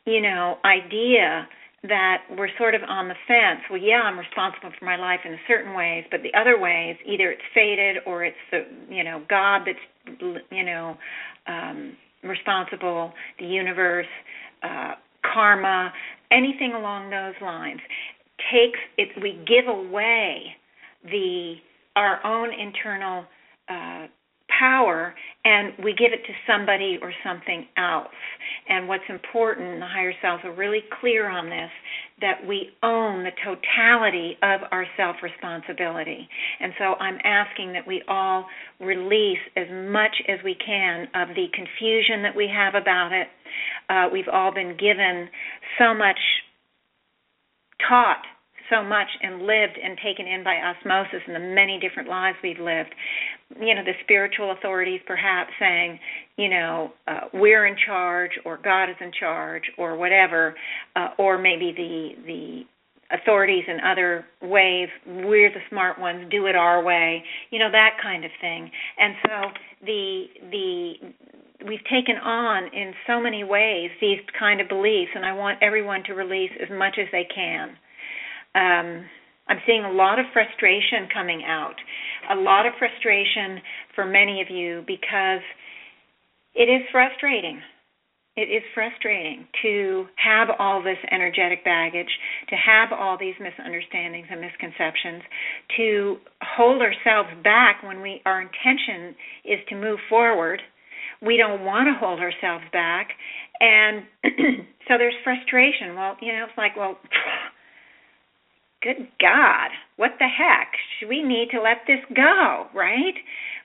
you 0.05 0.21
know 0.21 0.57
idea 0.65 1.47
that 1.84 2.24
we're 2.38 2.49
sort 2.58 2.76
of 2.76 2.82
on 2.88 3.08
the 3.08 3.16
fence. 3.28 3.62
Well, 3.70 3.82
yeah, 3.82 4.02
I'm 4.03 4.18
responsible 4.20 4.72
for 4.78 4.86
my 4.86 4.98
life 4.98 5.22
in 5.26 5.38
certain 5.48 5.74
ways, 5.74 6.06
but 6.12 6.22
the 6.22 6.38
other 6.40 6.60
ways, 6.60 6.95
either 7.06 7.32
it's 7.32 7.41
fated 7.53 7.98
or 8.06 8.24
it's 8.24 8.38
the 8.52 8.66
you 8.90 9.03
know 9.03 9.24
God 9.30 9.62
that's 9.66 10.22
you 10.52 10.64
know 10.64 10.95
um, 11.48 11.98
responsible, 12.24 13.14
the 13.40 13.45
universe, 13.45 14.06
uh, 14.64 14.94
karma, 15.34 15.91
anything 16.32 16.74
along 16.74 17.10
those 17.10 17.34
lines 17.41 17.80
takes 18.52 18.80
it. 18.98 19.10
We 19.22 19.44
give 19.48 19.68
away 19.68 20.56
the 21.03 21.56
our 21.95 22.26
own 22.26 22.49
internal 22.53 23.26
uh, 23.70 24.08
power 24.61 25.15
and 25.43 25.73
we 25.83 25.93
give 25.93 26.13
it 26.13 26.23
to 26.27 26.33
somebody 26.45 26.99
or 27.01 27.11
something 27.25 27.65
else. 27.77 28.13
And 28.69 28.88
what's 28.88 29.09
important, 29.09 29.79
the 29.79 29.88
higher 29.88 30.13
selves 30.21 30.43
are 30.45 30.53
really 30.53 30.81
clear 30.99 31.29
on 31.29 31.49
this, 31.49 31.71
that 32.21 32.45
we 32.47 32.69
own 32.83 33.23
the 33.23 33.31
totality 33.43 34.38
of 34.43 34.61
our 34.71 34.85
self 34.95 35.15
responsibility. 35.23 36.29
And 36.59 36.73
so 36.77 36.93
I'm 36.99 37.17
asking 37.23 37.73
that 37.73 37.88
we 37.88 38.03
all 38.07 38.45
release 38.79 39.41
as 39.57 39.65
much 39.91 40.15
as 40.27 40.38
we 40.45 40.55
can 40.63 41.07
of 41.15 41.29
the 41.29 41.47
confusion 41.53 42.21
that 42.21 42.35
we 42.35 42.47
have 42.53 42.75
about 42.75 43.11
it. 43.11 43.27
Uh, 43.89 44.09
we've 44.13 44.29
all 44.31 44.53
been 44.53 44.77
given 44.77 45.27
so 45.79 45.95
much 45.95 46.19
taught 47.89 48.21
so 48.72 48.81
much 48.84 49.07
and 49.22 49.41
lived 49.41 49.77
and 49.84 49.98
taken 50.03 50.26
in 50.26 50.43
by 50.43 50.56
osmosis 50.56 51.22
in 51.27 51.34
the 51.34 51.39
many 51.39 51.80
different 51.80 52.10
lives 52.10 52.38
we've 52.41 52.60
lived. 52.60 52.89
You 53.60 53.76
know, 53.76 53.84
the 53.84 53.93
spiritual 54.03 54.52
authorities 54.53 55.02
perhaps 55.06 55.52
saying, 55.60 55.99
you 56.38 56.49
know, 56.49 56.93
uh, 57.07 57.27
we're 57.34 57.68
in 57.68 57.76
charge 57.85 58.31
or 58.45 58.57
God 58.57 58.85
is 58.85 58.95
in 59.02 59.11
charge 59.19 59.64
or 59.77 59.95
whatever, 59.98 60.56
uh, 60.95 61.10
or 61.19 61.38
maybe 61.38 61.73
the 61.76 62.23
the 62.26 62.61
authorities 63.11 63.65
in 63.68 63.77
other 63.81 64.26
ways 64.41 64.88
we're 65.06 65.49
the 65.49 65.60
smart 65.69 65.99
ones 65.99 66.26
do 66.31 66.45
it 66.45 66.56
our 66.56 66.81
way 66.81 67.22
you 67.49 67.60
know 67.60 67.69
that 67.69 67.98
kind 68.02 68.23
of 68.23 68.31
thing 68.39 68.72
and 68.98 69.15
so 69.26 69.41
the 69.85 70.26
the 70.49 70.93
we've 71.68 71.84
taken 71.91 72.15
on 72.23 72.73
in 72.73 72.93
so 73.06 73.19
many 73.19 73.43
ways 73.43 73.89
these 73.99 74.19
kind 74.39 74.61
of 74.61 74.69
beliefs 74.69 75.11
and 75.14 75.26
i 75.26 75.34
want 75.34 75.57
everyone 75.61 76.02
to 76.03 76.14
release 76.14 76.52
as 76.61 76.69
much 76.72 76.95
as 76.98 77.07
they 77.11 77.27
can 77.35 77.76
um, 78.56 79.06
i'm 79.48 79.60
seeing 79.65 79.84
a 79.84 79.91
lot 79.91 80.19
of 80.19 80.26
frustration 80.34 81.07
coming 81.14 81.44
out 81.45 81.76
a 82.32 82.36
lot 82.36 82.65
of 82.65 82.73
frustration 82.80 83.61
for 83.95 84.06
many 84.06 84.41
of 84.41 84.49
you 84.49 84.84
because 84.88 85.41
it 86.53 86.69
is 86.69 86.82
frustrating 86.91 87.61
it 88.38 88.48
is 88.48 88.64
frustrating 88.73 89.45
to 89.61 90.06
have 90.15 90.48
all 90.57 90.82
this 90.82 90.98
energetic 91.11 91.65
baggage, 91.65 92.07
to 92.48 92.56
have 92.56 92.90
all 92.98 93.18
these 93.18 93.36
misunderstandings 93.41 94.28
and 94.32 94.40
misconceptions, 94.40 95.22
to 95.76 96.18
hold 96.41 96.82
ourselves 96.82 97.30
back 97.44 97.84
when 97.84 98.02
we 98.02 98.22
our 98.26 98.41
intention 98.41 99.15
is 99.44 99.60
to 99.68 99.76
move 99.76 99.99
forward. 100.07 100.61
We 101.22 101.36
don't 101.36 101.65
want 101.65 101.88
to 101.88 101.99
hold 101.99 102.19
ourselves 102.22 102.64
back, 102.72 103.10
and 103.60 104.03
so 104.88 104.98
there's 104.98 105.14
frustration. 105.26 105.95
Well, 105.95 106.15
you 106.22 106.32
know, 106.32 106.45
it's 106.48 106.57
like, 106.57 106.78
well, 106.78 106.98
good 108.82 109.08
God, 109.20 109.70
what 109.98 110.12
the 110.20 110.28
heck? 110.28 110.74
We 111.08 111.24
need 111.24 111.49
to 111.52 111.62
let 111.62 111.86
this 111.88 111.99
go, 112.16 112.68
right? 112.74 113.16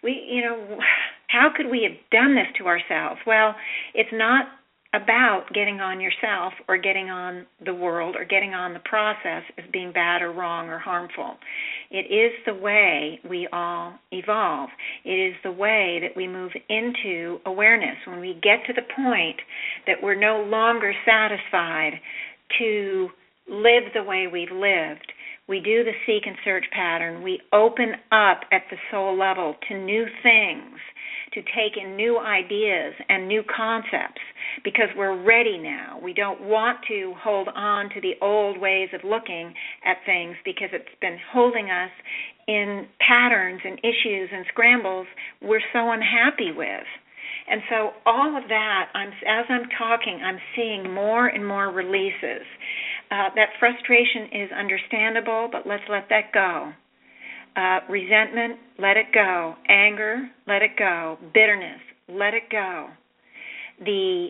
We, 0.02 0.22
you 0.28 0.42
know 0.42 0.78
how 1.28 1.50
could 1.54 1.70
we 1.70 1.82
have 1.82 1.98
done 2.10 2.34
this 2.34 2.46
to 2.58 2.66
ourselves? 2.66 3.20
Well, 3.26 3.54
it's 3.94 4.12
not 4.12 4.46
about 4.94 5.46
getting 5.52 5.80
on 5.80 6.00
yourself 6.00 6.52
or 6.68 6.78
getting 6.78 7.10
on 7.10 7.46
the 7.64 7.74
world 7.74 8.16
or 8.16 8.24
getting 8.24 8.54
on 8.54 8.72
the 8.72 8.80
process 8.80 9.42
as 9.58 9.64
being 9.72 9.92
bad 9.92 10.22
or 10.22 10.32
wrong 10.32 10.68
or 10.68 10.78
harmful. 10.78 11.36
It 11.90 12.06
is 12.12 12.32
the 12.46 12.54
way 12.54 13.20
we 13.28 13.48
all 13.52 13.94
evolve. 14.12 14.70
It 15.04 15.10
is 15.10 15.34
the 15.42 15.52
way 15.52 15.98
that 16.02 16.16
we 16.16 16.28
move 16.28 16.52
into 16.68 17.38
awareness. 17.44 17.96
When 18.06 18.20
we 18.20 18.34
get 18.42 18.64
to 18.66 18.72
the 18.72 18.86
point 18.96 19.36
that 19.86 19.96
we're 20.02 20.18
no 20.18 20.42
longer 20.48 20.92
satisfied 21.04 21.94
to 22.58 23.08
live 23.48 23.92
the 23.94 24.02
way 24.02 24.26
we've 24.30 24.52
lived, 24.52 25.12
we 25.48 25.60
do 25.60 25.84
the 25.84 25.92
seek 26.06 26.26
and 26.26 26.36
search 26.44 26.64
pattern. 26.72 27.22
We 27.22 27.40
open 27.52 27.92
up 28.10 28.40
at 28.50 28.62
the 28.70 28.76
soul 28.90 29.16
level 29.16 29.54
to 29.68 29.78
new 29.78 30.06
things 30.22 30.78
to 31.32 31.42
take 31.42 31.76
in 31.80 31.96
new 31.96 32.18
ideas 32.18 32.94
and 33.08 33.28
new 33.28 33.42
concepts 33.54 34.20
because 34.64 34.88
we're 34.96 35.22
ready 35.22 35.58
now. 35.58 36.00
We 36.02 36.14
don't 36.14 36.40
want 36.40 36.78
to 36.88 37.14
hold 37.22 37.48
on 37.54 37.90
to 37.90 38.00
the 38.00 38.14
old 38.22 38.58
ways 38.58 38.88
of 38.94 39.02
looking 39.04 39.52
at 39.84 39.98
things 40.06 40.36
because 40.44 40.70
it's 40.72 40.84
been 41.00 41.18
holding 41.32 41.70
us 41.70 41.90
in 42.48 42.86
patterns 43.06 43.60
and 43.64 43.78
issues 43.80 44.30
and 44.32 44.46
scrambles 44.48 45.06
we're 45.42 45.60
so 45.72 45.90
unhappy 45.90 46.52
with. 46.56 46.86
And 47.48 47.60
so 47.70 47.90
all 48.04 48.36
of 48.36 48.48
that, 48.48 48.88
I'm, 48.94 49.08
as 49.08 49.46
I'm 49.48 49.68
talking, 49.78 50.20
I'm 50.24 50.38
seeing 50.56 50.92
more 50.92 51.26
and 51.26 51.46
more 51.46 51.70
releases. 51.70 52.46
Uh, 53.10 53.30
that 53.36 53.50
frustration 53.60 54.24
is 54.32 54.50
understandable, 54.52 55.48
but 55.50 55.66
let's 55.66 55.82
let 55.88 56.08
that 56.10 56.32
go. 56.32 56.72
Uh, 57.56 57.80
resentment, 57.88 58.58
let 58.78 58.96
it 58.96 59.06
go. 59.14 59.54
Anger, 59.68 60.28
let 60.46 60.62
it 60.62 60.76
go. 60.78 61.16
Bitterness, 61.32 61.80
let 62.08 62.34
it 62.34 62.50
go. 62.50 62.88
The 63.84 64.28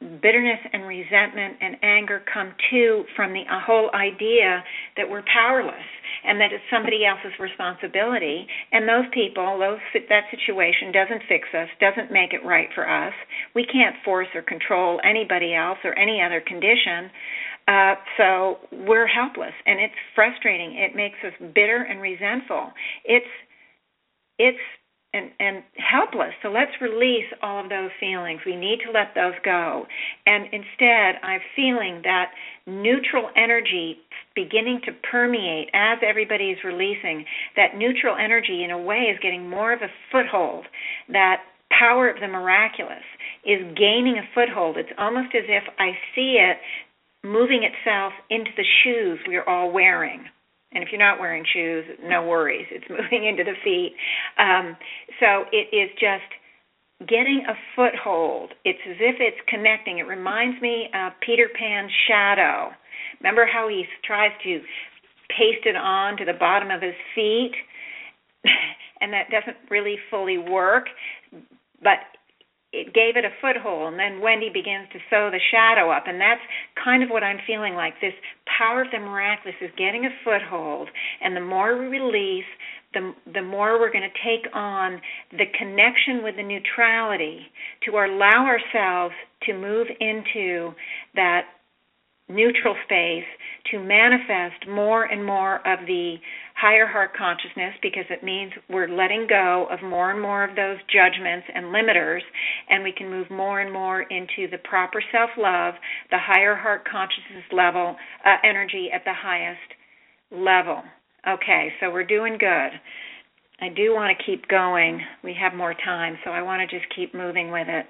bitterness 0.00 0.58
and 0.72 0.86
resentment 0.86 1.56
and 1.60 1.76
anger 1.82 2.22
come 2.32 2.52
too 2.70 3.04
from 3.14 3.32
the 3.32 3.44
whole 3.48 3.90
idea 3.94 4.62
that 4.96 5.08
we're 5.08 5.22
powerless 5.32 5.74
and 6.26 6.40
that 6.40 6.52
it's 6.52 6.64
somebody 6.70 7.06
else's 7.06 7.32
responsibility 7.38 8.46
and 8.72 8.88
those 8.88 9.06
people 9.12 9.58
those 9.58 9.78
that 10.08 10.24
situation 10.30 10.92
doesn't 10.92 11.22
fix 11.28 11.48
us 11.54 11.68
doesn't 11.80 12.12
make 12.12 12.32
it 12.32 12.44
right 12.44 12.68
for 12.74 12.88
us 12.88 13.14
we 13.54 13.64
can't 13.64 13.96
force 14.04 14.28
or 14.34 14.42
control 14.42 15.00
anybody 15.04 15.54
else 15.54 15.78
or 15.84 15.96
any 15.98 16.20
other 16.20 16.40
condition 16.40 17.10
uh, 17.68 17.94
so 18.16 18.58
we're 18.70 19.08
helpless, 19.08 19.52
and 19.66 19.80
it's 19.80 19.94
frustrating. 20.14 20.76
It 20.78 20.94
makes 20.94 21.18
us 21.26 21.32
bitter 21.52 21.82
and 21.82 22.00
resentful. 22.00 22.70
It's 23.04 23.26
it's 24.38 24.58
and 25.12 25.30
and 25.40 25.64
helpless. 25.74 26.32
So 26.42 26.48
let's 26.48 26.70
release 26.80 27.26
all 27.42 27.64
of 27.64 27.68
those 27.68 27.90
feelings. 27.98 28.40
We 28.46 28.54
need 28.54 28.78
to 28.86 28.92
let 28.92 29.14
those 29.16 29.34
go. 29.44 29.86
And 30.26 30.44
instead, 30.52 31.18
I'm 31.24 31.40
feeling 31.56 32.02
that 32.04 32.30
neutral 32.66 33.30
energy 33.36 33.98
beginning 34.34 34.80
to 34.84 34.92
permeate 35.10 35.68
as 35.72 35.98
everybody 36.06 36.50
is 36.50 36.58
releasing. 36.64 37.24
That 37.56 37.76
neutral 37.76 38.16
energy, 38.16 38.64
in 38.64 38.70
a 38.70 38.78
way, 38.78 39.08
is 39.12 39.18
getting 39.22 39.48
more 39.48 39.72
of 39.72 39.80
a 39.82 39.88
foothold. 40.12 40.66
That 41.08 41.42
power 41.70 42.08
of 42.08 42.20
the 42.20 42.28
miraculous 42.28 43.04
is 43.44 43.60
gaining 43.76 44.18
a 44.18 44.28
foothold. 44.34 44.76
It's 44.76 44.90
almost 44.98 45.34
as 45.34 45.44
if 45.48 45.64
I 45.78 45.92
see 46.14 46.38
it 46.38 46.58
moving 47.24 47.62
itself 47.64 48.12
into 48.30 48.50
the 48.56 48.64
shoes 48.84 49.18
we 49.26 49.36
are 49.36 49.48
all 49.48 49.72
wearing. 49.72 50.24
And 50.72 50.82
if 50.82 50.90
you're 50.92 51.00
not 51.00 51.18
wearing 51.18 51.44
shoes, 51.52 51.84
no 52.04 52.26
worries. 52.26 52.66
It's 52.70 52.84
moving 52.90 53.26
into 53.26 53.44
the 53.44 53.56
feet. 53.64 53.94
Um, 54.38 54.76
so 55.20 55.44
it 55.52 55.74
is 55.74 55.90
just 55.98 56.28
getting 57.00 57.42
a 57.48 57.54
foothold. 57.74 58.52
It's 58.64 58.80
as 58.88 58.96
if 59.00 59.16
it's 59.20 59.40
connecting. 59.48 59.98
It 59.98 60.06
reminds 60.06 60.60
me 60.62 60.88
of 60.94 61.12
Peter 61.24 61.48
Pan's 61.58 61.92
shadow. 62.08 62.70
Remember 63.20 63.46
how 63.46 63.68
he 63.68 63.84
tries 64.04 64.32
to 64.44 64.60
paste 65.28 65.66
it 65.66 65.76
on 65.76 66.16
to 66.16 66.24
the 66.24 66.38
bottom 66.38 66.70
of 66.70 66.80
his 66.80 66.94
feet? 67.14 67.52
and 69.00 69.12
that 69.12 69.28
doesn't 69.30 69.56
really 69.70 69.96
fully 70.10 70.38
work. 70.38 70.86
But 71.82 71.98
it 72.72 72.92
gave 72.92 73.16
it 73.16 73.24
a 73.24 73.32
foothold 73.40 73.92
and 73.92 73.98
then 73.98 74.20
wendy 74.20 74.50
begins 74.52 74.88
to 74.92 74.98
sew 75.08 75.30
the 75.30 75.40
shadow 75.50 75.90
up 75.90 76.04
and 76.06 76.20
that's 76.20 76.42
kind 76.82 77.02
of 77.02 77.08
what 77.08 77.22
i'm 77.22 77.38
feeling 77.46 77.74
like 77.74 77.94
this 78.00 78.12
power 78.58 78.82
of 78.82 78.90
the 78.90 78.98
miraculous 78.98 79.56
is 79.62 79.70
getting 79.78 80.04
a 80.04 80.12
foothold 80.24 80.88
and 81.22 81.36
the 81.36 81.40
more 81.40 81.78
we 81.78 81.86
release 81.86 82.50
the 82.96 83.32
the 83.34 83.42
more 83.42 83.78
we're 83.78 83.92
going 83.92 84.08
to 84.08 84.24
take 84.24 84.52
on 84.54 85.00
the 85.32 85.44
connection 85.58 86.24
with 86.24 86.36
the 86.36 86.42
neutrality 86.42 87.40
to 87.84 87.92
allow 87.92 88.46
ourselves 88.46 89.14
to 89.42 89.52
move 89.52 89.86
into 90.00 90.72
that 91.14 91.42
neutral 92.28 92.74
space 92.84 93.28
to 93.70 93.78
manifest 93.78 94.66
more 94.68 95.04
and 95.04 95.24
more 95.24 95.56
of 95.66 95.86
the 95.86 96.16
higher 96.56 96.86
heart 96.86 97.10
consciousness 97.16 97.74
because 97.82 98.04
it 98.10 98.24
means 98.24 98.50
we're 98.68 98.88
letting 98.88 99.26
go 99.28 99.68
of 99.70 99.80
more 99.82 100.10
and 100.10 100.20
more 100.20 100.42
of 100.42 100.56
those 100.56 100.78
judgments 100.90 101.46
and 101.54 101.66
limiters 101.66 102.22
and 102.68 102.82
we 102.82 102.90
can 102.90 103.08
move 103.08 103.30
more 103.30 103.60
and 103.60 103.72
more 103.72 104.02
into 104.02 104.50
the 104.50 104.58
proper 104.64 105.00
self-love 105.12 105.74
the 106.10 106.18
higher 106.18 106.56
heart 106.56 106.82
consciousness 106.90 107.44
level 107.52 107.94
uh, 108.24 108.36
energy 108.42 108.88
at 108.92 109.04
the 109.04 109.14
highest 109.14 109.70
level 110.32 110.82
okay 111.28 111.72
so 111.80 111.90
we're 111.90 112.04
doing 112.04 112.36
good. 112.38 112.70
I 113.58 113.70
do 113.74 113.94
want 113.94 114.16
to 114.16 114.24
keep 114.24 114.46
going. 114.48 115.00
We 115.24 115.34
have 115.40 115.54
more 115.54 115.74
time 115.74 116.18
so 116.24 116.30
i 116.30 116.42
want 116.42 116.68
to 116.68 116.78
just 116.78 116.88
keep 116.94 117.14
moving 117.14 117.50
with 117.50 117.68
it. 117.68 117.86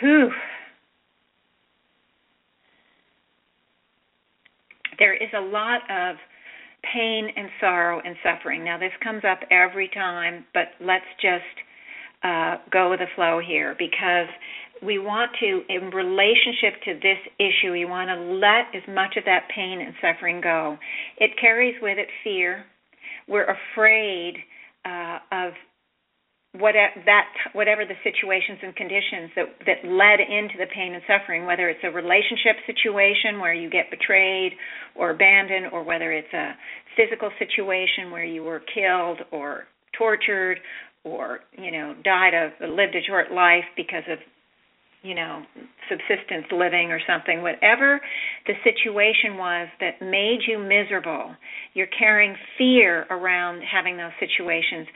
Whew. 0.00 0.30
There 4.98 5.14
is 5.14 5.30
a 5.36 5.40
lot 5.40 5.80
of 5.90 6.16
pain 6.92 7.28
and 7.36 7.48
sorrow 7.60 8.00
and 8.04 8.16
suffering. 8.22 8.64
Now, 8.64 8.78
this 8.78 8.92
comes 9.02 9.22
up 9.28 9.40
every 9.50 9.88
time, 9.88 10.44
but 10.52 10.68
let's 10.80 11.04
just 11.20 11.42
uh, 12.24 12.56
go 12.70 12.90
with 12.90 13.00
the 13.00 13.06
flow 13.14 13.40
here 13.44 13.74
because 13.78 14.28
we 14.84 14.98
want 14.98 15.30
to, 15.40 15.62
in 15.68 15.90
relationship 15.90 16.82
to 16.84 16.94
this 16.94 17.18
issue, 17.38 17.72
we 17.72 17.84
want 17.84 18.08
to 18.08 18.16
let 18.16 18.74
as 18.74 18.82
much 18.92 19.16
of 19.16 19.24
that 19.24 19.48
pain 19.54 19.80
and 19.80 19.94
suffering 20.00 20.40
go. 20.40 20.76
It 21.18 21.30
carries 21.40 21.76
with 21.80 21.98
it 21.98 22.08
fear. 22.24 22.64
We're 23.28 23.46
afraid 23.46 24.34
uh, 24.84 25.18
of 25.30 25.52
whatever 26.58 26.92
that 27.06 27.28
whatever 27.54 27.86
the 27.86 27.94
situations 28.04 28.58
and 28.62 28.76
conditions 28.76 29.30
that 29.36 29.46
that 29.64 29.88
led 29.88 30.20
into 30.20 30.58
the 30.58 30.66
pain 30.74 30.92
and 30.92 31.02
suffering 31.08 31.46
whether 31.46 31.70
it's 31.70 31.80
a 31.82 31.90
relationship 31.90 32.56
situation 32.66 33.40
where 33.40 33.54
you 33.54 33.70
get 33.70 33.90
betrayed 33.90 34.52
or 34.94 35.12
abandoned 35.12 35.72
or 35.72 35.82
whether 35.82 36.12
it's 36.12 36.32
a 36.34 36.52
physical 36.94 37.30
situation 37.38 38.10
where 38.10 38.24
you 38.24 38.44
were 38.44 38.60
killed 38.74 39.20
or 39.30 39.64
tortured 39.96 40.58
or 41.04 41.40
you 41.56 41.70
know 41.70 41.94
died 42.04 42.34
of 42.34 42.52
lived 42.60 42.94
a 42.94 43.02
short 43.08 43.32
life 43.32 43.64
because 43.74 44.04
of 44.10 44.18
you 45.02 45.14
know, 45.14 45.42
subsistence 45.88 46.46
living 46.52 46.92
or 46.92 47.00
something, 47.06 47.42
whatever 47.42 48.00
the 48.46 48.54
situation 48.62 49.36
was 49.36 49.68
that 49.80 50.00
made 50.00 50.38
you 50.46 50.58
miserable, 50.58 51.34
you're 51.74 51.88
carrying 51.98 52.36
fear 52.56 53.04
around 53.10 53.62
having 53.62 53.96
those 53.96 54.12
situations 54.20 54.86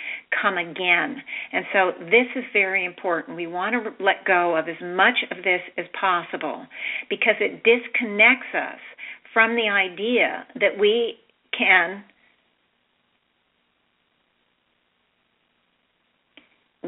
come 0.41 0.59
again. 0.59 1.17
And 1.53 1.65
so 1.73 1.91
this 2.05 2.27
is 2.37 2.45
very 2.53 2.85
important. 2.85 3.37
We 3.37 3.49
want 3.49 3.75
to 3.75 4.05
let 4.05 4.25
go 4.25 4.57
of 4.57 4.69
as 4.69 4.81
much 4.81 5.19
of 5.31 5.39
this 5.39 5.61
as 5.77 5.87
possible 6.01 6.67
because 7.11 7.35
it 7.41 7.65
disconnects 7.65 8.55
us 8.55 8.79
from 9.35 9.57
the 9.57 9.69
idea 9.69 10.47
that 10.61 10.79
we 10.79 11.17
can 11.57 12.05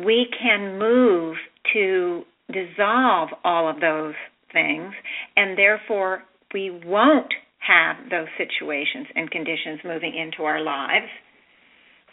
we 0.04 0.28
can 0.40 0.78
move 0.78 1.36
to 1.72 2.22
dissolve 2.52 3.30
all 3.44 3.68
of 3.68 3.80
those 3.80 4.14
things, 4.52 4.92
and 5.36 5.56
therefore 5.56 6.22
we 6.52 6.70
won't 6.70 7.32
have 7.58 7.96
those 8.10 8.28
situations 8.38 9.06
and 9.14 9.30
conditions 9.30 9.80
moving 9.84 10.14
into 10.16 10.44
our 10.44 10.62
lives. 10.62 11.06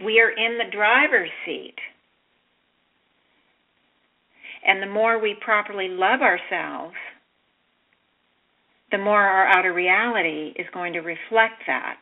We 0.03 0.19
are 0.19 0.29
in 0.29 0.57
the 0.57 0.75
driver's 0.75 1.29
seat. 1.45 1.75
And 4.65 4.81
the 4.81 4.91
more 4.91 5.21
we 5.21 5.35
properly 5.39 5.87
love 5.89 6.21
ourselves, 6.21 6.95
the 8.91 8.97
more 8.97 9.21
our 9.21 9.47
outer 9.47 9.73
reality 9.73 10.53
is 10.57 10.65
going 10.73 10.93
to 10.93 10.99
reflect 10.99 11.61
that. 11.67 12.01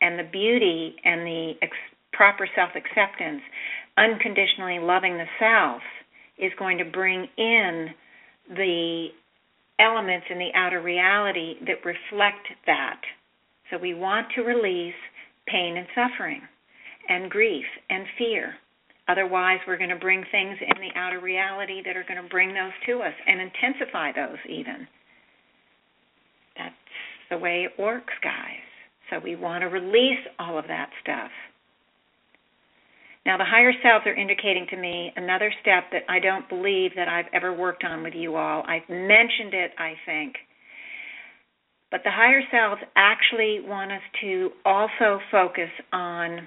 And 0.00 0.18
the 0.18 0.28
beauty 0.30 0.96
and 1.04 1.20
the 1.26 1.52
ex- 1.62 1.76
proper 2.12 2.48
self 2.54 2.70
acceptance, 2.74 3.42
unconditionally 3.96 4.78
loving 4.78 5.18
the 5.18 5.26
self, 5.38 5.82
is 6.38 6.52
going 6.58 6.78
to 6.78 6.84
bring 6.84 7.26
in 7.36 7.88
the 8.50 9.08
elements 9.78 10.26
in 10.30 10.38
the 10.38 10.50
outer 10.54 10.80
reality 10.80 11.54
that 11.66 11.84
reflect 11.84 12.46
that. 12.66 13.00
So 13.70 13.78
we 13.78 13.94
want 13.94 14.26
to 14.34 14.42
release 14.42 14.94
pain 15.46 15.76
and 15.76 15.86
suffering 15.94 16.42
and 17.08 17.30
grief 17.30 17.64
and 17.90 18.06
fear. 18.18 18.54
Otherwise, 19.08 19.60
we're 19.66 19.76
going 19.76 19.90
to 19.90 19.96
bring 19.96 20.24
things 20.32 20.56
in 20.60 20.80
the 20.80 20.98
outer 20.98 21.20
reality 21.20 21.82
that 21.84 21.96
are 21.96 22.04
going 22.08 22.22
to 22.22 22.28
bring 22.28 22.54
those 22.54 22.72
to 22.86 23.02
us 23.02 23.14
and 23.26 23.40
intensify 23.40 24.12
those 24.12 24.38
even. 24.48 24.86
That's 26.56 26.74
the 27.30 27.38
way 27.38 27.64
it 27.64 27.80
works, 27.80 28.14
guys. 28.22 28.66
So 29.10 29.20
we 29.22 29.36
want 29.36 29.62
to 29.62 29.68
release 29.68 30.18
all 30.38 30.58
of 30.58 30.66
that 30.66 30.90
stuff. 31.02 31.30
Now, 33.26 33.36
the 33.36 33.44
higher 33.44 33.72
selves 33.82 34.06
are 34.06 34.14
indicating 34.14 34.68
to 34.70 34.76
me 34.76 35.12
another 35.16 35.52
step 35.60 35.90
that 35.90 36.02
I 36.08 36.20
don't 36.20 36.48
believe 36.48 36.92
that 36.94 37.08
I've 37.08 37.26
ever 37.34 37.52
worked 37.52 37.82
on 37.82 38.04
with 38.04 38.14
you 38.14 38.36
all. 38.36 38.62
I've 38.68 38.88
mentioned 38.88 39.52
it, 39.52 39.72
I 39.76 39.94
think. 40.06 40.36
But 41.90 42.02
the 42.04 42.10
higher 42.12 42.40
selves 42.52 42.80
actually 42.94 43.58
want 43.64 43.90
us 43.90 44.00
to 44.20 44.50
also 44.64 45.18
focus 45.32 45.70
on 45.92 46.46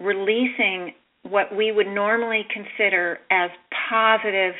releasing 0.00 0.92
what 1.22 1.54
we 1.56 1.70
would 1.70 1.86
normally 1.86 2.42
consider 2.52 3.20
as 3.30 3.50
positive 3.88 4.54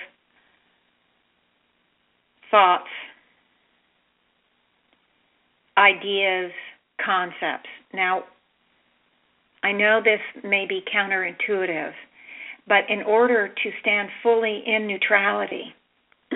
thoughts, 2.52 2.84
ideas, 5.76 6.52
concepts. 7.04 7.68
Now, 7.92 8.22
I 9.62 9.72
know 9.72 10.00
this 10.02 10.20
may 10.44 10.66
be 10.68 10.82
counterintuitive, 10.94 11.92
but 12.66 12.88
in 12.88 13.02
order 13.02 13.48
to 13.48 13.70
stand 13.80 14.08
fully 14.22 14.62
in 14.66 14.86
neutrality, 14.86 15.74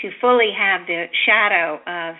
to 0.00 0.10
fully 0.20 0.50
have 0.56 0.86
the 0.86 1.06
shadow 1.26 1.80
of 1.86 2.14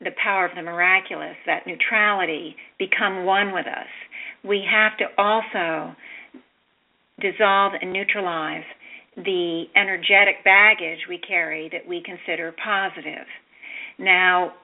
the 0.00 0.10
power 0.22 0.46
of 0.46 0.54
the 0.56 0.62
miraculous, 0.62 1.36
that 1.46 1.66
neutrality, 1.66 2.56
become 2.78 3.24
one 3.24 3.52
with 3.52 3.66
us, 3.66 3.86
we 4.44 4.64
have 4.68 4.96
to 4.98 5.04
also 5.16 5.94
dissolve 7.20 7.72
and 7.80 7.92
neutralize 7.92 8.64
the 9.16 9.64
energetic 9.76 10.42
baggage 10.44 10.98
we 11.08 11.18
carry 11.18 11.68
that 11.70 11.86
we 11.86 12.02
consider 12.02 12.54
positive. 12.64 13.26
Now, 13.98 14.54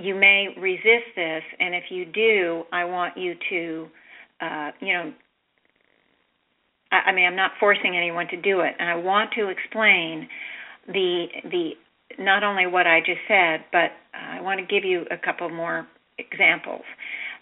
you 0.00 0.14
may 0.14 0.48
resist 0.58 1.14
this, 1.14 1.42
and 1.58 1.74
if 1.74 1.84
you 1.90 2.06
do, 2.06 2.64
I 2.72 2.84
want 2.84 3.16
you 3.16 3.34
to, 3.50 3.86
uh, 4.40 4.70
you 4.80 4.92
know, 4.94 5.12
I, 6.90 7.10
I 7.10 7.12
mean, 7.12 7.26
I'm 7.26 7.36
not 7.36 7.52
forcing 7.60 7.96
anyone 7.96 8.26
to 8.28 8.40
do 8.40 8.60
it, 8.60 8.74
and 8.78 8.88
I 8.88 8.94
want 8.96 9.30
to 9.36 9.48
explain 9.48 10.28
the 10.86 11.26
the 11.44 11.70
not 12.18 12.42
only 12.42 12.66
what 12.66 12.86
I 12.86 13.00
just 13.00 13.20
said, 13.28 13.64
but 13.70 13.92
I 14.14 14.40
want 14.40 14.58
to 14.60 14.66
give 14.66 14.84
you 14.84 15.04
a 15.10 15.16
couple 15.16 15.48
more 15.48 15.86
examples. 16.18 16.82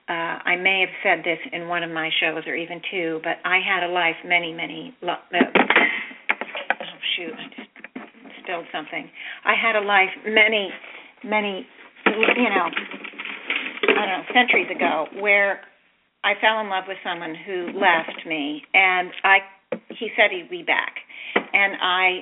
Uh, 0.09 0.41
I 0.45 0.57
may 0.57 0.81
have 0.81 0.95
said 1.03 1.25
this 1.25 1.39
in 1.53 1.69
one 1.69 1.83
of 1.83 1.91
my 1.91 2.11
shows 2.21 2.43
or 2.47 2.55
even 2.55 2.81
two, 2.91 3.21
but 3.23 3.37
I 3.45 3.61
had 3.61 3.83
a 3.83 3.93
life 3.93 4.17
many, 4.25 4.53
many. 4.53 4.95
Lo- 5.03 5.13
uh, 5.13 5.37
oh 5.37 6.99
shoot! 7.17 7.33
I 7.35 7.45
just 7.57 7.71
spilled 8.43 8.67
something. 8.73 9.09
I 9.45 9.55
had 9.55 9.77
a 9.77 9.85
life 9.85 10.11
many, 10.27 10.71
many 11.25 11.67
you 12.17 12.51
know, 12.51 12.69
I 13.89 14.07
don't 14.07 14.09
know, 14.09 14.25
centuries 14.35 14.69
ago, 14.75 15.07
where 15.21 15.61
I 16.25 16.35
fell 16.41 16.61
in 16.61 16.69
love 16.69 16.85
with 16.89 16.99
someone 17.05 17.35
who 17.35 17.67
left 17.79 18.27
me, 18.27 18.63
and 18.75 19.11
I 19.25 19.39
he 19.89 20.09
said 20.17 20.31
he'd 20.31 20.51
be 20.51 20.63
back, 20.63 20.95
and 21.35 21.75
I 21.81 22.21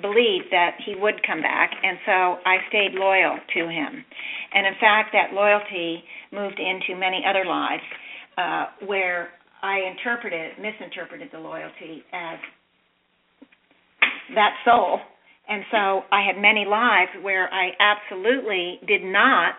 believed 0.00 0.46
that 0.50 0.76
he 0.84 0.94
would 0.94 1.14
come 1.26 1.40
back, 1.40 1.70
and 1.82 1.98
so 2.04 2.12
I 2.44 2.56
stayed 2.68 2.92
loyal 2.92 3.38
to 3.54 3.60
him. 3.68 4.04
And 4.52 4.66
in 4.66 4.74
fact, 4.80 5.10
that 5.12 5.32
loyalty 5.32 6.02
moved 6.32 6.60
into 6.60 6.98
many 6.98 7.22
other 7.28 7.44
lives 7.46 7.82
uh, 8.36 8.86
where 8.86 9.30
I 9.62 9.80
interpreted, 9.90 10.52
misinterpreted 10.60 11.30
the 11.32 11.38
loyalty 11.38 12.04
as 12.12 12.38
that 14.34 14.54
soul 14.64 15.00
and 15.48 15.64
so 15.70 16.02
I 16.10 16.26
had 16.26 16.40
many 16.40 16.64
lives 16.64 17.10
where 17.22 17.52
I 17.52 17.70
absolutely 17.78 18.80
did 18.86 19.02
not 19.02 19.54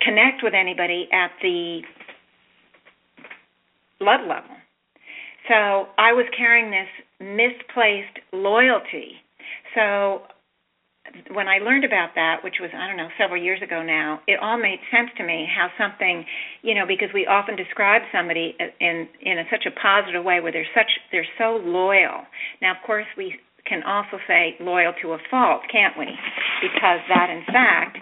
connect 0.00 0.42
with 0.42 0.54
anybody 0.54 1.08
at 1.12 1.30
the 1.42 1.80
blood 3.98 4.20
level. 4.20 4.56
So 5.48 5.88
I 5.98 6.12
was 6.12 6.26
carrying 6.36 6.70
this 6.70 6.88
misplaced 7.20 8.18
loyalty. 8.32 9.12
So 9.74 10.22
when 11.32 11.48
I 11.48 11.58
learned 11.58 11.84
about 11.84 12.10
that, 12.14 12.40
which 12.42 12.56
was 12.60 12.70
I 12.74 12.86
don't 12.86 12.96
know 12.96 13.08
several 13.18 13.42
years 13.42 13.60
ago 13.62 13.82
now, 13.82 14.20
it 14.26 14.38
all 14.40 14.58
made 14.58 14.78
sense 14.90 15.10
to 15.18 15.24
me 15.24 15.46
how 15.46 15.68
something, 15.76 16.24
you 16.62 16.74
know, 16.74 16.86
because 16.86 17.08
we 17.12 17.26
often 17.26 17.56
describe 17.56 18.02
somebody 18.12 18.56
in 18.80 19.08
in 19.20 19.38
a, 19.38 19.44
such 19.50 19.66
a 19.66 19.80
positive 19.80 20.24
way 20.24 20.40
where 20.40 20.52
they're 20.52 20.74
such 20.74 20.90
they're 21.12 21.28
so 21.38 21.60
loyal. 21.62 22.24
Now, 22.62 22.72
of 22.72 22.78
course, 22.86 23.06
we 23.16 23.36
can 23.66 23.82
also 23.82 24.18
say 24.28 24.56
loyal 24.60 24.92
to 25.02 25.12
a 25.12 25.18
fault, 25.30 25.62
can't 25.72 25.98
we? 25.98 26.06
Because 26.60 27.00
that, 27.08 27.30
in 27.30 27.44
fact, 27.52 27.98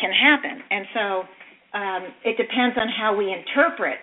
can 0.00 0.12
happen. 0.12 0.62
And 0.70 0.86
so 0.92 1.78
um, 1.78 2.02
it 2.24 2.36
depends 2.36 2.76
on 2.76 2.88
how 2.88 3.16
we 3.16 3.32
interpret 3.32 3.98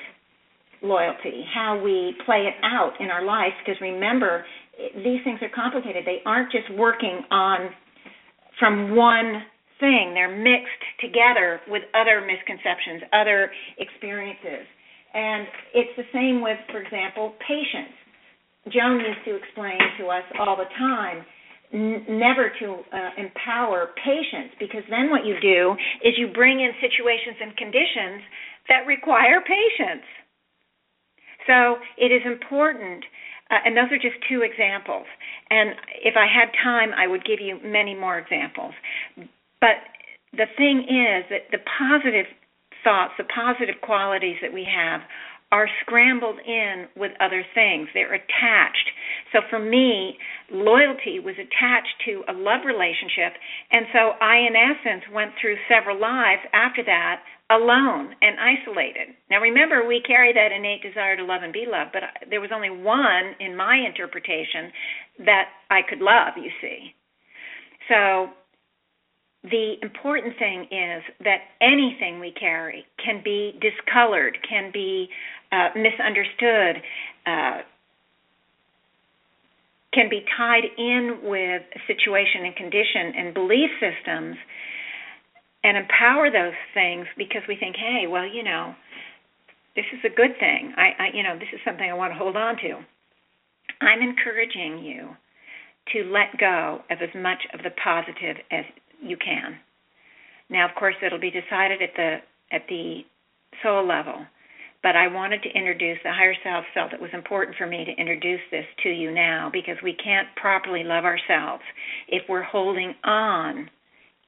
loyalty, 0.81 1.45
how 1.53 1.79
we 1.81 2.15
play 2.25 2.49
it 2.49 2.55
out 2.63 2.93
in 2.99 3.09
our 3.09 3.23
life. 3.23 3.53
Because 3.63 3.79
remember, 3.81 4.45
these 4.95 5.21
things 5.23 5.39
are 5.41 5.53
complicated. 5.53 6.03
They 6.05 6.21
aren't 6.25 6.51
just 6.51 6.69
working 6.73 7.21
on 7.31 7.69
from 8.59 8.95
one 8.95 9.43
thing. 9.79 10.13
They're 10.13 10.35
mixed 10.35 10.83
together 10.99 11.61
with 11.67 11.83
other 11.93 12.25
misconceptions, 12.25 13.03
other 13.13 13.51
experiences. 13.77 14.65
And 15.13 15.47
it's 15.73 15.93
the 15.97 16.09
same 16.11 16.41
with, 16.41 16.57
for 16.71 16.81
example, 16.81 17.33
patience 17.47 17.93
Joan 18.71 18.99
used 18.99 19.23
to 19.25 19.35
explain 19.35 19.79
to 19.99 20.07
us 20.07 20.23
all 20.39 20.55
the 20.55 20.69
time 20.77 21.25
n- 21.73 22.05
never 22.07 22.51
to 22.59 22.67
uh, 22.93 23.09
empower 23.17 23.91
patience 24.03 24.53
because 24.59 24.83
then 24.89 25.09
what 25.09 25.25
you 25.25 25.35
do 25.41 25.75
is 26.03 26.13
you 26.17 26.27
bring 26.33 26.61
in 26.61 26.71
situations 26.79 27.37
and 27.41 27.57
conditions 27.57 28.21
that 28.69 28.87
require 28.87 29.41
patience. 29.41 30.05
So 31.47 31.75
it 31.97 32.13
is 32.13 32.21
important, 32.25 33.03
uh, 33.51 33.59
and 33.65 33.75
those 33.75 33.91
are 33.91 33.99
just 33.99 34.15
two 34.29 34.41
examples. 34.47 35.05
And 35.49 35.75
if 36.03 36.15
I 36.15 36.27
had 36.27 36.47
time, 36.63 36.91
I 36.95 37.07
would 37.07 37.25
give 37.25 37.41
you 37.41 37.59
many 37.63 37.93
more 37.93 38.17
examples. 38.17 38.73
But 39.59 39.83
the 40.31 40.47
thing 40.57 40.87
is 40.87 41.27
that 41.29 41.51
the 41.51 41.59
positive 41.77 42.25
thoughts, 42.83 43.13
the 43.17 43.27
positive 43.27 43.75
qualities 43.81 44.37
that 44.41 44.53
we 44.53 44.67
have 44.67 45.01
are 45.53 45.69
scrambled 45.85 46.39
in 46.47 46.87
with 46.97 47.11
other 47.21 47.45
things. 47.53 47.87
They're 47.93 48.15
attached. 48.15 48.89
So 49.31 49.39
for 49.51 49.59
me, 49.59 50.17
loyalty 50.51 51.19
was 51.21 51.35
attached 51.37 51.93
to 52.05 52.23
a 52.27 52.33
love 52.33 52.65
relationship. 52.65 53.37
And 53.69 53.85
so 53.93 54.17
I, 54.17 54.49
in 54.49 54.57
essence, 54.57 55.03
went 55.13 55.31
through 55.39 55.57
several 55.69 56.01
lives 56.01 56.41
after 56.53 56.83
that 56.85 57.21
alone 57.51 58.15
and 58.21 58.35
isolated. 58.41 59.13
Now 59.29 59.41
remember, 59.41 59.87
we 59.87 60.01
carry 60.01 60.33
that 60.33 60.51
innate 60.51 60.81
desire 60.81 61.15
to 61.17 61.23
love 61.23 61.43
and 61.43 61.53
be 61.53 61.65
loved, 61.69 61.91
but 61.93 62.01
there 62.31 62.41
was 62.41 62.49
only 62.51 62.71
one 62.71 63.37
in 63.39 63.55
my 63.55 63.77
interpretation 63.77 64.73
that 65.19 65.49
I 65.69 65.81
could 65.87 65.99
love, 65.99 66.33
you 66.35 66.49
see. 66.61 66.95
So 67.89 68.33
the 69.43 69.73
important 69.81 70.33
thing 70.39 70.63
is 70.71 71.03
that 71.25 71.51
anything 71.61 72.19
we 72.19 72.31
carry 72.31 72.85
can 73.03 73.21
be 73.23 73.59
discolored, 73.59 74.37
can 74.47 74.71
be 74.73 75.09
uh, 75.53 75.69
misunderstood, 75.75 76.81
uh, 77.27 77.61
can 79.93 80.09
be 80.09 80.25
tied 80.35 80.65
in 80.77 81.19
with 81.23 81.61
situation 81.85 82.45
and 82.45 82.55
condition 82.55 83.13
and 83.15 83.33
belief 83.33 83.69
systems 83.77 84.35
and 85.63 85.77
empower 85.77 86.31
those 86.31 86.57
things 86.73 87.05
because 87.17 87.43
we 87.47 87.55
think, 87.55 87.75
hey, 87.77 88.07
well, 88.09 88.25
you 88.25 88.43
know, 88.43 88.73
this 89.75 89.85
is 89.93 89.99
a 90.03 90.09
good 90.09 90.37
thing. 90.39 90.73
I, 90.75 90.89
I 90.99 91.07
you 91.13 91.23
know, 91.23 91.37
this 91.37 91.47
is 91.53 91.59
something 91.63 91.89
I 91.89 91.93
want 91.93 92.11
to 92.11 92.17
hold 92.17 92.35
on 92.35 92.57
to. 92.57 92.81
I'm 93.81 94.01
encouraging 94.01 94.83
you 94.83 95.09
to 95.93 96.09
let 96.09 96.39
go 96.39 96.81
of 96.89 96.97
as 97.01 97.13
much 97.15 97.39
of 97.53 97.61
the 97.63 97.71
positive 97.83 98.37
as 98.51 98.65
you 99.01 99.17
can. 99.17 99.57
Now, 100.49 100.67
of 100.67 100.75
course, 100.75 100.95
it'll 101.05 101.19
be 101.19 101.31
decided 101.31 101.81
at 101.81 101.89
the 101.95 102.17
at 102.51 102.61
the 102.69 103.01
soul 103.63 103.87
level, 103.87 104.25
but 104.83 104.97
I 104.97 105.07
wanted 105.07 105.41
to 105.43 105.49
introduce 105.49 105.97
the 106.03 106.11
higher 106.11 106.35
self 106.43 106.65
felt 106.73 106.93
it 106.93 107.01
was 107.01 107.09
important 107.13 107.57
for 107.57 107.65
me 107.65 107.85
to 107.85 107.91
introduce 107.99 108.41
this 108.51 108.65
to 108.83 108.89
you 108.89 109.11
now 109.11 109.49
because 109.51 109.77
we 109.81 109.93
can't 109.93 110.27
properly 110.35 110.83
love 110.83 111.05
ourselves 111.05 111.63
if 112.09 112.23
we're 112.29 112.43
holding 112.43 112.93
on 113.03 113.69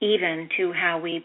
even 0.00 0.48
to 0.56 0.72
how 0.72 0.98
we 0.98 1.24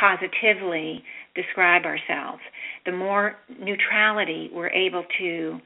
positively 0.00 1.02
describe 1.34 1.84
ourselves. 1.84 2.42
The 2.84 2.92
more 2.92 3.36
neutrality 3.48 4.50
we're 4.52 4.70
able 4.70 5.04
to 5.18 5.58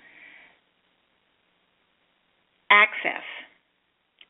access 2.71 3.23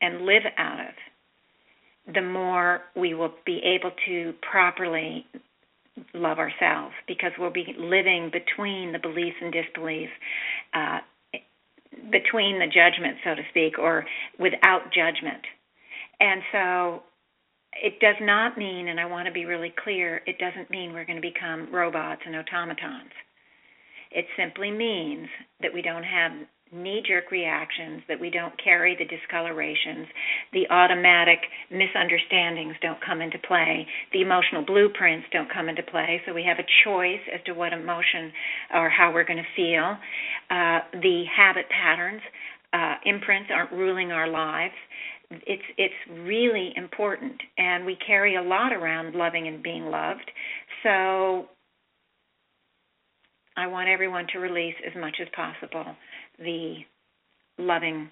and 0.01 0.25
live 0.25 0.43
out 0.57 0.79
of, 0.79 2.13
the 2.13 2.21
more 2.21 2.81
we 2.95 3.13
will 3.13 3.33
be 3.45 3.61
able 3.63 3.91
to 4.07 4.33
properly 4.49 5.25
love 6.13 6.39
ourselves 6.39 6.93
because 7.07 7.31
we'll 7.37 7.51
be 7.51 7.75
living 7.77 8.31
between 8.31 8.91
the 8.91 8.99
beliefs 8.99 9.35
and 9.41 9.51
disbeliefs, 9.51 10.11
uh, 10.73 10.99
between 12.11 12.59
the 12.59 12.67
judgment, 12.67 13.17
so 13.23 13.35
to 13.35 13.41
speak, 13.49 13.77
or 13.77 14.05
without 14.39 14.91
judgment. 14.93 15.43
And 16.19 16.41
so 16.51 17.03
it 17.73 17.99
does 17.99 18.15
not 18.21 18.57
mean, 18.57 18.87
and 18.87 18.99
I 18.99 19.05
want 19.05 19.27
to 19.27 19.31
be 19.31 19.45
really 19.45 19.73
clear, 19.83 20.21
it 20.25 20.37
doesn't 20.39 20.69
mean 20.69 20.93
we're 20.93 21.05
going 21.05 21.21
to 21.21 21.27
become 21.27 21.73
robots 21.73 22.21
and 22.25 22.35
automatons. 22.35 23.11
It 24.11 24.25
simply 24.37 24.71
means 24.71 25.27
that 25.61 25.73
we 25.73 25.81
don't 25.81 26.03
have 26.03 26.31
knee 26.71 27.01
jerk 27.05 27.31
reactions, 27.31 28.01
that 28.07 28.19
we 28.19 28.29
don't 28.29 28.53
carry 28.63 28.95
the 28.95 29.05
discolorations, 29.05 30.07
the 30.53 30.67
automatic 30.69 31.39
misunderstandings 31.69 32.75
don't 32.81 32.99
come 33.05 33.21
into 33.21 33.37
play, 33.39 33.85
the 34.13 34.21
emotional 34.21 34.63
blueprints 34.65 35.27
don't 35.31 35.51
come 35.51 35.69
into 35.69 35.83
play, 35.83 36.21
so 36.25 36.33
we 36.33 36.43
have 36.43 36.59
a 36.59 36.67
choice 36.85 37.21
as 37.33 37.41
to 37.45 37.53
what 37.53 37.73
emotion 37.73 38.31
or 38.73 38.89
how 38.89 39.11
we're 39.13 39.25
going 39.25 39.43
to 39.43 39.55
feel. 39.55 39.97
Uh, 40.49 40.79
the 41.01 41.23
habit 41.35 41.65
patterns, 41.69 42.21
uh, 42.73 42.95
imprints 43.05 43.49
aren't 43.53 43.71
ruling 43.71 44.11
our 44.11 44.29
lives. 44.29 44.73
It's 45.29 45.63
it's 45.77 45.93
really 46.25 46.73
important 46.75 47.39
and 47.57 47.85
we 47.85 47.97
carry 48.05 48.35
a 48.35 48.41
lot 48.41 48.73
around 48.73 49.15
loving 49.15 49.47
and 49.47 49.63
being 49.63 49.85
loved. 49.85 50.29
So 50.83 51.47
i 53.57 53.67
want 53.67 53.89
everyone 53.89 54.25
to 54.33 54.39
release 54.39 54.75
as 54.87 54.93
much 54.99 55.17
as 55.21 55.27
possible 55.35 55.85
the 56.43 56.75
loving 57.57 58.09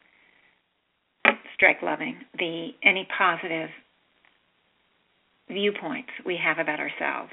strike 1.56 1.82
loving 1.82 2.16
the 2.38 2.70
any 2.84 3.08
positive 3.18 3.70
viewpoints 5.50 6.10
we 6.26 6.38
have 6.42 6.60
about 6.60 6.80
ourselves 6.80 7.32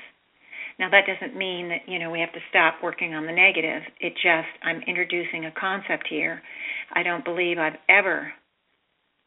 now 0.78 0.90
that 0.90 1.04
doesn't 1.06 1.36
mean 1.36 1.68
that 1.68 1.80
you 1.86 1.98
know 1.98 2.10
we 2.10 2.20
have 2.20 2.32
to 2.32 2.40
stop 2.50 2.74
working 2.82 3.14
on 3.14 3.26
the 3.26 3.32
negative 3.32 3.82
it 4.00 4.14
just 4.14 4.48
i'm 4.64 4.80
introducing 4.86 5.44
a 5.44 5.52
concept 5.58 6.06
here 6.08 6.40
i 6.94 7.02
don't 7.02 7.24
believe 7.24 7.58
i've 7.58 7.78
ever 7.88 8.32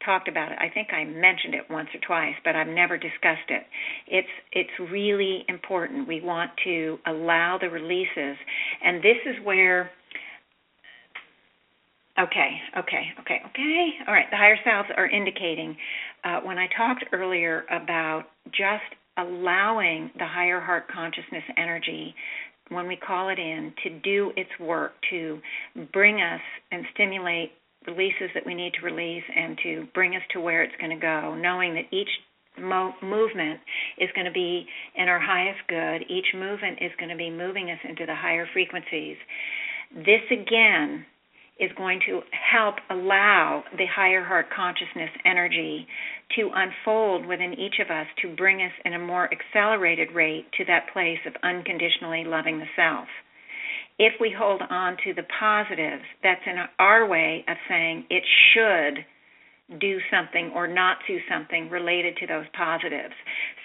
talked 0.04 0.28
about 0.28 0.52
it. 0.52 0.58
I 0.60 0.68
think 0.72 0.88
I 0.92 1.04
mentioned 1.04 1.54
it 1.54 1.64
once 1.70 1.88
or 1.94 2.00
twice, 2.06 2.34
but 2.44 2.56
I've 2.56 2.68
never 2.68 2.96
discussed 2.96 3.48
it. 3.48 3.62
It's 4.06 4.28
it's 4.52 4.90
really 4.90 5.44
important. 5.48 6.08
We 6.08 6.20
want 6.20 6.50
to 6.64 6.98
allow 7.06 7.58
the 7.60 7.68
releases, 7.68 8.36
and 8.84 8.98
this 8.98 9.18
is 9.26 9.36
where. 9.44 9.90
Okay, 12.20 12.58
okay, 12.76 13.04
okay, 13.20 13.40
okay. 13.46 13.88
All 14.06 14.12
right. 14.12 14.26
The 14.30 14.36
higher 14.36 14.58
selves 14.64 14.88
are 14.96 15.08
indicating 15.08 15.76
uh, 16.24 16.40
when 16.40 16.58
I 16.58 16.66
talked 16.76 17.04
earlier 17.12 17.64
about 17.70 18.24
just 18.50 18.84
allowing 19.16 20.10
the 20.18 20.26
higher 20.26 20.60
heart 20.60 20.84
consciousness 20.92 21.44
energy 21.56 22.14
when 22.68 22.86
we 22.86 22.96
call 22.96 23.30
it 23.30 23.38
in 23.38 23.72
to 23.84 23.98
do 24.00 24.32
its 24.36 24.50
work 24.60 24.92
to 25.10 25.38
bring 25.92 26.20
us 26.20 26.40
and 26.70 26.84
stimulate 26.94 27.52
releases 27.86 28.28
that 28.34 28.44
we 28.44 28.54
need 28.54 28.72
to 28.74 28.84
release 28.84 29.24
and 29.34 29.58
to 29.62 29.86
bring 29.94 30.14
us 30.14 30.22
to 30.32 30.40
where 30.40 30.62
it's 30.62 30.76
going 30.78 30.94
to 30.94 31.00
go, 31.00 31.34
knowing 31.34 31.74
that 31.74 31.84
each 31.90 32.08
mo- 32.60 32.94
movement 33.02 33.58
is 33.98 34.10
going 34.14 34.26
to 34.26 34.32
be 34.32 34.66
in 34.96 35.08
our 35.08 35.20
highest 35.20 35.60
good. 35.68 36.04
Each 36.08 36.26
movement 36.34 36.78
is 36.82 36.92
going 36.98 37.10
to 37.10 37.16
be 37.16 37.30
moving 37.30 37.70
us 37.70 37.78
into 37.88 38.04
the 38.04 38.14
higher 38.14 38.46
frequencies. 38.52 39.16
This 39.96 40.22
again 40.30 41.06
is 41.60 41.70
going 41.76 42.00
to 42.06 42.20
help 42.52 42.76
allow 42.90 43.62
the 43.76 43.86
higher 43.94 44.24
heart 44.24 44.46
consciousness 44.54 45.10
energy 45.24 45.86
to 46.36 46.50
unfold 46.54 47.26
within 47.26 47.52
each 47.54 47.80
of 47.80 47.90
us 47.90 48.06
to 48.22 48.34
bring 48.34 48.62
us 48.62 48.72
in 48.84 48.94
a 48.94 48.98
more 48.98 49.28
accelerated 49.32 50.08
rate 50.14 50.46
to 50.56 50.64
that 50.64 50.86
place 50.92 51.18
of 51.26 51.34
unconditionally 51.42 52.24
loving 52.24 52.58
the 52.58 52.66
self 52.76 53.06
if 54.00 54.14
we 54.18 54.34
hold 54.36 54.62
on 54.70 54.96
to 55.04 55.12
the 55.12 55.24
positives, 55.38 56.02
that's 56.22 56.40
in 56.46 56.56
our 56.78 57.06
way 57.06 57.44
of 57.46 57.56
saying 57.68 58.06
it 58.08 58.22
should 58.54 59.04
do 59.78 59.98
something 60.10 60.50
or 60.54 60.66
not 60.66 60.96
do 61.06 61.18
something 61.30 61.68
related 61.68 62.16
to 62.16 62.26
those 62.26 62.46
positives. 62.56 63.12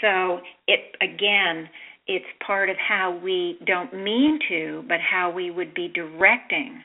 So 0.01 0.41
it 0.67 0.93
again, 1.01 1.69
it's 2.07 2.25
part 2.45 2.69
of 2.69 2.75
how 2.77 3.17
we 3.23 3.57
don't 3.65 3.93
mean 3.93 4.39
to, 4.49 4.83
but 4.89 4.97
how 4.99 5.31
we 5.31 5.51
would 5.51 5.73
be 5.73 5.87
directing 5.87 6.83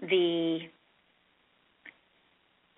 the 0.00 0.58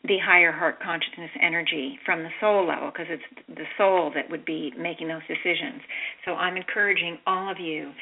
the 0.04 0.18
higher 0.24 0.50
heart 0.50 0.80
consciousness 0.82 1.30
energy 1.42 1.98
from 2.06 2.22
the 2.22 2.30
soul 2.40 2.66
level 2.66 2.90
because 2.90 3.06
it's 3.10 3.46
the 3.48 3.66
soul 3.76 4.10
that 4.14 4.30
would 4.30 4.44
be 4.46 4.72
making 4.78 5.08
those 5.08 5.20
decisions. 5.28 5.82
So 6.24 6.32
I'm 6.32 6.56
encouraging 6.56 7.18
all 7.26 7.50
of 7.50 7.58
you 7.60 7.92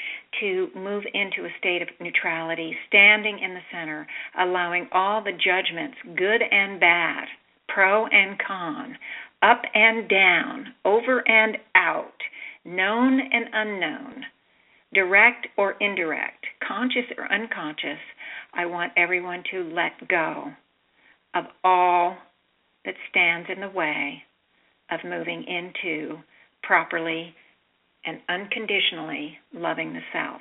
to 0.40 0.68
move 0.76 1.02
into 1.12 1.44
a 1.44 1.58
state 1.58 1.82
of 1.82 1.88
neutrality, 2.00 2.76
standing 2.86 3.40
in 3.40 3.52
the 3.52 3.60
center, 3.72 4.06
allowing 4.38 4.88
all 4.92 5.22
the 5.24 5.32
judgments, 5.32 5.96
good 6.16 6.40
and 6.40 6.78
bad, 6.78 7.24
pro 7.68 8.06
and 8.06 8.38
con, 8.46 8.96
up 9.42 9.62
and 9.74 10.08
down, 10.08 10.66
over 10.84 11.28
and 11.28 11.56
out, 11.74 12.14
known 12.64 13.20
and 13.20 13.46
unknown, 13.52 14.24
direct 14.94 15.48
or 15.56 15.72
indirect, 15.80 16.46
conscious 16.66 17.04
or 17.16 17.30
unconscious. 17.32 17.98
I 18.58 18.66
want 18.66 18.92
everyone 18.96 19.44
to 19.52 19.62
let 19.72 20.08
go 20.08 20.52
of 21.34 21.44
all 21.62 22.16
that 22.84 22.94
stands 23.08 23.48
in 23.54 23.60
the 23.60 23.70
way 23.70 24.24
of 24.90 24.98
moving 25.04 25.44
into 25.44 26.16
properly 26.64 27.34
and 28.04 28.18
unconditionally 28.28 29.38
loving 29.54 29.92
the 29.92 30.00
self. 30.12 30.40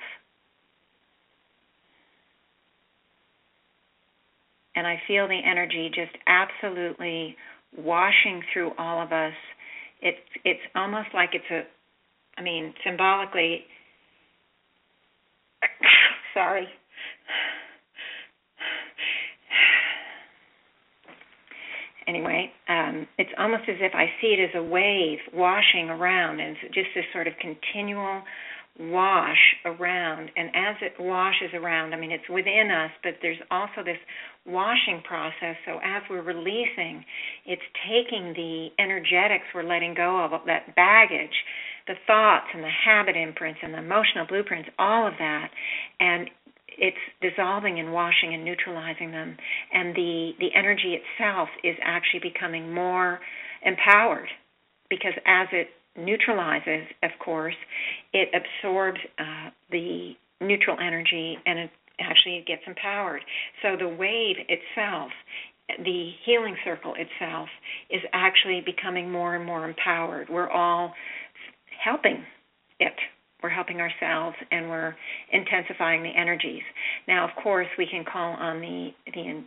And 4.76 4.88
I 4.88 5.00
feel 5.08 5.28
the 5.28 5.40
energy 5.46 5.92
just 5.94 6.16
absolutely 6.28 7.36
washing 7.78 8.42
through 8.52 8.72
all 8.80 9.02
of 9.02 9.12
us. 9.12 9.34
It's 10.02 10.18
it's 10.44 10.62
almost 10.76 11.10
like 11.14 11.32
it's 11.34 11.52
a 11.52 11.62
I 12.40 12.44
mean, 12.44 12.74
symbolically 12.84 13.66
sorry. 16.34 16.68
Anyway, 22.08 22.52
um, 22.70 23.08
it's 23.18 23.32
almost 23.38 23.64
as 23.68 23.78
if 23.80 23.94
I 23.94 24.06
see 24.22 24.36
it 24.38 24.50
as 24.50 24.56
a 24.56 24.64
wave 24.64 25.20
washing 25.34 25.90
around, 25.90 26.40
and 26.40 26.56
it's 26.58 26.74
just 26.74 26.88
this 26.96 27.06
sort 27.14 27.28
of 27.28 27.34
continual 27.40 28.22
wash 28.80 29.56
around. 29.66 30.30
And 30.36 30.50
as 30.50 30.76
it 30.82 30.94
washes 31.00 31.50
around 31.54 31.94
i 31.94 31.98
mean 31.98 32.12
it's 32.12 32.30
within 32.30 32.70
us 32.70 32.92
but 33.04 33.14
there's 33.22 33.42
also 33.50 33.84
this 33.84 33.98
washing 34.46 35.02
process. 35.04 35.56
So 35.66 35.80
as 35.84 36.04
we're 36.10 36.22
releasing 36.22 37.04
it's 37.46 37.62
taking 37.90 38.34
the 38.34 38.68
energetics 38.80 39.46
we're 39.56 39.64
letting 39.64 39.96
go 39.96 40.24
of 40.24 40.32
that 40.46 40.76
baggage 40.76 41.34
the 41.88 41.96
thoughts 42.06 42.48
and 42.54 42.64
the 42.64 42.70
habit 42.70 43.16
imprints 43.16 43.60
and 43.64 43.74
the 43.74 43.80
emotional 43.80 44.28
blueprints 44.28 44.70
all 44.78 45.08
of 45.08 45.14
that 45.18 45.50
and 46.00 46.30
it's 46.78 46.98
dissolving 47.22 47.80
and 47.80 47.92
washing 47.92 48.34
and 48.34 48.46
neutralizing 48.46 49.12
them 49.12 49.36
and 49.74 49.96
the 49.96 50.32
the 50.40 50.50
energy 50.56 50.98
itself 51.00 51.50
is 51.64 51.76
actually 51.84 52.22
becoming 52.22 52.74
more 52.74 53.20
empowered 53.66 54.30
because 54.90 55.14
as 55.26 55.48
it 55.52 55.68
neutralizes, 55.98 56.88
of 57.04 57.12
course, 57.24 57.56
it 58.14 58.30
absorbs 58.34 59.00
uh, 59.20 59.50
the 59.72 60.14
neutral 60.40 60.78
energy 60.80 61.38
and 61.46 61.60
it 61.60 61.70
actually 62.00 62.44
gets 62.48 62.62
empowered. 62.68 63.22
So 63.62 63.76
the 63.78 63.88
wave 63.88 64.36
itself, 64.48 65.12
the 65.84 66.12
healing 66.26 66.56
circle 66.64 66.94
itself, 66.96 67.50
is 67.90 68.02
actually 68.14 68.62
becoming 68.66 69.12
more 69.12 69.36
and 69.36 69.46
more 69.46 69.68
empowered. 69.68 70.30
We're 70.30 70.50
all 70.50 70.94
helping 71.84 72.24
it. 72.80 72.94
We're 73.44 73.50
helping 73.50 73.80
ourselves 73.80 74.36
and 74.52 74.70
we're 74.70 74.96
intensifying 75.32 76.04
the 76.04 76.10
energies. 76.10 76.64
Now, 77.08 77.26
of 77.26 77.32
course, 77.42 77.68
we 77.78 77.86
can 77.86 78.04
call 78.04 78.34
on 78.34 78.62
the 78.62 78.90
the 79.14 79.44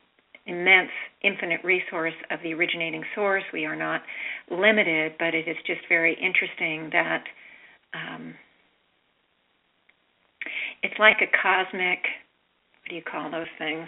immense, 0.47 0.91
infinite 1.23 1.61
resource 1.65 2.15
of 2.31 2.41
the 2.43 2.55
originating 2.55 3.05
source. 3.15 3.45
We 3.53 3.67
are 3.67 3.77
not 3.77 4.03
limited, 4.51 5.12
but 5.19 5.35
it 5.35 5.47
is 5.49 5.57
just 5.67 5.81
very 5.89 6.15
interesting 6.15 6.91
that 6.93 7.25
um, 7.95 8.35
it's 10.83 10.99
like 10.99 11.17
a 11.21 11.31
cosmic. 11.43 11.99
What 12.83 12.89
do 12.89 12.95
you 12.95 13.03
call 13.03 13.31
those 13.31 13.47
things? 13.59 13.87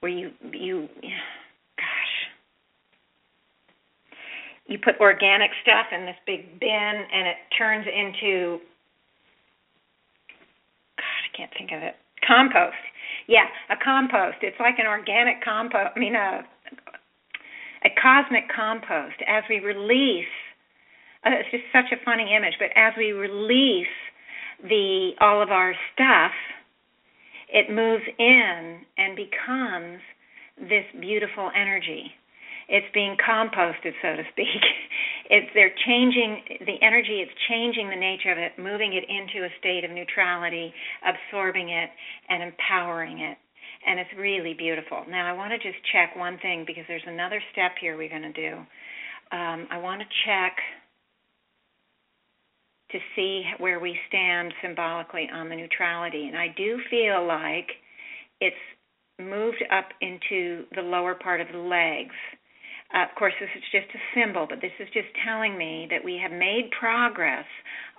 Where 0.00 0.12
you 0.12 0.30
you, 0.52 0.88
gosh, 1.02 1.45
you 4.66 4.78
put 4.78 4.98
organic 5.00 5.50
stuff 5.62 5.86
in 5.92 6.06
this 6.06 6.16
big 6.26 6.58
bin, 6.60 6.68
and 6.68 7.28
it 7.28 7.36
turns 7.56 7.86
into. 7.86 8.58
God, 10.96 11.20
I 11.24 11.36
can't 11.36 11.52
think 11.58 11.70
of 11.72 11.82
it. 11.82 11.94
Compost 12.26 12.76
yeah, 13.26 13.46
a 13.70 13.76
compost. 13.82 14.38
It's 14.42 14.58
like 14.60 14.78
an 14.78 14.86
organic 14.86 15.42
compost. 15.42 15.90
I 15.94 15.98
mean, 15.98 16.14
a 16.14 16.42
a 17.84 17.90
cosmic 18.00 18.44
compost. 18.54 19.16
As 19.26 19.44
we 19.48 19.60
release, 19.60 20.30
uh, 21.24 21.30
it's 21.32 21.50
just 21.50 21.64
such 21.72 21.92
a 21.92 22.04
funny 22.04 22.34
image. 22.34 22.54
But 22.58 22.70
as 22.76 22.94
we 22.96 23.12
release 23.12 23.86
the 24.62 25.12
all 25.20 25.42
of 25.42 25.50
our 25.50 25.74
stuff, 25.92 26.32
it 27.52 27.70
moves 27.70 28.04
in 28.18 28.80
and 28.96 29.16
becomes 29.16 30.00
this 30.58 30.86
beautiful 31.00 31.50
energy. 31.54 32.12
It's 32.68 32.86
being 32.92 33.16
composted, 33.16 33.94
so 34.02 34.16
to 34.16 34.22
speak. 34.32 34.48
it's 35.30 35.46
they're 35.54 35.74
changing 35.86 36.42
the 36.66 36.78
energy 36.82 37.22
it's 37.22 37.32
changing 37.48 37.90
the 37.90 37.96
nature 37.96 38.30
of 38.30 38.38
it 38.38 38.52
moving 38.58 38.94
it 38.94 39.04
into 39.08 39.44
a 39.44 39.50
state 39.58 39.84
of 39.84 39.90
neutrality 39.90 40.72
absorbing 41.02 41.70
it 41.70 41.90
and 42.28 42.42
empowering 42.42 43.20
it. 43.20 43.38
And 43.86 44.00
it's 44.00 44.10
really 44.18 44.54
beautiful. 44.54 45.04
Now 45.08 45.28
i 45.28 45.32
want 45.32 45.52
to 45.52 45.58
just 45.58 45.78
check 45.92 46.16
one 46.16 46.38
thing 46.38 46.64
because 46.66 46.84
there's 46.88 47.06
another 47.06 47.40
step 47.52 47.72
here 47.80 47.96
we're 47.96 48.08
going 48.08 48.22
to 48.22 48.32
do. 48.32 48.54
Um, 49.32 49.66
i 49.70 49.78
want 49.78 50.00
to 50.00 50.06
check 50.26 50.56
to 52.92 52.98
see 53.16 53.42
where 53.58 53.80
we 53.80 53.98
stand 54.08 54.52
symbolically 54.62 55.28
on 55.32 55.48
the 55.48 55.56
neutrality. 55.56 56.26
And 56.26 56.36
i 56.36 56.48
do 56.56 56.78
feel 56.90 57.26
like 57.26 57.68
it's 58.40 58.56
moved 59.18 59.64
up 59.72 59.88
into 60.00 60.64
the 60.74 60.82
lower 60.82 61.14
part 61.14 61.40
of 61.40 61.48
the 61.52 61.58
legs 61.58 62.14
uh, 62.94 63.02
of 63.02 63.08
course, 63.18 63.34
this 63.40 63.50
is 63.56 63.64
just 63.72 63.86
a 63.94 64.00
symbol, 64.14 64.46
but 64.48 64.60
this 64.60 64.72
is 64.78 64.88
just 64.94 65.08
telling 65.24 65.58
me 65.58 65.88
that 65.90 66.04
we 66.04 66.18
have 66.22 66.30
made 66.30 66.70
progress 66.78 67.44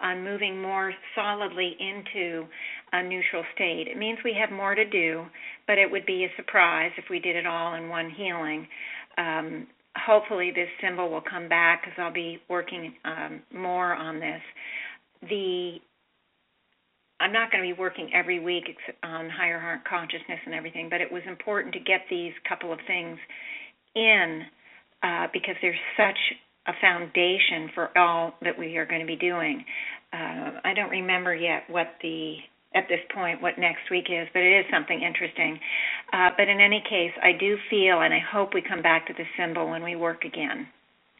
on 0.01 0.23
moving 0.23 0.61
more 0.61 0.93
solidly 1.13 1.75
into 1.79 2.45
a 2.93 3.03
neutral 3.03 3.43
state. 3.53 3.87
It 3.87 3.97
means 3.97 4.17
we 4.23 4.35
have 4.39 4.51
more 4.51 4.75
to 4.75 4.85
do, 4.85 5.25
but 5.67 5.77
it 5.77 5.91
would 5.91 6.05
be 6.05 6.23
a 6.23 6.29
surprise 6.37 6.91
if 6.97 7.05
we 7.09 7.19
did 7.19 7.35
it 7.35 7.45
all 7.45 7.75
in 7.75 7.89
one 7.89 8.09
healing. 8.09 8.67
Um, 9.17 9.67
hopefully, 9.97 10.51
this 10.55 10.69
symbol 10.81 11.09
will 11.09 11.23
come 11.29 11.49
back 11.49 11.81
because 11.81 11.97
I'll 11.99 12.13
be 12.13 12.39
working 12.49 12.93
um, 13.03 13.41
more 13.53 13.93
on 13.93 14.19
this. 14.19 14.41
The 15.29 15.77
I'm 17.19 17.33
not 17.33 17.51
going 17.51 17.67
to 17.67 17.75
be 17.75 17.79
working 17.79 18.11
every 18.13 18.39
week 18.39 18.65
on 19.03 19.27
higher 19.27 19.59
heart 19.59 19.79
consciousness 19.89 20.39
and 20.45 20.53
everything, 20.53 20.87
but 20.87 21.01
it 21.01 21.11
was 21.11 21.23
important 21.27 21.73
to 21.73 21.79
get 21.79 22.01
these 22.11 22.31
couple 22.47 22.71
of 22.71 22.77
things 22.85 23.17
in 23.95 24.43
uh, 25.03 25.27
because 25.33 25.55
there's 25.61 25.79
such 25.95 26.17
a 26.67 26.73
foundation 26.81 27.69
for 27.73 27.97
all 27.97 28.33
that 28.41 28.57
we 28.57 28.77
are 28.77 28.85
going 28.85 29.01
to 29.01 29.07
be 29.07 29.15
doing. 29.15 29.63
Uh, 30.13 30.59
I 30.63 30.73
don't 30.75 30.89
remember 30.89 31.35
yet 31.35 31.63
what 31.69 31.87
the 32.01 32.35
at 32.75 32.83
this 32.89 32.99
point 33.13 33.41
what 33.41 33.57
next 33.57 33.89
week 33.89 34.05
is, 34.09 34.27
but 34.33 34.41
it 34.41 34.59
is 34.59 34.65
something 34.71 35.01
interesting. 35.01 35.59
Uh, 36.13 36.29
but 36.37 36.47
in 36.47 36.59
any 36.59 36.83
case, 36.87 37.11
I 37.23 37.31
do 37.37 37.57
feel, 37.69 38.01
and 38.01 38.13
I 38.13 38.19
hope 38.19 38.53
we 38.53 38.61
come 38.61 38.81
back 38.81 39.07
to 39.07 39.13
the 39.13 39.23
symbol 39.37 39.69
when 39.69 39.83
we 39.83 39.95
work 39.95 40.23
again. 40.25 40.67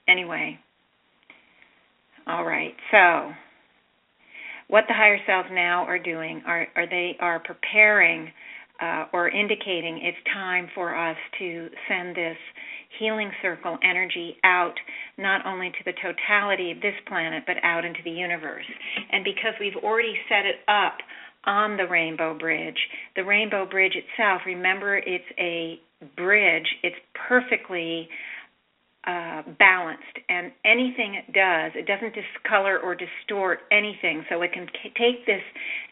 Anyway, 0.08 0.60
all 2.28 2.46
right. 2.46 2.76
So, 2.92 3.32
what 4.68 4.84
the 4.88 4.94
higher 4.94 5.20
selves 5.26 5.50
now 5.52 5.84
are 5.86 6.00
doing 6.00 6.44
are, 6.46 6.68
are 6.76 6.88
they 6.88 7.16
are 7.20 7.40
preparing 7.40 8.32
uh, 8.82 9.06
or 9.14 9.30
indicating 9.30 10.00
it's 10.04 10.18
time 10.34 10.68
for 10.76 10.96
us 10.96 11.18
to 11.40 11.70
send 11.88 12.16
this 12.16 12.38
healing 13.00 13.32
circle 13.42 13.78
energy 13.84 14.38
out 14.44 14.76
not 15.18 15.46
only 15.46 15.70
to 15.70 15.84
the 15.86 15.94
totality 16.02 16.72
of 16.72 16.82
this 16.82 16.96
planet 17.08 17.44
but 17.46 17.58
out 17.64 17.86
into 17.86 18.00
the 18.04 18.12
universe. 18.12 18.66
And 19.12 19.24
because 19.24 19.54
we've 19.60 19.84
already 19.84 20.14
set 20.30 20.46
it 20.46 20.58
up 20.68 20.98
on 21.46 21.78
the 21.78 21.88
Rainbow 21.88 22.38
Bridge, 22.38 22.78
the 23.16 23.24
Rainbow 23.24 23.66
Bridge 23.66 23.94
itself, 23.96 24.42
remember 24.46 24.98
it's 24.98 25.24
a 25.40 25.80
bridge, 26.16 26.68
it's 26.84 26.96
perfectly 27.28 28.08
uh, 29.08 29.42
balanced, 29.58 30.04
and 30.30 30.52
anything 30.66 31.16
it 31.16 31.34
does, 31.34 31.72
it 31.76 31.88
doesn't 31.88 32.14
discolor 32.14 32.80
or 32.80 32.96
distort 32.96 33.60
anything. 33.72 34.26
So 34.30 34.42
it 34.42 34.52
can 34.52 34.68
c- 34.84 34.92
take 34.98 35.26
this 35.26 35.42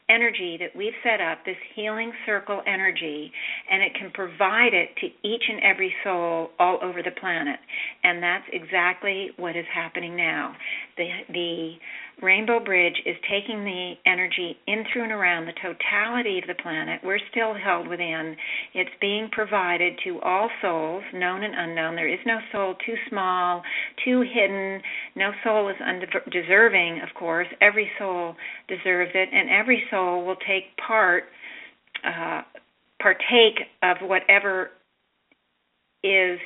energy 0.10 0.58
that 0.60 0.76
we've 0.76 0.94
set 1.04 1.22
up, 1.22 1.40
this 1.46 1.58
healing 1.76 2.12
circle 2.26 2.62
energy, 2.68 3.32
and 3.72 3.82
it 3.82 3.94
can 3.96 4.12
provide 4.12 4.74
it 4.74 4.90
to 5.02 5.08
each 5.28 5.44
and 5.50 5.62
every 5.64 5.94
soul 6.04 6.50
all 6.60 6.78
over 6.84 7.02
the 7.02 7.12
planet. 7.20 7.60
And 8.04 8.22
that's 8.22 8.46
exactly 8.52 9.30
what 9.38 9.56
is 9.56 9.66
happening 9.74 10.16
now. 10.16 10.54
The 10.98 11.10
the 11.30 11.74
Rainbow 12.22 12.60
Bridge 12.60 12.96
is 13.06 13.16
taking 13.30 13.64
the 13.64 13.94
energy 14.06 14.58
in 14.68 14.84
through 14.92 15.04
and 15.04 15.12
around 15.12 15.46
the 15.46 15.54
totality 15.62 16.40
of 16.40 16.48
the 16.48 16.62
planet. 16.62 17.02
We're 17.04 17.20
still 17.32 17.54
held 17.54 17.88
within. 17.88 18.36
It's 18.74 18.90
being 19.02 19.30
provided 19.32 20.00
to 20.06 20.20
all 20.22 20.50
souls, 20.62 21.04
known 21.14 21.44
and 21.44 21.54
unknown. 21.56 21.96
There 21.96 22.12
is 22.12 22.20
no 22.26 22.40
soul 22.52 22.76
too 22.86 22.96
small, 23.10 23.62
too 24.04 24.22
hidden. 24.22 24.82
No 25.16 25.32
soul 25.44 25.70
is 25.70 25.76
undeserving, 25.86 27.02
of 27.02 27.14
course. 27.18 27.48
Every 27.62 27.90
soul 28.00 28.36
deserves 28.68 29.12
it, 29.14 29.30
and 29.32 29.50
every 29.50 29.84
soul 29.92 30.26
will 30.26 30.38
take 30.48 30.76
part, 30.88 31.26
uh, 32.06 32.42
partake 33.02 33.60
of 33.84 33.98
whatever 34.02 34.72
is 36.04 36.40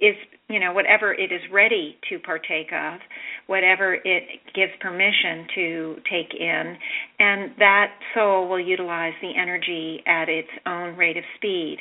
is 0.00 0.14
you 0.48 0.58
know 0.60 0.72
whatever 0.72 1.12
it 1.14 1.32
is 1.32 1.40
ready 1.52 1.96
to 2.08 2.18
partake 2.18 2.72
of 2.72 3.00
whatever 3.46 3.94
it 3.94 4.24
gives 4.54 4.72
permission 4.80 5.46
to 5.54 5.96
take 6.10 6.34
in 6.38 6.76
and 7.18 7.52
that 7.58 7.92
soul 8.14 8.48
will 8.48 8.60
utilize 8.60 9.12
the 9.22 9.32
energy 9.40 10.02
at 10.06 10.28
its 10.28 10.48
own 10.66 10.96
rate 10.96 11.16
of 11.16 11.24
speed. 11.36 11.78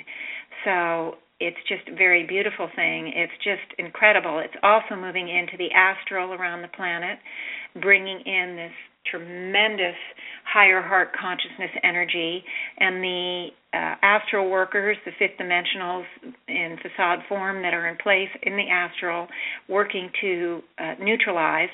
So 0.66 1.16
it's 1.40 1.58
just 1.68 1.90
a 1.90 1.96
very 1.96 2.26
beautiful 2.26 2.70
thing. 2.76 3.12
It's 3.16 3.34
just 3.44 3.80
incredible. 3.80 4.40
It's 4.40 4.56
also 4.64 4.96
moving 4.96 5.28
into 5.28 5.58
the 5.58 5.72
astral 5.76 6.34
around 6.34 6.62
the 6.62 6.70
planet 6.70 7.20
bringing 7.82 8.22
in 8.26 8.56
this 8.56 8.72
tremendous 9.10 9.96
higher 10.46 10.82
heart 10.82 11.10
consciousness 11.20 11.72
energy 11.84 12.44
and 12.80 13.04
the 13.04 13.48
uh, 13.74 13.96
astral 14.02 14.50
workers, 14.50 14.98
the 15.06 15.12
fifth 15.18 15.40
dimensionals 15.40 16.06
in 16.48 16.78
facade 16.82 17.20
form 17.28 17.62
that 17.62 17.74
are 17.74 17.88
in 17.88 17.98
place 17.98 18.30
in 18.44 18.56
the 18.56 18.70
astral, 18.70 19.28
working 19.68 20.10
to 20.22 20.62
uh, 20.80 20.94
neutralize 21.02 21.70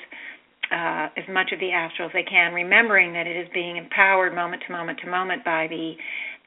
uh, 0.72 1.08
as 1.16 1.24
much 1.32 1.50
of 1.52 1.60
the 1.60 1.72
astral 1.72 2.08
as 2.08 2.12
they 2.12 2.22
can, 2.22 2.52
remembering 2.52 3.12
that 3.12 3.26
it 3.26 3.36
is 3.36 3.48
being 3.52 3.76
empowered 3.76 4.34
moment 4.34 4.62
to 4.66 4.72
moment 4.72 4.98
to 5.02 5.10
moment 5.10 5.44
by 5.44 5.66
the 5.68 5.94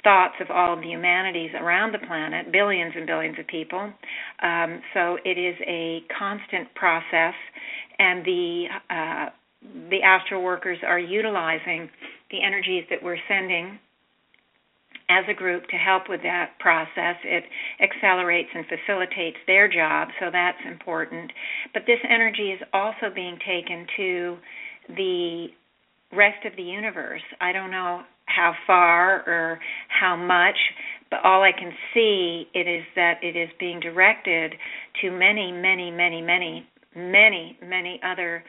thoughts 0.03 0.35
of 0.41 0.47
all 0.49 0.73
of 0.73 0.79
the 0.79 0.87
humanities 0.87 1.51
around 1.59 1.93
the 1.93 1.99
planet, 2.07 2.51
billions 2.51 2.93
and 2.95 3.07
billions 3.07 3.37
of 3.39 3.47
people. 3.47 3.91
Um, 4.41 4.81
so 4.93 5.17
it 5.23 5.37
is 5.37 5.55
a 5.67 5.99
constant 6.17 6.73
process, 6.75 7.35
and 7.99 8.25
the 8.25 8.65
uh, 8.89 9.25
the 9.89 10.01
astral 10.03 10.43
workers 10.43 10.77
are 10.85 10.99
utilizing 10.99 11.89
the 12.31 12.43
energies 12.43 12.83
that 12.89 13.01
we're 13.01 13.17
sending 13.27 13.79
as 15.09 15.25
a 15.29 15.33
group 15.33 15.67
to 15.67 15.75
help 15.75 16.03
with 16.09 16.21
that 16.23 16.57
process. 16.59 17.15
It 17.23 17.43
accelerates 17.81 18.49
and 18.53 18.65
facilitates 18.65 19.37
their 19.47 19.67
job, 19.67 20.07
so 20.19 20.29
that's 20.31 20.57
important. 20.65 21.31
But 21.73 21.83
this 21.85 21.99
energy 22.09 22.51
is 22.51 22.61
also 22.73 23.13
being 23.13 23.37
taken 23.45 23.85
to 23.97 24.37
the 24.89 25.47
rest 26.15 26.45
of 26.45 26.55
the 26.55 26.63
universe. 26.63 27.21
I 27.41 27.51
don't 27.51 27.71
know 27.71 28.03
how 28.25 28.53
far 28.65 29.23
or 29.27 29.59
how 29.89 30.15
much, 30.15 30.57
but 31.09 31.19
all 31.23 31.43
I 31.43 31.51
can 31.51 31.71
see 31.93 32.47
it 32.53 32.67
is 32.67 32.83
that 32.95 33.15
it 33.21 33.35
is 33.35 33.49
being 33.59 33.79
directed 33.79 34.53
to 35.01 35.11
many, 35.11 35.51
many, 35.51 35.91
many, 35.91 36.21
many, 36.21 36.67
many, 36.95 37.57
many 37.61 37.99
other 38.03 38.43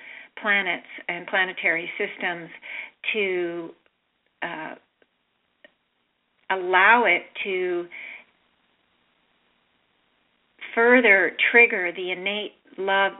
planets 0.45 0.87
and 1.09 1.27
planetary 1.27 1.89
systems 1.97 2.51
to 3.15 3.71
uh, 4.43 4.75
allow 6.51 7.05
it 7.07 7.23
to 7.45 7.87
further 10.75 11.33
trigger 11.51 11.93
the 11.97 12.11
innate 12.11 12.53
love 12.77 13.13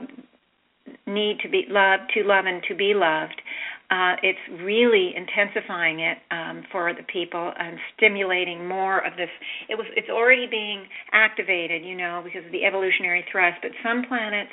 need 1.07 1.39
to 1.41 1.49
be 1.49 1.65
loved, 1.67 2.11
to 2.13 2.23
love 2.23 2.45
and 2.45 2.61
to 2.67 2.75
be 2.75 2.93
loved. 2.93 3.41
Uh, 3.89 4.15
it's 4.21 4.61
really 4.63 5.13
intensifying 5.15 6.01
it 6.01 6.17
um, 6.29 6.63
for 6.71 6.93
the 6.93 7.03
people 7.11 7.51
and 7.57 7.77
stimulating 7.97 8.67
more 8.67 8.99
of 8.99 9.17
this. 9.17 9.29
It 9.67 9.75
was 9.75 9.87
it's 9.95 10.09
already 10.09 10.45
being 10.45 10.85
activated, 11.11 11.83
you 11.83 11.95
know, 11.95 12.21
because 12.23 12.45
of 12.45 12.51
the 12.51 12.65
evolutionary 12.65 13.25
thrust. 13.31 13.57
But 13.63 13.71
some 13.83 14.03
planets 14.07 14.51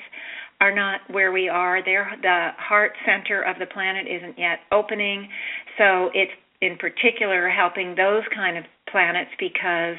are 0.62 0.72
not 0.72 1.00
where 1.10 1.32
we 1.32 1.48
are. 1.48 1.82
The 1.82 2.50
heart 2.56 2.92
center 3.04 3.42
of 3.42 3.58
the 3.58 3.66
planet 3.66 4.06
isn't 4.06 4.38
yet 4.38 4.60
opening, 4.70 5.28
so 5.76 6.10
it's 6.14 6.30
in 6.60 6.76
particular 6.78 7.50
helping 7.50 7.96
those 7.96 8.22
kind 8.32 8.56
of 8.56 8.64
planets 8.88 9.30
because 9.40 9.98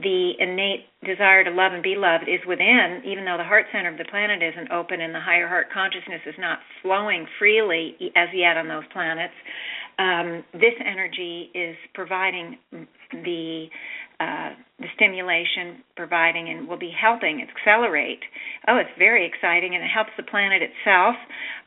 the 0.00 0.32
innate 0.38 0.86
desire 1.02 1.42
to 1.42 1.50
love 1.50 1.72
and 1.72 1.82
be 1.82 1.96
loved 1.96 2.28
is 2.28 2.38
within, 2.46 3.02
even 3.04 3.24
though 3.24 3.36
the 3.36 3.42
heart 3.42 3.66
center 3.72 3.90
of 3.90 3.98
the 3.98 4.04
planet 4.04 4.40
isn't 4.40 4.70
open 4.70 5.00
and 5.00 5.12
the 5.12 5.18
higher 5.18 5.48
heart 5.48 5.66
consciousness 5.74 6.20
is 6.26 6.36
not 6.38 6.60
flowing 6.80 7.26
freely 7.40 7.96
as 8.14 8.28
yet 8.32 8.56
on 8.56 8.68
those 8.68 8.86
planets. 8.92 9.34
Um, 9.98 10.44
this 10.52 10.78
energy 10.86 11.50
is 11.54 11.74
providing 11.92 12.56
the 13.10 13.66
uh, 14.20 14.50
the 14.80 14.86
stimulation, 14.96 15.82
providing 15.96 16.48
and 16.50 16.68
will 16.68 16.78
be 16.78 16.90
helping 16.90 17.42
accelerate. 17.42 18.18
Oh, 18.66 18.76
it's 18.76 18.90
very 18.98 19.26
exciting, 19.26 19.74
and 19.74 19.82
it 19.82 19.88
helps 19.88 20.10
the 20.16 20.24
planet 20.24 20.62
itself. 20.62 21.14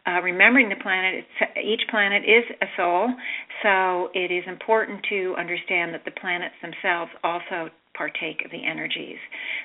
Uh, 0.05 0.21
remembering 0.21 0.67
the 0.67 0.81
planet, 0.81 1.23
each 1.63 1.81
planet 1.89 2.23
is 2.23 2.43
a 2.61 2.65
soul, 2.75 3.07
so 3.63 4.09
it 4.13 4.31
is 4.31 4.43
important 4.47 4.99
to 5.09 5.35
understand 5.37 5.93
that 5.93 6.03
the 6.03 6.11
planets 6.11 6.55
themselves 6.61 7.11
also 7.23 7.69
partake 7.93 8.43
of 8.43 8.51
the 8.51 8.65
energies. 8.65 9.19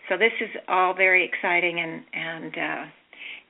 So 0.08 0.16
this 0.16 0.34
is 0.40 0.50
all 0.68 0.94
very 0.94 1.24
exciting, 1.24 1.80
and 1.80 2.02
and 2.12 2.52
uh, 2.54 2.84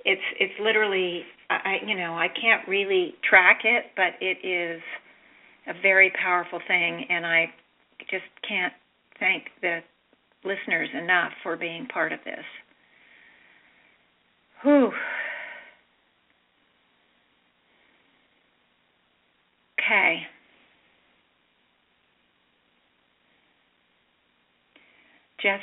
it's 0.04 0.28
it's 0.40 0.54
literally 0.60 1.22
I 1.50 1.76
you 1.86 1.96
know 1.96 2.14
I 2.14 2.28
can't 2.28 2.66
really 2.68 3.14
track 3.28 3.60
it, 3.64 3.92
but 3.96 4.16
it 4.20 4.40
is 4.46 4.80
a 5.66 5.74
very 5.82 6.12
powerful 6.22 6.60
thing, 6.66 7.04
and 7.10 7.26
I 7.26 7.46
just 8.10 8.28
can't 8.48 8.72
thank 9.18 9.44
the 9.62 9.80
listeners 10.44 10.88
enough 10.94 11.32
for 11.42 11.56
being 11.56 11.86
part 11.86 12.12
of 12.12 12.20
this. 12.24 12.44
Whew. 14.62 14.92
Okay. 19.78 20.22
Just 25.40 25.62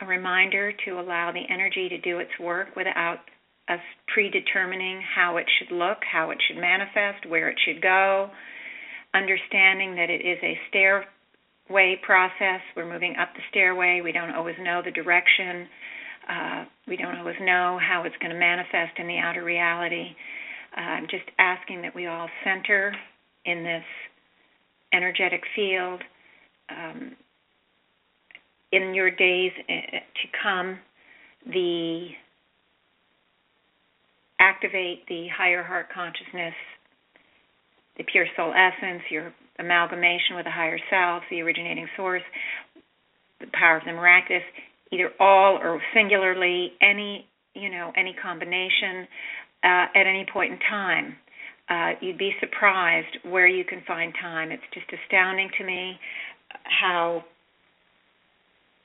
a 0.00 0.06
reminder 0.06 0.72
to 0.84 1.00
allow 1.00 1.32
the 1.32 1.44
energy 1.48 1.88
to 1.88 1.98
do 1.98 2.18
its 2.18 2.30
work 2.40 2.68
without 2.76 3.18
us 3.68 3.80
predetermining 4.12 5.00
how 5.14 5.36
it 5.36 5.46
should 5.58 5.74
look, 5.74 5.98
how 6.10 6.30
it 6.30 6.38
should 6.46 6.60
manifest, 6.60 7.28
where 7.28 7.48
it 7.48 7.56
should 7.64 7.80
go, 7.80 8.28
understanding 9.14 9.94
that 9.94 10.10
it 10.10 10.20
is 10.26 10.38
a 10.42 10.58
stairway 11.66 11.96
process. 12.02 12.60
We're 12.76 12.90
moving 12.90 13.14
up 13.20 13.28
the 13.34 13.42
stairway. 13.50 14.00
We 14.02 14.12
don't 14.12 14.34
always 14.34 14.56
know 14.60 14.82
the 14.84 14.90
direction. 14.90 15.68
Uh, 16.28 16.64
we 16.86 16.96
don't 16.96 17.16
always 17.16 17.36
know 17.40 17.78
how 17.80 18.04
it's 18.04 18.16
going 18.20 18.32
to 18.32 18.38
manifest 18.38 18.98
in 18.98 19.06
the 19.06 19.18
outer 19.18 19.44
reality. 19.44 20.06
Uh, 20.76 20.80
I'm 20.80 21.06
just 21.10 21.24
asking 21.38 21.82
that 21.82 21.94
we 21.94 22.06
all 22.06 22.28
center 22.44 22.94
in 23.44 23.62
this 23.62 23.84
energetic 24.92 25.42
field. 25.56 26.00
Um, 26.70 27.16
in 28.70 28.94
your 28.94 29.10
days 29.10 29.52
uh, 29.68 29.98
to 29.98 30.28
come, 30.42 30.78
the 31.46 32.08
activate 34.40 35.06
the 35.08 35.26
higher 35.36 35.62
heart 35.62 35.86
consciousness 35.92 36.54
the 37.96 38.04
pure 38.04 38.26
soul 38.36 38.52
essence, 38.52 39.02
your 39.10 39.32
amalgamation 39.58 40.36
with 40.36 40.44
the 40.44 40.50
higher 40.50 40.78
self, 40.90 41.22
the 41.30 41.40
originating 41.40 41.86
source, 41.96 42.22
the 43.40 43.46
power 43.52 43.76
of 43.76 43.84
the 43.84 43.92
miraculous, 43.92 44.42
either 44.92 45.10
all 45.20 45.56
or 45.56 45.80
singularly, 45.94 46.72
any 46.80 47.26
you 47.54 47.70
know, 47.70 47.92
any 47.96 48.14
combination 48.22 49.06
uh, 49.64 49.86
at 49.94 50.06
any 50.06 50.26
point 50.32 50.52
in 50.52 50.58
time. 50.70 51.16
Uh, 51.68 51.90
you'd 52.00 52.18
be 52.18 52.32
surprised 52.40 53.18
where 53.24 53.46
you 53.46 53.64
can 53.64 53.82
find 53.86 54.12
time. 54.20 54.50
It's 54.50 54.62
just 54.74 54.86
astounding 54.92 55.50
to 55.58 55.64
me 55.64 55.98
how 56.64 57.24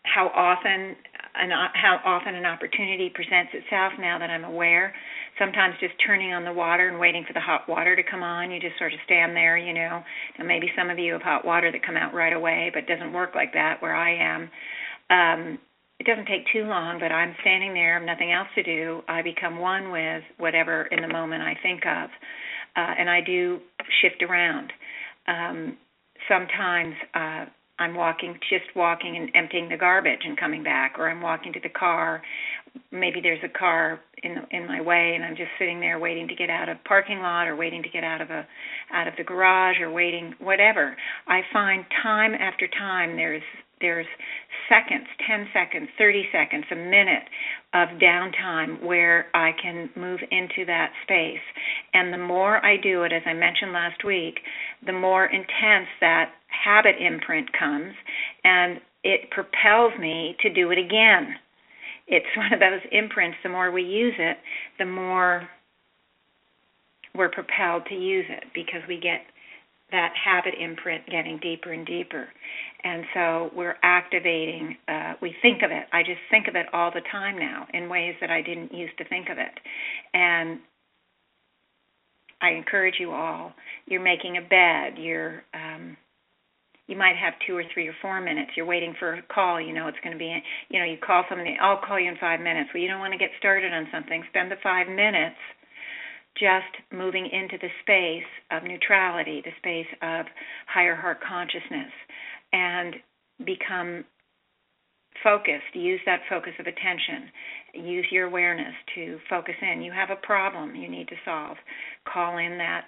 how 0.04 0.28
often 0.28 0.96
an, 1.36 1.50
how 1.74 2.00
often 2.06 2.36
an 2.36 2.46
opportunity 2.46 3.12
presents 3.14 3.52
itself 3.54 3.94
now 4.00 4.18
that 4.20 4.30
I'm 4.30 4.46
aware 4.46 4.94
sometimes 5.40 5.76
just 5.80 5.94
turning 6.06 6.34
on 6.34 6.44
the 6.44 6.54
water 6.54 6.90
and 6.90 7.00
waiting 7.00 7.24
for 7.26 7.34
the 7.34 7.40
hot 7.40 7.68
water 7.68 7.96
to 7.96 8.04
come 8.04 8.24
on. 8.24 8.52
You 8.52 8.60
just 8.60 8.78
sort 8.78 8.94
of 8.94 9.00
stand 9.06 9.36
there, 9.36 9.58
you 9.58 9.74
know. 9.74 10.04
And 10.38 10.48
maybe 10.48 10.68
some 10.78 10.90
of 10.90 11.00
you 11.00 11.14
have 11.14 11.22
hot 11.22 11.46
water 11.46 11.72
that 11.72 11.86
come 11.86 11.98
out 11.98 12.14
right 12.14 12.34
away, 12.34 12.72
but 12.74 12.84
it 12.84 12.88
doesn't 12.88 13.14
work 13.14 13.36
like 13.36 13.54
that 13.54 13.82
where 13.82 13.96
I 13.96 14.16
am. 14.16 14.50
Um, 15.10 15.60
it 16.00 16.06
doesn't 16.06 16.28
take 16.28 16.46
too 16.54 16.64
long, 16.66 17.00
but 17.00 17.12
I'm 17.12 17.36
standing 17.42 17.74
there, 17.74 17.96
I 17.96 18.00
have 18.00 18.06
nothing 18.06 18.32
else 18.32 18.48
to 18.56 18.64
do. 18.64 19.02
I 19.08 19.22
become 19.22 19.58
one 19.60 19.92
with 19.92 20.24
whatever 20.38 20.84
in 20.86 21.02
the 21.02 21.08
moment 21.08 21.42
I 21.42 21.56
think 21.64 21.86
of, 21.86 22.10
uh, 22.76 22.94
and 23.00 23.10
I 23.10 23.22
do 23.22 23.60
shift 24.02 24.22
around. 24.22 24.72
Um, 25.28 25.78
sometimes 26.30 26.94
uh, 27.16 27.46
I'm 27.80 27.96
walking, 27.96 28.38
just 28.50 28.76
walking 28.76 29.18
and 29.18 29.32
emptying 29.36 29.70
the 29.70 29.78
garbage 29.78 30.22
and 30.24 30.38
coming 30.38 30.64
back, 30.64 30.96
or 31.00 31.10
I'm 31.10 31.22
walking 31.22 31.52
to 31.54 31.60
the 31.60 31.70
car 31.70 32.22
maybe 32.92 33.20
there's 33.22 33.44
a 33.44 33.58
car 33.58 34.00
in 34.24 34.36
in 34.52 34.68
my 34.68 34.82
way 34.82 35.14
and 35.16 35.24
I'm 35.24 35.36
just 35.36 35.50
sitting 35.60 35.80
there 35.80 36.00
waiting 36.00 36.28
to 36.28 36.36
get 36.36 36.50
out 36.50 36.70
of 36.70 36.78
parking 36.86 37.20
lot 37.20 37.48
or 37.48 37.56
waiting 37.56 37.84
to 37.84 37.90
get 37.90 38.04
out 38.04 38.22
of 38.22 38.30
a 38.30 38.46
out 38.94 39.08
of 39.08 39.14
the 39.18 39.24
garage 39.24 39.78
or 39.82 39.92
waiting 39.92 40.34
whatever. 40.40 40.96
I 41.28 41.42
find 41.54 41.86
time 42.04 42.34
after 42.34 42.68
time 42.68 43.16
there's 43.16 43.44
there's 43.80 44.08
seconds, 44.70 45.06
10 45.28 45.48
seconds, 45.54 45.90
30 46.00 46.24
seconds, 46.32 46.66
a 46.72 46.76
minute 46.76 47.24
of 47.76 47.90
downtime 48.02 48.84
where 48.84 49.28
I 49.36 49.52
can 49.62 49.90
move 49.96 50.20
into 50.32 50.66
that 50.66 50.92
space. 51.04 51.44
And 51.94 52.12
the 52.12 52.18
more 52.18 52.66
I 52.66 52.78
do 52.78 53.04
it, 53.04 53.14
as 53.14 53.22
I 53.28 53.34
mentioned 53.34 53.74
last 53.74 54.04
week, 54.04 54.40
the 54.86 54.94
more 54.94 55.26
intense 55.26 55.88
that 56.02 56.32
habit 56.48 56.96
imprint 57.00 57.50
comes 57.54 57.94
and 58.44 58.80
it 59.04 59.30
propels 59.30 59.94
me 60.00 60.36
to 60.42 60.52
do 60.52 60.72
it 60.72 60.80
again 60.80 61.36
it's 62.08 62.26
one 62.38 62.54
of 62.54 62.60
those 62.60 62.82
imprints. 62.92 63.38
The 63.44 63.50
more 63.50 63.72
we 63.72 63.84
use 63.84 64.16
it, 64.18 64.38
the 64.80 64.86
more 64.86 65.48
we're 67.16 67.30
propelled 67.30 67.84
to 67.90 67.96
use 67.96 68.26
it 68.30 68.46
because 68.54 68.82
we 68.88 69.00
get 69.00 69.22
that 69.92 70.14
habit 70.22 70.54
imprint 70.60 71.06
getting 71.10 71.40
deeper 71.42 71.72
and 71.72 71.86
deeper. 71.86 72.28
And 72.84 73.06
so 73.14 73.52
we're 73.56 73.78
activating, 73.84 74.76
uh, 74.88 75.14
we 75.22 75.34
think 75.42 75.64
of 75.64 75.72
it. 75.72 75.86
I 75.94 76.04
just 76.04 76.20
think 76.30 76.48
of 76.48 76.56
it 76.56 76.66
all 76.74 76.92
the 76.94 77.02
time 77.12 77.40
now 77.40 77.68
in 77.74 77.90
ways 77.90 78.16
that 78.22 78.30
I 78.30 78.42
didn't 78.42 78.74
used 78.74 78.98
to 78.98 79.08
think 79.08 79.30
of 79.30 79.38
it. 79.38 79.52
And 80.14 80.60
I 82.42 82.52
encourage 82.52 82.96
you 83.00 83.12
all, 83.12 83.54
you're 83.88 84.04
making 84.04 84.38
a 84.38 84.42
bed, 84.42 85.02
you're 85.02 85.44
um, 85.54 85.98
you 86.88 86.98
might 86.98 87.16
have 87.16 87.34
two 87.46 87.56
or 87.56 87.64
three 87.74 87.88
or 87.88 87.96
four 88.02 88.20
minutes. 88.22 88.52
You're 88.56 88.66
waiting 88.66 88.96
for 88.98 89.16
a 89.16 89.22
call. 89.24 89.62
You 89.62 89.74
know 89.74 89.88
it's 89.88 90.00
going 90.04 90.14
to 90.14 90.20
be, 90.20 90.42
you 90.70 90.80
know, 90.80 90.86
you 90.86 90.98
call 90.98 91.24
somebody. 91.30 91.58
I'll 91.62 91.82
call 91.86 92.00
you 92.00 92.10
in 92.10 92.18
five 92.18 92.40
minutes. 92.40 92.70
Well, 92.74 92.82
you 92.82 92.90
don't 92.90 93.00
want 93.00 93.14
to 93.14 93.20
get 93.20 93.32
started 93.40 93.74
on 93.74 93.88
something. 93.92 94.24
Spend 94.30 94.52
the 94.52 94.56
five 94.64 94.88
minutes 94.88 95.38
just 96.40 96.94
moving 96.94 97.28
into 97.32 97.58
the 97.60 97.70
space 97.82 98.30
of 98.52 98.64
neutrality, 98.64 99.42
the 99.44 99.52
space 99.58 99.88
of 100.02 100.26
higher 100.68 100.96
heart 100.96 101.18
consciousness, 101.28 101.92
and 102.54 102.96
become 103.46 104.06
focused. 105.24 105.74
Use 105.74 106.00
that 106.06 106.22
focus 106.30 106.54
of 106.60 106.68
attention. 106.68 107.32
Use 107.74 108.06
your 108.12 108.28
awareness 108.28 108.74
to 108.96 109.18
focus 109.30 109.56
in. 109.62 109.82
You 109.82 109.92
have 109.92 110.10
a 110.10 110.26
problem 110.26 110.76
you 110.76 110.90
need 110.90 111.08
to 111.10 111.16
solve. 111.26 111.58
Call 112.12 112.38
in 112.38 112.58
that 112.60 112.88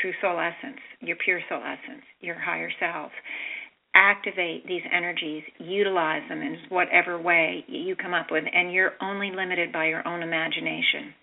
true 0.00 0.12
soul 0.20 0.38
essence, 0.38 0.80
your 1.00 1.16
pure 1.16 1.40
soul 1.48 1.62
essence, 1.62 2.04
your 2.20 2.38
higher 2.38 2.70
self. 2.78 3.12
Activate 3.94 4.66
these 4.66 4.82
energies, 4.92 5.42
utilize 5.58 6.22
them 6.28 6.42
in 6.42 6.56
whatever 6.68 7.20
way 7.20 7.64
you 7.66 7.96
come 7.96 8.14
up 8.14 8.26
with, 8.30 8.44
and 8.52 8.72
you're 8.72 8.92
only 9.00 9.32
limited 9.34 9.72
by 9.72 9.86
your 9.86 10.06
own 10.06 10.22
imagination 10.22 11.14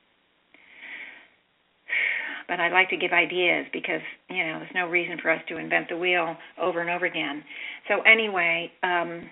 but 2.48 2.60
I 2.60 2.69
like 2.69 2.89
to 2.89 2.98
give 2.98 3.11
ideas 3.11 3.65
because 3.73 4.02
you 4.30 4.38
know 4.38 4.60
there's 4.60 4.72
no 4.73 4.88
reason 4.88 5.18
for 5.22 5.30
us 5.30 5.41
to 5.49 5.57
invent 5.57 5.89
the 5.89 5.98
wheel 5.98 6.35
over 6.60 6.81
and 6.81 6.89
over 6.89 7.06
again. 7.06 7.44
So 7.88 8.02
anyway, 8.02 8.72
um, 8.84 9.30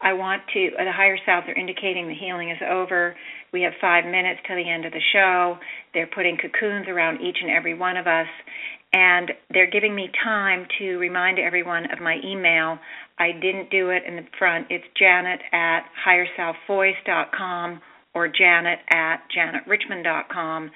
I 0.00 0.12
want 0.12 0.42
to. 0.52 0.70
The 0.76 0.92
higher 0.92 1.18
selves 1.24 1.46
are 1.48 1.58
indicating 1.58 2.08
the 2.08 2.14
healing 2.14 2.50
is 2.50 2.58
over. 2.68 3.14
We 3.52 3.62
have 3.62 3.72
five 3.80 4.04
minutes 4.04 4.40
till 4.46 4.56
the 4.56 4.68
end 4.68 4.84
of 4.84 4.92
the 4.92 5.00
show. 5.12 5.58
They're 5.92 6.10
putting 6.14 6.36
cocoons 6.36 6.86
around 6.88 7.20
each 7.20 7.38
and 7.40 7.50
every 7.50 7.74
one 7.74 7.96
of 7.96 8.06
us, 8.06 8.26
and 8.92 9.30
they're 9.50 9.70
giving 9.70 9.94
me 9.94 10.10
time 10.22 10.66
to 10.78 10.96
remind 10.98 11.38
everyone 11.38 11.84
of 11.92 12.00
my 12.00 12.18
email. 12.24 12.78
I 13.18 13.32
didn't 13.32 13.70
do 13.70 13.90
it 13.90 14.02
in 14.06 14.16
the 14.16 14.26
front. 14.38 14.66
It's 14.70 14.84
Janet 14.98 15.40
at 15.52 15.86
higherselfvoice.com 16.06 17.80
or 18.14 18.28
Janet 18.28 18.78
at 18.90 19.22
janetrichmond.com 19.36 20.70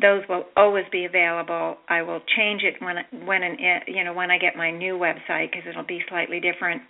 those 0.00 0.22
will 0.28 0.44
always 0.56 0.84
be 0.90 1.04
available. 1.04 1.76
I 1.88 2.02
will 2.02 2.20
change 2.36 2.62
it 2.62 2.80
when 2.80 2.96
when 3.26 3.42
an, 3.42 3.58
you 3.86 4.04
know 4.04 4.14
when 4.14 4.30
I 4.30 4.38
get 4.38 4.56
my 4.56 4.70
new 4.70 4.94
website 4.94 5.50
because 5.50 5.68
it'll 5.68 5.84
be 5.84 6.00
slightly 6.08 6.40
different. 6.40 6.82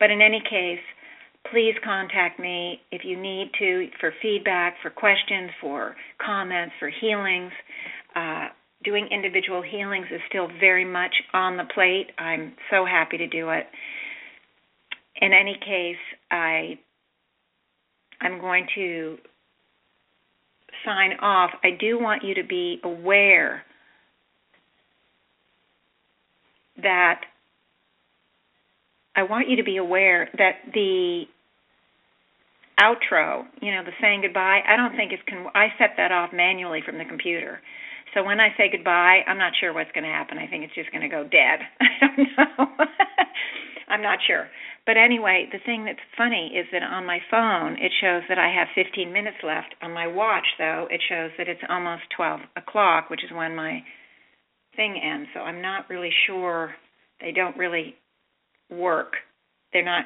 But 0.00 0.10
in 0.10 0.22
any 0.22 0.40
case, 0.40 0.80
please 1.50 1.74
contact 1.84 2.38
me 2.38 2.80
if 2.90 3.02
you 3.04 3.20
need 3.20 3.50
to 3.58 3.88
for 4.00 4.12
feedback, 4.22 4.76
for 4.82 4.90
questions, 4.90 5.50
for 5.60 5.96
comments, 6.24 6.74
for 6.78 6.90
healings. 7.00 7.52
Uh, 8.14 8.46
doing 8.84 9.08
individual 9.10 9.62
healings 9.62 10.06
is 10.12 10.20
still 10.28 10.48
very 10.60 10.84
much 10.84 11.14
on 11.32 11.56
the 11.56 11.64
plate. 11.74 12.08
I'm 12.18 12.54
so 12.70 12.84
happy 12.84 13.18
to 13.18 13.26
do 13.26 13.50
it. 13.50 13.66
In 15.20 15.32
any 15.32 15.58
case, 15.64 15.96
I 16.30 16.78
I'm 18.20 18.40
going 18.40 18.66
to 18.74 19.18
sign 20.84 21.12
off, 21.20 21.50
I 21.62 21.70
do 21.78 21.98
want 21.98 22.22
you 22.24 22.34
to 22.34 22.44
be 22.44 22.80
aware 22.84 23.62
that 26.82 27.20
I 29.14 29.22
want 29.22 29.48
you 29.48 29.56
to 29.56 29.64
be 29.64 29.78
aware 29.78 30.28
that 30.36 30.56
the 30.72 31.24
outro, 32.80 33.44
you 33.60 33.72
know, 33.72 33.82
the 33.84 33.92
saying 34.00 34.22
goodbye, 34.22 34.60
I 34.66 34.76
don't 34.76 34.96
think 34.96 35.12
it's 35.12 35.22
con- 35.28 35.50
I 35.54 35.68
set 35.78 35.96
that 35.96 36.12
off 36.12 36.30
manually 36.32 36.80
from 36.84 36.98
the 36.98 37.04
computer. 37.04 37.60
So 38.14 38.22
when 38.24 38.40
I 38.40 38.48
say 38.56 38.70
goodbye, 38.70 39.20
I'm 39.26 39.38
not 39.38 39.52
sure 39.58 39.72
what's 39.72 39.92
going 39.92 40.04
to 40.04 40.10
happen. 40.10 40.38
I 40.38 40.46
think 40.46 40.64
it's 40.64 40.74
just 40.74 40.90
going 40.90 41.02
to 41.02 41.08
go 41.08 41.24
dead. 41.24 41.60
I 41.80 41.88
don't 42.00 42.28
know. 42.36 42.84
I'm 43.88 44.02
not 44.02 44.18
sure. 44.26 44.48
But 44.86 44.96
anyway, 44.96 45.48
the 45.50 45.58
thing 45.66 45.84
that's 45.84 45.98
funny 46.16 46.52
is 46.54 46.66
that 46.72 46.82
on 46.82 47.06
my 47.06 47.18
phone 47.30 47.76
it 47.78 47.92
shows 48.00 48.22
that 48.28 48.38
I 48.38 48.48
have 48.48 48.68
15 48.74 49.12
minutes 49.12 49.36
left. 49.42 49.74
On 49.82 49.92
my 49.92 50.06
watch, 50.06 50.46
though, 50.58 50.86
it 50.90 51.00
shows 51.08 51.30
that 51.38 51.48
it's 51.48 51.60
almost 51.68 52.02
12 52.16 52.40
o'clock, 52.56 53.10
which 53.10 53.24
is 53.24 53.30
when 53.34 53.54
my 53.54 53.82
thing 54.76 55.00
ends. 55.02 55.28
So 55.34 55.40
I'm 55.40 55.60
not 55.60 55.90
really 55.90 56.12
sure. 56.26 56.74
They 57.20 57.32
don't 57.32 57.56
really 57.56 57.96
work. 58.70 59.14
They're 59.72 59.84
not 59.84 60.04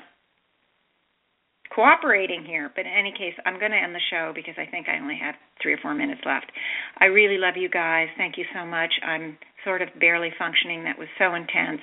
cooperating 1.75 2.45
here. 2.45 2.71
But 2.75 2.87
in 2.87 2.93
any 2.93 3.13
case, 3.13 3.35
I'm 3.47 3.59
going 3.59 3.71
to 3.73 3.79
end 3.79 3.95
the 3.95 4.07
show 4.11 4.33
because 4.35 4.55
I 4.59 4.71
think 4.71 4.89
I 4.89 4.99
only 4.99 5.19
have 5.21 5.35
three 5.63 5.73
or 5.73 5.79
four 5.79 5.95
minutes 5.95 6.21
left. 6.25 6.51
I 6.99 7.07
really 7.07 7.39
love 7.39 7.55
you 7.57 7.69
guys. 7.69 8.09
Thank 8.17 8.37
you 8.37 8.45
so 8.55 8.67
much. 8.67 8.93
I'm 9.07 9.39
sort 9.65 9.83
of 9.83 9.89
barely 9.99 10.31
functioning. 10.39 10.85
That 10.85 10.99
was 10.99 11.09
so 11.19 11.35
intense. 11.35 11.81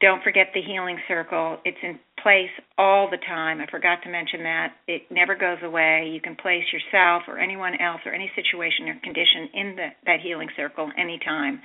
Don't 0.00 0.22
forget 0.22 0.48
the 0.52 0.60
healing 0.60 0.98
circle. 1.08 1.58
It's 1.64 1.78
in 1.82 1.98
place 2.26 2.50
all 2.76 3.08
the 3.08 3.22
time. 3.28 3.60
I 3.60 3.70
forgot 3.70 4.02
to 4.02 4.10
mention 4.10 4.42
that. 4.42 4.74
It 4.88 5.02
never 5.12 5.36
goes 5.36 5.58
away. 5.62 6.10
You 6.12 6.20
can 6.20 6.34
place 6.34 6.64
yourself 6.74 7.22
or 7.28 7.38
anyone 7.38 7.74
else 7.80 8.00
or 8.04 8.12
any 8.12 8.28
situation 8.34 8.88
or 8.88 8.98
condition 8.98 9.48
in 9.54 9.76
the, 9.76 9.86
that 10.06 10.18
healing 10.20 10.48
circle 10.56 10.90
anytime. 10.98 11.60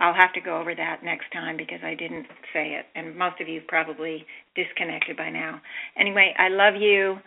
I'll 0.00 0.18
have 0.18 0.32
to 0.32 0.40
go 0.40 0.58
over 0.58 0.74
that 0.74 1.04
next 1.04 1.30
time 1.32 1.56
because 1.56 1.78
I 1.84 1.94
didn't 1.94 2.26
say 2.52 2.74
it, 2.74 2.86
and 2.96 3.16
most 3.16 3.40
of 3.40 3.46
you 3.46 3.60
probably 3.68 4.26
disconnected 4.56 5.16
by 5.16 5.30
now. 5.30 5.60
Anyway, 5.96 6.34
I 6.36 6.48
love 6.48 6.74
you 6.74 7.18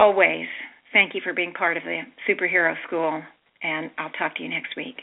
always. 0.00 0.46
Thank 0.92 1.14
you 1.14 1.20
for 1.22 1.32
being 1.32 1.52
part 1.52 1.76
of 1.76 1.84
the 1.84 2.00
superhero 2.28 2.74
school, 2.88 3.22
and 3.62 3.92
I'll 3.98 4.10
talk 4.18 4.34
to 4.34 4.42
you 4.42 4.48
next 4.48 4.74
week. 4.76 4.96